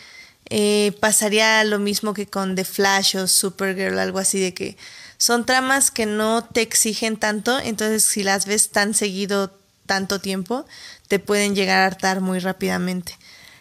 eh, 0.51 0.92
pasaría 1.01 1.62
lo 1.64 1.78
mismo 1.78 2.14
que 2.14 2.26
con 2.26 2.55
The 2.55 2.64
Flash 2.64 3.16
o 3.16 3.26
Supergirl, 3.26 3.99
algo 3.99 4.18
así 4.18 4.40
de 4.40 4.55
que 4.55 4.76
son 5.18 5.44
tramas 5.44 5.90
que 5.90 6.07
no 6.07 6.44
te 6.44 6.62
exigen 6.62 7.16
tanto, 7.16 7.59
entonces 7.59 8.05
si 8.05 8.22
las 8.22 8.46
ves 8.46 8.70
tan 8.70 8.94
seguido 8.94 9.53
tanto 9.86 10.20
tiempo, 10.20 10.64
te 11.09 11.18
pueden 11.18 11.55
llegar 11.55 11.80
a 11.80 11.86
hartar 11.86 12.20
muy 12.20 12.38
rápidamente. 12.38 13.18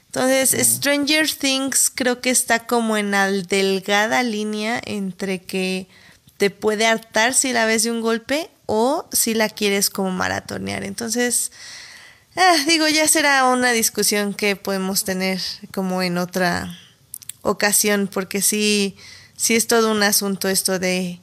Entonces, 0.08 0.52
Stranger 0.52 1.30
Things 1.30 1.92
creo 1.94 2.22
que 2.22 2.30
está 2.30 2.66
como 2.66 2.98
en 2.98 3.12
la 3.12 3.30
delgada 3.30 4.24
línea 4.24 4.82
entre 4.86 5.42
que 5.42 5.88
te 6.38 6.50
puede 6.50 6.86
hartar 6.86 7.34
si 7.34 7.52
la 7.52 7.66
ves 7.66 7.84
de 7.84 7.92
un 7.92 8.02
golpe 8.02 8.50
o 8.66 9.06
si 9.12 9.34
la 9.34 9.50
quieres 9.50 9.90
como 9.90 10.12
maratonear. 10.12 10.84
Entonces, 10.84 11.52
ah, 12.38 12.56
digo, 12.68 12.88
ya 12.88 13.08
será 13.08 13.46
una 13.46 13.72
discusión 13.72 14.34
que 14.34 14.56
podemos 14.56 15.04
tener 15.04 15.40
como 15.74 16.02
en 16.02 16.18
otra 16.18 16.78
ocasión, 17.42 18.10
porque 18.12 18.42
sí, 18.42 18.96
sí 19.36 19.56
es 19.56 19.68
todo 19.68 19.92
un 19.92 20.04
asunto 20.04 20.48
esto 20.48 20.80
de 20.80 21.20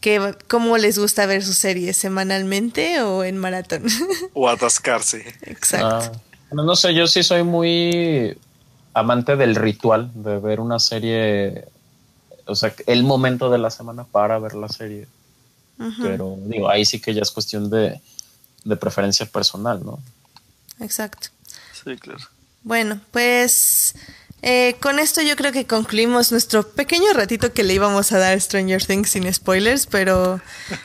que, 0.00 0.34
cómo 0.48 0.78
les 0.78 0.98
gusta 0.98 1.26
ver 1.26 1.44
sus 1.44 1.56
series, 1.56 1.96
semanalmente 1.96 3.02
o 3.02 3.24
en 3.24 3.38
maratón. 3.38 3.84
O 4.34 4.48
atascarse. 4.48 5.34
Exacto. 5.42 5.86
Ah, 5.86 6.12
no, 6.52 6.64
no 6.64 6.76
sé, 6.76 6.94
yo 6.94 7.06
sí 7.06 7.22
soy 7.22 7.42
muy 7.42 8.36
amante 8.94 9.36
del 9.36 9.54
ritual 9.54 10.10
de 10.14 10.38
ver 10.38 10.60
una 10.60 10.78
serie, 10.78 11.66
o 12.46 12.54
sea, 12.54 12.74
el 12.86 13.04
momento 13.04 13.50
de 13.50 13.58
la 13.58 13.70
semana 13.70 14.04
para 14.04 14.38
ver 14.38 14.54
la 14.54 14.68
serie. 14.68 15.06
Pero 16.02 16.36
digo, 16.44 16.68
ahí 16.68 16.84
sí 16.84 17.00
que 17.00 17.14
ya 17.14 17.22
es 17.22 17.30
cuestión 17.30 17.70
de, 17.70 18.02
de 18.64 18.76
preferencia 18.76 19.24
personal, 19.24 19.82
¿no? 19.82 19.98
Exacto. 20.80 21.28
Sí, 21.72 21.96
claro. 21.96 22.20
Bueno, 22.62 23.00
pues 23.10 23.94
eh, 24.42 24.76
con 24.80 24.98
esto 24.98 25.20
yo 25.20 25.36
creo 25.36 25.52
que 25.52 25.66
concluimos 25.66 26.32
nuestro 26.32 26.62
pequeño 26.62 27.12
ratito 27.12 27.52
que 27.52 27.62
le 27.62 27.74
íbamos 27.74 28.12
a 28.12 28.18
dar 28.18 28.32
a 28.32 28.40
Stranger 28.40 28.84
Things 28.84 29.10
sin 29.10 29.32
spoilers, 29.32 29.86
pero 29.86 30.40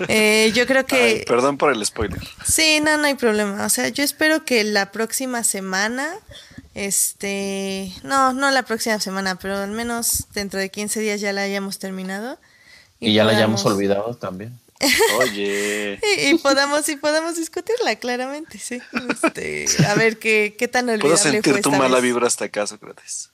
eh, 0.10 0.52
yo 0.54 0.66
creo 0.68 0.86
que... 0.86 0.96
Ay, 1.20 1.24
perdón 1.26 1.58
por 1.58 1.72
el 1.72 1.86
spoiler. 1.86 2.20
Sí, 2.46 2.82
no, 2.82 2.98
no 2.98 3.06
hay 3.06 3.16
problema. 3.16 3.66
O 3.66 3.70
sea, 3.70 3.88
yo 3.89 4.04
espero 4.04 4.43
que 4.43 4.64
la 4.66 4.91
próxima 4.91 5.43
semana, 5.43 6.14
este, 6.74 7.93
no, 8.04 8.34
no 8.34 8.52
la 8.52 8.64
próxima 8.64 9.00
semana, 9.00 9.39
pero 9.39 9.58
al 9.58 9.72
menos 9.72 10.26
dentro 10.34 10.60
de 10.60 10.70
15 10.70 11.00
días 11.00 11.22
ya 11.22 11.32
la 11.32 11.43
hayamos 11.43 11.80
terminado. 11.80 12.38
Y, 13.00 13.14
ya 13.14 13.24
la 13.24 13.32
hayamos 13.32 13.66
olvidado 13.66 14.16
también. 14.16 14.60
Oye. 15.19 15.99
Y, 16.17 16.30
y 16.30 16.38
podamos, 16.38 16.88
y 16.89 16.95
podamos 16.97 17.36
discutirla, 17.38 17.95
claramente, 17.95 18.59
sí. 18.59 18.82
Este, 19.09 19.65
a 19.88 19.95
ver 19.95 20.19
qué, 20.19 20.55
qué 20.57 20.67
tan 20.67 20.86
olvidable 20.89 21.01
Puedo 21.01 21.17
sentir 21.17 21.53
fue 21.53 21.61
tu 21.61 21.71
mala 21.71 21.95
vez. 21.95 22.03
vibra 22.03 22.28
hasta 22.28 22.45
acá, 22.45 22.67
Sócrates. 22.67 23.30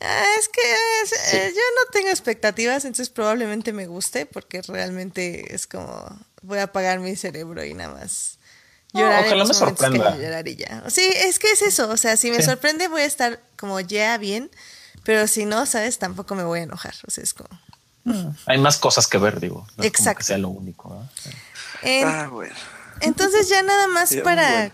Ah, 0.00 0.24
es 0.38 0.48
que 0.48 0.60
es- 1.04 1.34
eh, 1.34 1.52
yo 1.54 1.60
no 1.84 1.90
tengo 1.92 2.08
expectativas, 2.08 2.84
entonces 2.84 3.08
probablemente 3.10 3.72
me 3.72 3.86
guste, 3.86 4.26
porque 4.26 4.60
realmente 4.62 5.54
es 5.54 5.66
como 5.66 6.04
voy 6.42 6.58
a 6.58 6.64
apagar 6.64 6.98
mi 6.98 7.14
cerebro 7.16 7.64
y 7.64 7.72
nada 7.74 7.94
más 7.94 8.38
No, 8.92 9.00
llorar. 9.00 9.20
en 9.20 9.26
ojalá 9.26 9.44
los 9.44 9.48
me 9.48 9.54
momentos 9.60 9.78
que 9.78 9.84
sorprenda. 9.86 10.12
haya 10.14 10.22
llorar 10.24 10.48
y 10.48 10.56
ya. 10.56 10.84
Sí, 10.90 11.08
es 11.14 11.38
que 11.38 11.52
es 11.52 11.62
eso, 11.62 11.88
o 11.88 11.96
sea, 11.96 12.16
si 12.16 12.30
me 12.30 12.38
Sí. 12.38 12.42
sorprende 12.44 12.88
voy 12.88 13.02
a 13.02 13.06
estar 13.06 13.40
como 13.56 13.78
ya 13.80 14.18
bien, 14.18 14.50
pero 15.04 15.26
si 15.28 15.44
no, 15.44 15.66
sabes, 15.66 15.98
tampoco 15.98 16.34
me 16.34 16.42
voy 16.44 16.60
a 16.60 16.62
enojar, 16.64 16.94
o 17.06 17.10
sea, 17.10 17.22
es 17.22 17.32
como... 17.34 17.48
Hay 18.46 18.58
más 18.58 18.78
cosas 18.78 19.06
que 19.06 19.18
ver, 19.18 19.38
digo. 19.40 19.60
No 19.60 19.64
es 19.66 19.74
como 19.76 19.86
Exacto. 19.86 20.18
que 20.18 20.24
sea 20.24 20.38
lo 20.38 20.48
único. 20.48 21.02
Sí. 21.22 21.30
Ah, 22.04 22.28
bueno. 22.30 22.54
Entonces 23.00 23.48
ya 23.48 23.62
nada 23.62 23.88
más 23.88 24.14
para 24.24 24.48
bueno. 24.50 24.72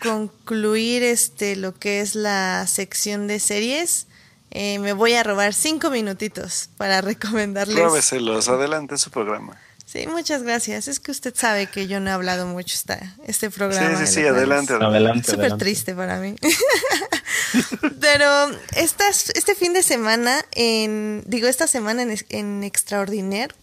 concluir 0.00 1.02
este 1.02 1.56
lo 1.56 1.74
que 1.78 2.00
es 2.00 2.14
la 2.14 2.66
sección 2.66 3.26
de 3.26 3.38
series, 3.40 4.06
eh, 4.50 4.78
me 4.78 4.92
voy 4.92 5.14
a 5.14 5.22
robar 5.22 5.54
cinco 5.54 5.90
minutitos 5.90 6.68
para 6.76 7.00
recomendarles. 7.00 7.76
Róbeselos, 7.76 8.48
adelante 8.48 8.98
su 8.98 9.10
programa. 9.10 9.56
Sí, 9.86 10.06
muchas 10.06 10.42
gracias. 10.44 10.86
Es 10.86 11.00
que 11.00 11.10
usted 11.10 11.34
sabe 11.36 11.66
que 11.66 11.88
yo 11.88 11.98
no 11.98 12.10
he 12.10 12.12
hablado 12.12 12.46
mucho 12.46 12.74
esta, 12.76 12.98
este 13.26 13.50
Sí, 13.50 13.56
programa. 13.56 13.98
sí, 13.98 14.06
sí, 14.06 14.22
cual 14.22 14.36
adelante. 14.36 14.74
es 14.74 14.80
Adelante. 14.80 15.24
Súper 15.24 15.40
adelante. 15.40 15.64
triste 15.64 15.94
para 15.94 16.18
mí. 16.18 16.36
Pero 18.00 18.50
estas, 18.76 19.30
este 19.30 19.54
fin 19.54 19.72
de 19.72 19.82
semana, 19.82 20.44
en, 20.52 21.22
digo, 21.26 21.48
esta 21.48 21.66
semana 21.66 22.02
en, 22.02 22.16
en 22.28 22.64
Extraordinaire, 22.64 23.54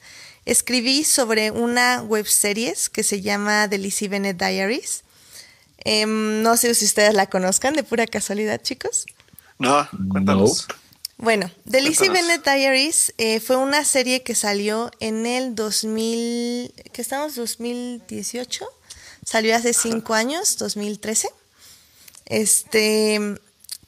escribí 0.46 1.04
sobre 1.04 1.52
una 1.52 2.02
web 2.02 2.26
series 2.26 2.90
que 2.90 3.04
se 3.04 3.22
llama 3.22 3.68
The 3.70 3.78
Lizzie 3.78 4.08
Bennett 4.08 4.38
Diaries. 4.38 5.04
Em, 5.84 6.42
no 6.42 6.58
sé 6.58 6.74
si 6.74 6.86
ustedes 6.86 7.14
la 7.14 7.28
conozcan 7.28 7.74
de 7.74 7.84
pura 7.84 8.08
casualidad, 8.08 8.62
chicos. 8.62 9.06
No, 9.60 9.88
cuéntanos. 10.10 10.68
Bueno, 11.18 11.52
The 11.70 11.82
Lizzie. 11.82 12.10
Bennett 12.10 12.44
Diaries 12.46 13.14
eh, 13.18 13.40
fue 13.40 13.58
una 13.58 13.84
serie 13.84 14.22
que 14.24 14.36
salió 14.36 14.92
en 15.00 15.26
el 15.26 15.56
2000, 15.56 16.74
¿qué 16.94 17.02
estamos? 17.02 17.36
2018. 17.36 18.66
Salió 19.26 19.56
hace 19.56 19.74
cinco 19.74 20.14
años, 20.14 20.58
2013. 20.58 21.30
Este, 22.26 23.40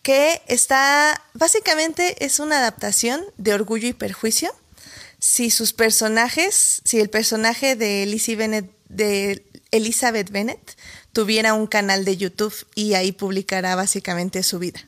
que 0.02 0.42
está, 0.48 1.22
básicamente 1.34 2.24
es 2.26 2.40
una 2.40 2.58
adaptación 2.58 3.24
de 3.38 3.54
Orgullo 3.54 3.88
y 3.88 3.94
Perjuicio. 3.94 4.54
Si 5.20 5.50
sus 5.50 5.74
personajes, 5.74 6.82
si 6.86 7.00
el 7.00 7.10
personaje 7.10 7.76
de 7.76 8.06
Lizzie 8.06 8.36
Bennett, 8.36 8.72
de 8.88 9.44
Elizabeth 9.72 10.32
Bennett, 10.32 10.78
tuviera 11.12 11.54
un 11.54 11.68
canal 11.68 12.06
de 12.06 12.18
YouTube 12.18 12.54
y 12.76 12.94
ahí 12.94 13.12
publicará 13.12 13.76
básicamente 13.76 14.44
su 14.44 14.60
vida. 14.60 14.80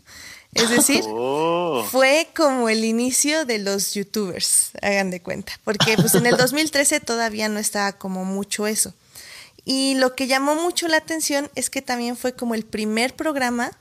Es 0.54 0.70
decir, 0.70 1.04
Oh, 1.08 1.86
fue 1.90 2.30
como 2.36 2.70
el 2.70 2.84
inicio 2.84 3.46
de 3.46 3.60
los 3.60 3.94
youtubers, 3.94 4.72
hagan 4.82 5.12
de 5.12 5.22
cuenta, 5.22 5.60
porque 5.64 5.96
pues 5.96 6.16
en 6.16 6.26
el 6.26 6.38
2013 6.38 7.00
todavía 7.02 7.50
no 7.50 7.60
estaba 7.60 7.94
como 7.94 8.26
mucho 8.26 8.68
eso. 8.68 8.94
Y 9.64 9.96
lo 9.96 10.16
que 10.16 10.28
llamó 10.28 10.56
mucho 10.56 10.88
la 10.88 10.98
atención 10.98 11.50
es 11.56 11.70
que 11.70 11.82
también 11.82 12.18
fue 12.18 12.34
como 12.34 12.56
el 12.56 12.66
primer 12.66 13.16
programa 13.16 13.72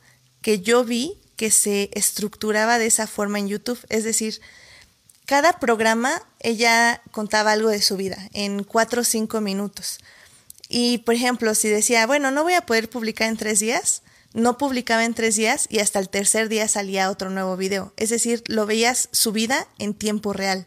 que 0.43 0.61
yo 0.61 0.85
vi 0.85 1.20
que 1.41 1.51
se 1.51 1.89
estructuraba 1.95 2.79
de 2.79 2.85
esa 2.85 3.07
forma 3.07 3.39
en 3.39 3.49
YouTube. 3.49 3.81
Es 3.89 4.05
decir, 4.05 4.43
cada 5.25 5.55
programa 5.55 6.23
ella 6.39 7.01
contaba 7.13 7.53
algo 7.53 7.71
de 7.71 7.81
su 7.81 7.97
vida 7.97 8.29
en 8.35 8.63
cuatro 8.63 9.01
o 9.01 9.05
cinco 9.05 9.41
minutos. 9.41 10.01
Y 10.69 10.99
por 10.99 11.15
ejemplo, 11.15 11.55
si 11.55 11.71
decía, 11.71 12.07
bueno, 12.07 12.31
no 12.31 12.43
voy 12.43 12.53
a 12.53 12.67
poder 12.67 12.91
publicar 12.91 13.31
en 13.31 13.39
tres 13.39 13.59
días, 13.59 14.03
no 14.35 14.59
publicaba 14.59 15.07
en 15.07 15.15
tres 15.15 15.35
días 15.35 15.65
y 15.71 15.79
hasta 15.79 15.99
el 15.99 16.11
tercer 16.11 16.51
día 16.51 16.69
salía 16.69 17.11
otro 17.11 17.31
nuevo 17.31 17.57
video. 17.57 17.95
Es 17.97 18.11
decir, 18.11 18.45
lo 18.47 18.67
veías 18.67 19.09
su 19.11 19.33
vida 19.33 19.67
en 19.79 19.95
tiempo 19.95 20.35
real. 20.35 20.67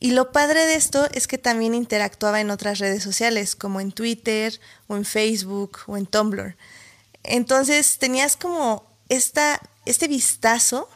Y 0.00 0.10
lo 0.10 0.32
padre 0.32 0.66
de 0.66 0.74
esto 0.74 1.06
es 1.12 1.28
que 1.28 1.38
también 1.38 1.76
interactuaba 1.76 2.40
en 2.40 2.50
otras 2.50 2.80
redes 2.80 3.04
sociales, 3.04 3.54
como 3.54 3.80
en 3.80 3.92
Twitter 3.92 4.58
o 4.88 4.96
en 4.96 5.04
Facebook 5.04 5.78
o 5.86 5.96
en 5.96 6.06
Tumblr. 6.06 6.56
Entonces 7.22 7.98
tenías 7.98 8.36
como 8.36 8.84
esta, 9.08 9.60
este 9.86 10.08
vistazo 10.08 10.88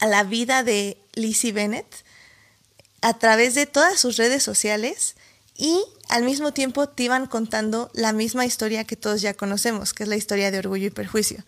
a 0.00 0.06
la 0.06 0.24
vida 0.24 0.62
de 0.62 0.98
Lizzie 1.14 1.52
Bennett 1.52 2.04
a 3.02 3.14
través 3.18 3.54
de 3.54 3.66
todas 3.66 4.00
sus 4.00 4.16
redes 4.16 4.42
sociales 4.42 5.14
y 5.56 5.84
al 6.08 6.22
mismo 6.22 6.52
tiempo 6.52 6.88
te 6.88 7.04
iban 7.04 7.26
contando 7.26 7.90
la 7.94 8.12
misma 8.12 8.44
historia 8.44 8.84
que 8.84 8.96
todos 8.96 9.22
ya 9.22 9.34
conocemos, 9.34 9.94
que 9.94 10.02
es 10.02 10.08
la 10.08 10.16
historia 10.16 10.50
de 10.50 10.58
Orgullo 10.58 10.86
y 10.86 10.90
Perjuicio, 10.90 11.44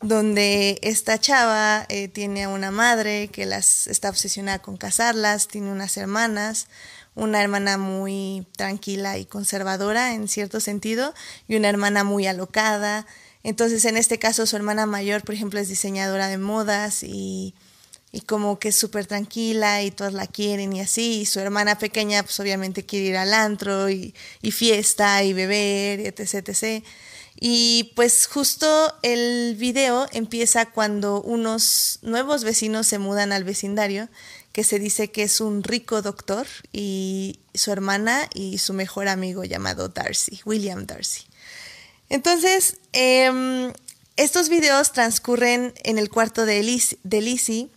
donde 0.00 0.78
esta 0.82 1.18
chava 1.18 1.86
eh, 1.88 2.08
tiene 2.08 2.44
a 2.44 2.48
una 2.48 2.70
madre 2.70 3.28
que 3.28 3.46
las 3.46 3.86
está 3.86 4.08
obsesionada 4.08 4.60
con 4.60 4.76
casarlas, 4.76 5.48
tiene 5.48 5.70
unas 5.70 5.96
hermanas, 5.96 6.66
una 7.14 7.42
hermana 7.42 7.78
muy 7.78 8.46
tranquila 8.56 9.18
y 9.18 9.26
conservadora 9.26 10.14
en 10.14 10.28
cierto 10.28 10.60
sentido 10.60 11.14
y 11.46 11.56
una 11.56 11.68
hermana 11.68 12.04
muy 12.04 12.26
alocada. 12.26 13.06
Entonces, 13.42 13.84
en 13.84 13.96
este 13.96 14.18
caso, 14.18 14.46
su 14.46 14.56
hermana 14.56 14.86
mayor, 14.86 15.22
por 15.22 15.34
ejemplo, 15.34 15.58
es 15.58 15.68
diseñadora 15.68 16.28
de 16.28 16.38
modas 16.38 17.02
y 17.02 17.54
como 18.26 18.58
que 18.58 18.68
es 18.68 18.76
súper 18.76 19.06
tranquila 19.06 19.82
y 19.82 19.90
todas 19.90 20.12
la 20.12 20.26
quieren 20.26 20.72
y 20.74 20.80
así, 20.80 21.24
su 21.24 21.40
hermana 21.40 21.78
pequeña 21.78 22.22
pues 22.22 22.38
obviamente 22.40 22.84
quiere 22.84 23.06
ir 23.06 23.16
al 23.16 23.32
antro 23.32 23.88
y, 23.88 24.14
fiesta 24.50 25.22
y 25.24 25.32
beber 25.32 26.00
y 26.00 26.06
etc, 26.06 26.46
etc. 26.46 26.84
Y 27.40 27.92
pues 27.96 28.26
justo 28.26 28.94
el 29.02 29.56
video 29.56 30.06
empieza 30.12 30.66
cuando 30.66 31.22
unos 31.22 31.98
nuevos 32.02 32.44
vecinos 32.44 32.86
se 32.86 32.98
mudan 32.98 33.32
al 33.32 33.44
vecindario, 33.44 34.08
que 34.52 34.64
se 34.64 34.78
dice 34.78 35.10
que 35.10 35.22
es 35.22 35.40
un 35.40 35.62
rico 35.62 36.02
doctor 36.02 36.46
y 36.72 37.40
su 37.54 37.72
hermana 37.72 38.28
y 38.34 38.58
su 38.58 38.74
mejor 38.74 39.08
amigo 39.08 39.44
llamado 39.44 39.88
Darcy, 39.88 40.42
William 40.44 40.84
Darcy. 40.86 41.22
Entonces, 42.12 42.76
em, 42.92 43.72
estos 44.16 44.50
videos 44.50 44.92
transcurren 44.92 45.72
en 45.82 45.96
el 45.96 46.10
cuarto 46.10 46.44
de, 46.44 46.56
de 47.04 47.20
Lizzie 47.22 47.70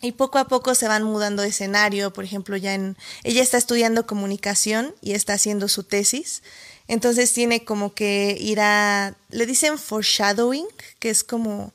y 0.00 0.12
poco 0.12 0.38
a 0.38 0.48
poco 0.48 0.74
se 0.74 0.88
van 0.88 1.04
mudando 1.04 1.42
de 1.42 1.50
escenario, 1.50 2.12
por 2.12 2.24
ejemplo, 2.24 2.56
ya 2.56 2.74
en 2.74 2.96
ella 3.22 3.40
está 3.40 3.56
estudiando 3.56 4.04
comunicación 4.04 4.96
y 5.00 5.12
está 5.12 5.34
haciendo 5.34 5.68
su 5.68 5.84
tesis. 5.84 6.42
Entonces 6.88 7.32
tiene 7.32 7.64
como 7.64 7.94
que 7.94 8.36
ir 8.40 8.58
a 8.58 9.14
le 9.30 9.46
dicen 9.46 9.78
foreshadowing, 9.78 10.66
que 10.98 11.10
es 11.10 11.22
como 11.22 11.72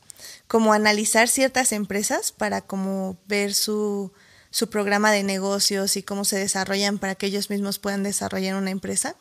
como 0.49 0.73
analizar 0.73 1.30
ciertas 1.30 1.71
empresas 1.71 2.34
para 2.34 2.59
como 2.59 3.15
ver 3.27 3.53
su 3.53 4.11
su 4.51 4.69
programa 4.69 5.13
de 5.13 5.23
negocios 5.23 5.95
y 5.95 6.03
cómo 6.03 6.25
se 6.25 6.38
desarrollan 6.38 6.99
para 6.99 7.15
que 7.15 7.27
ellos 7.27 7.49
mismos 7.49 7.80
puedan 7.80 8.03
desarrollar 8.03 8.55
una 8.55 8.71
empresa. 8.71 9.15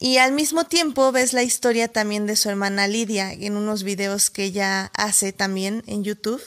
Y 0.00 0.16
al 0.16 0.32
mismo 0.32 0.64
tiempo 0.64 1.12
ves 1.12 1.32
la 1.32 1.44
historia 1.44 1.86
también 1.86 2.26
de 2.26 2.34
su 2.34 2.48
hermana 2.48 2.88
Lidia 2.88 3.32
en 3.32 3.56
unos 3.56 3.84
videos 3.84 4.30
que 4.30 4.44
ella 4.44 4.90
hace 4.94 5.32
también 5.32 5.84
en 5.86 6.02
YouTube 6.02 6.42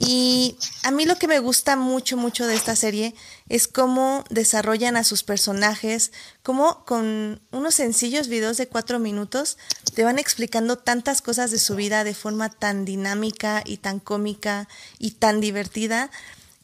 y 0.00 0.56
a 0.84 0.92
mí 0.92 1.06
lo 1.06 1.16
que 1.16 1.26
me 1.26 1.40
gusta 1.40 1.74
mucho, 1.74 2.16
mucho 2.16 2.46
de 2.46 2.54
esta 2.54 2.76
serie 2.76 3.16
es 3.48 3.66
cómo 3.66 4.22
desarrollan 4.30 4.96
a 4.96 5.02
sus 5.02 5.24
personajes, 5.24 6.12
cómo 6.44 6.84
con 6.84 7.40
unos 7.50 7.74
sencillos 7.74 8.28
videos 8.28 8.58
de 8.58 8.68
cuatro 8.68 9.00
minutos 9.00 9.58
te 9.94 10.04
van 10.04 10.20
explicando 10.20 10.78
tantas 10.78 11.20
cosas 11.20 11.50
de 11.50 11.58
su 11.58 11.74
vida 11.74 12.04
de 12.04 12.14
forma 12.14 12.48
tan 12.48 12.84
dinámica 12.84 13.64
y 13.66 13.78
tan 13.78 13.98
cómica 13.98 14.68
y 15.00 15.12
tan 15.12 15.40
divertida. 15.40 16.12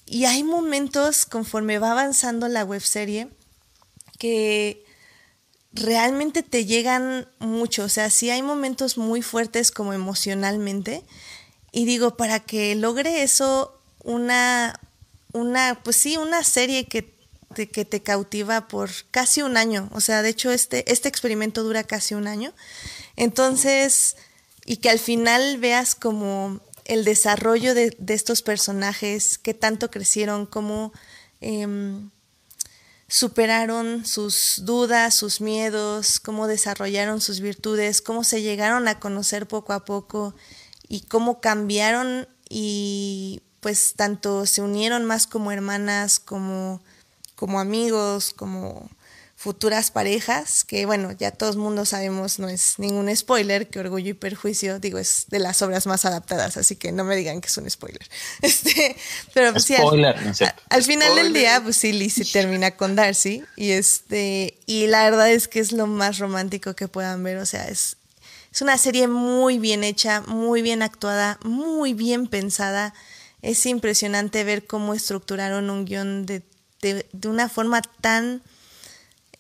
Y 0.06 0.26
hay 0.26 0.44
momentos 0.44 1.26
conforme 1.26 1.80
va 1.80 1.90
avanzando 1.90 2.46
la 2.46 2.64
webserie 2.64 3.30
que 4.20 4.83
realmente 5.74 6.42
te 6.42 6.64
llegan 6.64 7.28
mucho. 7.38 7.84
O 7.84 7.88
sea, 7.88 8.10
sí 8.10 8.30
hay 8.30 8.42
momentos 8.42 8.96
muy 8.96 9.22
fuertes 9.22 9.70
como 9.70 9.92
emocionalmente 9.92 11.04
y 11.72 11.84
digo, 11.84 12.16
para 12.16 12.40
que 12.40 12.74
logre 12.74 13.22
eso 13.22 13.80
una, 14.04 14.80
una 15.32 15.80
pues 15.82 15.96
sí, 15.96 16.16
una 16.16 16.44
serie 16.44 16.86
que 16.86 17.14
te, 17.54 17.68
que 17.68 17.84
te 17.84 18.02
cautiva 18.02 18.68
por 18.68 18.90
casi 19.10 19.42
un 19.42 19.56
año. 19.56 19.88
O 19.92 20.00
sea, 20.00 20.22
de 20.22 20.30
hecho, 20.30 20.52
este, 20.52 20.90
este 20.90 21.08
experimento 21.08 21.62
dura 21.62 21.84
casi 21.84 22.14
un 22.14 22.26
año. 22.26 22.52
Entonces, 23.16 24.16
y 24.64 24.76
que 24.76 24.90
al 24.90 24.98
final 24.98 25.58
veas 25.58 25.94
como 25.94 26.60
el 26.84 27.04
desarrollo 27.04 27.74
de, 27.74 27.96
estos 28.08 28.42
personajes, 28.42 29.38
que 29.38 29.54
tanto 29.54 29.90
crecieron, 29.90 30.46
cómo 30.46 30.92
em, 31.40 32.10
superaron 33.14 34.04
sus 34.04 34.62
dudas, 34.64 35.14
sus 35.14 35.40
miedos, 35.40 36.18
cómo 36.18 36.48
desarrollaron 36.48 37.20
sus 37.20 37.38
virtudes, 37.38 38.02
cómo 38.02 38.24
se 38.24 38.42
llegaron 38.42 38.88
a 38.88 38.98
conocer 38.98 39.46
poco 39.46 39.72
a 39.72 39.84
poco 39.84 40.34
y 40.88 41.02
cómo 41.02 41.40
cambiaron 41.40 42.26
y 42.48 43.40
pues 43.60 43.94
tanto 43.94 44.46
se 44.46 44.62
unieron 44.62 45.04
más 45.04 45.28
como 45.28 45.52
hermanas, 45.52 46.18
como, 46.18 46.82
como 47.36 47.60
amigos, 47.60 48.34
como 48.34 48.90
futuras 49.44 49.90
parejas, 49.90 50.64
que 50.64 50.86
bueno, 50.86 51.12
ya 51.12 51.30
todo 51.30 51.50
el 51.50 51.58
mundo 51.58 51.84
sabemos, 51.84 52.38
no 52.38 52.48
es 52.48 52.78
ningún 52.78 53.14
spoiler, 53.14 53.68
que 53.68 53.78
Orgullo 53.78 54.08
y 54.08 54.14
Perjuicio, 54.14 54.78
digo, 54.78 54.98
es 54.98 55.26
de 55.28 55.38
las 55.38 55.60
obras 55.60 55.86
más 55.86 56.06
adaptadas, 56.06 56.56
así 56.56 56.76
que 56.76 56.92
no 56.92 57.04
me 57.04 57.14
digan 57.14 57.42
que 57.42 57.48
es 57.48 57.56
un 57.58 57.68
spoiler. 57.68 58.08
Este, 58.40 58.96
pero 59.34 59.52
pues 59.52 59.64
sí, 59.64 59.74
al, 59.74 60.82
final 60.82 61.14
del 61.14 61.34
día, 61.34 61.60
pues 61.62 61.76
sí, 61.76 61.92
Lizzie 61.92 62.24
termina 62.24 62.70
con 62.70 62.96
Darcy, 62.96 63.44
y 63.54 63.72
este, 63.72 64.58
y 64.64 64.86
la 64.86 65.04
verdad 65.04 65.30
es 65.30 65.46
que 65.46 65.60
es 65.60 65.72
lo 65.72 65.86
más 65.86 66.18
romántico 66.18 66.74
que 66.74 66.88
puedan 66.88 67.22
ver, 67.22 67.36
o 67.36 67.44
sea, 67.44 67.68
es, 67.68 67.98
es 68.50 68.62
una 68.62 68.78
serie 68.78 69.08
muy 69.08 69.58
bien 69.58 69.84
hecha, 69.84 70.22
muy 70.22 70.62
bien 70.62 70.80
actuada, 70.80 71.38
muy 71.44 71.92
bien 71.92 72.28
pensada. 72.28 72.94
Es 73.42 73.66
impresionante 73.66 74.42
ver 74.42 74.66
cómo 74.66 74.94
estructuraron 74.94 75.68
un 75.68 75.84
guion 75.84 76.24
de, 76.24 76.42
una 77.26 77.50
forma 77.50 77.82
tan, 78.00 78.40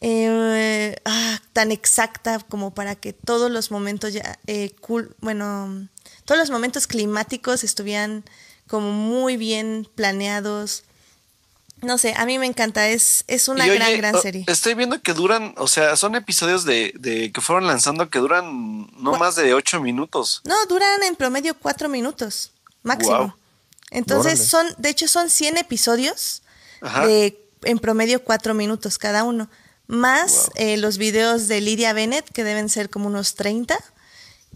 eh, 0.06 0.96
ah, 1.04 1.40
tan 1.52 1.72
exacta 1.72 2.38
como 2.40 2.74
para 2.74 2.94
que 2.94 3.12
todos 3.12 3.50
los 3.50 3.70
momentos 3.70 4.12
ya, 4.12 4.38
eh, 4.46 4.74
bueno, 5.20 5.88
todos 6.24 6.38
los 6.38 6.50
momentos 6.50 6.86
climáticos 6.86 7.64
estuvieran 7.64 8.24
como 8.66 8.92
muy 8.92 9.36
bien 9.36 9.88
planeados 9.94 10.84
no 11.84 11.98
sé, 11.98 12.14
a 12.16 12.24
mí 12.26 12.38
me 12.38 12.46
encanta, 12.46 12.88
es, 12.88 13.24
es 13.26 13.48
una 13.48 13.66
gran, 13.66 13.96
gran 13.98 14.20
serie. 14.20 14.44
Estoy 14.46 14.74
viendo 14.74 15.00
que 15.02 15.12
duran, 15.12 15.54
o 15.58 15.68
sea, 15.68 15.96
son 15.96 16.14
episodios 16.14 16.64
de, 16.64 16.92
de 16.98 17.30
que 17.30 17.40
fueron 17.40 17.66
lanzando 17.66 18.08
que 18.08 18.18
duran 18.18 18.88
no 18.96 19.16
más 19.18 19.36
de 19.36 19.54
ocho 19.54 19.80
minutos. 19.80 20.40
No, 20.44 20.54
duran 20.66 21.02
en 21.02 21.14
promedio 21.14 21.54
cuatro 21.58 21.88
minutos, 21.88 22.52
máximo. 22.82 23.36
Entonces 23.90 24.46
son, 24.46 24.66
de 24.78 24.88
hecho 24.88 25.08
son 25.08 25.30
100 25.30 25.58
episodios 25.58 26.42
de 27.04 27.38
en 27.62 27.78
promedio 27.78 28.22
cuatro 28.22 28.54
minutos 28.54 28.98
cada 28.98 29.24
uno, 29.24 29.48
más 29.86 30.50
eh, 30.54 30.76
los 30.76 30.98
videos 30.98 31.48
de 31.48 31.60
Lidia 31.60 31.92
Bennett 31.92 32.30
que 32.30 32.44
deben 32.44 32.68
ser 32.68 32.90
como 32.90 33.06
unos 33.06 33.34
30 33.34 33.76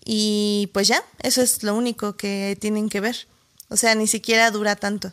y 0.04 0.70
pues 0.72 0.88
ya, 0.88 1.02
eso 1.20 1.42
es 1.42 1.62
lo 1.62 1.74
único 1.74 2.16
que 2.16 2.56
tienen 2.60 2.88
que 2.88 3.00
ver. 3.00 3.26
O 3.68 3.76
sea, 3.76 3.94
ni 3.94 4.06
siquiera 4.06 4.50
dura 4.50 4.76
tanto. 4.76 5.12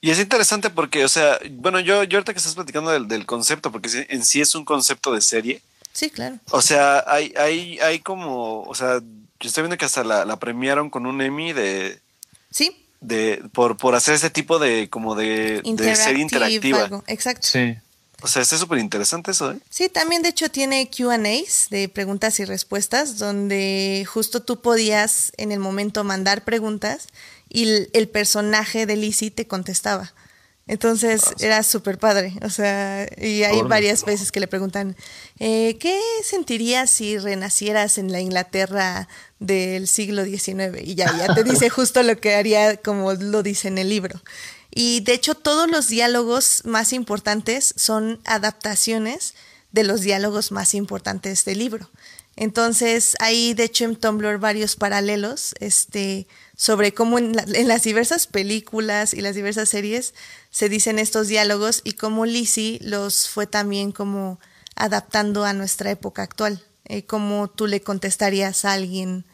Y 0.00 0.10
es 0.10 0.18
interesante 0.18 0.70
porque, 0.70 1.04
o 1.04 1.08
sea, 1.08 1.38
bueno, 1.50 1.78
yo, 1.80 2.02
yo 2.04 2.18
ahorita 2.18 2.32
que 2.32 2.38
estás 2.38 2.54
platicando 2.54 2.90
del, 2.90 3.06
del, 3.06 3.26
concepto, 3.26 3.70
porque 3.70 4.06
en 4.08 4.24
sí 4.24 4.40
es 4.40 4.54
un 4.54 4.64
concepto 4.64 5.12
de 5.12 5.20
serie. 5.20 5.62
Sí, 5.92 6.10
claro. 6.10 6.38
O 6.50 6.62
sea, 6.62 7.04
hay, 7.06 7.32
hay, 7.36 7.78
hay 7.80 8.00
como, 8.00 8.62
o 8.62 8.74
sea, 8.74 9.00
yo 9.00 9.48
estoy 9.48 9.62
viendo 9.62 9.76
que 9.76 9.84
hasta 9.84 10.02
la, 10.02 10.36
premiaron 10.38 10.90
con 10.90 11.06
un 11.06 11.20
Emmy 11.20 11.52
de... 11.52 12.00
Sí. 12.50 12.86
De, 13.00 13.42
por, 13.52 13.76
por 13.76 13.94
hacer 13.94 14.14
ese 14.14 14.30
tipo 14.30 14.58
de, 14.58 14.88
como 14.88 15.14
de, 15.14 15.60
de 15.62 15.96
serie 15.96 16.22
interactiva. 16.22 17.02
Exacto. 17.06 17.46
Sí. 17.46 17.76
O 18.22 18.28
sea, 18.28 18.42
está 18.42 18.56
súper 18.56 18.78
interesante 18.78 19.32
eso, 19.32 19.50
¿eh? 19.50 19.58
Sí, 19.68 19.88
también 19.88 20.22
de 20.22 20.28
hecho 20.28 20.48
tiene 20.48 20.88
QAs 20.88 21.66
de 21.70 21.88
preguntas 21.88 22.38
y 22.38 22.44
respuestas, 22.44 23.18
donde 23.18 24.06
justo 24.08 24.42
tú 24.42 24.62
podías 24.62 25.32
en 25.36 25.50
el 25.50 25.58
momento 25.58 26.04
mandar 26.04 26.44
preguntas 26.44 27.08
y 27.48 27.88
el, 27.92 28.08
personaje 28.08 28.86
de 28.86 28.96
Lizzie 28.96 29.30
te 29.30 29.46
contestaba. 29.46 30.12
Entonces 30.68 31.24
Ah, 31.26 31.34
era 31.40 31.62
súper 31.64 31.98
padre, 31.98 32.34
o 32.42 32.48
sea, 32.48 33.08
y 33.20 33.42
hay 33.42 33.62
varias 33.62 34.04
veces 34.04 34.30
que 34.30 34.38
le 34.38 34.46
preguntan, 34.46 34.96
eh, 35.40 35.76
¿qué 35.80 36.00
sentirías 36.24 36.88
si 36.88 37.18
renacieras 37.18 37.98
en 37.98 38.12
la 38.12 38.20
Inglaterra 38.20 39.08
del 39.40 39.88
siglo 39.88 40.24
XIX? 40.24 40.80
Y 40.84 40.94
ya, 40.94 41.12
ya 41.18 41.34
te 41.34 41.42
dice 41.42 41.68
justo 41.70 42.04
lo 42.04 42.20
que 42.20 42.36
haría 42.36 42.76
como 42.76 43.12
lo 43.12 43.42
dice 43.42 43.66
en 43.66 43.78
el 43.78 43.88
libro. 43.88 44.22
Y 44.74 45.00
de 45.00 45.12
hecho 45.14 45.34
todos 45.34 45.70
los 45.70 45.88
diálogos 45.88 46.62
más 46.64 46.92
importantes 46.92 47.74
son 47.76 48.20
adaptaciones 48.24 49.34
de 49.70 49.84
los 49.84 50.00
diálogos 50.00 50.50
más 50.52 50.74
importantes 50.74 51.44
del 51.44 51.58
libro. 51.58 51.90
Entonces 52.36 53.14
hay 53.20 53.52
de 53.52 53.64
hecho 53.64 53.84
en 53.84 53.96
Tumblr 53.96 54.38
varios 54.38 54.76
paralelos 54.76 55.54
este, 55.60 56.26
sobre 56.56 56.94
cómo 56.94 57.18
en, 57.18 57.36
la- 57.36 57.44
en 57.52 57.68
las 57.68 57.82
diversas 57.82 58.26
películas 58.26 59.12
y 59.12 59.20
las 59.20 59.34
diversas 59.34 59.68
series 59.68 60.14
se 60.50 60.70
dicen 60.70 60.98
estos 60.98 61.28
diálogos 61.28 61.82
y 61.84 61.92
cómo 61.92 62.24
Lizzie 62.24 62.78
los 62.82 63.28
fue 63.28 63.46
también 63.46 63.92
como 63.92 64.40
adaptando 64.74 65.44
a 65.44 65.52
nuestra 65.52 65.90
época 65.90 66.22
actual. 66.22 66.64
Eh, 66.86 67.04
cómo 67.04 67.48
tú 67.48 67.66
le 67.66 67.82
contestarías 67.82 68.64
a 68.64 68.72
alguien 68.72 69.26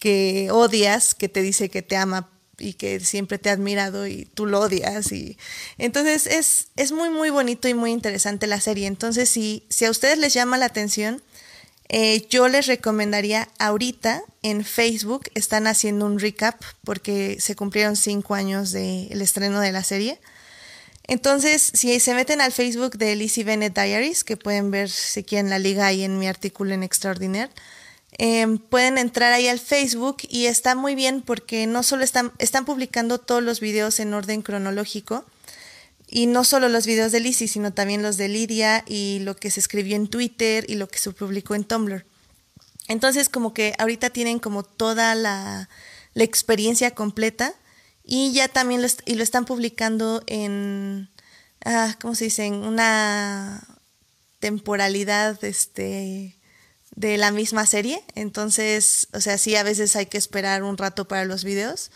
que 0.00 0.48
odias, 0.50 1.14
que 1.14 1.28
te 1.28 1.42
dice 1.42 1.68
que 1.68 1.82
te 1.82 1.96
ama 1.96 2.30
y 2.58 2.74
que 2.74 3.00
siempre 3.00 3.38
te 3.38 3.50
ha 3.50 3.52
admirado 3.52 4.06
y 4.06 4.26
tú 4.34 4.46
lo 4.46 4.60
odias. 4.60 5.12
Y... 5.12 5.38
Entonces 5.78 6.26
es, 6.26 6.68
es 6.76 6.92
muy, 6.92 7.10
muy 7.10 7.30
bonito 7.30 7.68
y 7.68 7.74
muy 7.74 7.92
interesante 7.92 8.46
la 8.46 8.60
serie. 8.60 8.86
Entonces, 8.86 9.28
si, 9.28 9.64
si 9.68 9.84
a 9.84 9.90
ustedes 9.90 10.18
les 10.18 10.34
llama 10.34 10.58
la 10.58 10.66
atención, 10.66 11.22
eh, 11.88 12.26
yo 12.28 12.48
les 12.48 12.66
recomendaría 12.66 13.48
ahorita 13.58 14.22
en 14.42 14.64
Facebook 14.64 15.30
están 15.34 15.66
haciendo 15.66 16.04
un 16.04 16.18
recap 16.18 16.62
porque 16.84 17.38
se 17.40 17.56
cumplieron 17.56 17.96
cinco 17.96 18.34
años 18.34 18.72
del 18.72 19.22
estreno 19.22 19.60
de 19.60 19.72
la 19.72 19.82
serie. 19.82 20.20
Entonces, 21.04 21.70
si 21.72 21.98
se 22.00 22.12
meten 22.12 22.42
al 22.42 22.52
Facebook 22.52 22.98
de 22.98 23.16
Lizzie 23.16 23.42
Bennett 23.42 23.74
Diaries, 23.74 24.24
que 24.24 24.36
pueden 24.36 24.70
ver 24.70 24.90
si 24.90 25.24
quieren 25.24 25.48
la 25.48 25.58
liga 25.58 25.86
ahí 25.86 26.04
en 26.04 26.18
mi 26.18 26.28
artículo 26.28 26.74
en 26.74 26.82
Extraordinaire, 26.82 27.50
eh, 28.18 28.46
pueden 28.68 28.98
entrar 28.98 29.32
ahí 29.32 29.48
al 29.48 29.60
Facebook 29.60 30.18
y 30.28 30.46
está 30.46 30.74
muy 30.74 30.94
bien 30.94 31.22
porque 31.22 31.66
no 31.66 31.82
solo 31.82 32.04
están, 32.04 32.32
están 32.38 32.64
publicando 32.64 33.18
todos 33.18 33.42
los 33.42 33.60
videos 33.60 34.00
en 34.00 34.12
orden 34.12 34.42
cronológico, 34.42 35.24
y 36.10 36.26
no 36.26 36.42
solo 36.42 36.68
los 36.68 36.86
videos 36.86 37.12
de 37.12 37.20
Lizzie, 37.20 37.48
sino 37.48 37.72
también 37.72 38.02
los 38.02 38.16
de 38.16 38.28
Lidia 38.28 38.82
y 38.86 39.18
lo 39.20 39.36
que 39.36 39.50
se 39.50 39.60
escribió 39.60 39.94
en 39.94 40.08
Twitter 40.08 40.64
y 40.66 40.76
lo 40.76 40.88
que 40.88 40.98
se 40.98 41.10
publicó 41.12 41.54
en 41.54 41.64
Tumblr. 41.64 42.06
Entonces, 42.88 43.28
como 43.28 43.52
que 43.52 43.74
ahorita 43.78 44.08
tienen 44.08 44.38
como 44.38 44.62
toda 44.62 45.14
la, 45.14 45.68
la 46.14 46.24
experiencia 46.24 46.94
completa 46.94 47.52
y 48.02 48.32
ya 48.32 48.48
también 48.48 48.80
lo, 48.80 48.88
y 49.04 49.16
lo 49.16 49.22
están 49.22 49.44
publicando 49.44 50.22
en, 50.26 51.10
ah, 51.66 51.94
¿cómo 52.00 52.14
se 52.14 52.24
dice? 52.24 52.46
En 52.46 52.54
una 52.54 53.62
temporalidad 54.40 55.44
este, 55.44 56.37
de 56.98 57.16
la 57.16 57.30
misma 57.30 57.64
serie. 57.64 58.02
Entonces, 58.16 59.06
o 59.12 59.20
sea, 59.20 59.38
sí, 59.38 59.54
a 59.54 59.62
veces 59.62 59.94
hay 59.94 60.06
que 60.06 60.18
esperar 60.18 60.64
un 60.64 60.76
rato 60.76 61.06
para 61.06 61.24
los 61.24 61.44
videos, 61.44 61.92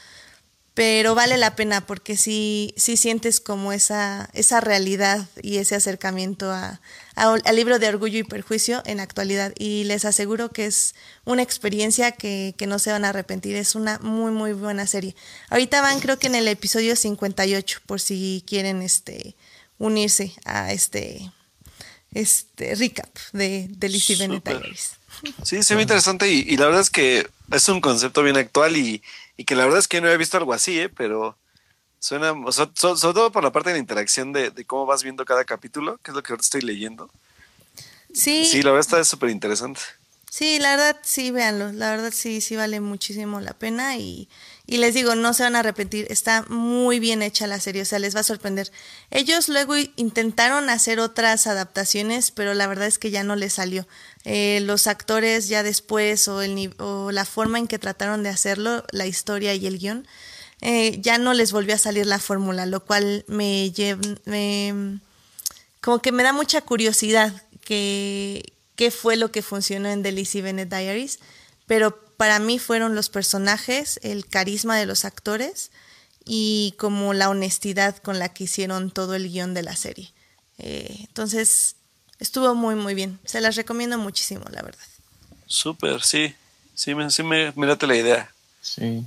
pero 0.75 1.17
vale 1.17 1.37
la 1.37 1.57
pena 1.57 1.85
porque 1.87 2.17
sí, 2.17 2.73
sí 2.77 2.97
sientes 2.97 3.41
como 3.41 3.73
esa, 3.73 4.31
esa 4.33 4.61
realidad 4.61 5.27
y 5.43 5.57
ese 5.59 5.75
acercamiento 5.75 6.53
a, 6.53 6.81
al 7.17 7.57
libro 7.57 7.81
de 7.81 7.89
Orgullo 7.89 8.21
y 8.21 8.23
Perjuicio 8.23 8.83
en 8.87 8.99
la 8.99 9.03
actualidad. 9.03 9.53
Y 9.59 9.85
les 9.85 10.05
aseguro 10.05 10.51
que 10.51 10.67
es 10.67 10.95
una 11.25 11.43
experiencia 11.43 12.13
que, 12.13 12.55
que 12.57 12.69
no 12.69 12.79
se 12.79 12.93
van 12.93 13.05
a 13.05 13.09
arrepentir. 13.09 13.57
Es 13.57 13.75
una 13.75 13.99
muy, 13.99 14.31
muy 14.31 14.53
buena 14.53 14.87
serie. 14.87 15.17
Ahorita 15.51 15.83
van 15.83 15.99
creo 15.99 16.19
que 16.21 16.29
en 16.29 16.37
el 16.37 16.47
episodio 16.47 16.95
58, 16.95 17.81
por 17.87 18.01
si 18.01 18.45
quieren 18.47 18.83
este, 18.83 19.35
unirse 19.79 20.33
a 20.45 20.73
este, 20.73 21.33
este 22.15 22.75
recap 22.75 23.09
de, 23.33 23.67
de 23.71 23.89
Lizzie 23.89 24.17
Bennett. 24.17 24.49
Sí, 25.45 25.63
se 25.63 25.75
ve 25.75 25.83
interesante 25.83 26.31
y, 26.31 26.41
y 26.49 26.57
la 26.57 26.67
verdad 26.67 26.81
es 26.81 26.91
que 26.91 27.29
es 27.51 27.69
un 27.69 27.81
concepto 27.81 28.23
bien 28.23 28.37
actual 28.37 28.77
y, 28.77 29.03
y 29.37 29.45
que 29.45 29.55
la 29.57 29.65
verdad 29.65 29.79
es 29.81 29.89
que 29.89 30.01
no 30.01 30.09
he 30.09 30.17
visto 30.17 30.37
algo 30.37 30.53
así, 30.53 30.79
¿eh? 30.79 30.89
pero 30.89 31.37
suena, 31.99 32.33
o 32.33 32.53
sea, 32.53 32.71
so- 32.75 32.97
sobre 32.97 33.15
todo 33.15 33.33
por 33.33 33.43
la 33.45 33.53
parte 33.53 33.71
de 33.71 33.75
la 33.75 33.81
interacción 33.81 34.33
de, 34.33 34.51
de 34.51 34.65
cómo 34.65 34.87
vas 34.87 35.03
viendo 35.03 35.25
cada 35.25 35.45
capítulo, 35.45 35.99
que 36.03 36.11
es 36.11 36.15
lo 36.15 36.23
que 36.23 36.33
ahora 36.33 36.43
estoy 36.43 36.63
leyendo. 36.63 37.11
Sí, 38.13 38.45
Sí, 38.45 38.63
la 38.63 38.71
verdad 38.71 38.81
está 38.81 39.05
súper 39.05 39.31
interesante. 39.31 39.81
Sí, 40.31 40.59
la 40.59 40.77
verdad 40.77 40.97
sí, 41.03 41.31
véanlo. 41.31 41.73
La 41.73 41.91
verdad 41.91 42.13
sí, 42.15 42.41
sí 42.41 42.57
vale 42.57 42.81
muchísimo 42.81 43.41
la 43.41 43.53
pena 43.53 43.97
y, 43.97 44.29
y 44.73 44.79
les 44.79 44.95
digo, 44.95 45.15
no 45.15 45.35
se 45.35 45.43
van 45.43 45.55
a 45.55 45.59
arrepentir. 45.59 46.07
Está 46.09 46.47
muy 46.49 46.99
bien 46.99 47.21
hecha 47.21 47.47
la 47.47 47.61
serie, 47.61 47.83
o 47.83 47.85
sea, 47.85 47.99
les 47.99 48.17
va 48.17 48.21
a 48.21 48.23
sorprender. 48.23 48.73
Ellos 49.11 49.51
luego 49.51 49.75
intentaron 49.97 50.71
hacer 50.71 50.99
otras 50.99 51.47
adaptaciones, 51.47 52.31
pero 52.31 52.55
la 52.55 52.67
verdad 52.67 52.87
es 52.87 52.99
que 52.99 53.11
ya 53.11 53.23
no 53.23 53.37
les 53.37 53.53
salió. 53.53 53.87
Eh, 54.25 54.61
los 54.63 54.87
actores 54.87 55.49
ya 55.49 55.63
después 55.63 56.27
o, 56.27 56.41
el, 56.41 56.75
o 56.79 57.13
la 57.13 57.27
forma 57.27 57.59
en 57.59 57.67
que 57.67 57.79
trataron 57.79 58.23
de 58.23 58.31
hacerlo, 58.31 58.83
la 58.93 59.05
historia 59.05 59.53
y 59.55 59.67
el 59.67 59.79
guion, 59.79 60.09
eh, 60.63 60.97
ya 61.03 61.19
no 61.19 61.35
les 61.35 61.53
volvió 61.53 61.75
a 61.75 61.79
salir 61.79 62.07
la 62.07 62.19
fórmula, 62.19 62.65
lo 62.65 62.83
cual. 62.83 63.27
Me, 63.29 63.71
como 65.83 65.99
que 66.01 66.13
me 66.13 66.23
da 66.23 66.33
mucha 66.33 66.63
curiosidad 66.63 67.43
que 67.63 68.55
qué 68.75 68.91
fue 68.91 69.19
lo 69.19 69.31
que 69.33 69.43
funcionó 69.43 69.91
en 69.91 70.03
The 70.03 70.13
Lizzie 70.13 70.41
Bennett 70.41 70.71
Diaries, 70.71 71.19
pero 71.67 72.02
para 72.17 72.39
mí 72.39 72.59
fueron 72.59 72.95
los 72.95 73.09
personajes, 73.09 74.01
el 74.03 74.27
carisma 74.27 74.77
de 74.77 74.87
los 74.87 75.05
actores 75.05 75.71
y 76.25 76.75
como 76.79 77.15
la 77.15 77.29
honestidad 77.29 77.97
con 77.99 78.19
la 78.19 78.33
que 78.33 78.45
hicieron 78.45 78.91
todo 78.91 79.15
el 79.15 79.31
guion 79.31 79.55
de 79.55 79.63
la 79.63 79.77
serie. 79.77 80.13
Eh, 80.59 80.95
entonces, 81.01 81.77
estuvo 82.19 82.55
muy, 82.55 82.75
muy 82.75 82.95
bien. 82.95 83.19
Se 83.25 83.41
las 83.41 83.57
recomiendo 83.57 83.99
muchísimo, 83.99 84.45
la 84.51 84.63
verdad. 84.63 84.85
Súper, 85.47 86.03
sí. 86.03 86.35
Sí, 86.75 86.95
me, 86.95 87.11
sí 87.11 87.23
me, 87.23 87.53
me 87.57 87.67
late 87.67 87.87
la 87.87 87.97
idea. 87.97 88.33
Sí. 88.61 89.05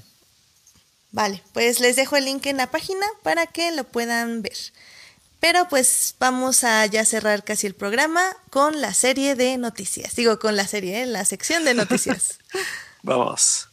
Vale, 1.11 1.41
pues 1.53 1.79
les 1.79 1.95
dejo 1.95 2.17
el 2.17 2.25
link 2.25 2.45
en 2.45 2.57
la 2.57 2.69
página 2.69 3.05
para 3.23 3.47
que 3.47 3.71
lo 3.71 3.85
puedan 3.85 4.41
ver. 4.41 4.57
Pero 5.39 5.67
pues 5.69 6.15
vamos 6.19 6.63
a 6.63 6.85
ya 6.87 7.05
cerrar 7.05 7.43
casi 7.43 7.67
el 7.67 7.75
programa 7.75 8.35
con 8.49 8.81
la 8.81 8.93
serie 8.93 9.35
de 9.35 9.57
noticias. 9.57 10.15
Digo, 10.15 10.39
con 10.39 10.55
la 10.55 10.67
serie, 10.67 11.03
¿eh? 11.03 11.05
la 11.05 11.23
sección 11.23 11.63
de 11.65 11.73
noticias. 11.73 12.39
Vamos. 13.05 13.69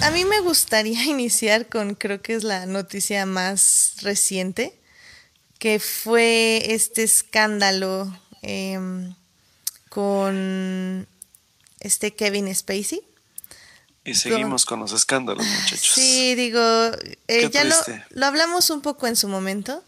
A 0.00 0.10
mí 0.10 0.24
me 0.24 0.40
gustaría 0.40 1.04
iniciar 1.04 1.68
con, 1.68 1.96
creo 1.96 2.22
que 2.22 2.34
es 2.34 2.42
la 2.42 2.64
noticia 2.64 3.26
más 3.26 3.96
reciente, 4.00 4.80
que 5.58 5.80
fue 5.80 6.72
este 6.72 7.02
escándalo 7.02 8.10
em, 8.40 9.14
con 9.90 11.06
este 11.80 12.14
Kevin 12.14 12.54
Spacey. 12.54 13.13
Y 14.04 14.14
seguimos 14.14 14.66
con 14.66 14.80
los 14.80 14.92
escándalos, 14.92 15.46
muchachos. 15.46 15.92
Sí, 15.94 16.34
digo, 16.34 16.60
eh, 17.26 17.48
ya 17.50 17.64
lo, 17.64 17.74
lo 18.10 18.26
hablamos 18.26 18.68
un 18.68 18.82
poco 18.82 19.06
en 19.06 19.16
su 19.16 19.28
momento, 19.28 19.82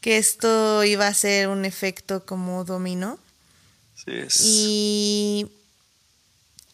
que 0.00 0.16
esto 0.18 0.84
iba 0.84 1.08
a 1.08 1.14
ser 1.14 1.48
un 1.48 1.64
efecto 1.64 2.24
como 2.24 2.64
dominó. 2.64 3.18
Sí, 3.96 4.12
es. 4.12 4.40
Y, 4.44 5.48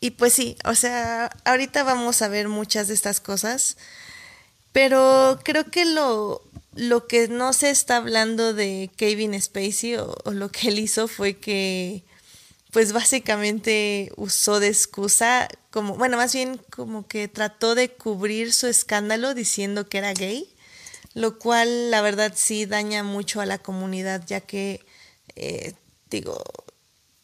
y 0.01 0.11
pues 0.11 0.35
sí, 0.35 0.57
o 0.65 0.75
sea, 0.75 1.31
ahorita 1.45 1.85
vamos 1.85 2.21
a 2.21 2.29
ver 2.29 2.49
muchas 2.49 2.89
de 2.89 2.95
estas 2.95 3.21
cosas, 3.21 3.79
pero 4.73 5.41
creo 5.45 5.71
que 5.71 5.87
lo, 5.87 6.43
lo 6.75 7.07
que 7.07 7.29
no 7.29 7.55
se 7.55 7.71
está 7.71 7.97
hablando 7.97 8.53
de 8.53 8.91
Kevin 8.97 9.41
Spacey 9.41 9.97
o, 9.97 10.15
o 10.25 10.33
lo 10.33 10.51
que 10.51 10.69
él 10.69 10.79
hizo 10.79 11.09
fue 11.09 11.39
que 11.39 12.03
pues 12.73 12.93
básicamente 12.93 14.13
usó 14.17 14.61
de 14.61 14.69
excusa 14.69 15.49
como, 15.71 15.97
bueno, 15.97 16.17
más 16.17 16.33
bien 16.35 16.61
como 16.71 17.07
que 17.07 17.29
trató 17.29 17.75
de 17.75 17.91
cubrir 17.91 18.53
su 18.53 18.67
escándalo 18.67 19.35
diciendo 19.35 19.89
que 19.89 19.99
era 19.99 20.13
gay, 20.13 20.49
lo 21.15 21.39
cual 21.39 21.91
la 21.91 22.03
verdad 22.03 22.33
sí 22.37 22.67
daña 22.67 23.03
mucho 23.03 23.41
a 23.41 23.47
la 23.47 23.59
comunidad, 23.59 24.23
ya 24.27 24.41
que, 24.41 24.85
eh, 25.37 25.73
digo, 26.11 26.43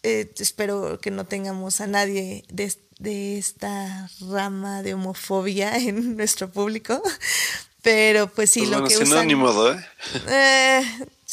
eh, 0.03 0.31
espero 0.39 0.99
que 1.01 1.11
no 1.11 1.25
tengamos 1.27 1.81
a 1.81 1.87
nadie 1.87 2.45
de, 2.49 2.73
de 2.99 3.39
esta 3.39 4.09
rama 4.21 4.83
de 4.83 4.95
homofobia 4.95 5.77
en 5.79 6.16
nuestro 6.16 6.51
público, 6.51 7.03
pero 7.83 8.29
pues 8.29 8.51
sí, 8.51 8.61
Pues 8.61 8.71
lo 8.71 8.81
bueno, 8.81 8.89
que 8.89 9.03
usan... 9.03 9.19
no, 9.19 9.25
ni 9.25 9.35
modo, 9.35 9.73
¿eh? 9.75 9.87
Eh, 10.29 10.83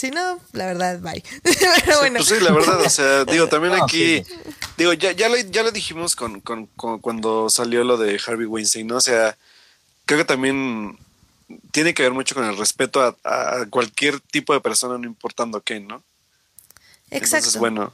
si 0.02 0.10
no, 0.10 0.40
la 0.54 0.66
verdad, 0.66 1.00
bye. 1.00 1.24
pero 1.44 2.00
bueno. 2.00 2.18
Pues 2.18 2.30
sí, 2.30 2.44
la 2.44 2.52
verdad, 2.52 2.82
o 2.82 2.90
sea, 2.90 3.24
digo, 3.32 3.48
también 3.48 3.78
No, 3.78 3.84
aquí, 3.84 4.24
sí. 4.24 4.34
digo, 4.78 4.94
ya, 4.94 5.12
ya, 5.12 5.30
lo, 5.30 5.38
ya 5.38 5.62
lo 5.62 5.72
dijimos 5.72 6.16
con, 6.16 6.42
con- 6.42 6.66
con- 6.76 6.98
cuando 6.98 7.52
salió 7.52 7.84
lo 7.84 7.98
de 7.98 8.20
Harvey 8.26 8.48
Weinstein, 8.48 8.88
¿no? 8.88 8.96
O 8.96 9.02
sea, 9.02 9.38
creo 10.06 10.18
que 10.18 10.26
también 10.26 10.98
tiene 11.72 11.94
que 11.94 12.02
ver 12.02 12.14
mucho 12.14 12.34
con 12.34 12.46
el 12.46 12.58
respeto 12.58 13.16
a, 13.24 13.66
cualquier 13.70 14.20
tipo 14.20 14.54
de 14.54 14.62
persona, 14.62 14.98
no 14.98 15.06
importando 15.06 15.62
qué, 15.62 15.80
¿no? 15.80 16.02
Exacto. 17.12 17.38
Entonces, 17.38 17.58
bueno. 17.58 17.94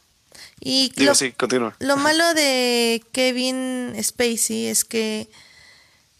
Y 0.61 0.93
lo, 1.03 1.13
sí, 1.13 1.34
continúa. 1.34 1.75
Lo 1.79 1.97
malo 1.97 2.34
de 2.34 3.03
Kevin 3.11 3.93
Spacey 4.01 4.67
es 4.67 4.85
que 4.85 5.27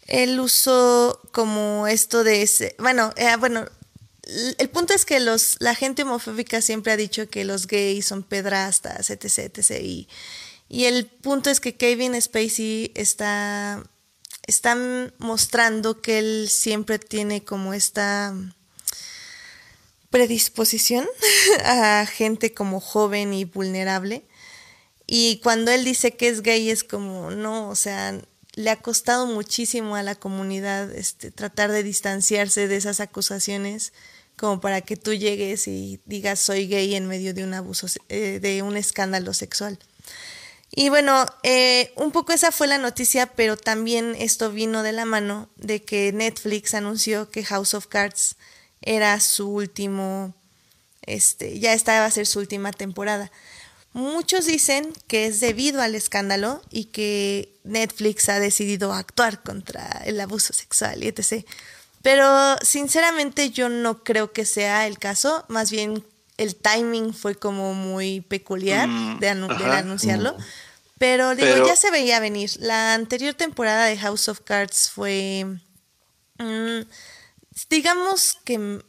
él 0.06 0.38
usó 0.38 1.18
como 1.32 1.86
esto 1.86 2.24
de 2.24 2.42
ese, 2.42 2.74
bueno, 2.78 3.12
eh, 3.16 3.36
bueno, 3.38 3.66
el 4.58 4.68
punto 4.68 4.92
es 4.92 5.04
que 5.04 5.20
los, 5.20 5.56
la 5.60 5.74
gente 5.74 6.02
homofóbica 6.02 6.60
siempre 6.60 6.92
ha 6.92 6.96
dicho 6.96 7.28
que 7.28 7.44
los 7.44 7.66
gays 7.66 8.06
son 8.06 8.22
pedrastas, 8.22 9.10
etc, 9.10 9.38
etc. 9.38 9.82
Y, 9.82 10.08
y 10.68 10.84
el 10.84 11.06
punto 11.06 11.50
es 11.50 11.60
que 11.60 11.76
Kevin 11.76 12.20
Spacey 12.20 12.92
está, 12.94 13.82
está 14.46 14.76
mostrando 15.18 16.02
que 16.02 16.18
él 16.18 16.48
siempre 16.50 16.98
tiene 16.98 17.42
como 17.42 17.72
esta 17.72 18.34
predisposición 20.10 21.06
a 21.64 22.06
gente 22.06 22.52
como 22.52 22.80
joven 22.80 23.32
y 23.32 23.44
vulnerable. 23.44 24.26
Y 25.06 25.40
cuando 25.42 25.70
él 25.70 25.84
dice 25.84 26.16
que 26.16 26.28
es 26.28 26.42
gay 26.42 26.68
es 26.68 26.84
como, 26.84 27.30
no, 27.30 27.70
o 27.70 27.74
sea, 27.74 28.20
le 28.58 28.70
ha 28.70 28.76
costado 28.76 29.26
muchísimo 29.26 29.94
a 29.94 30.02
la 30.02 30.16
comunidad 30.16 30.90
este, 30.90 31.30
tratar 31.30 31.70
de 31.70 31.84
distanciarse 31.84 32.66
de 32.66 32.74
esas 32.74 32.98
acusaciones 32.98 33.92
como 34.36 34.60
para 34.60 34.80
que 34.80 34.96
tú 34.96 35.14
llegues 35.14 35.68
y 35.68 36.00
digas 36.06 36.40
soy 36.40 36.66
gay 36.66 36.96
en 36.96 37.06
medio 37.06 37.32
de 37.34 37.44
un 37.44 37.54
abuso, 37.54 37.86
eh, 38.08 38.40
de 38.42 38.62
un 38.62 38.76
escándalo 38.76 39.32
sexual. 39.32 39.78
Y 40.72 40.88
bueno, 40.88 41.24
eh, 41.44 41.92
un 41.94 42.10
poco 42.10 42.32
esa 42.32 42.50
fue 42.50 42.66
la 42.66 42.78
noticia, 42.78 43.26
pero 43.26 43.56
también 43.56 44.16
esto 44.18 44.50
vino 44.50 44.82
de 44.82 44.90
la 44.90 45.04
mano 45.04 45.48
de 45.54 45.84
que 45.84 46.12
Netflix 46.12 46.74
anunció 46.74 47.30
que 47.30 47.44
House 47.44 47.74
of 47.74 47.86
Cards 47.86 48.34
era 48.80 49.20
su 49.20 49.48
último, 49.48 50.34
este, 51.02 51.60
ya 51.60 51.74
esta 51.74 52.00
va 52.00 52.06
a 52.06 52.10
ser 52.10 52.26
su 52.26 52.40
última 52.40 52.72
temporada. 52.72 53.30
Muchos 53.92 54.46
dicen 54.46 54.92
que 55.06 55.26
es 55.26 55.40
debido 55.40 55.80
al 55.80 55.94
escándalo 55.94 56.62
y 56.70 56.86
que 56.86 57.52
Netflix 57.64 58.28
ha 58.28 58.38
decidido 58.38 58.92
actuar 58.92 59.42
contra 59.42 60.02
el 60.04 60.20
abuso 60.20 60.52
sexual 60.52 61.02
y 61.02 61.08
etc. 61.08 61.46
Pero 62.02 62.56
sinceramente 62.62 63.50
yo 63.50 63.68
no 63.68 64.04
creo 64.04 64.32
que 64.32 64.44
sea 64.44 64.86
el 64.86 64.98
caso, 64.98 65.44
más 65.48 65.70
bien 65.70 66.04
el 66.36 66.54
timing 66.54 67.12
fue 67.12 67.34
como 67.34 67.74
muy 67.74 68.20
peculiar 68.20 68.88
mm, 68.88 69.18
de, 69.18 69.28
anunciarlo. 69.28 70.34
Mm. 70.34 70.42
Pero 70.98 71.34
digo, 71.34 71.66
ya 71.66 71.76
se 71.76 71.90
veía 71.90 72.20
venir. 72.20 72.50
La 72.58 72.94
anterior 72.94 73.34
temporada 73.34 73.86
de 73.86 73.98
House 73.98 74.28
of 74.28 74.40
Cards 74.40 74.90
fue, 74.90 75.46
mm, 76.38 76.80
digamos 77.70 78.36
que 78.44 78.82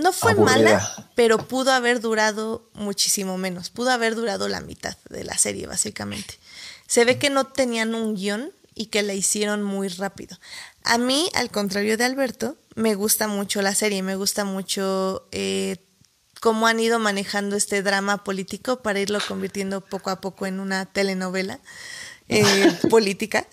no 0.00 0.12
fue 0.12 0.34
mala, 0.34 1.10
pero 1.14 1.38
pudo 1.38 1.72
haber 1.72 2.00
durado 2.00 2.68
muchísimo 2.74 3.38
menos. 3.38 3.70
Pudo 3.70 3.90
haber 3.90 4.14
durado 4.14 4.48
la 4.48 4.60
mitad 4.60 4.96
de 5.10 5.24
la 5.24 5.36
serie, 5.38 5.66
básicamente. 5.66 6.38
Se 6.86 7.04
ve 7.04 7.18
que 7.18 7.30
no 7.30 7.46
tenían 7.46 7.94
un 7.94 8.14
guion 8.14 8.52
y 8.74 8.86
que 8.86 9.02
la 9.02 9.14
hicieron 9.14 9.62
muy 9.62 9.88
rápido. 9.88 10.38
A 10.82 10.98
mí, 10.98 11.30
al 11.34 11.50
contrario 11.50 11.96
de 11.96 12.04
Alberto, 12.04 12.56
me 12.74 12.94
gusta 12.94 13.28
mucho 13.28 13.62
la 13.62 13.74
serie, 13.74 14.02
me 14.02 14.16
gusta 14.16 14.44
mucho 14.44 15.26
eh, 15.32 15.76
cómo 16.40 16.66
han 16.66 16.80
ido 16.80 16.98
manejando 16.98 17.56
este 17.56 17.82
drama 17.82 18.24
político 18.24 18.82
para 18.82 19.00
irlo 19.00 19.18
convirtiendo 19.26 19.80
poco 19.80 20.10
a 20.10 20.20
poco 20.20 20.46
en 20.46 20.60
una 20.60 20.86
telenovela 20.86 21.60
eh, 22.28 22.78
política. 22.90 23.46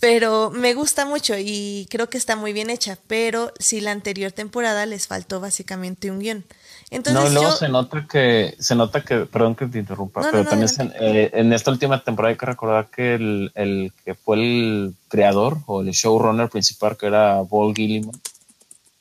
Pero 0.00 0.50
me 0.50 0.74
gusta 0.74 1.06
mucho 1.06 1.34
y 1.36 1.88
creo 1.90 2.08
que 2.08 2.18
está 2.18 2.36
muy 2.36 2.52
bien 2.52 2.70
hecha, 2.70 2.98
pero 3.08 3.52
sí 3.58 3.80
la 3.80 3.90
anterior 3.90 4.30
temporada 4.30 4.86
les 4.86 5.08
faltó 5.08 5.40
básicamente 5.40 6.10
un 6.12 6.20
guion. 6.20 6.44
Entonces 6.90 7.32
no, 7.32 7.40
luego 7.40 7.56
se 7.56 7.68
nota 7.68 8.06
que, 8.08 8.54
se 8.60 8.76
nota 8.76 9.00
que, 9.02 9.26
perdón 9.26 9.56
que 9.56 9.66
te 9.66 9.80
interrumpa, 9.80 10.22
pero 10.30 10.44
también 10.44 10.70
eh, 11.00 11.30
en, 11.34 11.52
esta 11.52 11.72
última 11.72 12.02
temporada 12.02 12.30
hay 12.30 12.38
que 12.38 12.46
recordar 12.46 12.88
que 12.90 13.14
el, 13.14 13.50
el, 13.56 13.92
que 14.04 14.14
fue 14.14 14.36
el 14.36 14.94
creador 15.08 15.58
o 15.66 15.82
el 15.82 15.90
showrunner 15.90 16.48
principal, 16.48 16.96
que 16.96 17.06
era 17.06 17.42
Paul 17.50 17.74
Gilliman, 17.74 18.14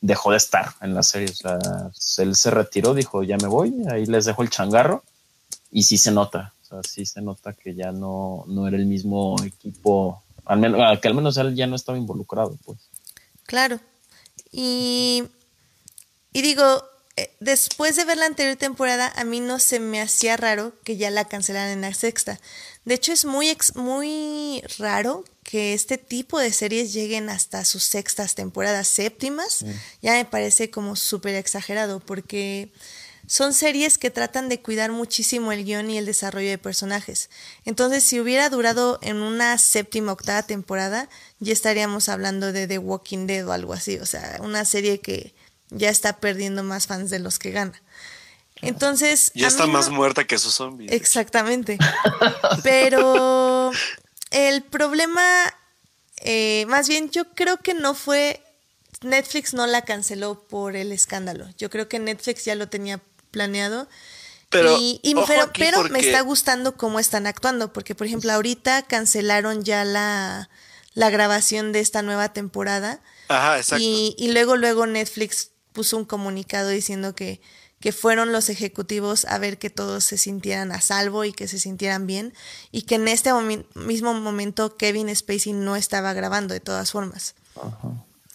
dejó 0.02 0.32
de 0.32 0.38
estar 0.38 0.74
en 0.82 0.95
la 0.95 1.03
serie. 1.03 1.30
O 1.30 1.34
sea, 1.34 1.60
él 2.24 2.36
se 2.36 2.49
retiró, 2.49 2.95
dijo, 2.95 3.22
ya 3.22 3.38
me 3.38 3.48
voy, 3.48 3.74
ahí 3.91 4.06
les 4.07 4.26
dejo 4.26 4.41
el 4.41 4.49
changarro. 4.49 5.03
Y 5.72 5.84
sí 5.84 5.98
se 5.98 6.11
nota, 6.11 6.53
o 6.64 6.65
sea, 6.65 6.80
sí 6.84 7.06
se 7.06 7.22
nota 7.22 7.53
que 7.53 7.76
ya 7.76 7.91
no, 7.91 8.45
no 8.48 8.68
era 8.68 8.78
el 8.78 8.86
mismo 8.86 9.36
equipo, 9.44 10.24
al 10.48 10.60
menos, 10.60 10.99
que 10.99 11.07
al 11.07 11.14
menos 11.14 11.38
él 11.38 11.56
ya 11.56 11.68
no 11.68 11.76
estaba 11.76 11.98
involucrado, 11.98 12.57
pues. 12.65 12.80
Claro. 13.45 13.80
Y, 14.52 15.24
y 16.34 16.41
digo, 16.41 16.84
eh, 17.15 17.32
después 17.40 17.95
de 17.95 18.06
ver 18.06 18.18
la 18.18 18.28
anterior 18.28 18.56
temporada, 18.56 19.11
a 19.15 19.24
mí 19.24 19.40
no 19.40 19.60
se 19.60 19.80
me 19.80 20.02
hacía 20.02 20.38
raro 20.38 20.74
que 20.84 20.98
ya 20.98 21.10
la 21.10 21.26
cancelaran 21.26 21.72
en 21.72 21.82
la 21.82 21.94
sexta. 21.94 22.40
De 22.86 22.94
hecho, 22.94 23.11
es 23.11 23.26
muy, 23.26 23.56
muy 23.76 24.64
raro 24.78 25.26
que 25.44 25.74
este 25.74 25.98
tipo 25.98 26.40
de 26.40 26.53
series 26.53 26.94
lleguen 26.94 27.30
hasta 27.30 27.65
sus 27.65 27.84
sextas 27.84 28.36
temporadas, 28.36 28.88
séptimas. 28.88 29.65
Ya 30.02 30.14
me 30.14 30.26
parece 30.26 30.69
como 30.69 30.95
súper 30.95 31.36
exagerado 31.36 31.99
porque 31.99 32.72
son 33.28 33.54
series 33.54 33.98
que 33.98 34.10
tratan 34.10 34.48
de 34.48 34.62
cuidar 34.62 34.91
muchísimo 34.94 35.52
el 35.52 35.66
guion 35.66 35.90
y 35.90 35.98
el 35.98 36.06
desarrollo 36.06 36.49
de 36.49 36.58
personajes. 36.58 37.30
Entonces, 37.66 38.04
si 38.04 38.22
hubiera 38.22 38.49
durado 38.49 38.99
en 39.02 39.18
una 39.18 39.58
séptima, 39.58 40.14
octava 40.14 40.44
temporada, 40.44 41.10
ya 41.40 41.52
estaríamos 41.52 42.08
hablando 42.08 42.54
de 42.54 42.68
The 42.68 42.78
Walking 42.78 43.28
Dead 43.28 43.45
o 43.45 43.52
algo 43.52 43.74
así. 43.74 43.98
O 43.98 44.06
sea, 44.06 44.38
una 44.41 44.64
serie 44.64 45.02
que 45.02 45.36
ya 45.70 45.90
está 45.90 46.18
perdiendo 46.18 46.64
más 46.64 46.88
fans 46.88 47.10
de 47.10 47.20
los 47.20 47.38
que 47.38 47.52
gana. 47.52 47.82
Entonces. 48.62 49.32
Ya 49.36 49.48
está 49.48 49.68
más 49.68 49.90
muerta 49.90 50.26
que 50.26 50.38
sus 50.38 50.54
zombies. 50.56 50.94
Exactamente. 50.94 51.78
Pero 52.64 53.72
el 54.32 54.64
problema, 54.64 55.22
eh, 56.22 56.66
más 56.70 56.88
bien, 56.88 57.10
yo 57.10 57.34
creo 57.34 57.58
que 57.58 57.74
no 57.74 57.94
fue. 57.94 58.41
Netflix 59.02 59.54
no 59.54 59.68
la 59.68 59.84
canceló 59.84 60.48
por 60.48 60.76
el 60.76 60.91
escándalo. 60.91 61.45
Yo 61.58 61.70
creo 61.70 61.88
que 61.88 61.99
Netflix 61.99 62.45
ya 62.45 62.56
lo 62.56 62.68
tenía 62.68 62.99
planeado. 63.38 63.88
Pero, 64.49 64.77
pero, 65.57 65.84
me 65.89 65.99
está 65.99 66.22
gustando 66.22 66.77
cómo 66.77 66.99
están 66.99 67.27
actuando, 67.27 67.73
porque 67.73 67.95
por 67.95 68.07
ejemplo 68.07 68.31
ahorita 68.31 68.81
cancelaron 68.84 69.64
ya 69.64 69.84
la, 69.84 70.49
la 70.93 71.09
grabación 71.09 71.73
de 71.73 71.81
esta 71.81 72.01
nueva 72.01 72.31
temporada. 72.31 73.01
Ajá, 73.27 73.57
exacto. 73.57 73.84
Y, 73.84 74.15
y 74.18 74.31
luego, 74.31 74.55
luego 74.55 74.88
Netflix 74.88 75.51
puso 75.73 75.97
un 75.97 76.05
comunicado 76.05 76.69
diciendo 76.69 77.14
que 77.14 77.41
que 77.80 77.91
fueron 77.91 78.31
los 78.31 78.49
ejecutivos 78.49 79.26
a 79.26 79.38
ver 79.38 79.59
que 79.59 79.69
todos 79.69 80.03
se 80.03 80.18
sintieran 80.18 80.72
a 80.72 80.81
salvo 80.81 81.26
y 81.26 81.31
que 81.31 81.47
se 81.47 81.59
sintieran 81.59 82.07
bien 82.07 82.34
y 82.72 82.84
que 82.84 82.95
en 82.95 83.07
este 83.07 83.31
mismo 83.76 84.14
momento 84.15 84.77
Kevin 84.77 85.15
Spacey 85.15 85.53
no 85.53 85.76
estaba 85.76 86.14
grabando 86.14 86.53
de 86.53 86.59
todas 86.59 86.91
formas. 86.91 87.35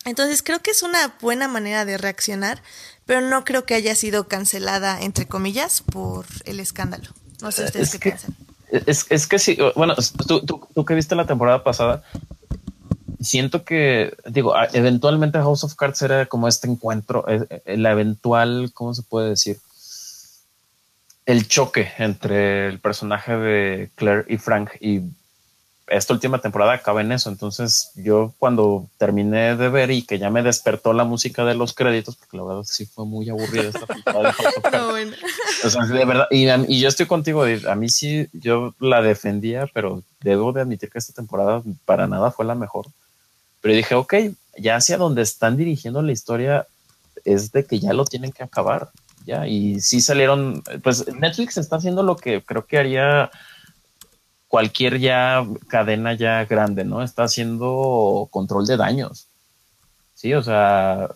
Entonces 0.05 0.43
creo 0.43 0.61
que 0.61 0.71
es 0.71 0.83
una 0.83 1.17
buena 1.21 1.49
manera 1.49 1.85
de 1.85 1.99
reaccionar, 1.99 2.63
pero 3.07 3.21
no 3.21 3.45
creo 3.45 3.65
que 3.65 3.75
haya 3.75 3.95
sido 3.95 4.29
cancelada, 4.29 5.03
entre 5.03 5.27
comillas, 5.27 5.83
por 5.83 6.27
el 6.45 6.61
escándalo. 6.61 7.11
No 7.41 7.51
sé 7.53 7.65
ustedes 7.65 7.91
qué 7.91 7.99
piensan. 7.99 8.37
Es, 8.87 9.07
es, 9.11 9.27
que 9.27 9.39
sí, 9.39 9.59
bueno, 9.77 9.95
tú, 10.27 10.47
tú, 10.47 10.67
tú 10.75 10.85
que 10.85 10.95
viste 10.95 11.15
la 11.15 11.27
temporada 11.27 11.63
pasada, 11.63 12.03
siento 13.23 13.65
que, 13.65 14.15
digo, 14.27 14.55
eventualmente 14.73 15.39
House 15.39 15.65
of 15.65 15.75
Cards 15.75 16.03
era 16.03 16.27
como 16.27 16.49
este 16.49 16.69
encuentro, 16.69 17.25
eh, 17.29 17.63
eh, 17.65 17.77
la 17.77 17.93
eventual, 17.93 18.71
¿cómo 18.75 18.95
se 18.95 19.03
puede 19.03 19.31
decir? 19.31 19.59
El 21.27 21.47
choque 21.49 21.93
entre 21.99 22.69
el 22.69 22.81
personaje 22.81 23.37
de 23.37 23.91
Claire 23.95 24.25
y 24.29 24.39
Frank 24.39 24.71
y 24.81 25.03
esta 25.93 26.15
última 26.15 26.39
temporada 26.39 26.73
acaba 26.73 27.03
en 27.03 27.13
eso. 27.13 27.29
Entonces, 27.29 27.91
yo 27.95 28.33
cuando 28.39 28.87
terminé 28.99 29.57
de 29.57 29.69
ver 29.69 29.91
y 29.91 30.03
que 30.03 30.19
ya 30.19 30.31
me 30.31 30.43
despertó 30.43 30.93
la 30.93 31.05
música 31.05 31.45
de 31.45 31.55
los 31.55 31.75
créditos, 31.75 32.17
porque 32.17 32.37
la 32.37 32.45
verdad 32.45 32.63
sí 32.65 32.87
fue 32.87 33.05
muy 33.05 33.29
aburrida 33.29 33.69
esta 33.69 33.87
temporada 33.87 34.35
Cards. 34.63 35.17
O 35.65 35.71
sea, 35.71 35.85
de 35.85 36.05
verdad, 36.05 36.27
y, 36.31 36.49
y, 36.49 36.81
yo 36.81 36.89
estoy 36.89 37.07
contigo, 37.07 37.45
a 37.45 37.75
mí 37.75 37.89
sí, 37.89 38.29
yo 38.33 38.75
la 38.81 39.03
defendía, 39.03 39.69
pero 39.73 40.03
debo 40.21 40.53
de 40.53 40.63
admitir 40.63 40.91
que 40.91 40.99
esta 40.99 41.13
temporada 41.13 41.63
para 41.85 42.07
nada 42.07 42.31
fue 42.31 42.45
la 42.45 42.55
mejor. 42.55 42.87
Pero 43.61 43.75
dije, 43.75 43.95
ok, 43.95 44.15
ya 44.59 44.77
hacia 44.77 44.97
donde 44.97 45.23
están 45.23 45.57
dirigiendo 45.57 46.03
la 46.03 46.13
historia 46.13 46.67
es 47.25 47.53
de 47.53 47.65
que 47.65 47.79
ya 47.79 47.93
lo 47.93 48.05
tienen 48.05 48.33
que 48.33 48.43
acabar. 48.43 48.91
Ya, 49.25 49.47
y 49.47 49.81
sí 49.81 50.01
salieron, 50.01 50.65
pues 50.83 51.07
Netflix 51.15 51.57
está 51.57 51.77
haciendo 51.77 52.03
lo 52.03 52.17
que 52.17 52.43
creo 52.43 52.67
que 52.67 52.79
haría 52.79 53.31
cualquier 54.53 54.99
ya 55.01 55.47
cadena 55.67 56.13
ya 56.13 56.45
grande, 56.45 56.85
¿no? 56.85 57.03
Está 57.03 57.23
haciendo 57.23 58.29
control 58.31 58.67
de 58.67 58.77
daños. 58.77 59.27
Sí, 60.15 60.35
o 60.35 60.43
sea, 60.43 61.09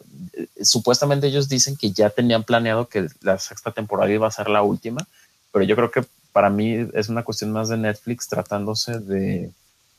supuestamente 0.63 1.27
ellos 1.27 1.47
dicen 1.47 1.77
que 1.77 1.91
ya 1.91 2.09
tenían 2.09 2.45
planeado 2.45 2.89
que 2.89 3.09
la 3.21 3.39
sexta 3.39 3.73
temporada 3.73 4.11
iba 4.11 4.27
a 4.27 4.31
ser 4.31 4.49
la 4.49 4.63
última, 4.63 5.07
pero 5.53 5.67
yo 5.67 5.77
creo 5.77 5.91
que 5.91 6.07
para 6.33 6.49
mí 6.49 6.89
es 6.95 7.11
una 7.11 7.25
cuestión 7.25 7.53
más 7.53 7.69
de 7.69 7.77
Netflix 7.77 8.27
tratándose 8.27 9.01
de, 9.01 9.51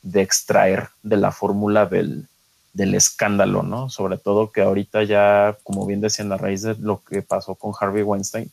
de 0.02 0.20
extraer 0.20 0.88
de 1.04 1.16
la 1.16 1.30
fórmula 1.30 1.86
del, 1.86 2.26
del 2.72 2.96
escándalo, 2.96 3.62
¿no? 3.62 3.88
Sobre 3.88 4.18
todo 4.18 4.50
que 4.50 4.62
ahorita 4.62 5.04
ya, 5.04 5.56
como 5.62 5.86
bien 5.86 6.00
decían, 6.00 6.32
a 6.32 6.38
raíz 6.38 6.62
de 6.62 6.74
lo 6.74 7.04
que 7.04 7.22
pasó 7.22 7.54
con 7.54 7.72
Harvey 7.78 8.02
Weinstein, 8.02 8.50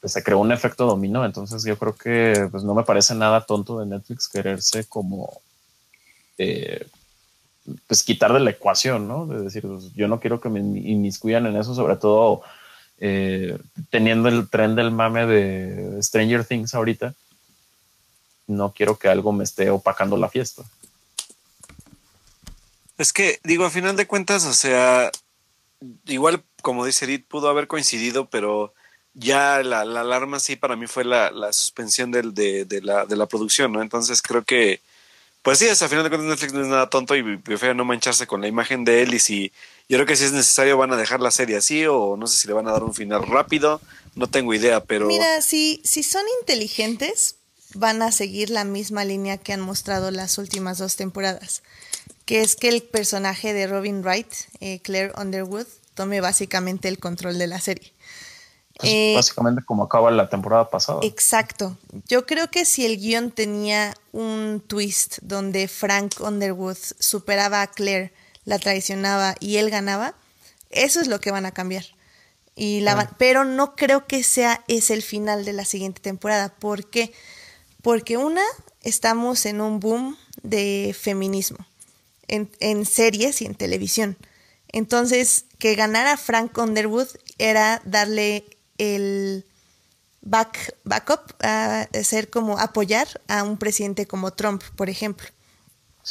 pues 0.00 0.12
se 0.12 0.22
creó 0.22 0.38
un 0.38 0.52
efecto 0.52 0.86
dominó. 0.86 1.24
Entonces 1.24 1.62
yo 1.64 1.78
creo 1.78 1.94
que 1.94 2.48
pues 2.50 2.64
no 2.64 2.74
me 2.74 2.84
parece 2.84 3.14
nada 3.14 3.44
tonto 3.44 3.78
de 3.78 3.86
Netflix 3.86 4.28
quererse 4.28 4.84
como 4.86 5.40
eh, 6.38 6.86
pues 7.86 8.02
quitar 8.02 8.32
de 8.32 8.40
la 8.40 8.50
ecuación, 8.50 9.06
¿no? 9.06 9.26
De 9.26 9.42
decir, 9.42 9.62
pues, 9.62 9.92
yo 9.94 10.08
no 10.08 10.20
quiero 10.20 10.40
que 10.40 10.48
me 10.48 10.60
inmiscuyan 10.60 11.46
en 11.46 11.56
eso, 11.56 11.74
sobre 11.74 11.96
todo 11.96 12.42
eh, 12.98 13.58
teniendo 13.90 14.28
el 14.28 14.48
tren 14.48 14.74
del 14.74 14.90
mame 14.90 15.26
de 15.26 16.02
Stranger 16.02 16.44
Things 16.44 16.74
ahorita. 16.74 17.14
No 18.46 18.72
quiero 18.72 18.98
que 18.98 19.08
algo 19.08 19.32
me 19.32 19.44
esté 19.44 19.70
opacando 19.70 20.16
la 20.16 20.28
fiesta. 20.28 20.64
Es 22.98 23.12
que, 23.12 23.38
digo, 23.44 23.64
a 23.64 23.70
final 23.70 23.96
de 23.96 24.06
cuentas, 24.06 24.44
o 24.44 24.52
sea, 24.52 25.10
igual 26.06 26.42
como 26.60 26.84
dice 26.84 27.04
Edith, 27.04 27.26
pudo 27.26 27.48
haber 27.48 27.66
coincidido, 27.66 28.28
pero 28.28 28.74
ya 29.14 29.62
la, 29.62 29.80
alarma 29.80 30.40
sí 30.40 30.56
para 30.56 30.76
mí 30.76 30.86
fue 30.86 31.04
la, 31.04 31.30
suspensión 31.52 32.10
del, 32.10 32.34
de, 32.34 32.66
la, 32.82 33.06
de 33.06 33.16
la 33.16 33.26
producción, 33.26 33.72
¿no? 33.72 33.82
Entonces 33.82 34.22
creo 34.22 34.44
que, 34.44 34.80
pues 35.42 35.58
sí, 35.58 35.68
a 35.68 35.74
final 35.74 36.04
de 36.04 36.10
cuentas 36.10 36.28
Netflix 36.28 36.52
no 36.52 36.62
es 36.62 36.68
nada 36.68 36.90
tonto 36.90 37.16
y 37.16 37.36
prefiero 37.38 37.74
no 37.74 37.84
mancharse 37.84 38.26
con 38.26 38.40
la 38.40 38.48
imagen 38.48 38.84
de 38.84 39.02
él 39.02 39.14
y 39.14 39.18
si 39.18 39.52
yo 39.88 39.96
creo 39.96 40.06
que 40.06 40.16
si 40.16 40.24
es 40.24 40.32
necesario 40.32 40.76
van 40.76 40.92
a 40.92 40.96
dejar 40.96 41.20
la 41.20 41.30
serie 41.30 41.56
así 41.56 41.84
o 41.86 42.16
no 42.16 42.26
sé 42.26 42.38
si 42.38 42.46
le 42.46 42.54
van 42.54 42.68
a 42.68 42.72
dar 42.72 42.84
un 42.84 42.94
final 42.94 43.26
rápido, 43.26 43.80
no 44.14 44.28
tengo 44.28 44.54
idea, 44.54 44.84
pero... 44.84 45.06
Mira, 45.06 45.42
si, 45.42 45.80
si 45.84 46.02
son 46.02 46.22
inteligentes, 46.40 47.36
van 47.74 48.02
a 48.02 48.12
seguir 48.12 48.50
la 48.50 48.64
misma 48.64 49.04
línea 49.04 49.38
que 49.38 49.52
han 49.52 49.60
mostrado 49.60 50.10
las 50.10 50.38
últimas 50.38 50.78
dos 50.78 50.96
temporadas, 50.96 51.62
que 52.24 52.42
es 52.42 52.56
que 52.56 52.68
el 52.68 52.82
personaje 52.82 53.52
de 53.52 53.66
Robin 53.66 54.02
Wright, 54.02 54.32
eh, 54.60 54.80
Claire 54.80 55.12
Underwood, 55.16 55.66
tome 55.94 56.20
básicamente 56.20 56.88
el 56.88 56.98
control 56.98 57.38
de 57.38 57.46
la 57.46 57.60
serie. 57.60 57.92
Pues, 58.80 58.92
eh, 58.92 59.12
básicamente 59.14 59.62
como 59.64 59.84
acaba 59.84 60.10
la 60.10 60.28
temporada 60.28 60.70
pasada. 60.70 61.00
Exacto. 61.02 61.76
Yo 62.08 62.24
creo 62.24 62.50
que 62.50 62.64
si 62.64 62.86
el 62.86 62.96
guion 62.98 63.30
tenía 63.30 63.94
un 64.12 64.62
twist 64.66 65.18
donde 65.20 65.68
Frank 65.68 66.20
Underwood 66.20 66.78
superaba 66.98 67.60
a 67.62 67.66
Claire, 67.66 68.12
la 68.44 68.58
traicionaba 68.58 69.34
y 69.38 69.56
él 69.56 69.70
ganaba, 69.70 70.14
eso 70.70 71.00
es 71.00 71.08
lo 71.08 71.20
que 71.20 71.30
van 71.30 71.44
a 71.44 71.52
cambiar. 71.52 71.84
Y 72.56 72.80
la 72.80 73.10
pero 73.18 73.44
no 73.44 73.76
creo 73.76 74.06
que 74.06 74.22
sea 74.22 74.64
ese 74.66 74.94
el 74.94 75.02
final 75.02 75.44
de 75.44 75.52
la 75.52 75.64
siguiente 75.64 76.00
temporada. 76.00 76.48
¿Por 76.48 76.88
qué? 76.88 77.12
Porque 77.82 78.16
una, 78.16 78.42
estamos 78.82 79.46
en 79.46 79.60
un 79.60 79.78
boom 79.78 80.16
de 80.42 80.94
feminismo 80.98 81.58
en, 82.28 82.50
en 82.60 82.86
series 82.86 83.42
y 83.42 83.46
en 83.46 83.54
televisión. 83.54 84.16
Entonces, 84.68 85.46
que 85.58 85.74
ganara 85.74 86.16
Frank 86.16 86.56
Underwood 86.56 87.08
era 87.38 87.82
darle 87.84 88.44
el 88.80 89.44
back, 90.22 90.74
backup 90.84 91.34
a 91.42 91.86
ser 92.02 92.30
como 92.30 92.58
apoyar 92.58 93.20
a 93.28 93.42
un 93.42 93.58
presidente 93.58 94.06
como 94.06 94.32
Trump, 94.32 94.62
por 94.76 94.90
ejemplo. 94.90 95.28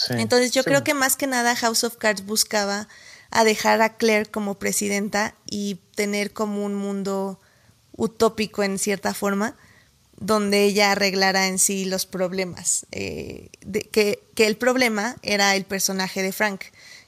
Entonces 0.10 0.52
yo 0.52 0.64
creo 0.64 0.84
que 0.84 0.94
más 0.94 1.18
que 1.18 1.28
nada 1.28 1.56
House 1.56 1.84
of 1.84 1.98
Cards 1.98 2.26
buscaba 2.26 2.88
a 3.32 3.44
dejar 3.44 3.82
a 3.82 3.98
Claire 3.98 4.30
como 4.30 4.60
presidenta 4.60 5.36
y 5.46 5.80
tener 5.96 6.32
como 6.32 6.64
un 6.64 6.76
mundo 6.76 7.40
utópico 7.92 8.64
en 8.64 8.80
cierta 8.80 9.14
forma, 9.14 9.56
donde 10.16 10.64
ella 10.64 10.92
arreglara 10.92 11.48
en 11.48 11.60
sí 11.60 11.86
los 11.86 12.06
problemas. 12.06 12.86
Eh, 12.92 13.50
de, 13.62 13.82
que, 13.82 14.24
que, 14.36 14.48
el 14.48 14.58
problema 14.58 15.16
era 15.22 15.56
el 15.56 15.66
personaje 15.66 16.22
de 16.22 16.32
Frank, 16.32 16.62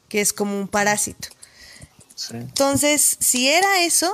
que 0.10 0.22
es 0.22 0.34
como 0.34 0.60
un 0.60 0.68
parásito. 0.68 1.30
Entonces, 2.32 3.18
si 3.20 3.48
era 3.48 3.84
eso, 3.84 4.14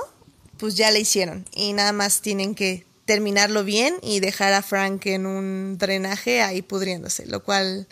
pues 0.58 0.76
ya 0.76 0.90
le 0.90 1.00
hicieron 1.00 1.44
y 1.52 1.72
nada 1.72 1.92
más 1.92 2.20
tienen 2.20 2.54
que 2.54 2.84
terminarlo 3.04 3.64
bien 3.64 3.96
y 4.02 4.20
dejar 4.20 4.52
a 4.52 4.62
Frank 4.62 5.06
en 5.06 5.24
un 5.24 5.78
drenaje 5.78 6.42
ahí 6.42 6.60
pudriéndose, 6.60 7.24
lo 7.26 7.42
cual 7.42 7.86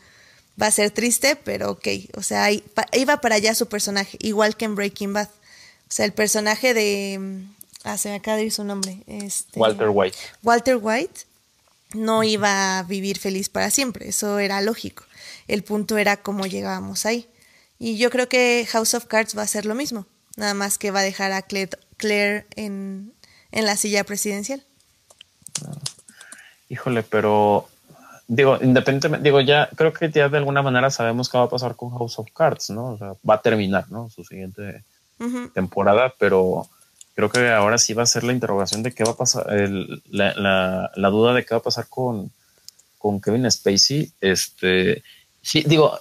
va 0.60 0.66
a 0.66 0.70
ser 0.70 0.90
triste, 0.90 1.36
pero 1.36 1.70
ok, 1.70 1.88
o 2.16 2.22
sea, 2.22 2.50
iba 2.52 3.20
para 3.20 3.36
allá 3.36 3.54
su 3.54 3.66
personaje, 3.66 4.18
igual 4.20 4.56
que 4.56 4.66
en 4.66 4.74
Breaking 4.74 5.12
Bad. 5.12 5.28
O 5.28 5.90
sea, 5.90 6.04
el 6.04 6.12
personaje 6.12 6.74
de... 6.74 7.44
Ah, 7.84 7.96
se 7.96 8.08
me 8.08 8.16
acaba 8.16 8.36
de 8.36 8.44
ir 8.44 8.52
su 8.52 8.64
nombre. 8.64 9.04
Este, 9.06 9.58
Walter 9.58 9.88
White. 9.90 10.18
Walter 10.42 10.78
White 10.80 11.20
no 11.94 12.24
iba 12.24 12.78
a 12.78 12.82
vivir 12.82 13.18
feliz 13.18 13.48
para 13.48 13.70
siempre, 13.70 14.08
eso 14.08 14.38
era 14.38 14.60
lógico. 14.60 15.04
El 15.48 15.62
punto 15.62 15.96
era 15.96 16.16
cómo 16.16 16.46
llegábamos 16.46 17.06
ahí. 17.06 17.28
Y 17.78 17.96
yo 17.96 18.10
creo 18.10 18.28
que 18.28 18.66
House 18.70 18.94
of 18.94 19.06
Cards 19.06 19.36
va 19.36 19.42
a 19.42 19.46
ser 19.46 19.66
lo 19.66 19.74
mismo, 19.74 20.06
nada 20.36 20.54
más 20.54 20.78
que 20.78 20.90
va 20.90 21.00
a 21.00 21.04
dejar 21.04 21.32
a 21.32 21.42
Claire, 21.42 21.78
Claire 21.96 22.46
en, 22.56 23.12
la 23.52 23.76
silla 23.76 24.04
presidencial. 24.04 24.62
Híjole, 26.68 27.02
pero 27.02 27.68
digo, 28.28 28.58
independientemente, 28.60 29.24
digo, 29.24 29.40
ya 29.40 29.68
creo 29.76 29.92
que 29.92 30.10
ya 30.10 30.28
de 30.28 30.38
alguna 30.38 30.62
manera 30.62 30.90
sabemos 30.90 31.28
qué 31.28 31.38
va 31.38 31.44
a 31.44 31.48
pasar 31.48 31.76
con 31.76 31.90
House 31.90 32.18
of 32.18 32.28
Cards, 32.34 32.70
¿no? 32.70 32.92
O 32.92 32.98
sea, 32.98 33.14
va 33.28 33.34
a 33.34 33.42
terminar, 33.42 33.90
¿no? 33.90 34.10
Su 34.10 34.24
siguiente 34.24 34.84
temporada, 35.54 36.12
pero 36.18 36.68
creo 37.14 37.30
que 37.30 37.50
ahora 37.50 37.78
sí 37.78 37.94
va 37.94 38.02
a 38.02 38.06
ser 38.06 38.24
la 38.24 38.34
interrogación 38.34 38.82
de 38.82 38.92
qué 38.92 39.02
va 39.02 39.12
a 39.12 39.16
pasar, 39.16 39.46
la, 40.10 40.90
la, 40.94 41.08
duda 41.08 41.32
de 41.32 41.46
qué 41.46 41.54
va 41.54 41.60
a 41.60 41.62
pasar 41.62 41.86
con, 41.88 42.30
con 42.98 43.22
Kevin 43.22 43.50
Spacey. 43.50 44.12
Este, 44.20 45.02
sí, 45.40 45.64
digo, 45.66 45.98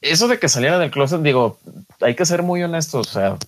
eso 0.00 0.28
de 0.28 0.38
que 0.38 0.48
saliera 0.48 0.78
del 0.78 0.90
closet, 0.90 1.20
digo, 1.20 1.58
hay 2.00 2.14
que 2.14 2.24
ser 2.24 2.42
muy 2.42 2.62
honestos, 2.62 3.08
o 3.08 3.12
sea, 3.12 3.38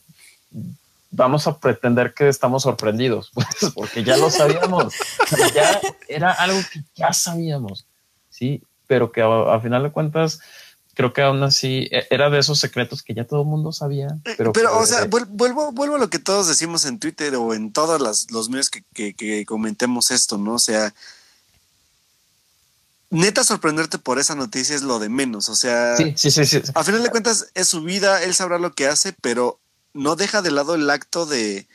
vamos 1.11 1.47
a 1.47 1.59
pretender 1.59 2.15
que 2.15 2.29
estamos 2.29 2.63
sorprendidos, 2.63 3.31
pues, 3.35 3.73
porque 3.75 4.05
ya 4.05 4.17
lo 4.17 4.31
sabíamos, 4.31 4.95
ya 5.55 5.81
era 6.09 6.33
algo 6.33 6.59
que 6.73 6.83
ya 6.95 7.13
sabíamos, 7.13 7.87
sí, 8.31 8.63
pero 8.87 9.13
que 9.13 9.23
a, 9.23 9.61
final 9.61 9.83
de 9.83 9.91
cuentas 9.91 10.41
creo 10.95 11.13
que 11.13 11.23
aún 11.23 11.43
así 11.43 11.89
e, 11.91 12.07
era 12.11 12.31
de 12.31 12.39
esos 12.39 12.59
secretos 12.59 13.03
que 13.03 13.15
ya 13.15 13.25
todo 13.25 13.43
el 13.43 13.49
mundo 13.49 13.73
sabía. 13.73 14.09
Eh, 14.25 14.35
pero, 14.37 14.53
pero 14.53 14.79
o 14.79 14.87
sea, 14.87 15.05
vuelvo, 15.05 15.73
vuelvo 15.73 15.97
a 15.97 15.99
lo 15.99 16.09
que 16.09 16.19
todos 16.19 16.49
decimos 16.49 16.85
en 16.85 16.99
Twitter 16.99 17.35
o 17.37 17.55
en 17.55 17.73
todos 17.73 18.27
los 18.31 18.49
medios 18.49 18.71
que, 18.71 18.83
que, 18.95 19.15
que, 19.15 19.45
comentemos 19.45 20.11
esto, 20.11 20.39
¿no? 20.39 20.55
O 20.55 20.59
sea, 20.59 20.95
neta 23.11 23.45
sorprenderte 23.45 23.99
por 23.99 24.19
esa 24.19 24.35
noticia 24.35 24.75
es 24.75 24.83
lo 24.83 24.99
de 24.99 25.09
menos. 25.09 25.49
O 25.49 25.55
sea, 25.55 25.97
sí, 25.97 26.15
sí, 26.17 26.31
sí, 26.31 26.63
a 26.75 26.85
final 26.85 27.03
de 27.03 27.11
cuentas 27.11 27.49
es 27.55 27.69
su 27.69 27.83
vida, 27.83 28.23
él 28.23 28.35
sabrá 28.35 28.59
lo 28.59 28.73
que 28.73 28.87
hace, 28.87 29.13
pero 29.21 29.59
no 29.97 30.17
deja 30.17 30.43
de 30.43 30.51
lado 30.51 30.75
el 30.75 30.89
acto 30.91 31.27
de, 31.27 31.67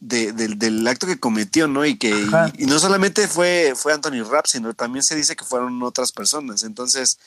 del, 0.00 0.86
acto 0.86 1.06
que 1.06 1.20
cometió, 1.20 1.68
¿no? 1.68 1.84
Y 1.84 1.98
que 1.98 2.10
y, 2.58 2.66
no 2.66 2.78
solamente 2.78 3.28
fue, 3.28 3.74
fue 3.76 3.92
Anthony 3.92 4.24
Rapp, 4.28 4.46
sino 4.46 4.74
también 4.74 5.02
se 5.02 5.16
dice 5.16 5.36
que 5.36 5.44
fueron 5.44 5.82
otras 5.82 6.12
personas. 6.12 6.64
Entonces, 6.64 7.18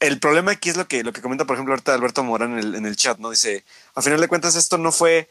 el 0.00 0.18
problema 0.18 0.52
aquí 0.52 0.70
es 0.70 0.76
lo 0.76 0.86
que, 0.86 1.02
lo 1.02 1.12
que 1.12 1.22
comenta, 1.22 1.44
por 1.44 1.56
ejemplo, 1.56 1.74
ahorita 1.74 1.94
Alberto 1.94 2.22
Morán 2.22 2.52
en 2.52 2.58
el, 2.58 2.74
en 2.74 2.86
el 2.86 2.96
chat, 2.96 3.18
¿no? 3.18 3.30
Dice, 3.30 3.64
a 3.94 4.02
final 4.02 4.20
de 4.20 4.28
cuentas, 4.28 4.56
esto 4.56 4.78
no 4.78 4.92
fue 4.92 5.28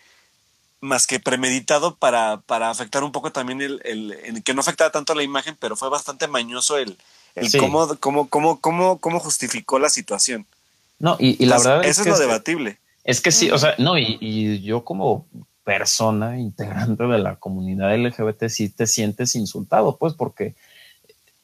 más 0.79 1.05
que 1.05 1.19
premeditado 1.19 1.95
para, 1.95 2.41
para 2.41 2.69
afectar 2.71 3.03
un 3.03 3.11
poco 3.11 3.31
también 3.31 3.61
el, 3.61 3.81
el, 3.83 4.43
que 4.43 4.53
no 4.55 4.61
afectaba 4.61 4.91
tanto 4.91 5.13
la 5.13 5.23
imagen, 5.23 5.55
pero 5.59 5.75
fue 5.75 5.89
bastante 5.89 6.27
mañoso 6.27 6.77
el, 6.77 6.97
el 7.35 7.51
cómo, 7.59 7.95
cómo, 7.99 8.27
cómo, 8.27 8.59
cómo, 8.59 8.97
cómo 8.97 9.19
justificó 9.19 9.77
la 9.77 9.89
situación. 9.89 10.47
No, 10.97 11.17
y, 11.19 11.45
la 11.45 11.57
verdad 11.57 11.85
eso 11.85 12.01
es, 12.01 12.07
lo 12.07 12.17
debatible. 12.17 12.79
Es 13.03 13.21
que 13.21 13.31
sí, 13.31 13.49
o 13.51 13.57
sea, 13.57 13.75
no, 13.77 13.97
y, 13.97 14.17
y, 14.19 14.61
yo 14.61 14.83
como 14.83 15.27
persona 15.63 16.39
integrante 16.39 17.03
de 17.03 17.19
la 17.19 17.35
comunidad 17.37 17.95
LGBT 17.95 18.47
sí 18.47 18.69
te 18.69 18.87
sientes 18.87 19.35
insultado, 19.35 19.97
pues, 19.97 20.13
porque 20.13 20.55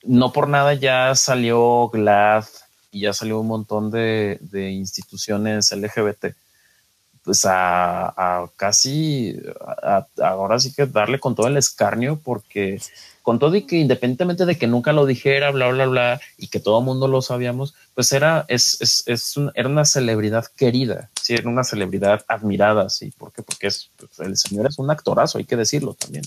no 0.03 0.31
por 0.31 0.47
nada 0.47 0.73
ya 0.73 1.13
salió 1.15 1.89
GLAD 1.89 2.45
y 2.91 3.01
ya 3.01 3.13
salió 3.13 3.39
un 3.39 3.47
montón 3.47 3.91
de, 3.91 4.37
de 4.41 4.71
instituciones 4.71 5.71
LGBT 5.71 6.35
pues 7.27 7.45
a, 7.45 8.49
casi, 8.55 9.37
ahora 10.23 10.61
sí 10.61 10.73
que 10.73 10.85
darle 10.85 11.19
con 11.19 11.35
todo 11.35 11.47
el 11.47 11.57
escarnio, 11.57 12.21
porque 12.23 12.81
con 13.27 13.39
todo 13.39 13.57
y 13.57 13.63
que 13.63 13.75
independientemente 13.75 14.45
de 14.45 14.57
que 14.57 14.67
nunca 14.67 14.93
lo 14.93 15.05
dijera, 15.05 15.51
bla, 15.51 15.67
bla, 15.67 15.85
bla, 15.85 16.21
y 16.37 16.47
que 16.47 16.61
todo 16.61 16.79
mundo 16.79 17.09
lo 17.09 17.21
sabíamos, 17.21 17.75
pues 17.93 18.13
era, 18.13 18.45
es, 18.47 18.77
es, 18.79 19.03
es 19.05 19.35
era 19.53 19.67
una 19.67 19.83
celebridad 19.83 20.45
querida, 20.55 21.09
sí, 21.21 21.33
era 21.33 21.49
una 21.49 21.65
celebridad 21.65 22.23
admirada, 22.29 22.89
sí, 22.89 23.11
¿por 23.17 23.33
qué? 23.33 23.43
Porque 23.43 23.67
es, 23.67 23.91
pues, 23.97 24.17
el 24.25 24.37
señor 24.37 24.67
es 24.67 24.79
un 24.79 24.89
actorazo, 24.89 25.39
hay 25.39 25.43
que 25.43 25.57
decirlo 25.57 25.93
también. 25.95 26.23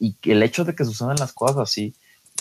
Y 0.00 0.16
el 0.24 0.42
hecho 0.42 0.64
de 0.64 0.74
que 0.74 0.84
sucedan 0.84 1.14
las 1.20 1.32
cosas 1.32 1.58
así, 1.58 1.94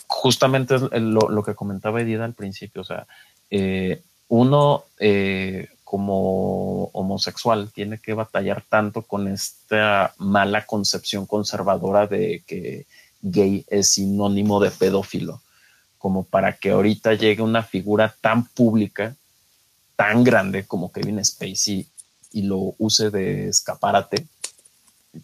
justamente 0.07 0.73
es 0.73 0.81
lo, 0.81 1.29
lo 1.29 1.43
que 1.43 1.53
comentaba 1.53 2.01
Edith 2.01 2.21
al 2.21 2.33
principio, 2.33 2.81
o 2.81 2.85
sea, 2.85 3.05
eh, 3.51 4.01
uno, 4.29 4.85
eh, 4.97 5.67
como 5.83 6.85
homosexual 6.93 7.71
tiene 7.71 7.99
que 7.99 8.15
batallar 8.15 8.63
tanto 8.67 9.03
con 9.03 9.27
esta 9.27 10.15
mala 10.17 10.65
concepción 10.65 11.27
conservadora 11.27 12.07
de 12.07 12.41
que 12.47 12.87
gay 13.21 13.65
es 13.67 13.89
sinónimo 13.89 14.59
de 14.59 14.71
pedófilo, 14.71 15.41
como 15.97 16.23
para 16.23 16.57
que 16.57 16.71
ahorita 16.71 17.13
llegue 17.13 17.41
una 17.41 17.63
figura 17.63 18.15
tan 18.21 18.45
pública 18.45 19.15
tan 19.97 20.23
grande 20.23 20.65
como 20.65 20.91
Kevin 20.91 21.23
Spacey 21.25 21.87
y 22.31 22.43
lo 22.43 22.75
use 22.77 23.09
de 23.09 23.49
escaparate, 23.49 24.27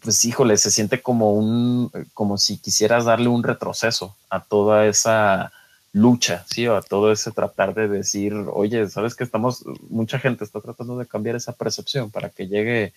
pues 0.02 0.24
híjole, 0.24 0.56
se 0.56 0.70
siente 0.70 1.00
como 1.00 1.32
un, 1.32 1.90
como 2.12 2.36
si 2.36 2.58
quisieras 2.58 3.04
darle 3.04 3.28
un 3.28 3.44
retroceso 3.44 4.16
a 4.28 4.42
toda 4.42 4.86
esa 4.86 5.52
lucha, 5.92 6.44
sí, 6.52 6.66
a 6.66 6.80
todo 6.80 7.12
ese 7.12 7.30
tratar 7.30 7.72
de 7.72 7.86
decir, 7.86 8.34
oye, 8.52 8.90
sabes 8.90 9.14
que 9.14 9.22
estamos, 9.22 9.64
mucha 9.88 10.18
gente 10.18 10.42
está 10.42 10.60
tratando 10.60 10.98
de 10.98 11.06
cambiar 11.06 11.36
esa 11.36 11.52
percepción 11.52 12.10
para 12.10 12.30
que 12.30 12.48
llegue 12.48 12.92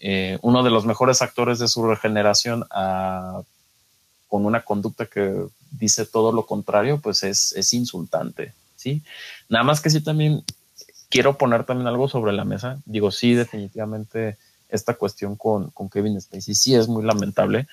eh, 0.00 0.38
uno 0.42 0.64
de 0.64 0.70
los 0.70 0.84
mejores 0.84 1.22
actores 1.22 1.60
de 1.60 1.68
su 1.68 1.86
regeneración 1.86 2.64
con 4.32 4.46
una 4.46 4.62
conducta 4.62 5.04
que 5.04 5.44
dice 5.72 6.06
todo 6.06 6.32
lo 6.32 6.46
contrario, 6.46 6.98
pues 7.02 7.22
es, 7.22 7.52
es 7.52 7.74
insultante, 7.74 8.54
sí. 8.76 9.02
Nada 9.50 9.62
más 9.62 9.82
que 9.82 9.90
sí 9.90 10.00
también 10.00 10.42
quiero 11.10 11.36
poner 11.36 11.64
también 11.64 11.86
algo 11.86 12.08
sobre 12.08 12.32
la 12.32 12.46
mesa. 12.46 12.80
Digo, 12.86 13.10
sí, 13.10 13.34
definitivamente 13.34 14.38
esta 14.70 14.94
cuestión 14.94 15.36
con, 15.36 15.68
con 15.72 15.90
Kevin 15.90 16.18
Spacey 16.18 16.54
sí 16.54 16.74
es 16.74 16.88
muy 16.88 17.04
lamentable, 17.04 17.66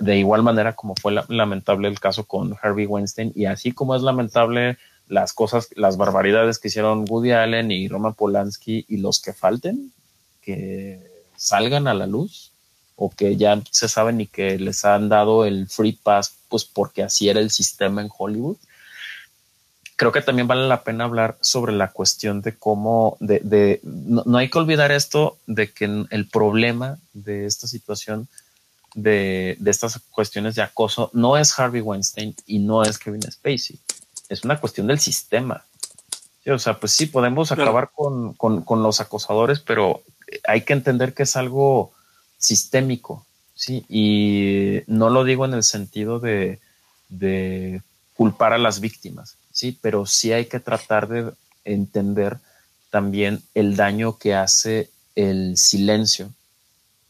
de 0.00 0.16
igual 0.16 0.42
manera 0.42 0.74
como 0.74 0.94
fue 0.96 1.12
lamentable 1.28 1.86
el 1.86 2.00
caso 2.00 2.24
con 2.24 2.56
Harvey 2.62 2.86
Weinstein 2.86 3.32
y 3.34 3.44
así 3.44 3.72
como 3.72 3.94
es 3.94 4.00
lamentable 4.00 4.78
las 5.08 5.34
cosas, 5.34 5.68
las 5.76 5.98
barbaridades 5.98 6.58
que 6.58 6.68
hicieron 6.68 7.04
Woody 7.06 7.32
Allen 7.32 7.70
y 7.70 7.88
Roman 7.88 8.14
Polanski 8.14 8.86
y 8.88 8.96
los 8.96 9.20
que 9.20 9.34
falten, 9.34 9.92
que 10.40 11.26
salgan 11.36 11.88
a 11.88 11.92
la 11.92 12.06
luz 12.06 12.52
o 12.96 13.10
que 13.10 13.36
ya 13.36 13.62
se 13.70 13.88
saben 13.88 14.20
y 14.22 14.26
que 14.26 14.58
les 14.58 14.84
han 14.84 15.08
dado 15.08 15.44
el 15.44 15.68
free 15.68 15.92
pass, 15.92 16.32
pues 16.48 16.64
porque 16.64 17.02
así 17.02 17.28
era 17.28 17.40
el 17.40 17.50
sistema 17.50 18.00
en 18.00 18.10
Hollywood. 18.16 18.56
Creo 19.96 20.12
que 20.12 20.22
también 20.22 20.48
vale 20.48 20.66
la 20.66 20.82
pena 20.82 21.04
hablar 21.04 21.36
sobre 21.40 21.72
la 21.72 21.90
cuestión 21.90 22.42
de 22.42 22.56
cómo, 22.56 23.16
de, 23.20 23.40
de 23.40 23.80
no, 23.82 24.36
hay 24.36 24.50
que 24.50 24.58
olvidar 24.58 24.92
esto 24.92 25.38
de 25.46 25.70
que 25.70 25.84
el 26.10 26.28
problema 26.28 26.98
de 27.12 27.46
esta 27.46 27.66
situación, 27.66 28.28
de, 28.94 29.56
de, 29.58 29.70
estas 29.70 30.00
cuestiones 30.10 30.54
de 30.54 30.62
acoso, 30.62 31.10
no 31.12 31.36
es 31.36 31.58
Harvey 31.58 31.82
Weinstein 31.82 32.34
y 32.46 32.58
no 32.58 32.82
es 32.82 32.98
Kevin 32.98 33.22
Spacey, 33.22 33.78
es 34.28 34.44
una 34.44 34.58
cuestión 34.58 34.86
del 34.86 35.00
sistema. 35.00 35.64
o 36.46 36.58
sea, 36.58 36.78
pues 36.78 36.92
sí, 36.92 37.06
podemos 37.06 37.52
acabar 37.52 37.90
con, 37.94 38.34
con, 38.34 38.62
con, 38.62 38.82
los 38.82 39.00
acosadores, 39.00 39.60
pero 39.60 40.02
hay 40.46 40.62
que 40.62 40.72
entender 40.72 41.14
que 41.14 41.22
es 41.22 41.36
algo 41.36 41.92
sistémico, 42.38 43.24
¿sí? 43.54 43.84
Y 43.88 44.82
no 44.86 45.10
lo 45.10 45.24
digo 45.24 45.44
en 45.44 45.54
el 45.54 45.62
sentido 45.62 46.20
de, 46.20 46.58
de 47.08 47.82
culpar 48.14 48.52
a 48.52 48.58
las 48.58 48.80
víctimas, 48.80 49.36
sí, 49.52 49.76
pero 49.80 50.06
sí 50.06 50.32
hay 50.32 50.46
que 50.46 50.60
tratar 50.60 51.08
de 51.08 51.32
entender 51.64 52.38
también 52.90 53.42
el 53.54 53.76
daño 53.76 54.18
que 54.18 54.34
hace 54.34 54.90
el 55.14 55.56
silencio. 55.56 56.30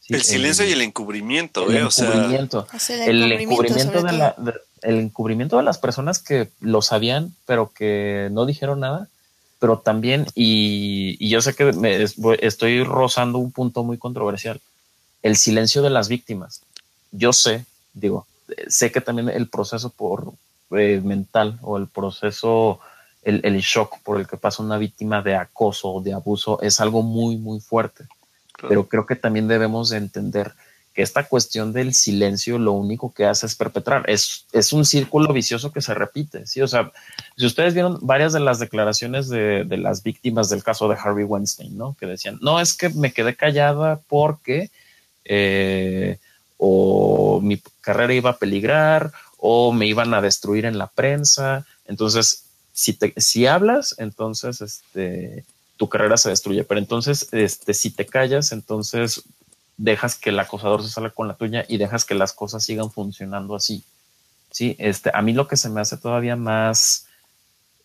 El 0.09 0.23
silencio 0.23 0.65
y 0.65 0.71
el 0.71 0.81
encubrimiento, 0.81 1.69
el 1.69 1.77
¿eh? 1.77 1.79
encubrimiento. 1.81 2.67
el, 3.05 3.31
encubrimiento 3.33 4.01
de 4.03 4.11
la, 4.13 4.35
el 4.81 4.99
encubrimiento 4.99 5.57
de 5.57 5.63
las 5.63 5.77
personas 5.77 6.19
que 6.19 6.49
lo 6.61 6.81
sabían, 6.81 7.35
pero 7.45 7.71
que 7.73 8.29
no 8.31 8.45
dijeron 8.45 8.79
nada, 8.79 9.09
pero 9.59 9.79
también, 9.79 10.25
y, 10.35 11.27
yo 11.27 11.41
sé 11.41 11.55
que 11.55 11.73
me, 11.73 12.05
estoy 12.41 12.83
rozando 12.83 13.37
un 13.37 13.51
punto 13.51 13.83
muy 13.83 13.97
controversial, 13.97 14.61
el 15.21 15.35
silencio 15.35 15.81
de 15.81 15.89
las 15.89 16.07
víctimas. 16.07 16.61
Yo 17.11 17.33
sé, 17.33 17.65
digo, 17.93 18.25
sé 18.67 18.91
que 18.91 19.01
también 19.01 19.29
el 19.29 19.49
proceso 19.49 19.89
por, 19.89 20.33
eh, 20.71 21.01
mental 21.03 21.59
o 21.61 21.77
el 21.77 21.87
proceso, 21.87 22.79
el, 23.23 23.41
el, 23.43 23.59
shock 23.59 23.99
por 24.03 24.19
el 24.19 24.27
que 24.27 24.37
pasa 24.37 24.63
una 24.63 24.77
víctima 24.77 25.21
de 25.21 25.35
acoso 25.35 25.89
o 25.93 26.01
de 26.01 26.13
abuso 26.13 26.61
es 26.61 26.79
algo 26.79 27.03
muy, 27.03 27.37
muy 27.37 27.59
fuerte. 27.59 28.05
Pero 28.67 28.87
creo 28.87 29.05
que 29.05 29.15
también 29.15 29.47
debemos 29.47 29.89
de 29.89 29.97
entender 29.97 30.51
que 30.93 31.03
esta 31.03 31.27
cuestión 31.27 31.73
del 31.73 31.93
silencio 31.93 32.57
lo 32.57 32.71
único 32.71 33.13
que 33.13 33.25
hace 33.25 33.45
es 33.45 33.55
perpetrar. 33.55 34.09
Es, 34.09 34.47
es 34.51 34.73
un 34.73 34.83
círculo 34.83 35.31
vicioso 35.31 35.71
que 35.71 35.79
se 35.79 35.93
repite. 35.93 36.47
¿sí? 36.47 36.61
O 36.61 36.67
sea, 36.67 36.91
si 37.37 37.45
ustedes 37.45 37.75
vieron 37.75 37.99
varias 38.01 38.33
de 38.33 38.39
las 38.39 38.57
declaraciones 38.57 39.29
de, 39.29 39.63
de 39.63 39.77
las 39.77 40.01
víctimas 40.01 40.49
del 40.49 40.63
caso 40.63 40.89
de 40.89 40.97
Harvey 40.99 41.23
Weinstein, 41.23 41.77
¿no? 41.77 41.95
Que 41.99 42.07
decían, 42.07 42.39
no, 42.41 42.59
es 42.59 42.73
que 42.73 42.89
me 42.89 43.13
quedé 43.13 43.35
callada 43.35 44.01
porque 44.07 44.71
eh, 45.27 46.17
o 46.57 47.39
mi 47.41 47.61
carrera 47.81 48.13
iba 48.13 48.31
a 48.31 48.37
peligrar 48.37 49.11
o 49.37 49.71
me 49.71 49.85
iban 49.85 50.13
a 50.13 50.21
destruir 50.21 50.65
en 50.65 50.77
la 50.77 50.87
prensa. 50.87 51.65
Entonces, 51.85 52.45
si, 52.73 52.93
te, 52.93 53.13
si 53.17 53.45
hablas, 53.45 53.95
entonces 53.97 54.61
este, 54.61 55.45
tu 55.77 55.89
carrera 55.89 56.17
se 56.17 56.29
destruye. 56.29 56.63
Pero 56.63 56.79
entonces, 56.79 57.27
este, 57.31 57.73
si 57.73 57.91
te 57.91 58.05
callas, 58.05 58.51
entonces 58.51 59.23
dejas 59.77 60.15
que 60.15 60.31
el 60.31 60.39
acosador 60.39 60.83
se 60.83 60.89
salga 60.89 61.11
con 61.11 61.27
la 61.27 61.35
tuya 61.35 61.65
y 61.67 61.77
dejas 61.77 62.03
que 62.03 62.15
las 62.15 62.33
cosas 62.33 62.63
sigan 62.63 62.91
funcionando 62.91 63.55
así. 63.55 63.83
Sí, 64.49 64.75
este, 64.79 65.11
a 65.13 65.21
mí 65.21 65.33
lo 65.33 65.47
que 65.47 65.57
se 65.57 65.69
me 65.69 65.81
hace 65.81 65.97
todavía 65.97 66.35
más 66.35 67.05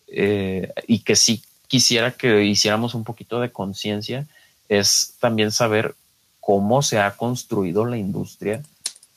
eh, 0.06 0.72
y 0.86 1.00
que 1.00 1.16
sí 1.16 1.42
quisiera 1.68 2.12
que 2.12 2.44
hiciéramos 2.44 2.94
un 2.94 3.04
poquito 3.04 3.40
de 3.40 3.50
conciencia 3.50 4.26
es 4.68 5.14
también 5.20 5.50
saber 5.50 5.94
cómo 6.42 6.82
se 6.82 6.98
ha 6.98 7.16
construido 7.16 7.86
la 7.86 7.96
industria 7.96 8.62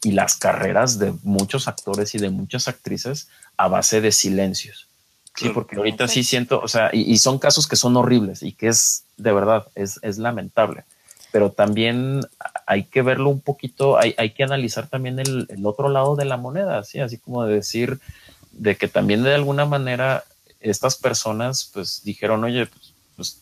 y 0.03 0.11
las 0.11 0.37
carreras 0.37 0.99
de 0.99 1.11
muchos 1.23 1.67
actores 1.67 2.13
y 2.13 2.19
de 2.19 2.29
muchas 2.29 2.67
actrices 2.67 3.29
a 3.57 3.67
base 3.67 3.99
de 3.99 4.11
silencios. 4.11 4.87
Sí, 5.35 5.49
porque 5.49 5.75
ahorita 5.75 6.07
sí 6.07 6.23
siento, 6.23 6.61
o 6.61 6.67
sea, 6.67 6.91
y, 6.93 7.17
son 7.17 7.39
casos 7.39 7.67
que 7.67 7.75
son 7.75 7.97
horribles 7.97 8.43
y 8.43 8.53
que 8.53 8.67
es 8.67 9.05
de 9.17 9.33
verdad, 9.33 9.65
es, 9.73 9.99
es 10.03 10.19
lamentable. 10.19 10.83
Pero 11.31 11.51
también 11.51 12.21
hay 12.67 12.83
que 12.83 13.01
verlo 13.01 13.31
un 13.31 13.41
poquito, 13.41 13.97
hay, 13.97 14.13
hay 14.19 14.29
que 14.29 14.43
analizar 14.43 14.87
también 14.87 15.17
el, 15.17 15.47
el, 15.49 15.65
otro 15.65 15.89
lado 15.89 16.15
de 16.15 16.25
la 16.25 16.37
moneda, 16.37 16.83
¿sí? 16.83 16.99
así 16.99 17.17
como 17.17 17.43
de 17.43 17.55
decir 17.55 17.99
de 18.51 18.77
que 18.77 18.87
también 18.87 19.23
de 19.23 19.33
alguna 19.33 19.65
manera 19.65 20.23
estas 20.59 20.95
personas 20.95 21.71
pues 21.73 22.03
dijeron, 22.03 22.43
oye, 22.43 22.67
pues, 22.67 22.93
pues 23.15 23.41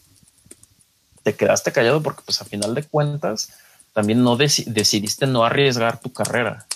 te 1.21 1.35
quedaste 1.35 1.73
callado 1.73 2.01
porque 2.01 2.23
pues 2.25 2.41
a 2.41 2.45
final 2.45 2.73
de 2.73 2.83
cuentas 2.83 3.49
también 3.93 4.23
no 4.23 4.35
decidiste 4.35 5.27
no 5.27 5.45
arriesgar 5.45 5.99
tu 5.99 6.11
carrera. 6.11 6.67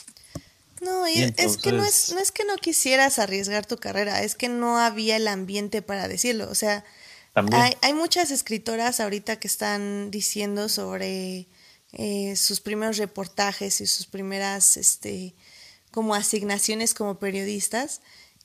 No, 0.81 1.05
es 1.07 1.57
que 1.57 1.71
no 1.71 1.83
es, 1.83 2.13
no 2.13 2.19
es 2.19 2.31
que 2.31 2.45
no 2.45 2.55
quisieras 2.57 3.17
arriesgar 3.17 3.65
tu 3.65 3.77
carrera, 3.77 4.21
es 4.21 4.35
que 4.35 4.47
no 4.47 4.77
había 4.77 5.17
el 5.17 5.27
ambiente 5.27 5.81
para 5.81 6.07
decirlo. 6.07 6.47
O 6.49 6.55
sea, 6.55 6.85
hay, 7.33 7.75
hay, 7.81 7.93
muchas 7.93 8.29
escritoras 8.29 8.99
ahorita 8.99 9.37
que 9.37 9.47
están 9.47 10.11
diciendo 10.11 10.69
sobre 10.69 11.47
eh, 11.93 12.35
sus 12.35 12.61
primeros 12.61 12.97
reportajes 12.97 13.81
y 13.81 13.87
sus 13.87 14.05
primeras 14.05 14.77
este, 14.77 15.33
como 15.91 16.13
asignaciones 16.13 16.93
como 16.93 17.17
periodistas. 17.17 18.01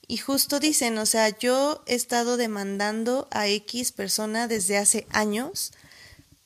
Y 0.07 0.17
justo 0.17 0.59
dicen, 0.59 0.97
o 0.97 1.05
sea, 1.05 1.29
yo 1.37 1.83
he 1.85 1.95
estado 1.95 2.35
demandando 2.35 3.27
a 3.31 3.47
X 3.47 3.91
persona 3.91 4.47
desde 4.47 4.77
hace 4.77 5.05
años 5.11 5.71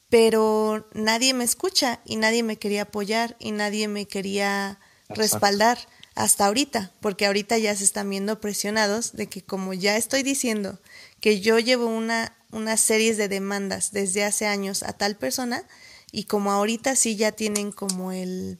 pero 0.10 0.88
nadie 0.94 1.34
me 1.34 1.44
escucha 1.44 2.00
y 2.06 2.16
nadie 2.16 2.44
me 2.44 2.58
quería 2.58 2.84
apoyar 2.84 3.36
y 3.40 3.52
nadie 3.52 3.88
me 3.88 4.06
quería 4.06 4.80
respaldar 5.10 5.78
hasta 6.16 6.48
ahorita, 6.48 6.92
porque 7.00 7.28
ahorita 7.28 7.58
ya 7.58 7.76
se 7.76 7.84
están 7.84 8.10
viendo 8.10 8.40
presionados 8.42 9.14
de 9.14 9.28
que 9.28 9.44
como 9.44 9.74
ya 9.74 9.98
estoy 9.98 10.24
diciendo 10.24 10.80
que 11.20 11.42
yo 11.42 11.60
llevo 11.60 11.86
una, 11.86 12.36
una 12.52 12.78
serie 12.78 13.16
de 13.16 13.28
demandas 13.28 13.92
desde 13.92 14.24
hace 14.24 14.48
años 14.48 14.82
a 14.84 14.94
tal 14.94 15.16
persona 15.16 15.64
y 16.12 16.24
como 16.24 16.52
ahorita 16.52 16.96
sí 16.96 17.16
ya 17.16 17.32
tienen 17.32 17.72
como 17.72 18.12
el 18.12 18.60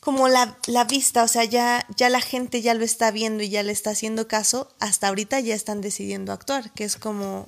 como 0.00 0.26
la, 0.26 0.58
la 0.66 0.82
vista, 0.82 1.22
o 1.22 1.28
sea, 1.28 1.44
ya, 1.44 1.86
ya 1.96 2.10
la 2.10 2.20
gente 2.20 2.60
ya 2.60 2.74
lo 2.74 2.84
está 2.84 3.12
viendo 3.12 3.44
y 3.44 3.50
ya 3.50 3.62
le 3.62 3.70
está 3.70 3.90
haciendo 3.90 4.26
caso, 4.26 4.74
hasta 4.80 5.06
ahorita 5.06 5.38
ya 5.38 5.54
están 5.54 5.80
decidiendo 5.80 6.32
actuar, 6.32 6.72
que 6.72 6.82
es 6.82 6.96
como 6.96 7.46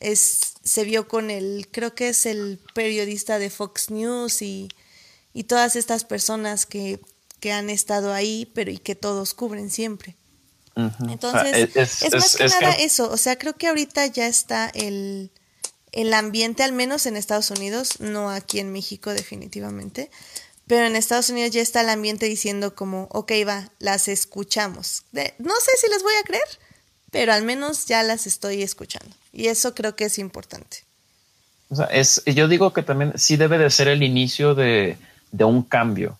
es, 0.00 0.54
se 0.62 0.84
vio 0.84 1.08
con 1.08 1.30
el, 1.30 1.68
creo 1.70 1.94
que 1.94 2.08
es 2.08 2.26
el 2.26 2.60
periodista 2.74 3.38
de 3.38 3.50
Fox 3.50 3.90
News 3.90 4.42
y, 4.42 4.68
y 5.32 5.44
todas 5.44 5.76
estas 5.76 6.04
personas 6.04 6.66
que, 6.66 7.00
que, 7.40 7.52
han 7.52 7.70
estado 7.70 8.12
ahí, 8.12 8.50
pero 8.54 8.70
y 8.70 8.78
que 8.78 8.94
todos 8.94 9.34
cubren 9.34 9.70
siempre. 9.70 10.16
Entonces, 11.08 11.74
es, 11.74 12.14
más 12.14 12.36
que 12.36 12.46
nada 12.46 12.72
eso, 12.74 13.10
o 13.10 13.16
sea, 13.16 13.36
creo 13.36 13.56
que 13.56 13.66
ahorita 13.66 14.06
ya 14.06 14.28
está 14.28 14.70
el, 14.74 15.32
el 15.90 16.14
ambiente, 16.14 16.62
al 16.62 16.72
menos 16.72 17.06
en 17.06 17.16
Estados 17.16 17.50
Unidos, 17.50 17.98
no 17.98 18.30
aquí 18.30 18.60
en 18.60 18.70
México 18.70 19.10
definitivamente, 19.10 20.08
pero 20.68 20.86
en 20.86 20.94
Estados 20.94 21.30
Unidos 21.30 21.50
ya 21.50 21.62
está 21.62 21.80
el 21.80 21.88
ambiente 21.88 22.26
diciendo 22.26 22.76
como, 22.76 23.08
ok, 23.10 23.32
va, 23.46 23.72
las 23.80 24.06
escuchamos. 24.06 25.02
no 25.12 25.54
sé 25.60 25.70
si 25.80 25.90
les 25.90 26.02
voy 26.04 26.14
a 26.14 26.22
creer, 26.22 26.48
pero 27.10 27.32
al 27.32 27.42
menos 27.42 27.86
ya 27.86 28.02
las 28.04 28.26
estoy 28.26 28.62
escuchando. 28.62 29.16
Y 29.32 29.46
eso 29.46 29.74
creo 29.74 29.94
que 29.94 30.04
es 30.04 30.18
importante. 30.18 30.78
O 31.70 31.76
sea, 31.76 31.86
es, 31.86 32.22
yo 32.24 32.48
digo 32.48 32.72
que 32.72 32.82
también 32.82 33.12
sí 33.16 33.36
debe 33.36 33.58
de 33.58 33.70
ser 33.70 33.88
el 33.88 34.02
inicio 34.02 34.54
de, 34.54 34.96
de 35.32 35.44
un 35.44 35.62
cambio, 35.62 36.18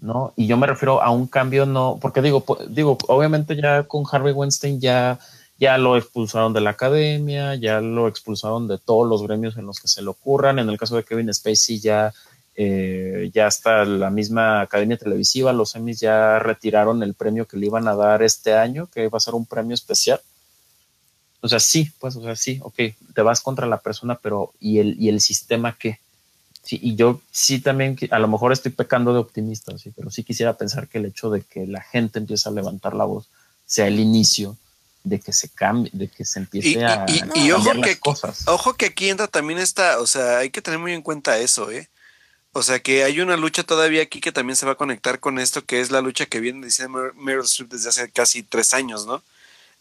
¿no? 0.00 0.32
Y 0.36 0.46
yo 0.46 0.56
me 0.56 0.66
refiero 0.66 1.02
a 1.02 1.10
un 1.10 1.26
cambio, 1.26 1.66
no, 1.66 1.98
porque 2.00 2.22
digo, 2.22 2.44
digo, 2.68 2.96
obviamente 3.08 3.56
ya 3.56 3.82
con 3.82 4.04
Harvey 4.10 4.32
Weinstein 4.32 4.80
ya, 4.80 5.18
ya 5.58 5.76
lo 5.76 5.96
expulsaron 5.96 6.52
de 6.52 6.60
la 6.60 6.70
academia, 6.70 7.56
ya 7.56 7.80
lo 7.80 8.06
expulsaron 8.06 8.68
de 8.68 8.78
todos 8.78 9.08
los 9.08 9.22
gremios 9.22 9.56
en 9.56 9.66
los 9.66 9.80
que 9.80 9.88
se 9.88 10.02
le 10.02 10.08
ocurran. 10.08 10.58
En 10.58 10.70
el 10.70 10.78
caso 10.78 10.96
de 10.96 11.04
Kevin 11.04 11.34
Spacey 11.34 11.80
ya, 11.80 12.12
eh, 12.54 13.30
ya 13.34 13.48
está 13.48 13.84
la 13.84 14.10
misma 14.10 14.60
academia 14.60 14.96
televisiva, 14.96 15.52
los 15.52 15.74
Emmys 15.74 16.00
ya 16.00 16.38
retiraron 16.38 17.02
el 17.02 17.14
premio 17.14 17.46
que 17.46 17.56
le 17.56 17.66
iban 17.66 17.88
a 17.88 17.96
dar 17.96 18.22
este 18.22 18.54
año, 18.54 18.86
que 18.86 19.08
va 19.08 19.18
a 19.18 19.20
ser 19.20 19.34
un 19.34 19.46
premio 19.46 19.74
especial. 19.74 20.20
O 21.40 21.48
sea, 21.48 21.60
sí, 21.60 21.90
pues, 21.98 22.16
o 22.16 22.22
sea, 22.22 22.36
sí, 22.36 22.58
ok, 22.62 22.76
te 23.14 23.22
vas 23.22 23.40
contra 23.40 23.66
la 23.66 23.78
persona, 23.78 24.16
pero 24.16 24.52
¿y 24.60 24.78
el, 24.78 25.00
y 25.00 25.08
el 25.08 25.20
sistema 25.20 25.76
qué? 25.78 25.98
Sí, 26.62 26.78
y 26.82 26.94
yo 26.94 27.22
sí 27.30 27.60
también, 27.60 27.96
a 28.10 28.18
lo 28.18 28.28
mejor 28.28 28.52
estoy 28.52 28.72
pecando 28.72 29.12
de 29.14 29.20
optimista, 29.20 29.76
sí, 29.78 29.90
pero 29.96 30.10
sí 30.10 30.22
quisiera 30.22 30.52
pensar 30.54 30.88
que 30.88 30.98
el 30.98 31.06
hecho 31.06 31.30
de 31.30 31.42
que 31.42 31.66
la 31.66 31.80
gente 31.80 32.18
empiece 32.18 32.48
a 32.48 32.52
levantar 32.52 32.94
la 32.94 33.04
voz 33.04 33.28
sea 33.66 33.86
el 33.86 33.98
inicio 33.98 34.56
de 35.02 35.18
que 35.18 35.32
se 35.32 35.48
cambie, 35.48 35.90
de 35.94 36.08
que 36.08 36.24
se 36.24 36.40
empiece 36.40 36.84
a 36.84 37.06
y, 37.34 37.50
ojo 37.52 37.80
que 37.80 37.98
cosas. 37.98 38.46
ojo 38.46 38.74
que 38.74 38.86
aquí 38.86 39.08
entra 39.08 39.26
también 39.26 39.58
esta, 39.58 40.00
o 40.00 40.06
sea, 40.06 40.38
hay 40.38 40.50
que 40.50 40.60
tener 40.60 40.78
muy 40.78 40.92
en 40.92 41.02
cuenta 41.02 41.38
eso, 41.38 41.70
¿eh? 41.70 41.88
O 42.52 42.62
sea 42.62 42.80
que 42.80 43.04
hay 43.04 43.20
una 43.20 43.36
lucha 43.36 43.62
todavía 43.62 44.02
aquí 44.02 44.20
que 44.20 44.32
también 44.32 44.56
se 44.56 44.66
va 44.66 44.72
a 44.72 44.76
conectar 44.76 45.20
con 45.20 45.38
esto, 45.38 45.64
que 45.64 45.80
es 45.80 45.90
la 45.90 46.00
lucha 46.00 46.26
que 46.26 46.40
viene 46.40 46.66
diciendo 46.66 46.98
Meryl 47.14 47.44
Streep 47.44 47.70
desde 47.70 47.88
hace 47.88 48.10
casi 48.10 48.42
tres 48.42 48.74
años, 48.74 49.06
¿no? 49.06 49.22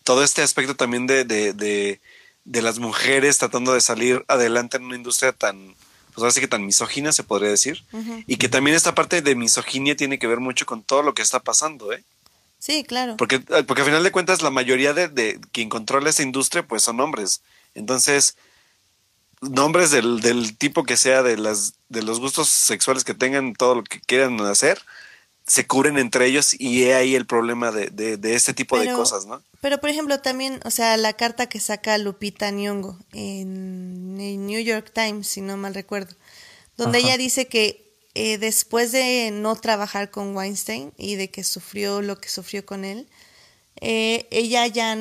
Todo 0.10 0.23
este 0.23 0.41
aspecto 0.41 0.76
también 0.76 1.06
de, 1.06 1.23
de, 1.23 1.53
de, 1.53 2.02
de 2.44 2.61
las 2.64 2.80
mujeres 2.80 3.38
tratando 3.38 3.76
de 3.76 3.80
salir 3.80 4.26
adelante 4.27 4.77
en 4.77 4.86
una 4.86 4.95
industria 4.95 5.34
tan, 5.34 5.76
pues 6.07 6.18
ahora 6.18 6.31
sí 6.31 6.40
que 6.40 6.48
tan 6.48 6.65
misógina 6.65 7.11
se 7.11 7.22
podría 7.22 7.52
decir, 7.52 7.84
y 8.26 8.38
que 8.38 8.49
también 8.49 8.76
esta 8.76 8.95
parte 8.95 9.22
de 9.22 9.36
misoginia 9.36 9.95
tiene 9.95 10.18
que 10.18 10.26
ver 10.26 10.40
mucho 10.40 10.65
con 10.65 10.81
todo 10.81 11.03
lo 11.03 11.14
que 11.14 11.22
está 11.22 11.41
pasando, 11.41 11.94
¿eh? 11.94 12.03
Sí, 12.57 12.84
claro. 12.84 13.18
Porque, 13.18 13.36
eh, 13.36 13.64
porque 13.68 13.84
al 13.84 13.86
final 13.88 14.02
de 14.02 14.11
cuentas 14.11 14.41
la 14.41 14.49
mayoría 14.49 14.95
de, 14.95 15.10
de 15.10 15.40
quien 15.52 15.69
controla 15.69 16.10
esa 16.10 16.23
industria 16.23 16.68
pues 16.68 16.81
son 16.81 16.99
hombres. 17.02 17.41
Entonces, 17.76 18.36
nombres 19.41 19.91
del, 19.91 20.22
del, 20.22 20.57
tipo 20.57 20.86
que 20.86 20.98
sea, 20.98 21.22
de, 21.22 21.38
las, 21.38 21.76
de 21.88 22.02
los 22.02 22.19
gustos 22.19 22.49
sexuales 22.49 23.03
que 23.03 23.14
tengan, 23.14 23.53
todo 23.53 23.76
lo 23.76 23.84
que 23.84 23.99
quieran 23.99 24.41
hacer, 24.41 24.81
se 25.50 25.66
cubren 25.66 25.98
entre 25.98 26.28
ellos 26.28 26.56
y 26.58 26.84
he 26.84 26.94
ahí 26.94 27.16
el 27.16 27.26
problema 27.26 27.72
de, 27.72 27.90
de, 27.90 28.18
de 28.18 28.36
este 28.36 28.54
tipo 28.54 28.80
de 28.80 28.94
cosas, 28.94 29.26
¿no? 29.26 29.42
Pero, 29.62 29.82
por 29.82 29.90
ejemplo, 29.90 30.20
también, 30.22 30.60
o 30.64 30.70
sea, 30.70 30.96
la 30.96 31.14
carta 31.14 31.50
que 31.50 31.60
saca 31.60 31.98
Lupita 31.98 32.52
Nyong'o 32.52 33.00
en 33.14 34.18
el 34.22 34.46
New 34.46 34.62
York 34.62 34.92
Times, 34.94 35.28
si 35.28 35.42
no 35.42 35.58
mal 35.58 35.74
recuerdo, 35.74 36.16
donde 36.78 37.00
ella 37.00 37.18
dice 37.18 37.48
que 37.48 37.90
eh, 38.14 38.38
después 38.38 38.92
de 38.92 39.32
no 39.34 39.56
trabajar 39.56 40.12
con 40.12 40.36
Weinstein 40.36 40.94
y 40.98 41.16
de 41.16 41.32
que 41.32 41.44
sufrió 41.44 42.02
lo 42.02 42.20
que 42.20 42.30
sufrió 42.30 42.64
con 42.66 42.86
él, 42.86 43.10
eh, 43.82 44.28
ella 44.30 44.68
ya 44.68 44.96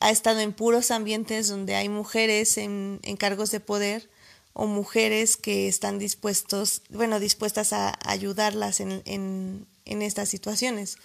ha 0.00 0.10
estado 0.10 0.40
en 0.40 0.52
puros 0.52 0.90
ambientes 0.90 1.48
donde 1.48 1.74
hay 1.74 1.88
mujeres 1.88 2.58
en, 2.58 3.00
cargos 3.18 3.50
de 3.50 3.60
poder 3.60 4.10
o 4.52 4.66
mujeres 4.66 5.36
que 5.36 5.66
están 5.66 5.98
dispuestos, 5.98 6.82
bueno, 6.90 7.20
dispuestas 7.20 7.72
a 7.72 7.98
ayudarlas 8.04 8.80
en, 8.80 9.02
en, 9.06 9.66
en 9.88 10.02
estas 10.02 10.28
situaciones. 10.28 10.96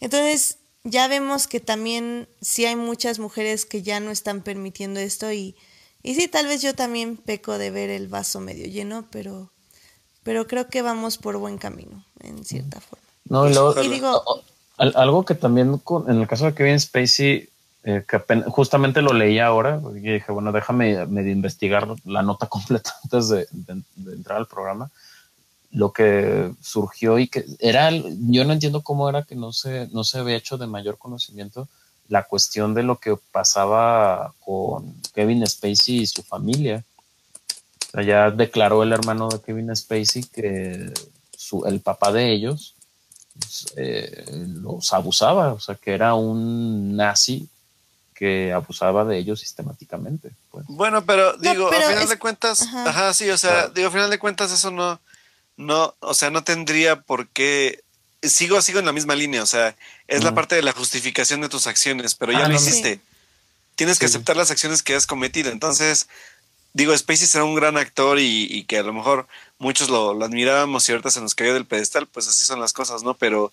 Entonces, 0.00 0.58
ya 0.84 1.06
vemos 1.06 1.46
que 1.46 1.60
también 1.60 2.28
sí 2.40 2.64
hay 2.66 2.76
muchas 2.76 3.18
mujeres 3.18 3.64
que 3.64 3.82
ya 3.82 4.00
no 4.00 4.10
están 4.10 4.42
permitiendo 4.42 4.98
esto 4.98 5.32
y, 5.32 5.54
y 6.02 6.14
sí, 6.14 6.26
tal 6.26 6.46
vez 6.46 6.62
yo 6.62 6.74
también 6.74 7.16
peco 7.16 7.58
de 7.58 7.70
ver 7.70 7.90
el 7.90 8.08
vaso 8.08 8.40
medio 8.40 8.66
lleno, 8.66 9.06
pero 9.10 9.52
pero 10.22 10.46
creo 10.46 10.68
que 10.68 10.82
vamos 10.82 11.18
por 11.18 11.36
buen 11.36 11.58
camino, 11.58 12.04
en 12.20 12.44
cierta 12.44 12.80
forma. 12.80 13.04
No, 13.24 13.48
y, 13.48 13.88
digo, 13.88 14.22
algo 14.76 15.24
que 15.24 15.34
también 15.34 15.80
en 16.08 16.20
el 16.20 16.28
caso 16.28 16.46
de 16.46 16.54
Kevin 16.54 16.78
Spacey, 16.78 17.48
eh, 17.84 18.04
que 18.06 18.18
justamente 18.46 19.02
lo 19.02 19.12
leí 19.12 19.38
ahora, 19.38 19.80
y 19.94 20.00
dije, 20.00 20.30
bueno, 20.30 20.52
déjame 20.52 21.06
medio 21.06 21.32
investigar 21.32 21.88
la 22.04 22.22
nota 22.22 22.46
completa 22.48 22.94
antes 23.02 23.28
de, 23.28 23.46
entrar 24.12 24.38
al 24.38 24.46
programa. 24.46 24.90
Lo 25.72 25.92
que 25.92 26.52
surgió 26.60 27.18
y 27.18 27.28
que 27.28 27.44
era, 27.58 27.90
yo 27.90 28.44
no 28.44 28.52
entiendo 28.52 28.82
cómo 28.82 29.08
era 29.08 29.22
que 29.24 29.34
no 29.34 29.52
se, 29.52 29.88
no 29.92 30.04
se 30.04 30.18
había 30.18 30.36
hecho 30.36 30.58
de 30.58 30.66
mayor 30.66 30.98
conocimiento 30.98 31.68
la 32.08 32.24
cuestión 32.24 32.74
de 32.74 32.82
lo 32.82 32.98
que 32.98 33.16
pasaba 33.30 34.34
con 34.40 34.94
Kevin 35.14 35.46
Spacey 35.46 36.00
y 36.00 36.06
su 36.06 36.22
familia 36.22 36.84
ya 38.04 38.30
declaró 38.30 38.82
el 38.82 38.92
hermano 38.92 39.28
de 39.28 39.40
Kevin 39.40 39.74
Spacey 39.74 40.24
que 40.24 40.92
su, 41.36 41.64
el 41.66 41.80
papá 41.80 42.12
de 42.12 42.32
ellos 42.32 42.74
pues, 43.38 43.66
eh, 43.76 44.24
los 44.46 44.92
abusaba, 44.92 45.52
o 45.52 45.60
sea, 45.60 45.74
que 45.74 45.92
era 45.92 46.14
un 46.14 46.96
nazi 46.96 47.48
que 48.14 48.52
abusaba 48.52 49.04
de 49.04 49.18
ellos 49.18 49.40
sistemáticamente. 49.40 50.32
Pues. 50.50 50.64
Bueno, 50.68 51.04
pero 51.04 51.36
digo, 51.38 51.68
a 51.68 51.72
final 51.74 52.08
de 52.08 52.18
cuentas, 52.18 52.62
ajá. 52.62 53.12
sí, 53.14 53.28
o 53.30 53.38
sea, 53.38 53.68
digo, 53.68 53.88
a 53.88 53.90
final 53.90 54.10
de 54.10 54.18
cuentas 54.18 54.52
eso 54.52 54.70
no, 54.70 55.00
no, 55.62 55.94
o 56.00 56.14
sea, 56.14 56.30
no 56.30 56.44
tendría 56.44 57.00
por 57.00 57.28
qué, 57.28 57.82
sigo, 58.22 58.60
sigo 58.62 58.78
en 58.78 58.86
la 58.86 58.92
misma 58.92 59.14
línea, 59.14 59.42
o 59.42 59.46
sea, 59.46 59.76
es 60.08 60.24
la 60.24 60.34
parte 60.34 60.54
de 60.54 60.62
la 60.62 60.72
justificación 60.72 61.40
de 61.40 61.48
tus 61.48 61.66
acciones, 61.66 62.14
pero 62.14 62.32
ya 62.32 62.44
ah, 62.44 62.48
lo 62.48 62.54
hiciste. 62.54 63.00
Tienes 63.74 63.98
que 63.98 64.06
aceptar 64.06 64.36
las 64.36 64.50
acciones 64.50 64.82
que 64.82 64.94
has 64.94 65.06
cometido, 65.06 65.50
entonces 65.50 66.08
digo, 66.74 66.96
Spacey 66.96 67.26
será 67.26 67.44
un 67.44 67.54
gran 67.54 67.76
actor 67.76 68.18
y, 68.20 68.64
que 68.64 68.78
a 68.78 68.82
lo 68.82 68.92
mejor 68.92 69.26
muchos 69.58 69.88
lo, 69.88 70.10
admirábamos 70.22 70.88
y 70.88 70.92
ahorita 70.92 71.10
se 71.10 71.20
nos 71.20 71.34
cayó 71.34 71.54
del 71.54 71.66
pedestal, 71.66 72.06
pues 72.06 72.28
así 72.28 72.44
son 72.44 72.60
las 72.60 72.72
cosas, 72.72 73.02
¿no? 73.02 73.14
Pero, 73.14 73.52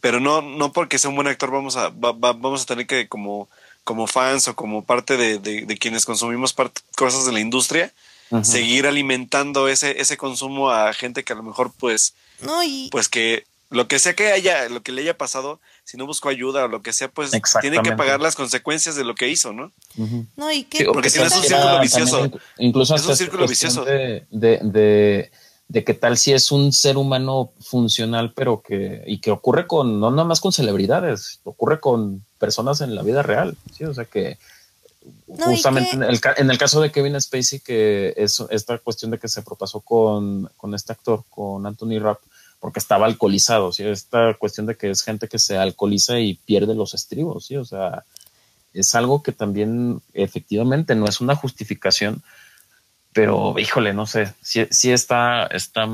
pero 0.00 0.20
no, 0.20 0.42
no 0.42 0.72
porque 0.72 0.98
sea 0.98 1.10
un 1.10 1.16
buen 1.16 1.28
actor 1.28 1.50
vamos 1.50 1.76
a, 1.76 1.90
vamos 1.90 2.62
a 2.62 2.66
tener 2.66 2.86
que 2.86 3.08
como, 3.08 3.48
como 3.84 4.06
fans 4.06 4.48
o 4.48 4.56
como 4.56 4.84
parte 4.84 5.16
de, 5.16 5.38
de, 5.38 5.78
quienes 5.78 6.04
consumimos 6.04 6.54
cosas 6.96 7.24
de 7.26 7.32
la 7.32 7.40
industria, 7.40 7.92
seguir 8.42 8.86
alimentando 8.86 9.68
ese, 9.68 10.00
ese 10.00 10.16
consumo 10.16 10.70
a 10.70 10.92
gente 10.92 11.24
que 11.24 11.32
a 11.32 11.36
lo 11.36 11.42
mejor 11.42 11.72
pues, 11.78 12.14
no, 12.42 12.62
y... 12.62 12.88
pues 12.90 13.08
que 13.08 13.44
lo 13.70 13.86
que 13.86 13.98
sea 13.98 14.14
que 14.14 14.32
haya, 14.32 14.68
lo 14.68 14.82
que 14.82 14.92
le 14.92 15.02
haya 15.02 15.18
pasado, 15.18 15.60
si 15.84 15.96
no 15.96 16.06
buscó 16.06 16.30
ayuda 16.30 16.64
o 16.64 16.68
lo 16.68 16.80
que 16.82 16.92
sea, 16.92 17.08
pues 17.08 17.30
tiene 17.60 17.82
que 17.82 17.92
pagar 17.92 18.20
las 18.20 18.34
consecuencias 18.34 18.94
de 18.94 19.04
lo 19.04 19.14
que 19.14 19.28
hizo, 19.28 19.52
¿no? 19.52 19.72
No, 20.36 20.50
y 20.50 20.64
que 20.64 20.86
porque 20.86 21.10
si 21.10 21.18
no 21.18 21.26
es 21.26 21.36
un 21.36 21.42
círculo 21.42 21.80
vicioso. 21.80 22.30
incluso 22.58 22.94
es 22.94 23.06
un 23.06 23.16
círculo 23.16 23.46
vicioso. 23.46 23.84
De, 23.84 24.26
de, 24.30 25.30
de, 25.68 25.84
que 25.84 25.94
tal 25.94 26.16
si 26.16 26.32
es 26.32 26.50
un 26.50 26.72
ser 26.72 26.96
humano 26.96 27.52
funcional, 27.60 28.32
pero 28.34 28.62
que, 28.62 29.02
y 29.06 29.18
que 29.18 29.30
ocurre 29.30 29.66
con, 29.66 30.00
no 30.00 30.10
nada 30.10 30.24
más 30.24 30.40
con 30.40 30.52
celebridades, 30.52 31.40
ocurre 31.44 31.78
con 31.78 32.24
personas 32.38 32.80
en 32.80 32.94
la 32.94 33.02
vida 33.02 33.22
real, 33.22 33.56
¿sí? 33.76 33.84
O 33.84 33.92
sea 33.92 34.06
que 34.06 34.38
justamente 35.26 35.94
en, 35.94 36.02
el, 36.02 36.20
en, 36.36 36.50
el, 36.50 36.58
caso 36.58 36.80
de 36.80 36.90
Kevin 36.90 37.20
Spacey, 37.20 37.60
que 37.60 38.14
es 38.16 38.42
esta 38.50 38.78
cuestión 38.78 39.10
de 39.10 39.18
que 39.18 39.28
se 39.28 39.42
propasó 39.42 39.80
con, 39.80 40.50
con 40.56 40.74
este 40.74 40.92
actor, 40.92 41.24
con 41.30 41.66
Anthony 41.66 41.98
Rapp, 41.98 42.20
porque 42.60 42.78
estaba 42.78 43.06
alcoholizado, 43.06 43.72
¿sí? 43.72 43.84
Esta 43.84 44.34
cuestión 44.34 44.66
de 44.66 44.76
que 44.76 44.90
es 44.90 45.02
gente 45.02 45.28
que 45.28 45.38
se 45.38 45.56
alcoholiza 45.56 46.18
y 46.18 46.34
pierde 46.34 46.74
los 46.74 46.94
estribos, 46.94 47.46
¿sí? 47.46 47.56
O 47.56 47.64
sea, 47.64 48.04
es 48.72 48.94
algo 48.94 49.22
que 49.22 49.32
también 49.32 50.02
efectivamente 50.12 50.94
no 50.94 51.06
es 51.06 51.20
una 51.20 51.36
justificación, 51.36 52.22
pero 53.12 53.58
híjole, 53.58 53.94
no 53.94 54.06
sé, 54.06 54.34
si 54.42 54.92
está, 54.92 55.46
está... 55.46 55.88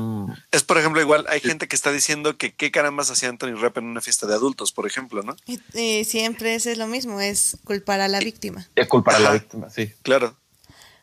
Es 0.51 0.63
por 0.63 0.77
ejemplo, 0.77 1.01
igual 1.01 1.25
hay 1.29 1.39
gente 1.39 1.67
que 1.67 1.75
está 1.75 1.91
diciendo 1.91 2.37
que 2.37 2.53
qué 2.53 2.71
carambas 2.71 3.09
hacía 3.09 3.29
Anthony 3.29 3.55
Rapp 3.55 3.77
en 3.77 3.85
una 3.85 4.01
fiesta 4.01 4.27
de 4.27 4.35
adultos, 4.35 4.71
por 4.71 4.85
ejemplo, 4.85 5.23
¿no? 5.23 5.35
Y, 5.73 6.03
siempre 6.05 6.55
es 6.55 6.77
lo 6.77 6.87
mismo, 6.87 7.21
es 7.21 7.57
culpar 7.63 8.01
a 8.01 8.07
la 8.07 8.19
víctima. 8.19 8.67
Es 8.75 8.87
culpar 8.87 9.15
a 9.15 9.19
la 9.19 9.31
víctima, 9.31 9.69
sí. 9.69 9.93
Claro. 10.03 10.35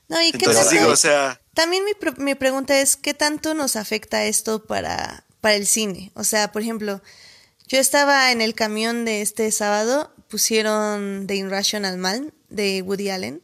No, 0.09 0.23
y 0.23 0.31
Entonces, 0.33 0.71
digo, 0.71 0.89
o 0.89 0.97
sea... 0.97 1.41
También 1.55 1.85
mi, 1.85 1.93
mi 2.25 2.35
pregunta 2.35 2.81
es, 2.81 2.97
¿qué 2.97 3.15
tanto 3.15 3.55
nos 3.55 3.77
afecta 3.77 4.25
esto 4.25 4.65
para 4.65 5.25
para 5.43 5.57
el 5.57 5.67
cine. 5.67 6.13
O 6.15 6.25
sea, 6.25 6.53
por 6.53 6.63
ejemplo, 6.63 7.03
yo 7.67 7.79
estaba 7.79 8.33
en 8.33 8.41
el 8.41 8.55
camión 8.55 9.05
de 9.05 9.21
este 9.21 9.51
sábado, 9.51 10.15
pusieron 10.29 11.27
The 11.27 11.35
Irrational 11.35 11.99
Man 11.99 12.33
de 12.49 12.81
Woody 12.81 13.11
Allen. 13.11 13.43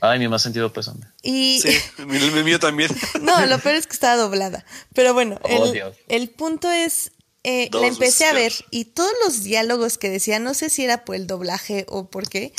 Ay, 0.00 0.18
mi 0.18 0.28
más 0.28 0.42
sentido 0.42 0.72
pésame. 0.72 1.06
Y... 1.22 1.60
Sí, 1.60 1.76
el 1.98 2.44
mío 2.44 2.60
también. 2.60 2.90
no, 3.20 3.46
lo 3.46 3.58
peor 3.58 3.74
es 3.74 3.86
que 3.86 3.94
estaba 3.94 4.16
doblada. 4.16 4.64
Pero 4.94 5.14
bueno, 5.14 5.38
oh, 5.42 5.72
el, 6.08 6.30
punto 6.30 6.70
es, 6.70 7.12
eh, 7.44 7.68
la 7.72 7.86
empecé 7.86 8.26
a 8.26 8.32
ver 8.32 8.52
y 8.70 8.84
todos 8.86 9.12
los 9.24 9.42
diálogos 9.42 9.98
que 9.98 10.08
decía, 10.08 10.38
no 10.38 10.54
sé 10.54 10.70
si 10.70 10.84
era 10.84 11.04
por 11.04 11.16
el 11.16 11.26
doblaje 11.26 11.84
o 11.88 12.08
por 12.08 12.28
qué, 12.28 12.52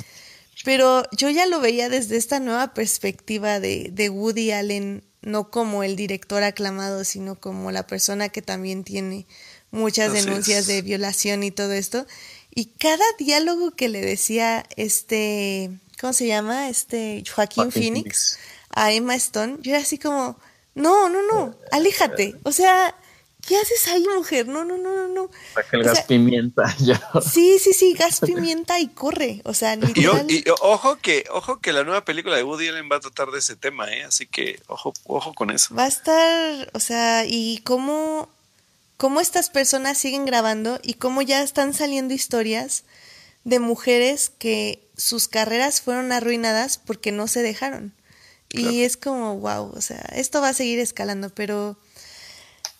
pero 0.65 1.03
yo 1.11 1.29
ya 1.29 1.45
lo 1.45 1.61
veía 1.61 1.89
desde 1.89 2.17
esta 2.17 2.39
nueva 2.39 2.73
perspectiva 2.73 3.59
de, 3.59 3.89
de 3.91 4.09
Woody 4.09 4.51
Allen 4.51 5.03
no 5.21 5.51
como 5.51 5.83
el 5.83 5.95
director 5.95 6.43
aclamado, 6.43 7.03
sino 7.03 7.35
como 7.35 7.71
la 7.71 7.87
persona 7.87 8.29
que 8.29 8.41
también 8.41 8.83
tiene 8.83 9.25
muchas 9.71 10.13
denuncias 10.13 10.67
de 10.67 10.81
violación 10.81 11.43
y 11.43 11.51
todo 11.51 11.73
esto. 11.73 12.05
Y 12.53 12.65
cada 12.65 13.03
diálogo 13.17 13.71
que 13.71 13.89
le 13.89 14.01
decía 14.01 14.65
este, 14.75 15.71
¿cómo 15.99 16.13
se 16.13 16.27
llama? 16.27 16.69
Este 16.69 17.23
Joaquín, 17.33 17.71
Phoenix, 17.71 18.39
a 18.69 18.91
Emma 18.91 19.15
Stone, 19.15 19.57
yo 19.61 19.71
era 19.71 19.81
así 19.81 19.97
como, 19.97 20.39
no, 20.75 21.09
no, 21.09 21.21
no, 21.27 21.55
aléjate. 21.71 22.35
O 22.43 22.51
sea, 22.51 22.95
¿qué 23.45 23.57
haces 23.57 23.87
ahí, 23.87 24.05
mujer? 24.15 24.47
No, 24.47 24.63
no, 24.63 24.77
no, 24.77 24.95
no, 24.95 25.07
no. 25.07 25.29
Saca 25.53 25.77
el 25.77 25.83
gas 25.83 26.03
pimienta, 26.03 26.75
ya. 26.79 27.01
Sí, 27.21 27.59
sí, 27.59 27.73
sí, 27.73 27.93
gas 27.93 28.19
pimienta 28.21 28.79
y 28.79 28.87
corre. 28.87 29.41
O 29.43 29.53
sea, 29.53 29.75
literal. 29.75 30.25
Y, 30.29 30.37
y, 30.37 30.43
ojo 30.61 30.97
que, 30.97 31.25
ojo 31.31 31.59
que 31.59 31.73
la 31.73 31.83
nueva 31.83 32.05
película 32.05 32.35
de 32.35 32.43
Woody 32.43 32.69
Allen 32.69 32.89
va 32.91 32.97
a 32.97 33.01
tratar 33.01 33.31
de 33.31 33.39
ese 33.39 33.55
tema, 33.55 33.91
¿eh? 33.93 34.03
Así 34.03 34.25
que 34.25 34.61
ojo, 34.67 34.93
ojo 35.05 35.33
con 35.33 35.51
eso. 35.51 35.75
Va 35.75 35.85
a 35.85 35.87
estar, 35.87 36.69
o 36.73 36.79
sea, 36.79 37.25
y 37.25 37.61
cómo, 37.65 38.29
cómo 38.97 39.19
estas 39.19 39.49
personas 39.49 39.97
siguen 39.97 40.25
grabando 40.25 40.79
y 40.83 40.93
cómo 40.93 41.21
ya 41.21 41.41
están 41.41 41.73
saliendo 41.73 42.13
historias 42.13 42.83
de 43.43 43.59
mujeres 43.59 44.31
que 44.37 44.88
sus 44.99 45.27
carreras 45.27 45.81
fueron 45.81 46.11
arruinadas 46.11 46.77
porque 46.77 47.11
no 47.11 47.27
se 47.27 47.41
dejaron. 47.41 47.93
Y 48.51 48.83
es 48.83 48.97
como, 48.97 49.37
wow, 49.37 49.71
o 49.75 49.81
sea, 49.81 50.01
esto 50.15 50.41
va 50.41 50.49
a 50.49 50.53
seguir 50.53 50.79
escalando, 50.79 51.29
pero 51.29 51.77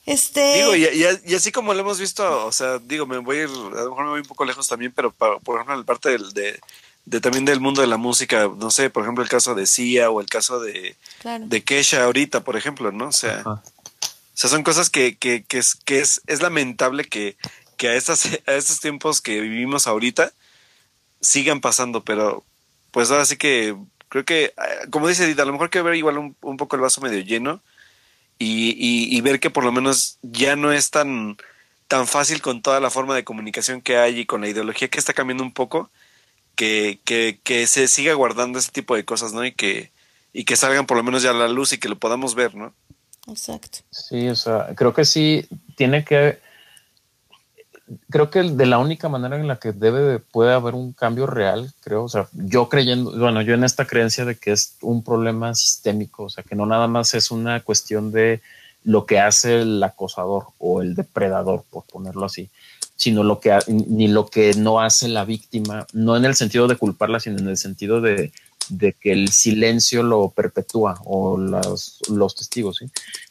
este... 0.06 0.56
Digo, 0.56 0.76
y, 0.76 0.88
y, 1.26 1.36
así 1.36 1.52
como 1.52 1.74
lo 1.74 1.82
hemos 1.82 2.00
visto, 2.00 2.48
o 2.48 2.52
sea, 2.52 2.80
digo, 2.80 3.06
me 3.06 3.20
voy 3.20 3.38
a 3.38 3.44
ir, 3.44 3.50
a 3.50 3.84
lo 3.84 3.90
mejor 3.90 4.04
me 4.06 4.10
voy 4.10 4.22
un 4.22 4.26
poco 4.26 4.46
lejos 4.46 4.68
también, 4.68 4.92
pero 4.92 5.12
por 5.12 5.56
ejemplo, 5.56 5.76
en 5.76 5.82
la 5.82 5.86
parte 5.86 6.10
del, 6.10 6.34
de, 6.34 6.60
de, 7.06 7.22
también 7.22 7.46
del 7.46 7.60
mundo 7.60 7.82
de 7.82 7.88
la 7.88 7.98
música, 7.98 8.50
no 8.58 8.72
sé, 8.72 8.90
por 8.90 9.04
ejemplo, 9.04 9.24
el 9.24 9.30
caso 9.30 9.54
de 9.54 9.68
Sia 9.68 10.10
o 10.10 10.20
el 10.20 10.28
caso 10.28 10.60
de, 10.60 10.96
claro. 11.20 11.46
de 11.48 11.64
Kesha 11.64 12.04
ahorita, 12.04 12.44
por 12.44 12.58
ejemplo, 12.58 12.92
¿no? 12.92 13.10
O 13.10 13.14
sea, 13.14 13.44
o 13.46 13.62
sea 14.34 14.50
son 14.50 14.64
cosas 14.64 14.90
que, 14.90 15.18
que, 15.18 15.44
que, 15.44 15.60
es, 15.60 15.76
que 15.76 16.00
es, 16.00 16.22
es 16.26 16.42
lamentable 16.42 17.06
que, 17.06 17.38
que 17.78 17.90
a, 17.90 17.94
estas, 17.94 18.26
a 18.48 18.54
estos 18.54 18.80
tiempos 18.80 19.22
que 19.22 19.40
vivimos 19.40 19.86
ahorita 19.86 20.34
sigan 21.22 21.62
pasando, 21.62 22.04
pero 22.04 22.44
pues 22.92 23.12
ahora 23.12 23.26
sí 23.26 23.38
que 23.38 23.76
creo 24.10 24.26
que, 24.26 24.54
como 24.90 25.08
dice 25.08 25.26
Edith, 25.26 25.40
a 25.40 25.46
lo 25.46 25.52
mejor 25.52 25.66
hay 25.68 25.72
que 25.72 25.82
ver 25.82 25.96
igual 25.96 26.18
un, 26.18 26.36
un 26.42 26.58
poco 26.58 26.76
el 26.76 26.82
vaso 26.82 27.02
medio 27.02 27.20
lleno 27.20 27.62
y, 28.40 28.70
y, 28.72 29.16
y, 29.16 29.22
ver 29.22 29.40
que 29.40 29.50
por 29.50 29.64
lo 29.64 29.72
menos 29.72 30.18
ya 30.22 30.56
no 30.56 30.72
es 30.72 30.92
tan, 30.92 31.38
tan 31.88 32.08
fácil 32.08 32.42
con 32.42 32.62
toda 32.62 32.80
la 32.80 32.90
forma 32.90 33.16
de 33.16 33.24
comunicación 33.24 33.82
que 33.82 33.98
hay 33.98 34.20
y 34.20 34.26
con 34.26 34.42
la 34.42 34.48
ideología 34.48 34.88
que 34.88 34.98
está 34.98 35.14
cambiando 35.14 35.44
un 35.44 35.54
poco, 35.54 35.90
que, 36.56 37.00
que, 37.04 37.40
que 37.44 37.68
se 37.68 37.88
siga 37.88 38.14
guardando 38.14 38.58
ese 38.58 38.72
tipo 38.72 38.96
de 38.96 39.06
cosas, 39.06 39.34
¿no? 39.34 39.46
Y 39.46 39.52
que, 39.52 39.92
y 40.34 40.46
que 40.46 40.56
salgan 40.56 40.86
por 40.86 40.98
lo 40.98 41.04
menos 41.04 41.22
ya 41.22 41.32
a 41.32 41.34
la 41.34 41.50
luz 41.50 41.74
y 41.74 41.78
que 41.78 41.90
lo 41.90 42.00
podamos 42.00 42.34
ver, 42.34 42.56
¿no? 42.56 42.74
Exacto. 43.28 43.80
Sí, 43.92 44.30
o 44.30 44.36
sea, 44.36 44.70
creo 44.76 44.94
que 44.94 45.06
sí 45.06 45.46
tiene 45.76 46.04
que 46.06 46.40
creo 48.10 48.30
que 48.30 48.44
de 48.44 48.66
la 48.66 48.78
única 48.78 49.10
manera 49.10 49.36
en 49.36 49.48
la 49.48 49.58
que 49.58 49.72
debe 49.72 50.02
de, 50.02 50.20
puede 50.20 50.54
haber 50.54 50.76
un 50.76 50.94
cambio 50.94 51.28
real, 51.28 51.72
creo, 51.82 52.04
o 52.04 52.10
sea, 52.10 52.28
yo 52.34 52.70
creyendo, 52.70 53.18
bueno, 53.18 53.42
yo 53.42 53.54
en 53.54 53.64
esta 53.64 53.86
creencia 53.86 54.26
de 54.26 54.36
que 54.36 54.52
es 54.52 54.76
un 54.82 55.04
problema 55.04 55.56
sistémico, 55.56 56.24
o 56.24 56.30
sea, 56.30 56.44
que 56.44 56.56
no 56.56 56.66
nada 56.66 56.88
más 56.88 57.14
es 57.14 57.32
una 57.32 57.62
cuestión 57.62 58.12
de 58.12 58.42
lo 58.84 59.06
que 59.06 59.20
hace 59.20 59.62
el 59.62 59.84
acosador 59.84 60.48
o 60.58 60.82
el 60.82 60.96
depredador, 60.96 61.64
por 61.70 61.84
ponerlo 61.84 62.26
así, 62.26 62.50
sino 62.96 63.24
lo 63.24 63.40
que 63.40 63.58
ni 63.68 64.08
lo 64.08 64.28
que 64.28 64.54
no 64.54 64.82
hace 64.82 65.08
la 65.08 65.26
víctima, 65.26 65.86
no 65.94 66.16
en 66.16 66.26
el 66.26 66.36
sentido 66.36 66.68
de 66.68 66.76
culparla, 66.76 67.20
sino 67.20 67.40
en 67.40 67.48
el 67.48 67.58
sentido 67.58 68.02
de, 68.02 68.32
de 68.70 68.94
que 68.94 69.12
el 69.12 69.30
silencio 69.30 70.04
lo 70.04 70.30
perpetúa 70.30 71.00
o 71.06 71.38
los, 71.38 72.00
los 72.10 72.36
testigos, 72.36 72.78
¿sí? 72.78 72.86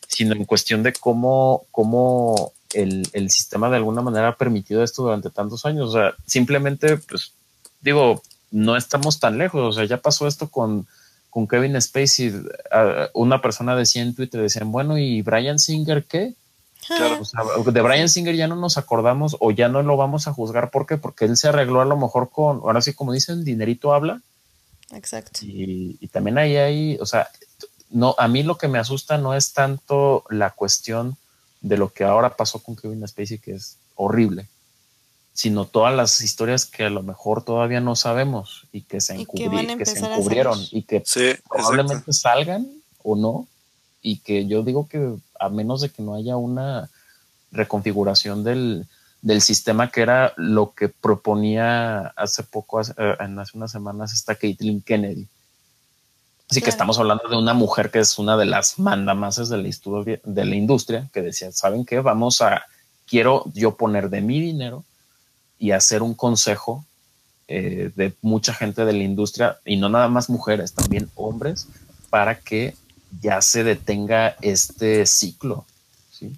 sino 0.07 0.35
en 0.35 0.45
cuestión 0.45 0.83
de 0.83 0.93
cómo, 0.93 1.67
cómo 1.71 2.53
el, 2.75 3.09
el, 3.13 3.31
sistema 3.31 3.71
de 3.71 3.77
alguna 3.77 4.03
manera 4.03 4.29
ha 4.29 4.37
permitido 4.37 4.83
esto 4.83 5.03
durante 5.03 5.31
tantos 5.31 5.65
años. 5.65 5.89
O 5.89 5.93
sea, 5.93 6.15
simplemente, 6.27 6.97
pues, 6.99 7.33
digo, 7.81 8.23
no 8.51 8.77
estamos 8.77 9.21
tan 9.21 9.39
lejos. 9.39 9.63
O 9.63 9.73
sea, 9.73 9.85
ya 9.85 9.99
pasó 9.99 10.27
esto 10.27 10.49
con, 10.49 10.87
con 11.31 11.47
Kevin 11.47 11.81
Spacey. 11.81 12.33
una 13.15 13.41
persona 13.41 13.77
decía 13.77 14.03
en 14.03 14.15
Twitter, 14.15 14.41
decían, 14.41 14.73
bueno, 14.73 14.99
¿y 14.99 15.23
Brian 15.23 15.59
Singer 15.59 16.05
qué? 16.05 16.35
Claro. 16.87 17.21
O 17.21 17.25
sea, 17.25 17.43
de 17.65 17.83
Brian 17.83 18.09
Singer 18.09 18.35
ya 18.35 18.49
no 18.49 18.57
nos 18.57 18.79
acordamos 18.79 19.37
o 19.41 19.51
ya 19.51 19.69
no 19.69 19.83
lo 19.83 19.97
vamos 19.97 20.27
a 20.29 20.33
juzgar. 20.33 20.71
¿Por 20.71 20.87
qué? 20.87 20.97
Porque 20.97 21.25
él 21.25 21.37
se 21.37 21.49
arregló 21.49 21.81
a 21.81 21.85
lo 21.85 21.97
mejor 21.97 22.31
con, 22.31 22.59
ahora 22.59 22.81
sí, 22.81 22.95
como 22.95 23.13
dicen, 23.13 23.45
dinerito 23.45 23.93
habla. 23.93 24.23
Exacto. 24.93 25.41
Y, 25.43 25.99
y 26.01 26.09
también 26.09 26.39
ahí 26.39 26.57
hay, 26.57 26.99
o 27.01 27.05
sea, 27.05 27.29
no, 27.91 28.15
a 28.19 28.29
mí 28.29 28.43
lo 28.43 28.57
que 28.57 28.69
me 28.69 28.79
asusta 28.79 29.19
no 29.19 29.35
es 29.35 29.53
tanto 29.53 30.25
la 30.31 30.51
cuestión 30.51 31.17
de 31.61 31.77
lo 31.77 31.93
que 31.93 32.05
ahora 32.05 32.37
pasó 32.37 32.63
con 32.63 32.77
Kevin 32.77 33.07
Spacey, 33.07 33.39
que 33.39 33.53
es 33.53 33.77
horrible, 33.95 34.47
sino 35.33 35.67
todas 35.67 35.95
las 35.95 36.21
historias 36.21 36.67
que 36.67 36.85
a 36.85 36.91
lo 36.91 37.03
mejor 37.03 37.45
todavía 37.45 37.81
no 37.81 37.97
sabemos 37.97 38.67
y 38.73 38.83
que 38.83 39.01
se, 39.01 39.15
encubri 39.15 39.77
que 39.77 39.87
se 39.87 39.99
encubrieron 39.99 40.59
y 40.71 40.83
que 40.83 41.03
sí, 41.05 41.35
probablemente 41.49 42.13
salgan 42.13 42.69
o 43.03 43.17
no, 43.17 43.47
y 44.03 44.19
que 44.19 44.47
yo 44.47 44.63
digo 44.63 44.89
que 44.89 45.15
a 45.39 45.49
menos 45.49 45.81
de 45.81 45.91
que 45.91 46.03
no 46.03 46.15
haya 46.15 46.37
una 46.37 46.89
reconfiguración 47.51 48.45
del, 48.45 48.87
del 49.23 49.41
sistema 49.41 49.91
que 49.91 50.03
era 50.03 50.33
lo 50.37 50.75
que 50.75 50.89
proponía 50.89 52.09
hace 52.17 52.43
poco, 52.43 52.79
hace, 52.79 52.95
en 53.21 53.39
hace 53.39 53.57
unas 53.57 53.73
semanas, 53.73 54.13
esta 54.13 54.35
Caitlin 54.35 54.83
Kennedy 54.83 55.29
Así 56.51 56.61
claro. 56.61 56.65
que 56.65 56.71
estamos 56.71 56.99
hablando 56.99 57.29
de 57.29 57.37
una 57.37 57.53
mujer 57.53 57.91
que 57.91 57.99
es 57.99 58.19
una 58.19 58.37
de 58.37 58.47
las 58.47 58.79
mandamases 58.79 59.51
de 59.51 59.59
la, 59.59 59.69
historia, 59.69 60.19
de 60.25 60.45
la 60.45 60.55
industria, 60.55 61.09
que 61.13 61.21
decía, 61.21 61.53
¿saben 61.53 61.85
qué? 61.85 62.01
Vamos 62.01 62.41
a, 62.41 62.65
quiero 63.07 63.45
yo 63.53 63.77
poner 63.77 64.09
de 64.09 64.23
mi 64.23 64.41
dinero 64.41 64.85
y 65.59 65.73
hacer 65.73 66.03
un 66.03 66.15
consejo 66.15 66.85
eh, 67.49 67.91
de 67.97 68.15
mucha 68.23 68.55
gente 68.55 68.85
de 68.85 68.93
la 68.93 69.03
industria, 69.03 69.59
y 69.65 69.77
no 69.77 69.89
nada 69.89 70.09
más 70.09 70.31
mujeres, 70.31 70.73
también 70.73 71.11
hombres, 71.15 71.67
para 72.11 72.39
que 72.39 72.75
ya 73.21 73.41
se 73.43 73.65
detenga 73.65 74.37
este 74.41 75.07
ciclo. 75.07 75.65
¿sí? 76.13 76.37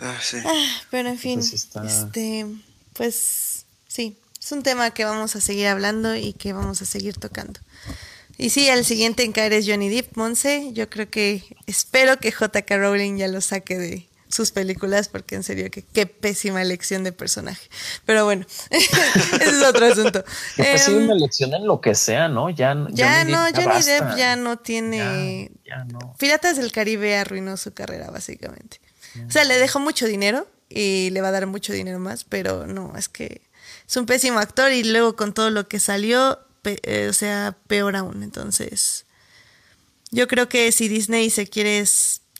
Ah, 0.00 0.18
sí. 0.20 0.38
Ah, 0.44 0.80
pero 0.90 1.08
en 1.08 1.18
fin, 1.18 1.40
este, 1.40 2.46
pues 2.92 3.66
sí, 3.88 4.16
es 4.40 4.52
un 4.52 4.62
tema 4.62 4.90
que 4.92 5.04
vamos 5.04 5.34
a 5.34 5.40
seguir 5.40 5.66
hablando 5.66 6.14
y 6.14 6.32
que 6.32 6.52
vamos 6.52 6.80
a 6.82 6.84
seguir 6.84 7.16
tocando. 7.18 7.58
Y 8.38 8.50
sí, 8.50 8.68
el 8.68 8.84
siguiente 8.84 9.22
en 9.22 9.32
caer 9.32 9.52
es 9.52 9.66
Johnny 9.66 9.88
Depp, 9.88 10.16
Monse. 10.16 10.70
Yo 10.72 10.90
creo 10.90 11.08
que 11.08 11.42
espero 11.66 12.18
que 12.18 12.32
J.K. 12.32 12.76
Rowling 12.76 13.16
ya 13.16 13.28
lo 13.28 13.40
saque 13.40 13.78
de 13.78 14.08
sus 14.28 14.50
películas, 14.50 15.08
porque 15.08 15.36
en 15.36 15.42
serio, 15.42 15.70
que 15.70 15.82
qué 15.82 16.06
pésima 16.06 16.60
elección 16.60 17.04
de 17.04 17.12
personaje. 17.12 17.68
Pero 18.04 18.24
bueno, 18.24 18.44
ese 18.70 19.50
es 19.50 19.62
otro 19.62 19.86
asunto. 19.86 20.24
Que 20.56 20.64
pésima 20.64 20.98
um, 20.98 21.10
elección 21.12 21.54
en 21.54 21.66
lo 21.66 21.80
que 21.80 21.94
sea, 21.94 22.28
¿no? 22.28 22.50
Ya, 22.50 22.76
ya 22.90 23.20
Johnny 23.20 23.32
no, 23.32 23.44
Depp, 23.44 23.56
Johnny 23.56 23.68
basta. 23.68 23.92
Depp 23.92 24.16
ya 24.18 24.36
no 24.36 24.58
tiene. 24.58 25.50
Ya, 25.64 25.78
ya 25.78 25.84
no. 25.84 26.14
Piratas 26.18 26.56
del 26.56 26.72
Caribe 26.72 27.16
arruinó 27.16 27.56
su 27.56 27.72
carrera, 27.72 28.10
básicamente. 28.10 28.80
O 29.26 29.30
sea, 29.30 29.44
le 29.44 29.58
dejó 29.58 29.80
mucho 29.80 30.06
dinero 30.06 30.46
y 30.68 31.10
le 31.10 31.22
va 31.22 31.28
a 31.28 31.32
dar 31.32 31.46
mucho 31.46 31.72
dinero 31.72 31.98
más, 31.98 32.24
pero 32.24 32.66
no, 32.66 32.94
es 32.96 33.08
que 33.08 33.40
es 33.88 33.96
un 33.96 34.06
pésimo 34.06 34.38
actor 34.38 34.72
y 34.72 34.84
luego 34.84 35.16
con 35.16 35.32
todo 35.32 35.50
lo 35.50 35.68
que 35.68 35.78
salió, 35.78 36.40
o 37.08 37.12
sea, 37.12 37.56
peor 37.66 37.96
aún. 37.96 38.22
Entonces, 38.22 39.06
yo 40.10 40.28
creo 40.28 40.48
que 40.48 40.72
si 40.72 40.88
Disney 40.88 41.30
se 41.30 41.46
quiere 41.46 41.84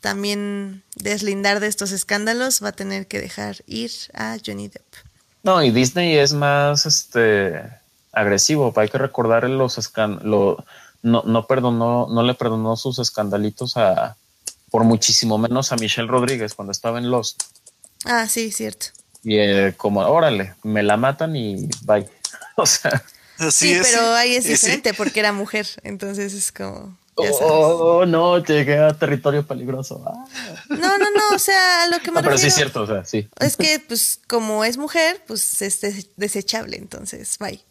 también 0.01 0.83
deslindar 0.95 1.59
de 1.59 1.67
estos 1.67 1.91
escándalos, 1.91 2.63
va 2.63 2.69
a 2.69 2.73
tener 2.73 3.07
que 3.07 3.19
dejar 3.19 3.57
ir 3.65 3.91
a 4.13 4.37
Johnny 4.43 4.67
Depp. 4.67 4.85
No, 5.43 5.63
y 5.63 5.71
Disney 5.71 6.17
es 6.17 6.33
más 6.33 6.85
este 6.85 7.61
agresivo. 8.11 8.73
Hay 8.75 8.89
que 8.89 8.97
recordar 8.97 9.49
los 9.49 9.77
escándalos. 9.77 10.63
No, 11.03 11.23
no 11.25 11.45
perdonó, 11.45 12.07
no 12.09 12.23
le 12.23 12.33
perdonó 12.33 12.75
sus 12.75 12.99
escandalitos 12.99 13.77
a 13.77 14.17
por 14.69 14.83
muchísimo 14.83 15.37
menos 15.37 15.71
a 15.71 15.77
Michelle 15.77 16.07
Rodríguez 16.07 16.53
cuando 16.53 16.71
estaba 16.71 16.97
en 16.97 17.09
Lost. 17.09 17.43
Ah, 18.05 18.27
sí, 18.27 18.51
cierto. 18.51 18.87
Y 19.23 19.37
eh, 19.37 19.73
como, 19.77 20.01
órale, 20.01 20.55
me 20.63 20.83
la 20.83 20.97
matan 20.97 21.35
y 21.35 21.67
bye. 21.83 22.09
O 22.59 22.65
sea. 22.65 23.03
Así 23.37 23.67
sí, 23.67 23.73
es, 23.73 23.87
pero 23.87 24.13
ahí 24.13 24.35
es 24.35 24.45
diferente 24.45 24.91
sí. 24.91 24.95
porque 24.95 25.19
era 25.19 25.31
mujer, 25.31 25.67
entonces 25.83 26.33
es 26.33 26.51
como... 26.51 26.97
Oh, 27.17 28.05
no, 28.05 28.37
llegué 28.37 28.77
a 28.77 28.93
territorio 28.93 29.45
peligroso. 29.45 30.03
Ah. 30.05 30.25
No, 30.69 30.97
no, 30.97 31.11
no, 31.11 31.35
o 31.35 31.39
sea, 31.39 31.87
lo 31.87 31.99
que 31.99 32.11
me 32.11 32.21
no, 32.21 32.23
pero 32.23 32.37
sí 32.37 32.47
es 32.47 32.55
cierto, 32.55 32.81
o 32.81 32.87
sea, 32.87 33.03
sí. 33.05 33.27
Es 33.39 33.57
que, 33.57 33.79
pues, 33.79 34.19
como 34.27 34.63
es 34.63 34.77
mujer, 34.77 35.23
pues 35.25 35.61
es 35.61 35.81
desechable, 36.15 36.77
entonces, 36.77 37.37
bye. 37.39 37.63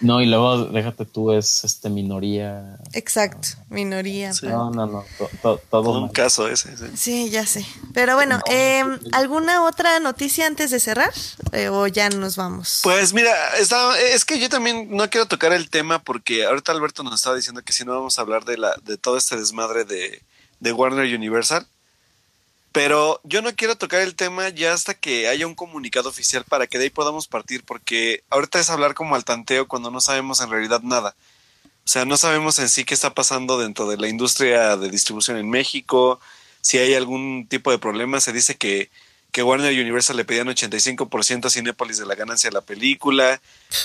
No, 0.00 0.20
y 0.20 0.26
luego, 0.26 0.66
déjate 0.66 1.06
tú, 1.06 1.32
es 1.32 1.64
este 1.64 1.88
minoría. 1.88 2.78
Exacto, 2.92 3.48
minoría. 3.70 4.34
Sí. 4.34 4.46
No, 4.46 4.70
no, 4.70 4.86
no, 4.86 5.04
to, 5.16 5.30
to, 5.40 5.60
todo. 5.70 6.02
Un 6.02 6.08
caso 6.10 6.48
ese. 6.48 6.76
Sí. 6.76 6.84
sí, 6.96 7.30
ya 7.30 7.46
sé. 7.46 7.64
Pero 7.94 8.14
bueno, 8.14 8.38
eh, 8.50 8.84
¿alguna 9.12 9.64
otra 9.64 9.98
noticia 10.00 10.46
antes 10.46 10.70
de 10.70 10.80
cerrar? 10.80 11.12
Eh, 11.52 11.68
¿O 11.70 11.86
ya 11.86 12.10
nos 12.10 12.36
vamos? 12.36 12.80
Pues 12.82 13.14
mira, 13.14 13.32
está, 13.58 13.98
es 13.98 14.24
que 14.26 14.38
yo 14.38 14.50
también 14.50 14.88
no 14.90 15.08
quiero 15.08 15.26
tocar 15.26 15.52
el 15.52 15.70
tema 15.70 15.98
porque 15.98 16.44
ahorita 16.44 16.72
Alberto 16.72 17.02
nos 17.02 17.14
estaba 17.14 17.36
diciendo 17.36 17.62
que 17.62 17.72
si 17.72 17.84
no 17.84 18.05
a 18.18 18.22
hablar 18.22 18.44
de, 18.44 18.58
la, 18.58 18.74
de 18.84 18.96
todo 18.96 19.16
este 19.16 19.36
desmadre 19.36 19.84
de, 19.84 20.22
de 20.60 20.72
Warner 20.72 21.14
Universal. 21.14 21.66
Pero 22.72 23.20
yo 23.24 23.40
no 23.40 23.54
quiero 23.54 23.76
tocar 23.76 24.02
el 24.02 24.14
tema 24.14 24.50
ya 24.50 24.74
hasta 24.74 24.92
que 24.92 25.28
haya 25.28 25.46
un 25.46 25.54
comunicado 25.54 26.10
oficial 26.10 26.44
para 26.44 26.66
que 26.66 26.76
de 26.76 26.84
ahí 26.84 26.90
podamos 26.90 27.26
partir, 27.26 27.64
porque 27.64 28.22
ahorita 28.28 28.60
es 28.60 28.68
hablar 28.68 28.92
como 28.94 29.14
al 29.14 29.24
tanteo 29.24 29.66
cuando 29.66 29.90
no 29.90 30.00
sabemos 30.00 30.40
en 30.42 30.50
realidad 30.50 30.82
nada. 30.82 31.16
O 31.86 31.88
sea, 31.88 32.04
no 32.04 32.16
sabemos 32.16 32.58
en 32.58 32.68
sí 32.68 32.84
qué 32.84 32.92
está 32.92 33.14
pasando 33.14 33.58
dentro 33.58 33.88
de 33.88 33.96
la 33.96 34.08
industria 34.08 34.76
de 34.76 34.90
distribución 34.90 35.38
en 35.38 35.48
México, 35.48 36.20
si 36.60 36.78
hay 36.78 36.94
algún 36.94 37.46
tipo 37.48 37.70
de 37.70 37.78
problema. 37.78 38.20
Se 38.20 38.32
dice 38.32 38.56
que, 38.56 38.90
que 39.36 39.42
Warner 39.42 39.70
Universal 39.78 40.16
le 40.16 40.24
pedían 40.24 40.46
85% 40.48 41.44
a 41.44 41.50
Cinepolis 41.50 41.98
de 41.98 42.06
la 42.06 42.14
ganancia 42.14 42.48
de 42.48 42.54
la 42.54 42.62
película. 42.62 43.38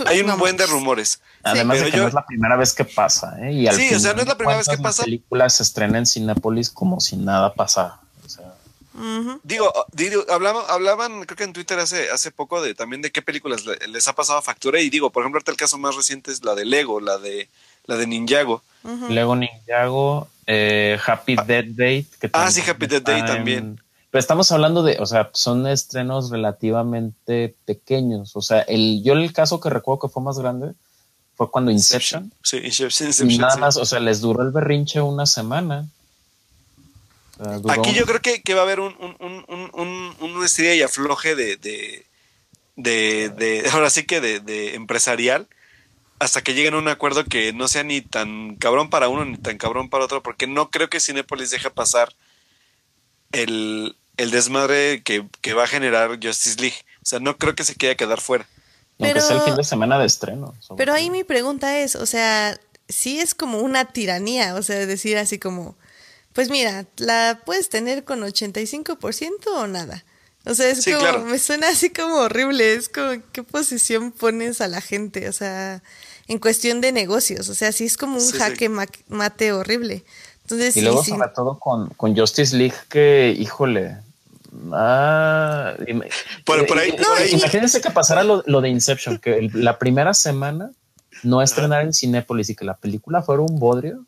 Hay 0.06 0.22
un 0.22 0.28
No 0.28 0.38
buen 0.38 0.56
de 0.56 0.66
rumores. 0.66 1.20
Además 1.44 1.80
de 1.82 1.92
que 1.92 1.98
yo- 1.98 2.04
no 2.04 2.08
es 2.08 2.14
la 2.14 2.26
primera 2.26 2.56
vez 2.56 2.72
que 2.72 2.86
pasa, 2.86 3.36
¿eh? 3.42 3.52
Y 3.52 3.68
al 3.68 3.76
Sí, 3.76 3.88
o 3.88 3.90
sea, 3.90 4.00
final 4.00 4.16
no 4.16 4.22
es 4.22 4.28
la 4.30 4.38
primera 4.38 4.58
vez 4.60 4.68
que 4.70 4.78
pasa. 4.78 5.02
La 5.02 5.08
película 5.08 5.50
se 5.50 5.64
estrena 5.64 5.98
en 5.98 6.06
Cinépolis 6.06 6.70
como 6.70 7.02
si 7.02 7.18
nada 7.18 7.54
pasara. 7.54 8.00
O 8.26 8.30
sea, 8.30 8.54
Ujú. 8.94 9.42
Digo, 9.44 9.74
digo 9.92 10.24
hablaban, 10.30 10.64
hablaban, 10.70 11.26
creo 11.26 11.36
que 11.36 11.44
en 11.44 11.52
Twitter 11.52 11.78
hace, 11.80 12.10
hace 12.12 12.32
poco 12.32 12.62
de 12.62 12.74
también 12.74 13.02
de 13.02 13.12
qué 13.12 13.22
películas 13.22 13.66
le- 13.66 13.86
les 13.90 14.08
ha 14.08 14.14
pasado 14.16 14.42
factura. 14.42 14.80
Y 14.80 14.90
digo, 14.90 15.10
por 15.12 15.24
ejemplo, 15.24 15.40
ahorita 15.40 15.52
el 15.52 15.58
caso 15.58 15.78
más 15.78 15.98
reciente 15.98 16.32
es 16.32 16.46
la 16.46 16.56
de 16.56 16.64
Lego, 16.64 17.02
la 17.02 17.18
de 17.18 17.50
la 17.88 17.98
de 17.98 18.08
Ninjago. 18.08 18.64
Lego 19.10 19.36
Ninjago, 19.36 20.30
eh, 20.48 20.98
Happy 21.06 21.36
Death 21.36 21.66
Date. 21.72 22.06
Que 22.22 22.30
Ah, 22.32 22.50
sí, 22.52 22.62
Happy 22.62 22.88
Death 22.88 23.04
Day 23.04 23.20
está 23.20 23.32
en- 23.32 23.36
también. 23.36 23.82
Pero 24.12 24.20
estamos 24.20 24.52
hablando 24.52 24.84
de, 24.84 24.98
o 25.00 25.06
sea, 25.06 25.30
son 25.34 25.66
estrenos 25.68 26.30
relativamente 26.30 27.56
pequeños. 27.66 28.36
O 28.36 28.42
sea, 28.42 28.60
el, 28.62 29.02
yo 29.04 29.14
el 29.14 29.32
caso 29.32 29.62
que 29.62 29.70
recuerdo 29.70 30.02
que 30.02 30.14
fue 30.14 30.22
más 30.22 30.38
grande 30.38 30.74
fue 31.36 31.50
cuando 31.50 31.72
Inception. 31.72 32.32
Sí, 32.44 32.58
Inception. 32.58 33.08
y 33.08 33.10
Inception, 33.12 33.42
nada 33.42 33.54
sí. 33.54 33.60
más, 33.62 33.78
o 33.78 33.86
sea, 33.86 34.02
les 34.02 34.20
duró 34.20 34.44
el 34.44 34.52
berrinche 34.52 35.00
una 35.02 35.26
semana. 35.26 35.88
O 37.40 37.44
sea, 37.44 37.58
duró 37.60 37.74
Aquí 37.74 37.94
yo 37.94 38.06
creo 38.06 38.20
que, 38.20 38.42
que 38.42 38.54
va 38.54 38.60
a 38.60 38.64
haber 38.64 38.82
un, 38.82 38.94
un, 39.00 39.16
un, 39.48 39.70
un, 39.74 40.16
un, 40.20 40.48
y 40.58 40.82
afloje 40.82 41.36
de, 41.36 41.56
de, 41.56 42.06
de, 42.76 43.30
de- 43.30 43.70
ahora 43.74 43.90
sí 43.90 44.04
que 44.06 44.20
de, 44.20 44.42
de 44.42 44.76
empresarial, 44.76 45.48
hasta 46.20 46.42
que 46.42 46.54
lleguen 46.54 46.74
a 46.74 46.80
un 46.80 46.90
acuerdo 46.90 47.24
que 47.24 47.54
no 47.54 47.70
sea 47.70 47.84
ni 47.84 48.02
tan 48.02 48.58
cabrón 48.58 48.90
para 48.90 49.08
uno 49.08 49.24
ni 49.24 49.38
tan 49.38 49.58
cabrón 49.58 49.90
para 49.90 50.04
otro, 50.04 50.22
porque 50.22 50.48
no 50.48 50.70
creo 50.70 50.90
que 50.90 51.00
Cinepolis 51.00 51.50
deje 51.50 51.72
pasar 51.72 52.14
el, 53.32 53.96
el 54.18 54.32
desmadre 54.32 55.02
que, 55.04 55.28
que 55.42 55.54
va 55.54 55.64
a 55.64 55.68
generar 55.68 56.20
Justice 56.22 56.60
League. 56.60 56.78
O 57.02 57.06
sea, 57.06 57.20
no 57.20 57.38
creo 57.38 57.56
que 57.56 57.64
se 57.64 57.76
quiera 57.76 57.96
quedar 57.96 58.22
fuera. 58.22 58.48
aunque 59.00 59.14
Pero- 59.16 59.26
sea 59.28 59.38
el 59.38 59.42
fin 59.44 59.56
de 59.56 59.64
semana 59.64 59.98
de 60.00 60.06
estreno. 60.06 60.54
Pero 60.78 60.94
ahí 60.94 61.06
todo. 61.06 61.14
mi 61.18 61.24
pregunta 61.24 61.80
es, 61.80 61.96
o 61.96 62.06
sea, 62.06 62.60
sí 62.88 63.20
es 63.20 63.34
como 63.34 63.60
una 63.60 63.86
tiranía, 63.86 64.54
o 64.56 64.62
sea, 64.62 64.86
decir 64.86 65.18
así 65.18 65.40
como, 65.40 65.76
pues 66.34 66.50
mira, 66.52 66.86
la 66.98 67.42
puedes 67.46 67.70
tener 67.70 68.04
con 68.04 68.22
85% 68.22 69.48
o 69.56 69.68
nada. 69.68 70.04
O 70.46 70.54
sea, 70.56 70.70
es 70.70 70.84
Sí, 70.84 70.92
como, 70.92 71.04
claro. 71.04 71.26
me 71.26 71.38
suena 71.40 71.70
así 71.70 71.90
como 71.92 72.16
horrible, 72.18 72.74
es 72.74 72.90
como, 72.90 73.22
¿qué 73.32 73.44
posición 73.44 74.12
pones 74.12 74.60
a 74.62 74.68
la 74.68 74.82
gente? 74.82 75.30
O 75.30 75.34
sea, 75.34 75.84
en 76.28 76.40
cuestión 76.40 76.82
de 76.82 76.92
negocios, 76.92 77.50
o 77.50 77.56
sea, 77.56 77.72
sí 77.72 77.86
es 77.86 77.98
como 77.98 78.16
un 78.16 78.22
Sí, 78.32 78.38
jaque 78.38 78.70
ma- 78.70 78.88
mate 79.08 79.52
horrible. 79.52 80.04
Entonces, 80.52 80.76
Y 80.78 80.80
sí, 80.80 80.86
luego, 80.86 81.04
sí. 81.04 81.12
sobre 81.12 81.30
todo 81.30 81.60
con, 81.60 81.90
con 81.96 82.16
Justice 82.16 82.56
League, 82.56 82.76
que, 82.90 83.36
híjole. 83.38 83.98
Ah, 84.74 85.74
Por- 86.46 86.66
por 86.68 86.78
ahí- 86.78 86.90
eh, 86.92 86.98
por 86.98 87.18
ahí- 87.18 87.32
Imagínense 87.34 87.82
que 87.82 87.90
pasara 87.90 88.24
lo, 88.24 88.44
lo 88.46 88.62
de 88.62 88.70
Inception, 88.70 89.18
que 89.18 89.38
el- 89.38 89.52
la 89.54 89.80
primera 89.80 90.14
semana 90.14 90.72
no 91.24 91.42
estrenar 91.42 91.84
en 91.84 91.94
Cinépolis 91.94 92.50
y 92.50 92.56
que 92.56 92.66
la 92.66 92.76
película 92.76 93.22
fuera 93.22 93.42
un 93.42 93.60
bodrio. 93.60 94.06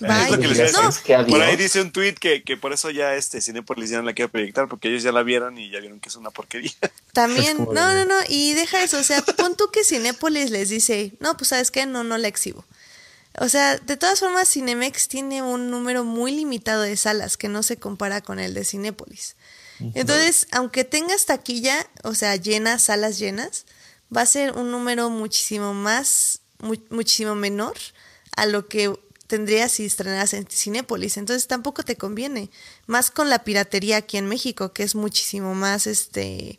Bye. 0.00 0.08
Es 0.10 0.30
lo 0.30 0.38
que 0.38 0.48
les 0.48 0.72
No, 0.72 0.80
que 1.04 1.18
Por 1.24 1.42
ahí 1.42 1.56
dice 1.56 1.82
un 1.82 1.90
tweet 1.92 2.14
que, 2.14 2.42
que 2.42 2.56
por 2.56 2.72
eso 2.72 2.88
ya 2.90 3.14
este 3.14 3.40
Cinepolis 3.42 3.90
ya 3.90 3.98
no 3.98 4.04
la 4.04 4.14
quiere 4.14 4.30
proyectar, 4.30 4.66
porque 4.66 4.88
ellos 4.88 5.02
ya 5.02 5.12
la 5.12 5.22
vieron 5.22 5.58
y 5.58 5.70
ya 5.70 5.80
vieron 5.80 6.00
que 6.00 6.08
es 6.08 6.16
una 6.16 6.30
porquería. 6.30 6.70
También, 7.12 7.58
no, 7.58 7.94
no, 7.94 8.04
no, 8.06 8.14
y 8.28 8.54
deja 8.54 8.82
eso, 8.82 8.98
o 8.98 9.02
sea, 9.02 9.20
pon 9.22 9.56
tú 9.56 9.70
que 9.70 9.84
Cinépolis 9.84 10.50
les 10.50 10.70
dice, 10.70 11.12
no, 11.20 11.36
pues 11.36 11.48
sabes 11.48 11.70
qué, 11.70 11.84
no, 11.84 12.02
no 12.04 12.16
la 12.16 12.28
exhibo. 12.28 12.64
O 13.40 13.48
sea, 13.48 13.76
de 13.78 13.96
todas 13.96 14.20
formas, 14.20 14.48
Cinemex 14.50 15.08
tiene 15.08 15.42
un 15.42 15.70
número 15.70 16.04
muy 16.04 16.32
limitado 16.32 16.82
de 16.82 16.96
salas 16.96 17.36
que 17.36 17.48
no 17.48 17.62
se 17.62 17.76
compara 17.76 18.20
con 18.20 18.38
el 18.40 18.54
de 18.54 18.64
Cinépolis. 18.64 19.36
Entonces, 19.94 20.48
aunque 20.50 20.82
tengas 20.82 21.26
taquilla, 21.26 21.86
o 22.02 22.14
sea, 22.16 22.34
llenas, 22.34 22.82
salas 22.82 23.16
llenas, 23.18 23.64
va 24.14 24.22
a 24.22 24.26
ser 24.26 24.52
un 24.56 24.72
número 24.72 25.08
muchísimo 25.08 25.72
más, 25.72 26.40
mu- 26.58 26.82
muchísimo 26.90 27.36
menor 27.36 27.76
a 28.34 28.46
lo 28.46 28.66
que 28.66 28.92
tendrías 29.28 29.70
si 29.72 29.84
estrenaras 29.84 30.32
en 30.34 30.46
Cinépolis. 30.48 31.16
Entonces 31.16 31.46
tampoco 31.46 31.84
te 31.84 31.94
conviene. 31.96 32.50
Más 32.86 33.12
con 33.12 33.30
la 33.30 33.44
piratería 33.44 33.98
aquí 33.98 34.16
en 34.16 34.26
México, 34.26 34.72
que 34.72 34.82
es 34.82 34.96
muchísimo 34.96 35.54
más, 35.54 35.86
este, 35.86 36.58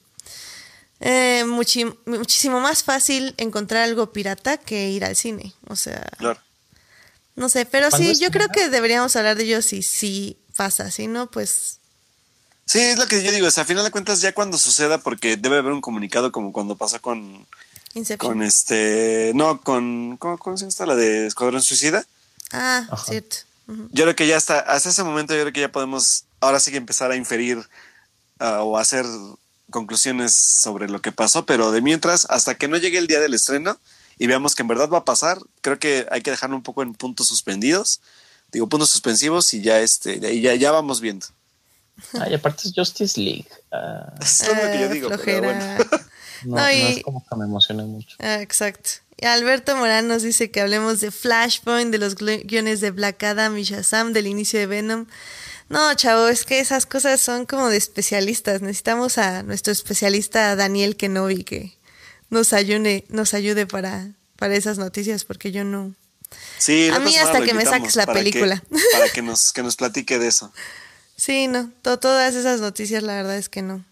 eh, 1.01 1.43
muchi- 1.45 1.97
muchísimo 2.05 2.59
más 2.61 2.83
fácil 2.83 3.33
encontrar 3.37 3.83
algo 3.83 4.13
pirata 4.13 4.57
que 4.57 4.89
ir 4.91 5.03
al 5.03 5.15
cine. 5.17 5.53
O 5.67 5.75
sea, 5.75 6.07
Claro. 6.19 6.39
No 7.39 7.49
sé, 7.49 7.65
pero 7.65 7.89
¿Cuándo 7.89 8.13
sí, 8.13 8.19
yo 8.19 8.29
creo 8.29 8.49
que 8.49 8.69
deberíamos 8.69 9.15
hablar 9.15 9.37
de 9.37 9.43
ello 9.45 9.61
si 9.61 9.81
sí 9.81 10.37
pasa, 10.55 10.91
si 10.91 11.07
no, 11.07 11.31
pues 11.31 11.79
Sí, 12.69 12.77
es 12.77 12.99
lo 12.99 13.07
que 13.07 13.23
yo 13.23 13.31
digo. 13.31 13.47
O 13.47 13.51
sea, 13.51 13.63
a 13.63 13.65
final 13.65 13.83
de 13.83 13.89
cuentas, 13.89 14.21
ya 14.21 14.31
cuando 14.31 14.55
suceda, 14.59 14.99
porque 14.99 15.37
debe 15.37 15.57
haber 15.57 15.71
un 15.71 15.81
comunicado 15.81 16.31
como 16.31 16.53
cuando 16.53 16.75
pasó 16.75 17.01
con, 17.01 17.47
Inception. 17.95 18.33
con 18.33 18.43
este, 18.43 19.31
no, 19.33 19.59
con, 19.61 20.17
¿cómo, 20.17 20.37
cómo 20.37 20.55
se 20.55 20.69
llama? 20.69 20.93
La 20.93 20.95
de 20.95 21.25
Escuadrón 21.25 21.63
Suicida. 21.63 22.05
Ah, 22.51 22.85
Ajá. 22.91 23.05
cierto. 23.05 23.37
Yo 23.65 24.03
creo 24.03 24.15
que 24.15 24.27
ya 24.27 24.37
hasta, 24.37 24.59
hasta 24.59 24.89
ese 24.89 25.03
momento, 25.03 25.33
yo 25.33 25.41
creo 25.41 25.53
que 25.53 25.61
ya 25.61 25.71
podemos, 25.71 26.25
ahora 26.41 26.59
sí 26.59 26.69
que 26.69 26.77
empezar 26.77 27.09
a 27.09 27.15
inferir 27.15 27.57
ah, 28.37 28.61
o 28.61 28.77
hacer 28.77 29.03
conclusiones 29.71 30.35
sobre 30.35 30.89
lo 30.89 31.01
que 31.01 31.11
pasó, 31.11 31.47
pero 31.47 31.71
de 31.71 31.81
mientras, 31.81 32.27
hasta 32.29 32.53
que 32.53 32.67
no 32.67 32.77
llegue 32.77 32.99
el 32.99 33.07
día 33.07 33.19
del 33.19 33.33
estreno 33.33 33.79
y 34.19 34.27
veamos 34.27 34.53
que 34.53 34.61
en 34.61 34.67
verdad 34.67 34.89
va 34.89 34.99
a 34.99 35.05
pasar, 35.05 35.39
creo 35.61 35.79
que 35.79 36.05
hay 36.11 36.21
que 36.21 36.29
dejarlo 36.29 36.55
un 36.55 36.61
poco 36.63 36.83
en 36.83 36.93
puntos 36.93 37.27
suspendidos, 37.27 38.01
digo 38.51 38.67
puntos 38.69 38.91
suspensivos 38.91 39.51
y 39.55 39.61
ya 39.61 39.79
este, 39.79 40.19
ahí 40.27 40.41
ya, 40.41 40.53
ya 40.53 40.71
vamos 40.71 41.01
viendo. 41.01 41.25
Ay, 42.19 42.33
aparte 42.35 42.67
es 42.67 42.73
Justice 42.75 43.19
League. 43.19 43.47
Ah, 43.71 44.13
Eso 44.21 44.43
es 44.43 44.49
lo 44.49 44.71
que 44.71 44.79
yo 44.79 44.85
Ah, 44.85 44.93
digo. 44.93 45.09
pero 45.25 45.41
bueno. 45.43 45.59
no, 46.45 46.55
No, 46.55 46.55
no 46.57 46.71
y- 46.71 46.81
es 46.97 47.03
como 47.03 47.25
que 47.27 47.35
me 47.35 47.45
emocione 47.45 47.83
mucho. 47.83 48.15
Ah, 48.19 48.41
exacto. 48.41 48.89
Y 49.17 49.25
Alberto 49.25 49.75
Morán 49.75 50.07
nos 50.07 50.21
dice 50.23 50.49
que 50.49 50.61
hablemos 50.61 51.01
de 51.01 51.11
Flashpoint, 51.11 51.91
de 51.91 51.97
los 51.97 52.15
guiones 52.15 52.79
de 52.79 52.91
Black 52.91 53.21
Adam 53.23 53.57
y 53.57 53.63
Shazam, 53.63 54.13
del 54.13 54.27
inicio 54.27 54.59
de 54.59 54.65
Venom. 54.65 55.07
No, 55.67 55.93
chavo, 55.93 56.29
es 56.29 56.45
que 56.45 56.59
esas 56.61 56.85
cosas 56.85 57.19
son 57.19 57.45
como 57.45 57.67
de 57.67 57.75
especialistas. 57.75 58.61
Necesitamos 58.61 59.17
a 59.17 59.43
nuestro 59.43 59.73
especialista 59.73 60.55
Daniel 60.55 60.95
Kenobi 60.95 61.43
que 61.43 61.77
nos 62.29 62.53
ayude, 62.53 63.05
nos 63.09 63.33
ayude 63.33 63.65
para, 63.67 64.11
para 64.37 64.55
esas 64.55 64.77
noticias, 64.77 65.23
porque 65.25 65.51
yo 65.51 65.63
no. 65.63 65.93
Sí, 66.59 66.89
A 66.93 66.99
mí 66.99 67.17
hasta 67.17 67.41
que 67.41 67.53
me 67.53 67.65
saques 67.65 67.95
la 67.95 68.05
para 68.05 68.19
que- 68.19 68.25
película. 68.31 68.63
para 68.93 69.09
que 69.09 69.21
nos, 69.23 69.51
que 69.53 69.63
nos 69.63 69.75
platique 69.75 70.19
de 70.19 70.27
eso. 70.27 70.51
Sí, 71.15 71.47
no, 71.47 71.71
to- 71.81 71.99
todas 71.99 72.35
esas 72.35 72.61
noticias 72.61 73.03
la 73.03 73.15
verdad 73.15 73.37
es 73.37 73.49
que 73.49 73.61
no. 73.61 73.83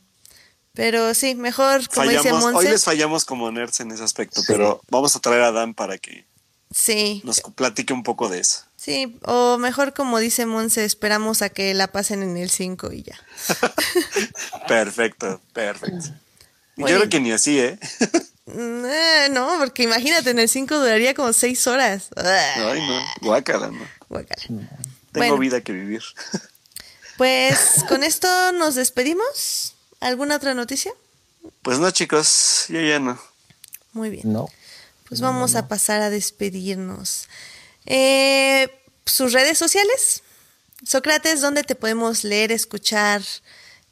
Pero 0.73 1.13
sí, 1.15 1.33
mejor, 1.33 1.87
como 1.89 2.07
dice 2.09 2.29
Fallamos, 2.29 2.53
hoy 2.53 2.65
les 2.67 2.83
fallamos 2.83 3.25
como 3.25 3.51
nerds 3.51 3.79
en 3.79 3.91
ese 3.91 4.03
aspecto, 4.03 4.41
Sí. 4.41 4.47
pero 4.47 4.79
vamos 4.91 5.15
a 5.15 5.19
traer 5.19 5.41
a 5.41 5.51
Dan 5.51 5.73
para 5.73 5.97
que 5.97 6.27
sí, 6.69 7.21
nos 7.25 7.41
platique 7.41 7.93
un 7.93 8.03
poco 8.03 8.29
de 8.29 8.39
eso. 8.41 8.59
sí, 8.75 9.17
o 9.25 9.57
mejor 9.57 9.95
como 9.95 10.19
dice 10.19 10.45
Monse, 10.45 10.85
esperamos 10.85 11.41
a 11.41 11.49
que 11.49 11.73
la 11.73 11.87
pasen 11.87 12.21
en 12.21 12.37
el 12.37 12.51
5 12.51 12.93
y 12.93 13.01
ya. 13.01 13.19
Perfecto, 14.67 15.41
perfecto. 15.53 16.09
Yo 16.77 16.85
creo 16.85 17.09
que 17.09 17.19
ni 17.19 17.31
así, 17.31 17.59
¿eh? 17.59 17.79
Mm, 18.45 18.85
eh, 18.85 19.27
no, 19.31 19.55
porque 19.59 19.83
imagínate, 19.83 20.29
en 20.29 20.39
el 20.39 20.47
5 20.47 20.79
duraría 20.79 21.13
como 21.13 21.33
6 21.33 21.67
horas. 21.67 22.07
Ay, 22.15 22.79
no, 22.87 23.03
guácala, 23.21 23.67
no. 23.69 23.85
Guácala. 24.07 24.41
Tengo 24.47 24.67
Bueno. 25.13 25.37
vida 25.37 25.61
que 25.61 25.73
vivir. 25.73 26.01
Pues 27.17 27.83
con 27.89 28.03
esto 28.03 28.27
nos 28.53 28.75
despedimos. 28.75 29.73
¿Alguna 29.99 30.35
otra 30.35 30.53
noticia? 30.53 30.91
Pues 31.63 31.79
no, 31.79 31.89
chicos, 31.91 32.65
yo 32.69 32.79
ya 32.79 32.99
no. 32.99 33.19
Muy 33.93 34.09
bien. 34.09 34.31
No. 34.31 34.47
Pues 35.09 35.21
vamos 35.21 35.55
a 35.55 35.67
pasar 35.67 36.01
a 36.01 36.09
despedirnos. 36.09 37.27
Eh, 37.85 38.69
Sus 39.05 39.33
redes 39.33 39.57
sociales. 39.57 40.21
Sócrates, 40.85 41.41
¿dónde 41.41 41.63
te 41.63 41.73
podemos 41.75 42.23
leer, 42.23 42.51
escuchar? 42.51 43.21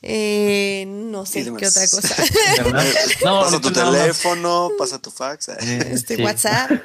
Eh, 0.07 0.85
no 0.87 1.25
sé 1.25 1.43
qué 1.43 1.67
otra 1.67 1.87
cosa. 1.87 2.15
No, 3.25 3.41
pasa 3.41 3.59
tu 3.59 3.71
teléfono, 3.71 4.71
pasa 4.77 4.99
tu 4.99 5.09
fax. 5.09 5.49
Eh, 5.59 5.89
este 5.91 6.15
sí. 6.17 6.23
WhatsApp. 6.23 6.71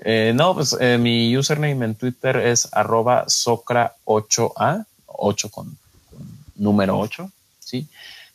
Eh, 0.00 0.32
no, 0.34 0.54
pues 0.54 0.76
eh, 0.80 0.98
mi 0.98 1.36
username 1.36 1.84
en 1.84 1.94
Twitter 1.94 2.36
es 2.38 2.68
arroba 2.72 3.26
socra8a, 3.26 4.84
8 5.06 5.50
con, 5.50 5.78
con 6.10 6.26
número 6.56 6.98
8, 6.98 7.30
¿sí? 7.60 7.86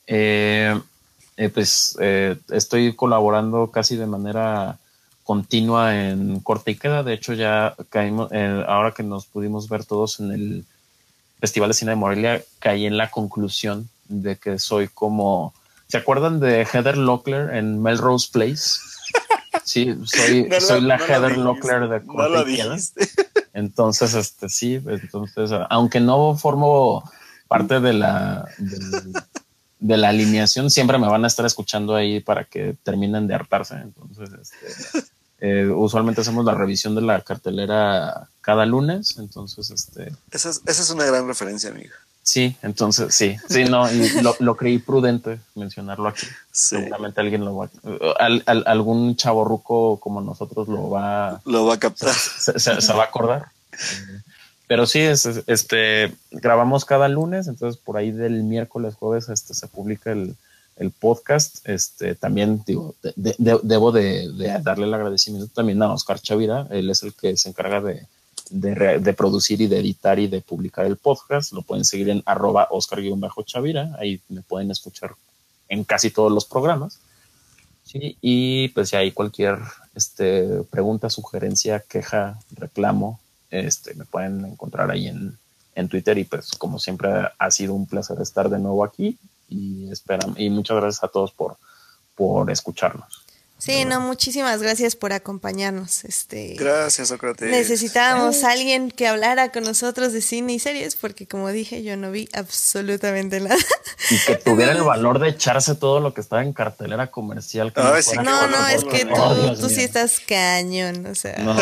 Eh, 0.08 0.80
eh, 1.36 1.50
pues 1.50 1.98
eh, 2.00 2.38
estoy 2.50 2.96
colaborando 2.96 3.72
casi 3.72 3.98
de 3.98 4.06
manera 4.06 4.78
continua 5.24 5.98
en 5.98 6.40
Corte 6.40 6.72
y 6.72 6.76
Queda, 6.76 7.04
de 7.04 7.14
hecho 7.14 7.34
ya 7.34 7.76
caímos, 7.90 8.32
eh, 8.32 8.64
ahora 8.68 8.94
que 8.94 9.04
nos 9.04 9.26
pudimos 9.26 9.68
ver 9.68 9.86
todos 9.86 10.20
en 10.20 10.32
el 10.32 10.66
Festival 11.42 11.70
de 11.70 11.74
Cine 11.74 11.92
de 11.92 11.96
Morelia, 11.98 12.44
caí 12.60 12.86
en 12.86 12.98
la 12.98 13.10
conclusión 13.10 13.90
de 14.08 14.38
que 14.38 14.60
soy 14.60 14.88
como, 14.88 15.54
¿se 15.88 15.98
acuerdan 15.98 16.40
de 16.40 16.66
Heather 16.72 16.98
Locklear 16.98 17.56
en 17.56 17.82
Melrose 17.82 18.30
Place? 18.32 18.62
Sí, 19.64 19.96
soy, 20.06 20.48
No 20.50 20.60
soy 20.60 20.82
la 20.82 20.98
no 20.98 21.06
lo 21.06 21.14
Heather 21.14 21.30
dijiste, 21.30 21.44
Locklear 21.44 21.90
de 21.90 22.00
No 22.00 22.14
Corte 22.14 22.46
dijiste. 22.46 23.08
Entonces, 23.54 24.14
este 24.14 24.50
sí, 24.50 24.82
entonces, 24.86 25.52
aunque 25.70 26.00
no 26.00 26.36
formo 26.38 27.04
parte 27.50 27.82
de 27.82 27.94
la 27.94 28.46
de, 28.58 29.98
la 29.98 30.10
alineación, 30.10 30.70
siempre 30.72 30.98
me 30.98 31.08
van 31.08 31.26
a 31.26 31.28
estar 31.28 31.46
escuchando 31.46 31.96
ahí 31.96 32.22
para 32.22 32.46
que 32.46 32.78
terminen 32.82 33.28
de 33.28 33.36
hartarse. 33.36 33.76
Entonces, 33.76 34.30
este, 34.42 35.12
eh, 35.42 35.66
usualmente 35.66 36.22
hacemos 36.22 36.46
la 36.46 36.54
revisión 36.54 36.94
de 36.94 37.02
la 37.02 37.20
cartelera 37.22 38.30
cada 38.42 38.66
lunes, 38.68 39.18
entonces 39.18 39.72
este. 39.72 40.14
Esa 40.32 40.52
es, 40.52 40.62
esa 40.68 40.84
es 40.84 40.90
una 40.92 41.04
gran 41.06 41.28
referencia, 41.28 41.72
amigo. 41.72 41.94
Sí, 42.22 42.56
entonces 42.62 43.16
sí, 43.16 43.36
sí, 43.50 43.64
no, 43.64 43.92
y 43.92 44.08
lo, 44.22 44.56
creí 44.56 44.78
prudente 44.78 45.40
mencionarlo 45.56 46.08
aquí. 46.08 46.28
Seguramente 46.52 47.20
alguien 47.20 47.44
lo 47.44 47.58
va, 47.58 47.70
al, 48.20 48.44
algún 48.68 49.16
chavo 49.16 49.98
como 50.00 50.22
nosotros 50.22 50.68
lo 50.68 50.92
va, 50.92 51.42
lo 51.46 51.66
va 51.66 51.74
a 51.74 51.80
captar, 51.80 52.14
se, 52.14 52.94
va 52.94 53.02
a 53.02 53.08
acordar. 53.08 53.48
Pero 54.68 54.86
sí, 54.86 55.00
es, 55.00 55.26
este, 55.48 56.14
grabamos 56.30 56.86
cada 56.86 57.10
lunes, 57.10 57.48
entonces 57.48 57.82
por 57.84 57.98
ahí 57.98 58.12
del 58.12 58.44
miércoles, 58.44 58.94
jueves, 58.94 59.28
este, 59.30 59.56
se 59.56 59.68
publica 59.68 60.12
el, 60.12 60.36
podcast. 60.90 61.58
Este, 61.70 62.16
también 62.16 62.64
digo, 62.66 62.96
debo 63.16 63.92
de, 63.92 64.32
de, 64.32 64.60
darle 64.64 64.86
el 64.86 64.94
agradecimiento 64.96 65.54
también 65.54 65.84
a 65.84 65.94
Oscar 65.94 66.20
Chavira, 66.20 66.68
él 66.72 66.90
es 66.90 67.04
el 67.04 67.14
que 67.14 67.38
se 67.38 67.50
encarga 67.50 67.82
de, 67.82 68.08
de, 68.52 69.14
producir 69.14 69.62
y 69.62 69.68
de 69.68 69.80
editar 69.80 70.20
y 70.20 70.28
de 70.28 70.42
publicar 70.42 70.86
el 70.86 70.98
podcast. 70.98 71.54
Lo 71.54 71.62
pueden 71.62 71.86
seguir 71.86 72.10
en 72.10 72.22
arroba 72.26 72.68
Oscar-Chavira. 72.70 73.96
Ahí 74.00 74.22
me 74.30 74.42
pueden 74.42 74.72
escuchar 74.72 75.16
en 75.70 75.84
casi 75.84 76.12
todos 76.12 76.32
los 76.32 76.46
programas. 76.46 77.00
Sí, 77.84 78.18
y 78.22 78.70
pues 78.70 78.90
si 78.90 78.96
hay 78.96 79.12
cualquier 79.12 79.58
este, 79.96 80.64
pregunta, 80.70 81.10
sugerencia, 81.10 81.80
queja, 81.80 82.40
reclamo, 82.52 83.20
este, 83.50 83.94
me 83.96 84.06
pueden 84.06 84.46
encontrar 84.46 84.92
ahí 84.92 85.08
en, 85.08 85.38
en 85.76 85.88
Twitter. 85.88 86.18
Y 86.18 86.26
pues 86.26 86.52
como 86.52 86.80
siempre 86.80 87.10
ha 87.38 87.52
sido 87.52 87.74
un 87.74 87.88
placer 87.88 88.20
estar 88.22 88.50
de 88.50 88.60
nuevo 88.60 88.84
aquí. 88.84 89.18
Y, 89.52 89.92
esperan, 89.92 90.34
y 90.38 90.50
muchas 90.50 90.78
gracias 90.78 91.04
a 91.04 91.10
todos 91.10 91.32
por, 91.32 91.58
por 92.16 92.50
escucharnos. 92.50 93.21
Sí, 93.62 93.86
no, 93.86 94.02
muchísimas 94.02 94.60
gracias 94.60 94.96
por 94.96 95.14
acompañarnos. 95.14 96.04
Este, 96.04 96.56
gracias, 96.58 97.10
Sócrates. 97.10 97.52
Necesitábamos 97.52 98.44
a 98.44 98.54
alguien 98.54 98.90
que 98.90 99.08
hablara 99.08 99.52
con 99.52 99.64
nosotros 99.64 100.14
de 100.14 100.24
cine 100.24 100.54
y 100.54 100.58
series, 100.60 100.96
porque 100.96 101.28
como 101.28 101.48
dije, 101.50 101.84
yo 101.84 101.96
no 101.96 102.10
vi 102.10 102.28
absolutamente 102.34 103.40
nada. 103.40 103.56
Y 104.10 104.18
que 104.26 104.36
tuviera 104.44 104.72
el 104.72 104.82
valor 104.82 105.20
de 105.20 105.30
echarse 105.30 105.76
todo 105.76 106.00
lo 106.00 106.16
que 106.16 106.22
estaba 106.22 106.42
en 106.42 106.54
cartelera 106.54 107.12
comercial. 107.12 107.72
no, 107.76 108.48
no, 108.48 108.68
es 108.68 108.84
que 108.84 109.06
tú, 109.06 109.70
sí 109.70 109.84
estás 109.84 110.20
cañón, 110.20 111.06
o 111.06 111.14
sea. 111.14 111.38
No, 111.38 111.56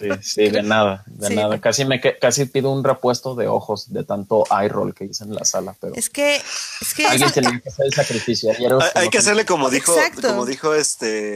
sí, 0.00 0.08
sí, 0.22 0.48
de 0.48 0.62
nada, 0.62 1.04
de 1.04 1.34
nada. 1.34 1.60
Casi 1.60 1.84
me 1.84 2.00
casi 2.00 2.46
pido 2.46 2.70
un 2.70 2.82
repuesto 2.82 3.34
de 3.34 3.48
ojos 3.48 3.92
de 3.92 4.02
tanto 4.02 4.44
eye 4.50 4.70
roll 4.70 4.94
que 4.94 5.04
hice 5.04 5.24
en 5.24 5.34
la 5.34 5.44
sala, 5.44 5.76
pero. 5.78 5.94
Es 5.94 6.08
que, 6.08 6.36
es 6.36 6.94
que 6.94 7.06
alguien 7.06 7.30
tiene 7.32 7.60
que 7.60 7.68
hacer 7.68 7.84
el 7.84 7.92
sacrificio. 7.92 8.50
hay, 8.94 9.10
que 9.10 9.18
hacerle 9.18 9.44
como 9.44 9.68
dijo, 9.68 9.94
como 10.22 10.46
dijo 10.46 10.74
este 10.74 11.33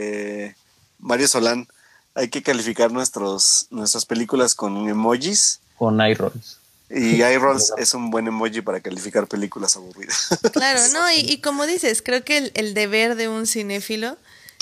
Mario 0.98 1.28
Solán, 1.28 1.68
hay 2.14 2.28
que 2.28 2.42
calificar 2.42 2.90
nuestros, 2.90 3.68
nuestras 3.70 4.04
películas 4.04 4.54
con 4.54 4.88
emojis. 4.88 5.60
Con 5.76 6.00
iRolls. 6.00 6.58
Y 6.90 7.22
iRolls 7.22 7.72
es 7.78 7.94
un 7.94 8.10
buen 8.10 8.26
emoji 8.26 8.60
para 8.60 8.80
calificar 8.80 9.26
películas 9.26 9.76
aburridas. 9.76 10.28
Claro, 10.52 10.80
no, 10.92 11.10
y, 11.12 11.40
como 11.40 11.66
dices, 11.66 12.02
creo 12.02 12.24
que 12.24 12.50
el, 12.54 12.74
deber 12.74 13.14
de 13.14 13.28
un 13.28 13.46
cinéfilo 13.46 14.16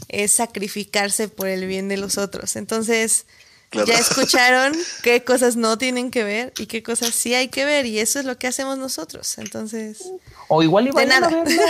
es 0.08 0.32
sacrificarse 0.32 1.28
por 1.28 1.48
el 1.48 1.66
bien 1.66 1.88
de 1.88 1.96
los 1.96 2.18
otros. 2.18 2.56
Entonces, 2.56 3.24
ya 3.72 3.98
escucharon 3.98 4.72
qué 5.02 5.24
cosas 5.24 5.56
no 5.56 5.78
tienen 5.78 6.10
que 6.10 6.24
ver 6.24 6.52
y 6.58 6.66
qué 6.66 6.82
cosas 6.82 7.14
sí 7.14 7.34
hay 7.34 7.48
que 7.48 7.64
ver, 7.64 7.86
y 7.86 7.98
eso 7.98 8.18
es 8.18 8.24
lo 8.24 8.38
que 8.38 8.46
hacemos 8.46 8.78
nosotros. 8.78 9.38
Entonces. 9.38 10.04
O 10.48 10.62
igual 10.62 10.88
y 10.88 10.90
vayan 10.90 11.24
a 11.24 11.28
verla. 11.28 11.64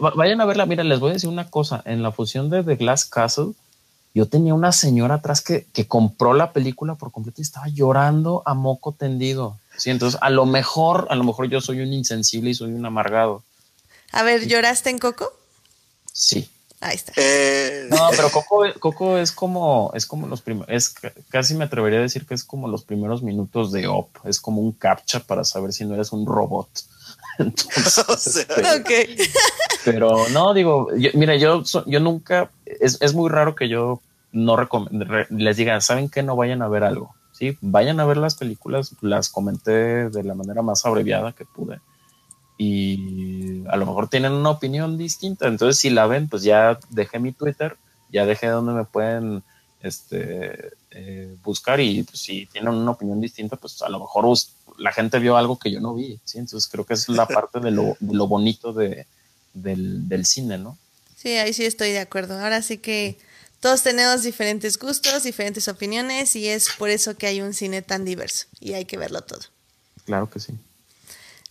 vayan 0.16 0.40
a 0.40 0.44
verla. 0.44 0.66
Mira, 0.66 0.84
les 0.84 1.00
voy 1.00 1.10
a 1.10 1.14
decir 1.14 1.28
una 1.28 1.50
cosa. 1.50 1.82
En 1.84 2.02
la 2.02 2.12
fusión 2.12 2.50
de 2.50 2.62
The 2.62 2.76
Glass 2.76 3.04
Castle, 3.04 3.52
yo 4.14 4.26
tenía 4.26 4.54
una 4.54 4.72
señora 4.72 5.16
atrás 5.16 5.40
que, 5.40 5.66
que 5.72 5.86
compró 5.86 6.34
la 6.34 6.52
película 6.52 6.94
por 6.94 7.12
completo 7.12 7.40
y 7.40 7.42
estaba 7.42 7.68
llorando 7.68 8.42
a 8.46 8.54
moco 8.54 8.92
tendido. 8.92 9.58
Sí, 9.76 9.90
entonces 9.90 10.18
a 10.22 10.30
lo 10.30 10.46
mejor, 10.46 11.06
a 11.10 11.14
lo 11.14 11.24
mejor 11.24 11.48
yo 11.48 11.60
soy 11.60 11.80
un 11.80 11.92
insensible 11.92 12.50
y 12.50 12.54
soy 12.54 12.72
un 12.72 12.84
amargado. 12.84 13.42
A 14.12 14.22
ver, 14.22 14.46
¿lloraste 14.46 14.90
en 14.90 14.98
Coco? 14.98 15.32
Sí. 16.12 16.50
Ahí 16.80 16.94
está. 16.94 17.12
Eh, 17.16 17.88
no, 17.90 18.08
pero 18.16 18.30
Coco, 18.30 18.64
Coco 18.78 19.18
es 19.18 19.32
como, 19.32 19.90
es 19.94 20.06
como 20.06 20.26
los 20.26 20.40
primeros, 20.40 20.68
es 20.70 20.94
casi 21.28 21.54
me 21.54 21.64
atrevería 21.64 21.98
a 21.98 22.02
decir 22.02 22.24
que 22.26 22.32
es 22.32 22.42
como 22.42 22.68
los 22.68 22.84
primeros 22.84 23.22
minutos 23.22 23.70
de 23.70 23.86
OP. 23.86 24.16
Es 24.24 24.40
como 24.40 24.62
un 24.62 24.72
captcha 24.72 25.20
para 25.20 25.44
saber 25.44 25.74
si 25.74 25.84
no 25.84 25.94
eres 25.94 26.10
un 26.12 26.24
robot. 26.24 26.68
Entonces, 27.38 28.36
este, 28.48 29.30
Pero 29.84 30.28
no, 30.30 30.54
digo, 30.54 30.88
mira, 31.12 31.36
yo, 31.36 31.62
yo 31.86 32.00
nunca, 32.00 32.50
es, 32.64 33.14
muy 33.14 33.28
raro 33.28 33.54
que 33.54 33.68
yo 33.68 34.00
no 34.32 34.56
les 35.28 35.56
diga, 35.56 35.80
¿saben 35.82 36.08
que 36.08 36.22
No 36.22 36.34
vayan 36.34 36.62
a 36.62 36.68
ver 36.68 36.84
algo. 36.84 37.14
Sí, 37.32 37.58
vayan 37.60 38.00
a 38.00 38.06
ver 38.06 38.16
las 38.16 38.36
películas, 38.36 38.94
las 39.00 39.28
comenté 39.28 40.08
de 40.08 40.24
la 40.24 40.34
manera 40.34 40.62
más 40.62 40.84
abreviada 40.86 41.32
que 41.32 41.44
pude. 41.44 41.80
Y 42.62 43.64
a 43.68 43.76
lo 43.78 43.86
mejor 43.86 44.10
tienen 44.10 44.32
una 44.32 44.50
opinión 44.50 44.98
distinta. 44.98 45.48
Entonces, 45.48 45.80
si 45.80 45.88
la 45.88 46.06
ven, 46.06 46.28
pues 46.28 46.42
ya 46.42 46.78
dejé 46.90 47.18
mi 47.18 47.32
Twitter, 47.32 47.78
ya 48.10 48.26
dejé 48.26 48.48
donde 48.48 48.74
me 48.74 48.84
pueden 48.84 49.42
este, 49.82 50.72
eh, 50.90 51.36
buscar 51.42 51.80
y 51.80 52.02
pues, 52.02 52.20
si 52.20 52.44
tienen 52.44 52.74
una 52.74 52.90
opinión 52.90 53.18
distinta, 53.18 53.56
pues 53.56 53.80
a 53.80 53.88
lo 53.88 54.00
mejor 54.00 54.26
la 54.76 54.92
gente 54.92 55.18
vio 55.18 55.38
algo 55.38 55.58
que 55.58 55.70
yo 55.70 55.80
no 55.80 55.94
vi, 55.94 56.20
¿sí? 56.26 56.36
Entonces 56.36 56.70
creo 56.70 56.84
que 56.84 56.92
es 56.92 57.08
la 57.08 57.26
parte 57.28 57.60
de 57.60 57.70
lo, 57.70 57.96
bonito 58.26 58.74
de, 58.74 59.06
del, 59.54 60.26
cine, 60.26 60.58
¿no? 60.58 60.76
Sí, 61.16 61.30
ahí 61.38 61.54
sí 61.54 61.64
estoy 61.64 61.92
de 61.92 62.00
acuerdo. 62.00 62.38
Ahora 62.38 62.60
sí 62.60 62.76
que 62.76 63.18
todos 63.60 63.82
tenemos 63.82 64.22
diferentes 64.22 64.78
gustos, 64.78 65.22
diferentes 65.22 65.66
opiniones 65.66 66.36
y 66.36 66.46
es 66.46 66.68
por 66.78 66.90
eso 66.90 67.16
que 67.16 67.26
hay 67.26 67.40
un 67.40 67.54
cine 67.54 67.80
tan 67.80 68.04
diverso 68.04 68.48
y 68.60 68.74
hay 68.74 68.84
que 68.84 68.98
verlo 68.98 69.22
todo. 69.22 69.40
Claro 70.04 70.28
que 70.28 70.40
sí. 70.40 70.52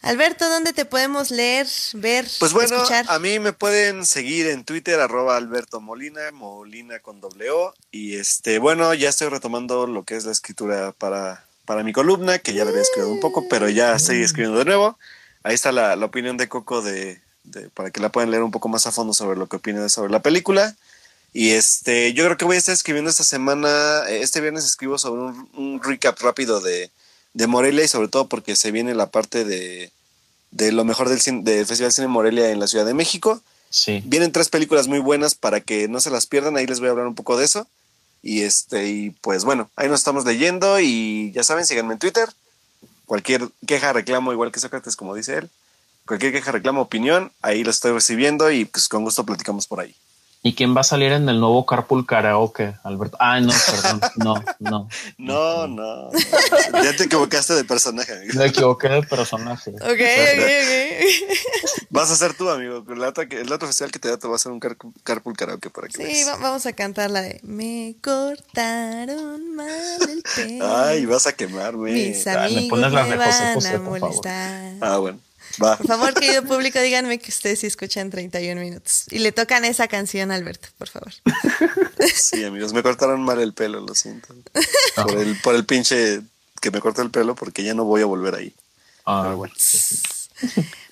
Alberto, 0.01 0.49
¿dónde 0.49 0.73
te 0.73 0.85
podemos 0.85 1.29
leer, 1.29 1.67
ver, 1.93 2.27
pues 2.39 2.53
bueno, 2.53 2.83
A 3.07 3.19
mí 3.19 3.39
me 3.39 3.53
pueden 3.53 4.05
seguir 4.05 4.47
en 4.47 4.63
Twitter, 4.63 4.99
arroba 4.99 5.35
Alberto 5.35 5.81
Molina, 5.81 6.31
Molina 6.31 6.99
con 6.99 7.19
doble 7.19 7.49
O. 7.51 7.73
Y 7.91 8.15
este, 8.15 8.59
bueno, 8.59 8.93
ya 8.93 9.09
estoy 9.09 9.27
retomando 9.27 9.87
lo 9.87 10.03
que 10.03 10.15
es 10.15 10.25
la 10.25 10.31
escritura 10.31 10.93
para 10.93 11.43
para 11.69 11.83
mi 11.83 11.93
columna, 11.93 12.39
que 12.39 12.51
ya 12.55 12.63
la 12.63 12.71
había 12.71 12.81
escrito 12.81 13.07
un 13.07 13.19
poco, 13.19 13.47
pero 13.47 13.69
ya 13.69 13.93
estoy 13.93 14.23
escribiendo 14.23 14.57
de 14.57 14.65
nuevo. 14.65 14.97
Ahí 15.43 15.53
está 15.53 15.71
la, 15.71 15.93
opinión 16.03 16.35
de 16.35 16.49
Coco 16.49 16.81
de, 16.81 17.21
para 17.75 17.91
que 17.91 18.01
la 18.01 18.09
puedan 18.09 18.31
leer 18.31 18.41
un 18.41 18.49
poco 18.49 18.69
más 18.69 18.87
a 18.87 18.91
fondo 18.91 19.13
sobre 19.13 19.37
lo 19.37 19.45
que 19.45 19.57
opina 19.57 19.87
sobre 19.87 20.11
la 20.11 20.23
película. 20.23 20.75
Y 21.31 21.51
este, 21.51 22.11
yo 22.13 22.25
creo 22.25 22.37
que 22.37 22.45
voy 22.45 22.55
a 22.55 22.57
estar 22.57 22.73
escribiendo 22.73 23.11
esta 23.11 23.23
semana, 23.23 24.01
este 24.09 24.41
viernes 24.41 24.65
escribo 24.65 24.97
sobre 24.97 25.21
un, 25.21 25.79
recap 25.83 26.19
rápido 26.21 26.59
de, 26.59 26.89
de, 27.33 27.47
Morelia 27.47 27.83
y 27.83 27.87
sobre 27.87 28.07
todo 28.07 28.27
porque 28.27 28.55
se 28.55 28.71
viene 28.71 28.93
la 28.95 29.09
parte 29.09 29.45
de, 29.45 29.91
de 30.51 30.71
lo 30.71 30.85
mejor 30.85 31.09
del, 31.09 31.19
del 31.43 31.65
Festival 31.65 31.91
Cine 31.91 32.07
Morelia 32.07 32.51
en 32.51 32.59
la 32.59 32.67
Ciudad 32.67 32.85
de 32.85 32.93
México. 32.93 33.41
Sí. 33.69 34.01
Vienen 34.05 34.31
tres 34.31 34.49
películas 34.49 34.87
muy 34.87 34.99
buenas 34.99 35.35
para 35.35 35.61
que 35.61 35.87
no 35.87 36.01
se 36.01 36.09
las 36.09 36.25
pierdan, 36.25 36.57
ahí 36.57 36.65
les 36.65 36.79
voy 36.79 36.87
a 36.87 36.91
hablar 36.91 37.07
un 37.07 37.15
poco 37.15 37.37
de 37.37 37.45
eso. 37.45 37.67
Y 38.21 38.41
este, 38.41 38.87
y 38.87 39.09
pues 39.21 39.45
bueno, 39.45 39.69
ahí 39.75 39.87
nos 39.87 39.99
estamos 40.01 40.25
leyendo 40.25 40.79
y 40.79 41.31
ya 41.31 41.43
saben, 41.43 41.65
síganme 41.65 41.93
en 41.93 41.99
Twitter. 41.99 42.27
Cualquier 43.05 43.49
queja, 43.65 43.93
reclamo, 43.93 44.33
igual 44.33 44.51
que 44.51 44.59
Sócrates, 44.59 44.95
como 44.95 45.15
dice 45.15 45.37
él. 45.37 45.49
Cualquier 46.05 46.31
queja, 46.31 46.51
reclamo, 46.51 46.81
opinión, 46.81 47.31
ahí 47.41 47.63
lo 47.63 47.71
estoy 47.71 47.91
recibiendo 47.91 48.51
y 48.51 48.65
pues 48.65 48.87
con 48.87 49.03
gusto 49.03 49.25
platicamos 49.25 49.67
por 49.67 49.79
ahí. 49.79 49.95
¿Y 50.41 50.53
quién 50.53 50.73
va 50.73 50.81
a 50.81 50.85
salir 50.85 51.11
en 51.11 51.27
el 51.27 51.41
nuevo 51.41 51.65
Carpool 51.65 52.05
Karaoke, 52.05 52.73
Alberto? 52.83 53.17
Ah, 53.19 53.41
no, 53.41 53.51
perdón. 53.51 54.01
No, 54.15 54.35
no. 54.59 54.89
No, 55.17 55.67
no. 55.67 56.09
Ya 56.81 56.95
te 56.95 57.03
equivocaste 57.03 57.55
de 57.55 57.65
personaje. 57.65 58.13
Amigo. 58.13 58.39
Me 58.39 58.45
equivoqué 58.45 58.87
de 58.87 59.03
personaje. 59.03 59.71
Ok, 59.71 59.83
ok, 59.83 60.45
ok. 60.63 61.87
Vas 61.89 62.09
a 62.09 62.15
ser 62.15 62.35
tú, 62.35 62.49
amigo. 62.49 62.85
El 62.87 63.03
otro, 63.03 63.23
el 63.29 63.51
otro 63.51 63.67
festival 63.67 63.91
que 63.91 63.99
te 63.99 64.07
da 64.07 64.17
te 64.17 64.27
va 64.27 64.33
a 64.33 64.35
hacer 64.37 64.53
un 64.53 64.61
Carpool 64.61 65.35
Karaoke 65.35 65.69
para 65.69 65.89
que 65.89 66.05
Sí, 66.05 66.23
vamos 66.23 66.65
a 66.65 66.71
cantar 66.71 67.11
la 67.11 67.21
de 67.21 67.41
Me 67.43 67.97
cortaron 68.01 69.55
mal 69.55 70.09
el 70.09 70.23
pelo. 70.35 70.77
Ay, 70.77 71.05
vas 71.05 71.27
a 71.27 71.33
quemarme. 71.33 71.91
Mis 71.91 72.25
amigos 72.27 72.63
me, 72.63 72.69
pones 72.69 72.93
las 72.93 73.09
de 73.09 73.53
José 73.55 73.75
a 73.75 73.79
molestar. 73.79 74.73
Ah, 74.79 74.97
bueno. 74.99 75.19
Por 75.59 75.87
favor, 75.87 76.13
querido 76.13 76.43
público, 76.43 76.79
díganme 76.79 77.19
que 77.19 77.29
ustedes 77.29 77.59
sí 77.59 77.67
escuchan 77.67 78.09
31 78.09 78.59
minutos. 78.59 79.05
Y 79.11 79.19
le 79.19 79.31
tocan 79.31 79.65
esa 79.65 79.87
canción 79.87 80.31
a 80.31 80.35
Alberto, 80.35 80.69
por 80.77 80.89
favor. 80.89 81.13
Sí, 82.15 82.45
amigos, 82.45 82.71
me 82.71 82.81
cortaron 82.81 83.21
mal 83.21 83.41
el 83.41 83.53
pelo, 83.53 83.81
lo 83.81 83.93
siento. 83.93 84.33
Por 84.95 85.17
el, 85.17 85.35
por 85.41 85.53
el 85.53 85.65
pinche 85.65 86.21
que 86.61 86.71
me 86.71 86.79
corta 86.79 87.01
el 87.01 87.11
pelo, 87.11 87.35
porque 87.35 87.61
ya 87.61 87.73
no 87.73 87.83
voy 87.83 88.01
a 88.01 88.05
volver 88.05 88.35
ahí. 88.35 88.55
Ah, 89.05 89.33
bueno. 89.35 89.53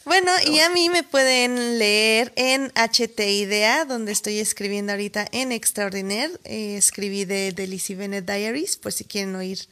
Bueno, 0.03 0.31
y 0.45 0.59
a 0.59 0.69
mí 0.69 0.89
me 0.89 1.03
pueden 1.03 1.79
leer 1.79 2.33
en 2.35 2.73
HT 2.75 3.19
Idea, 3.19 3.85
donde 3.85 4.11
estoy 4.11 4.39
escribiendo 4.39 4.91
ahorita 4.91 5.27
en 5.31 5.53
Extraordinaire. 5.53 6.33
Eh, 6.43 6.75
escribí 6.75 7.23
de, 7.23 7.53
de 7.53 7.67
Lizzie 7.67 7.95
Bennett 7.95 8.25
Diaries, 8.25 8.75
por 8.75 8.91
si 8.91 9.05
quieren 9.05 9.33
oír 9.35 9.67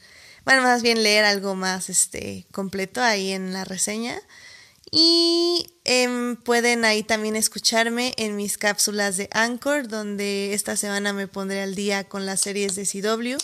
bueno, 0.46 0.62
más 0.62 0.80
bien 0.80 1.02
leer 1.02 1.24
algo 1.24 1.56
más 1.56 1.90
este, 1.90 2.46
completo 2.52 3.02
ahí 3.02 3.32
en 3.32 3.52
la 3.52 3.64
reseña. 3.64 4.16
Y 4.90 5.74
em, 5.84 6.36
pueden 6.36 6.84
ahí 6.84 7.02
también 7.02 7.36
escucharme 7.36 8.14
en 8.16 8.36
mis 8.36 8.56
cápsulas 8.56 9.16
de 9.16 9.28
Anchor, 9.32 9.88
donde 9.88 10.54
esta 10.54 10.76
semana 10.76 11.12
me 11.12 11.28
pondré 11.28 11.62
al 11.62 11.74
día 11.74 12.04
con 12.04 12.24
las 12.24 12.40
series 12.40 12.76
de 12.76 12.86
CW, 12.86 13.36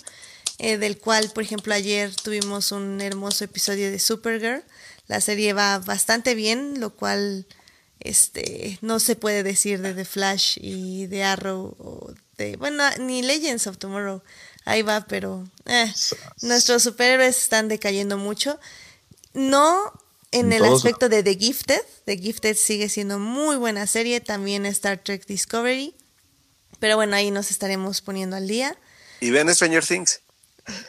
eh, 0.58 0.78
del 0.78 0.98
cual, 0.98 1.30
por 1.34 1.42
ejemplo, 1.42 1.74
ayer 1.74 2.14
tuvimos 2.14 2.72
un 2.72 3.00
hermoso 3.00 3.44
episodio 3.44 3.90
de 3.90 3.98
Supergirl. 3.98 4.62
La 5.08 5.20
serie 5.20 5.52
va 5.52 5.78
bastante 5.78 6.34
bien, 6.34 6.80
lo 6.80 6.90
cual 6.90 7.46
este, 8.00 8.78
no 8.80 9.00
se 9.00 9.16
puede 9.16 9.42
decir 9.42 9.80
de 9.80 9.94
The 9.94 10.04
Flash 10.04 10.58
y 10.60 11.06
de 11.06 11.24
Arrow 11.24 11.76
o 11.78 12.12
de, 12.36 12.56
bueno, 12.56 12.84
ni 13.00 13.22
Legends 13.22 13.66
of 13.66 13.78
Tomorrow. 13.78 14.22
Ahí 14.64 14.82
va, 14.82 15.06
pero 15.06 15.48
eh, 15.66 15.92
nuestros 16.40 16.84
superhéroes 16.84 17.36
están 17.36 17.68
decayendo 17.68 18.16
mucho. 18.16 18.60
No 19.34 19.92
en 20.32 20.52
el 20.52 20.64
aspecto 20.64 21.08
de 21.08 21.22
The 21.22 21.36
Gifted. 21.36 21.80
The 22.04 22.16
Gifted 22.16 22.56
sigue 22.56 22.88
siendo 22.88 23.18
muy 23.18 23.56
buena 23.56 23.86
serie. 23.86 24.20
También 24.20 24.66
Star 24.66 24.98
Trek 24.98 25.26
Discovery. 25.26 25.94
Pero 26.80 26.96
bueno, 26.96 27.14
ahí 27.14 27.30
nos 27.30 27.50
estaremos 27.50 28.00
poniendo 28.00 28.36
al 28.36 28.48
día. 28.48 28.76
¿Y 29.20 29.30
ven 29.30 29.54
Stranger 29.54 29.86
Things? 29.86 30.20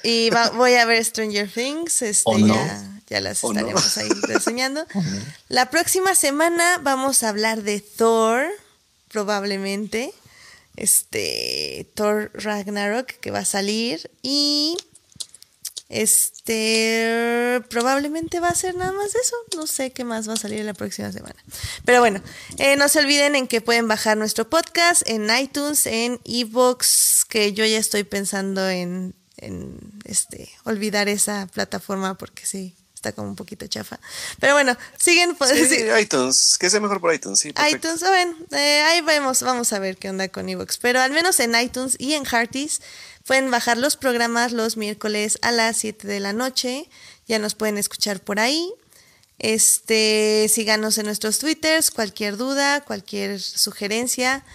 Y 0.04 0.30
voy 0.56 0.74
a 0.76 0.86
ver 0.86 1.04
Stranger 1.04 1.50
Things. 1.50 2.02
Este, 2.02 2.42
ya, 2.48 3.02
ya, 3.08 3.22
las 3.22 3.44
estaremos 3.44 3.98
ahí 3.98 4.10
reseñando. 4.24 4.86
La 5.50 5.70
próxima 5.70 6.16
semana 6.16 6.80
vamos 6.82 7.22
a 7.24 7.30
hablar 7.30 7.64
de 7.64 7.80
Thor, 7.80 8.46
probablemente. 9.10 10.14
Este, 10.76 11.92
Thor 11.94 12.32
Ragnarok, 12.34 13.08
que 13.08 13.32
va 13.32 13.40
a 13.40 13.46
salir. 13.46 14.10
Y 14.24 14.78
este, 15.90 17.62
probablemente 17.70 18.40
va 18.40 18.50
a 18.50 18.56
ser 18.56 18.76
nada 18.76 18.92
más 18.92 19.14
eso. 19.16 19.36
No 19.56 19.68
sé 19.68 19.92
qué 19.92 20.04
más 20.04 20.28
va 20.28 20.34
a 20.34 20.38
salir 20.38 20.64
la 20.66 20.74
próxima 20.74 21.12
semana. 21.12 21.36
Pero 21.86 22.00
bueno, 22.00 22.22
eh, 22.58 22.76
no 22.76 22.90
se 22.90 23.00
olviden 23.00 23.36
en 23.36 23.48
que 23.48 23.62
pueden 23.62 23.88
bajar 23.88 24.18
nuestro 24.18 24.50
podcast 24.50 25.04
en 25.06 25.30
iTunes, 25.36 25.86
en 25.86 26.20
Evox, 26.26 27.26
que 27.26 27.54
yo 27.54 27.66
ya 27.66 27.78
estoy 27.78 28.04
pensando 28.04 28.68
en, 28.70 29.14
en 29.38 29.78
este, 30.06 30.50
olvidar 30.64 31.10
esa 31.10 31.48
plataforma 31.48 32.18
porque 32.18 32.46
sí, 32.46 32.76
está 33.04 33.12
como 33.12 33.28
un 33.28 33.36
poquito 33.36 33.68
chafa. 33.68 34.00
Pero 34.40 34.54
bueno, 34.54 34.78
siguen. 34.98 35.36
Sí, 35.44 35.86
iTunes, 36.00 36.58
que 36.58 36.70
sea 36.70 36.80
mejor 36.80 37.02
por 37.02 37.14
iTunes, 37.14 37.40
sí. 37.40 37.54
iTunes, 37.72 38.02
ven, 38.02 38.36
eh, 38.52 38.82
ahí 38.82 39.02
vemos, 39.02 39.42
vamos 39.42 39.74
a 39.74 39.80
ver 39.80 39.98
qué 39.98 40.10
onda 40.10 40.28
con 40.30 40.48
Evox. 40.48 40.78
Pero 40.78 41.02
al 41.02 41.12
menos 41.12 41.40
en 41.40 41.54
iTunes 41.60 41.96
y 42.00 42.14
en 42.14 42.26
Hearties 42.26 42.82
Pueden 43.26 43.52
bajar 43.52 43.78
los 43.78 43.96
programas 43.96 44.52
los 44.52 44.76
miércoles 44.76 45.38
a 45.42 45.52
las 45.52 45.78
7 45.78 46.08
de 46.08 46.20
la 46.20 46.34
noche. 46.34 46.90
Ya 47.28 47.40
nos 47.40 47.56
pueden 47.56 47.78
escuchar 47.78 48.22
por 48.22 48.40
ahí. 48.40 48.74
Este, 49.40 50.48
síganos 50.50 50.98
en 50.98 51.06
nuestros 51.06 51.40
twitters, 51.40 51.92
cualquier 51.92 52.38
duda, 52.38 52.82
cualquier 52.82 53.42
sugerencia, 53.42 54.46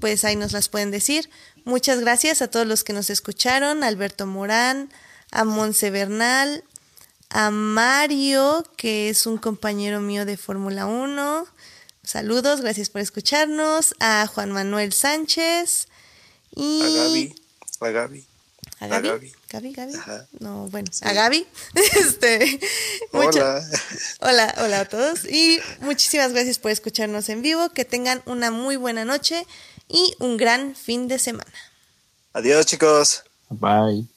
pues 0.00 0.24
ahí 0.24 0.36
nos 0.36 0.52
las 0.52 0.68
pueden 0.68 0.90
decir. 0.90 1.28
Muchas 1.64 2.00
gracias 2.00 2.40
a 2.40 2.48
todos 2.48 2.66
los 2.66 2.84
que 2.84 2.92
nos 2.92 3.10
escucharon, 3.10 3.82
Alberto 3.82 4.26
Morán, 4.26 4.90
a 5.32 5.44
Monse 5.44 5.90
Bernal, 5.90 6.64
a 7.28 7.50
Mario, 7.50 8.64
que 8.76 9.10
es 9.10 9.26
un 9.26 9.36
compañero 9.36 10.00
mío 10.00 10.24
de 10.24 10.36
Fórmula 10.36 10.86
1. 10.86 11.46
Saludos, 12.02 12.62
gracias 12.62 12.88
por 12.88 13.02
escucharnos, 13.02 13.94
a 14.00 14.26
Juan 14.26 14.50
Manuel 14.52 14.94
Sánchez 14.94 15.88
y 16.54 16.80
a 16.82 16.88
Gaby. 16.88 17.47
A 17.80 17.88
Gaby. 17.88 18.26
¿A 18.80 18.86
Gaby? 18.86 19.32
Gaby, 19.48 19.72
Gaby. 19.72 19.92
No, 20.40 20.68
bueno, 20.68 20.90
a 21.02 21.12
Gaby. 21.12 21.46
Este, 21.74 22.60
hola. 23.12 23.62
Hola, 24.20 24.54
hola 24.58 24.80
a 24.80 24.84
todos. 24.84 25.24
Y 25.24 25.60
muchísimas 25.80 26.32
gracias 26.32 26.58
por 26.58 26.70
escucharnos 26.70 27.28
en 27.28 27.42
vivo. 27.42 27.70
Que 27.70 27.84
tengan 27.84 28.22
una 28.26 28.50
muy 28.50 28.76
buena 28.76 29.04
noche 29.04 29.46
y 29.88 30.14
un 30.18 30.36
gran 30.36 30.74
fin 30.74 31.08
de 31.08 31.18
semana. 31.18 31.52
Adiós, 32.32 32.66
chicos. 32.66 33.24
Bye. 33.48 34.08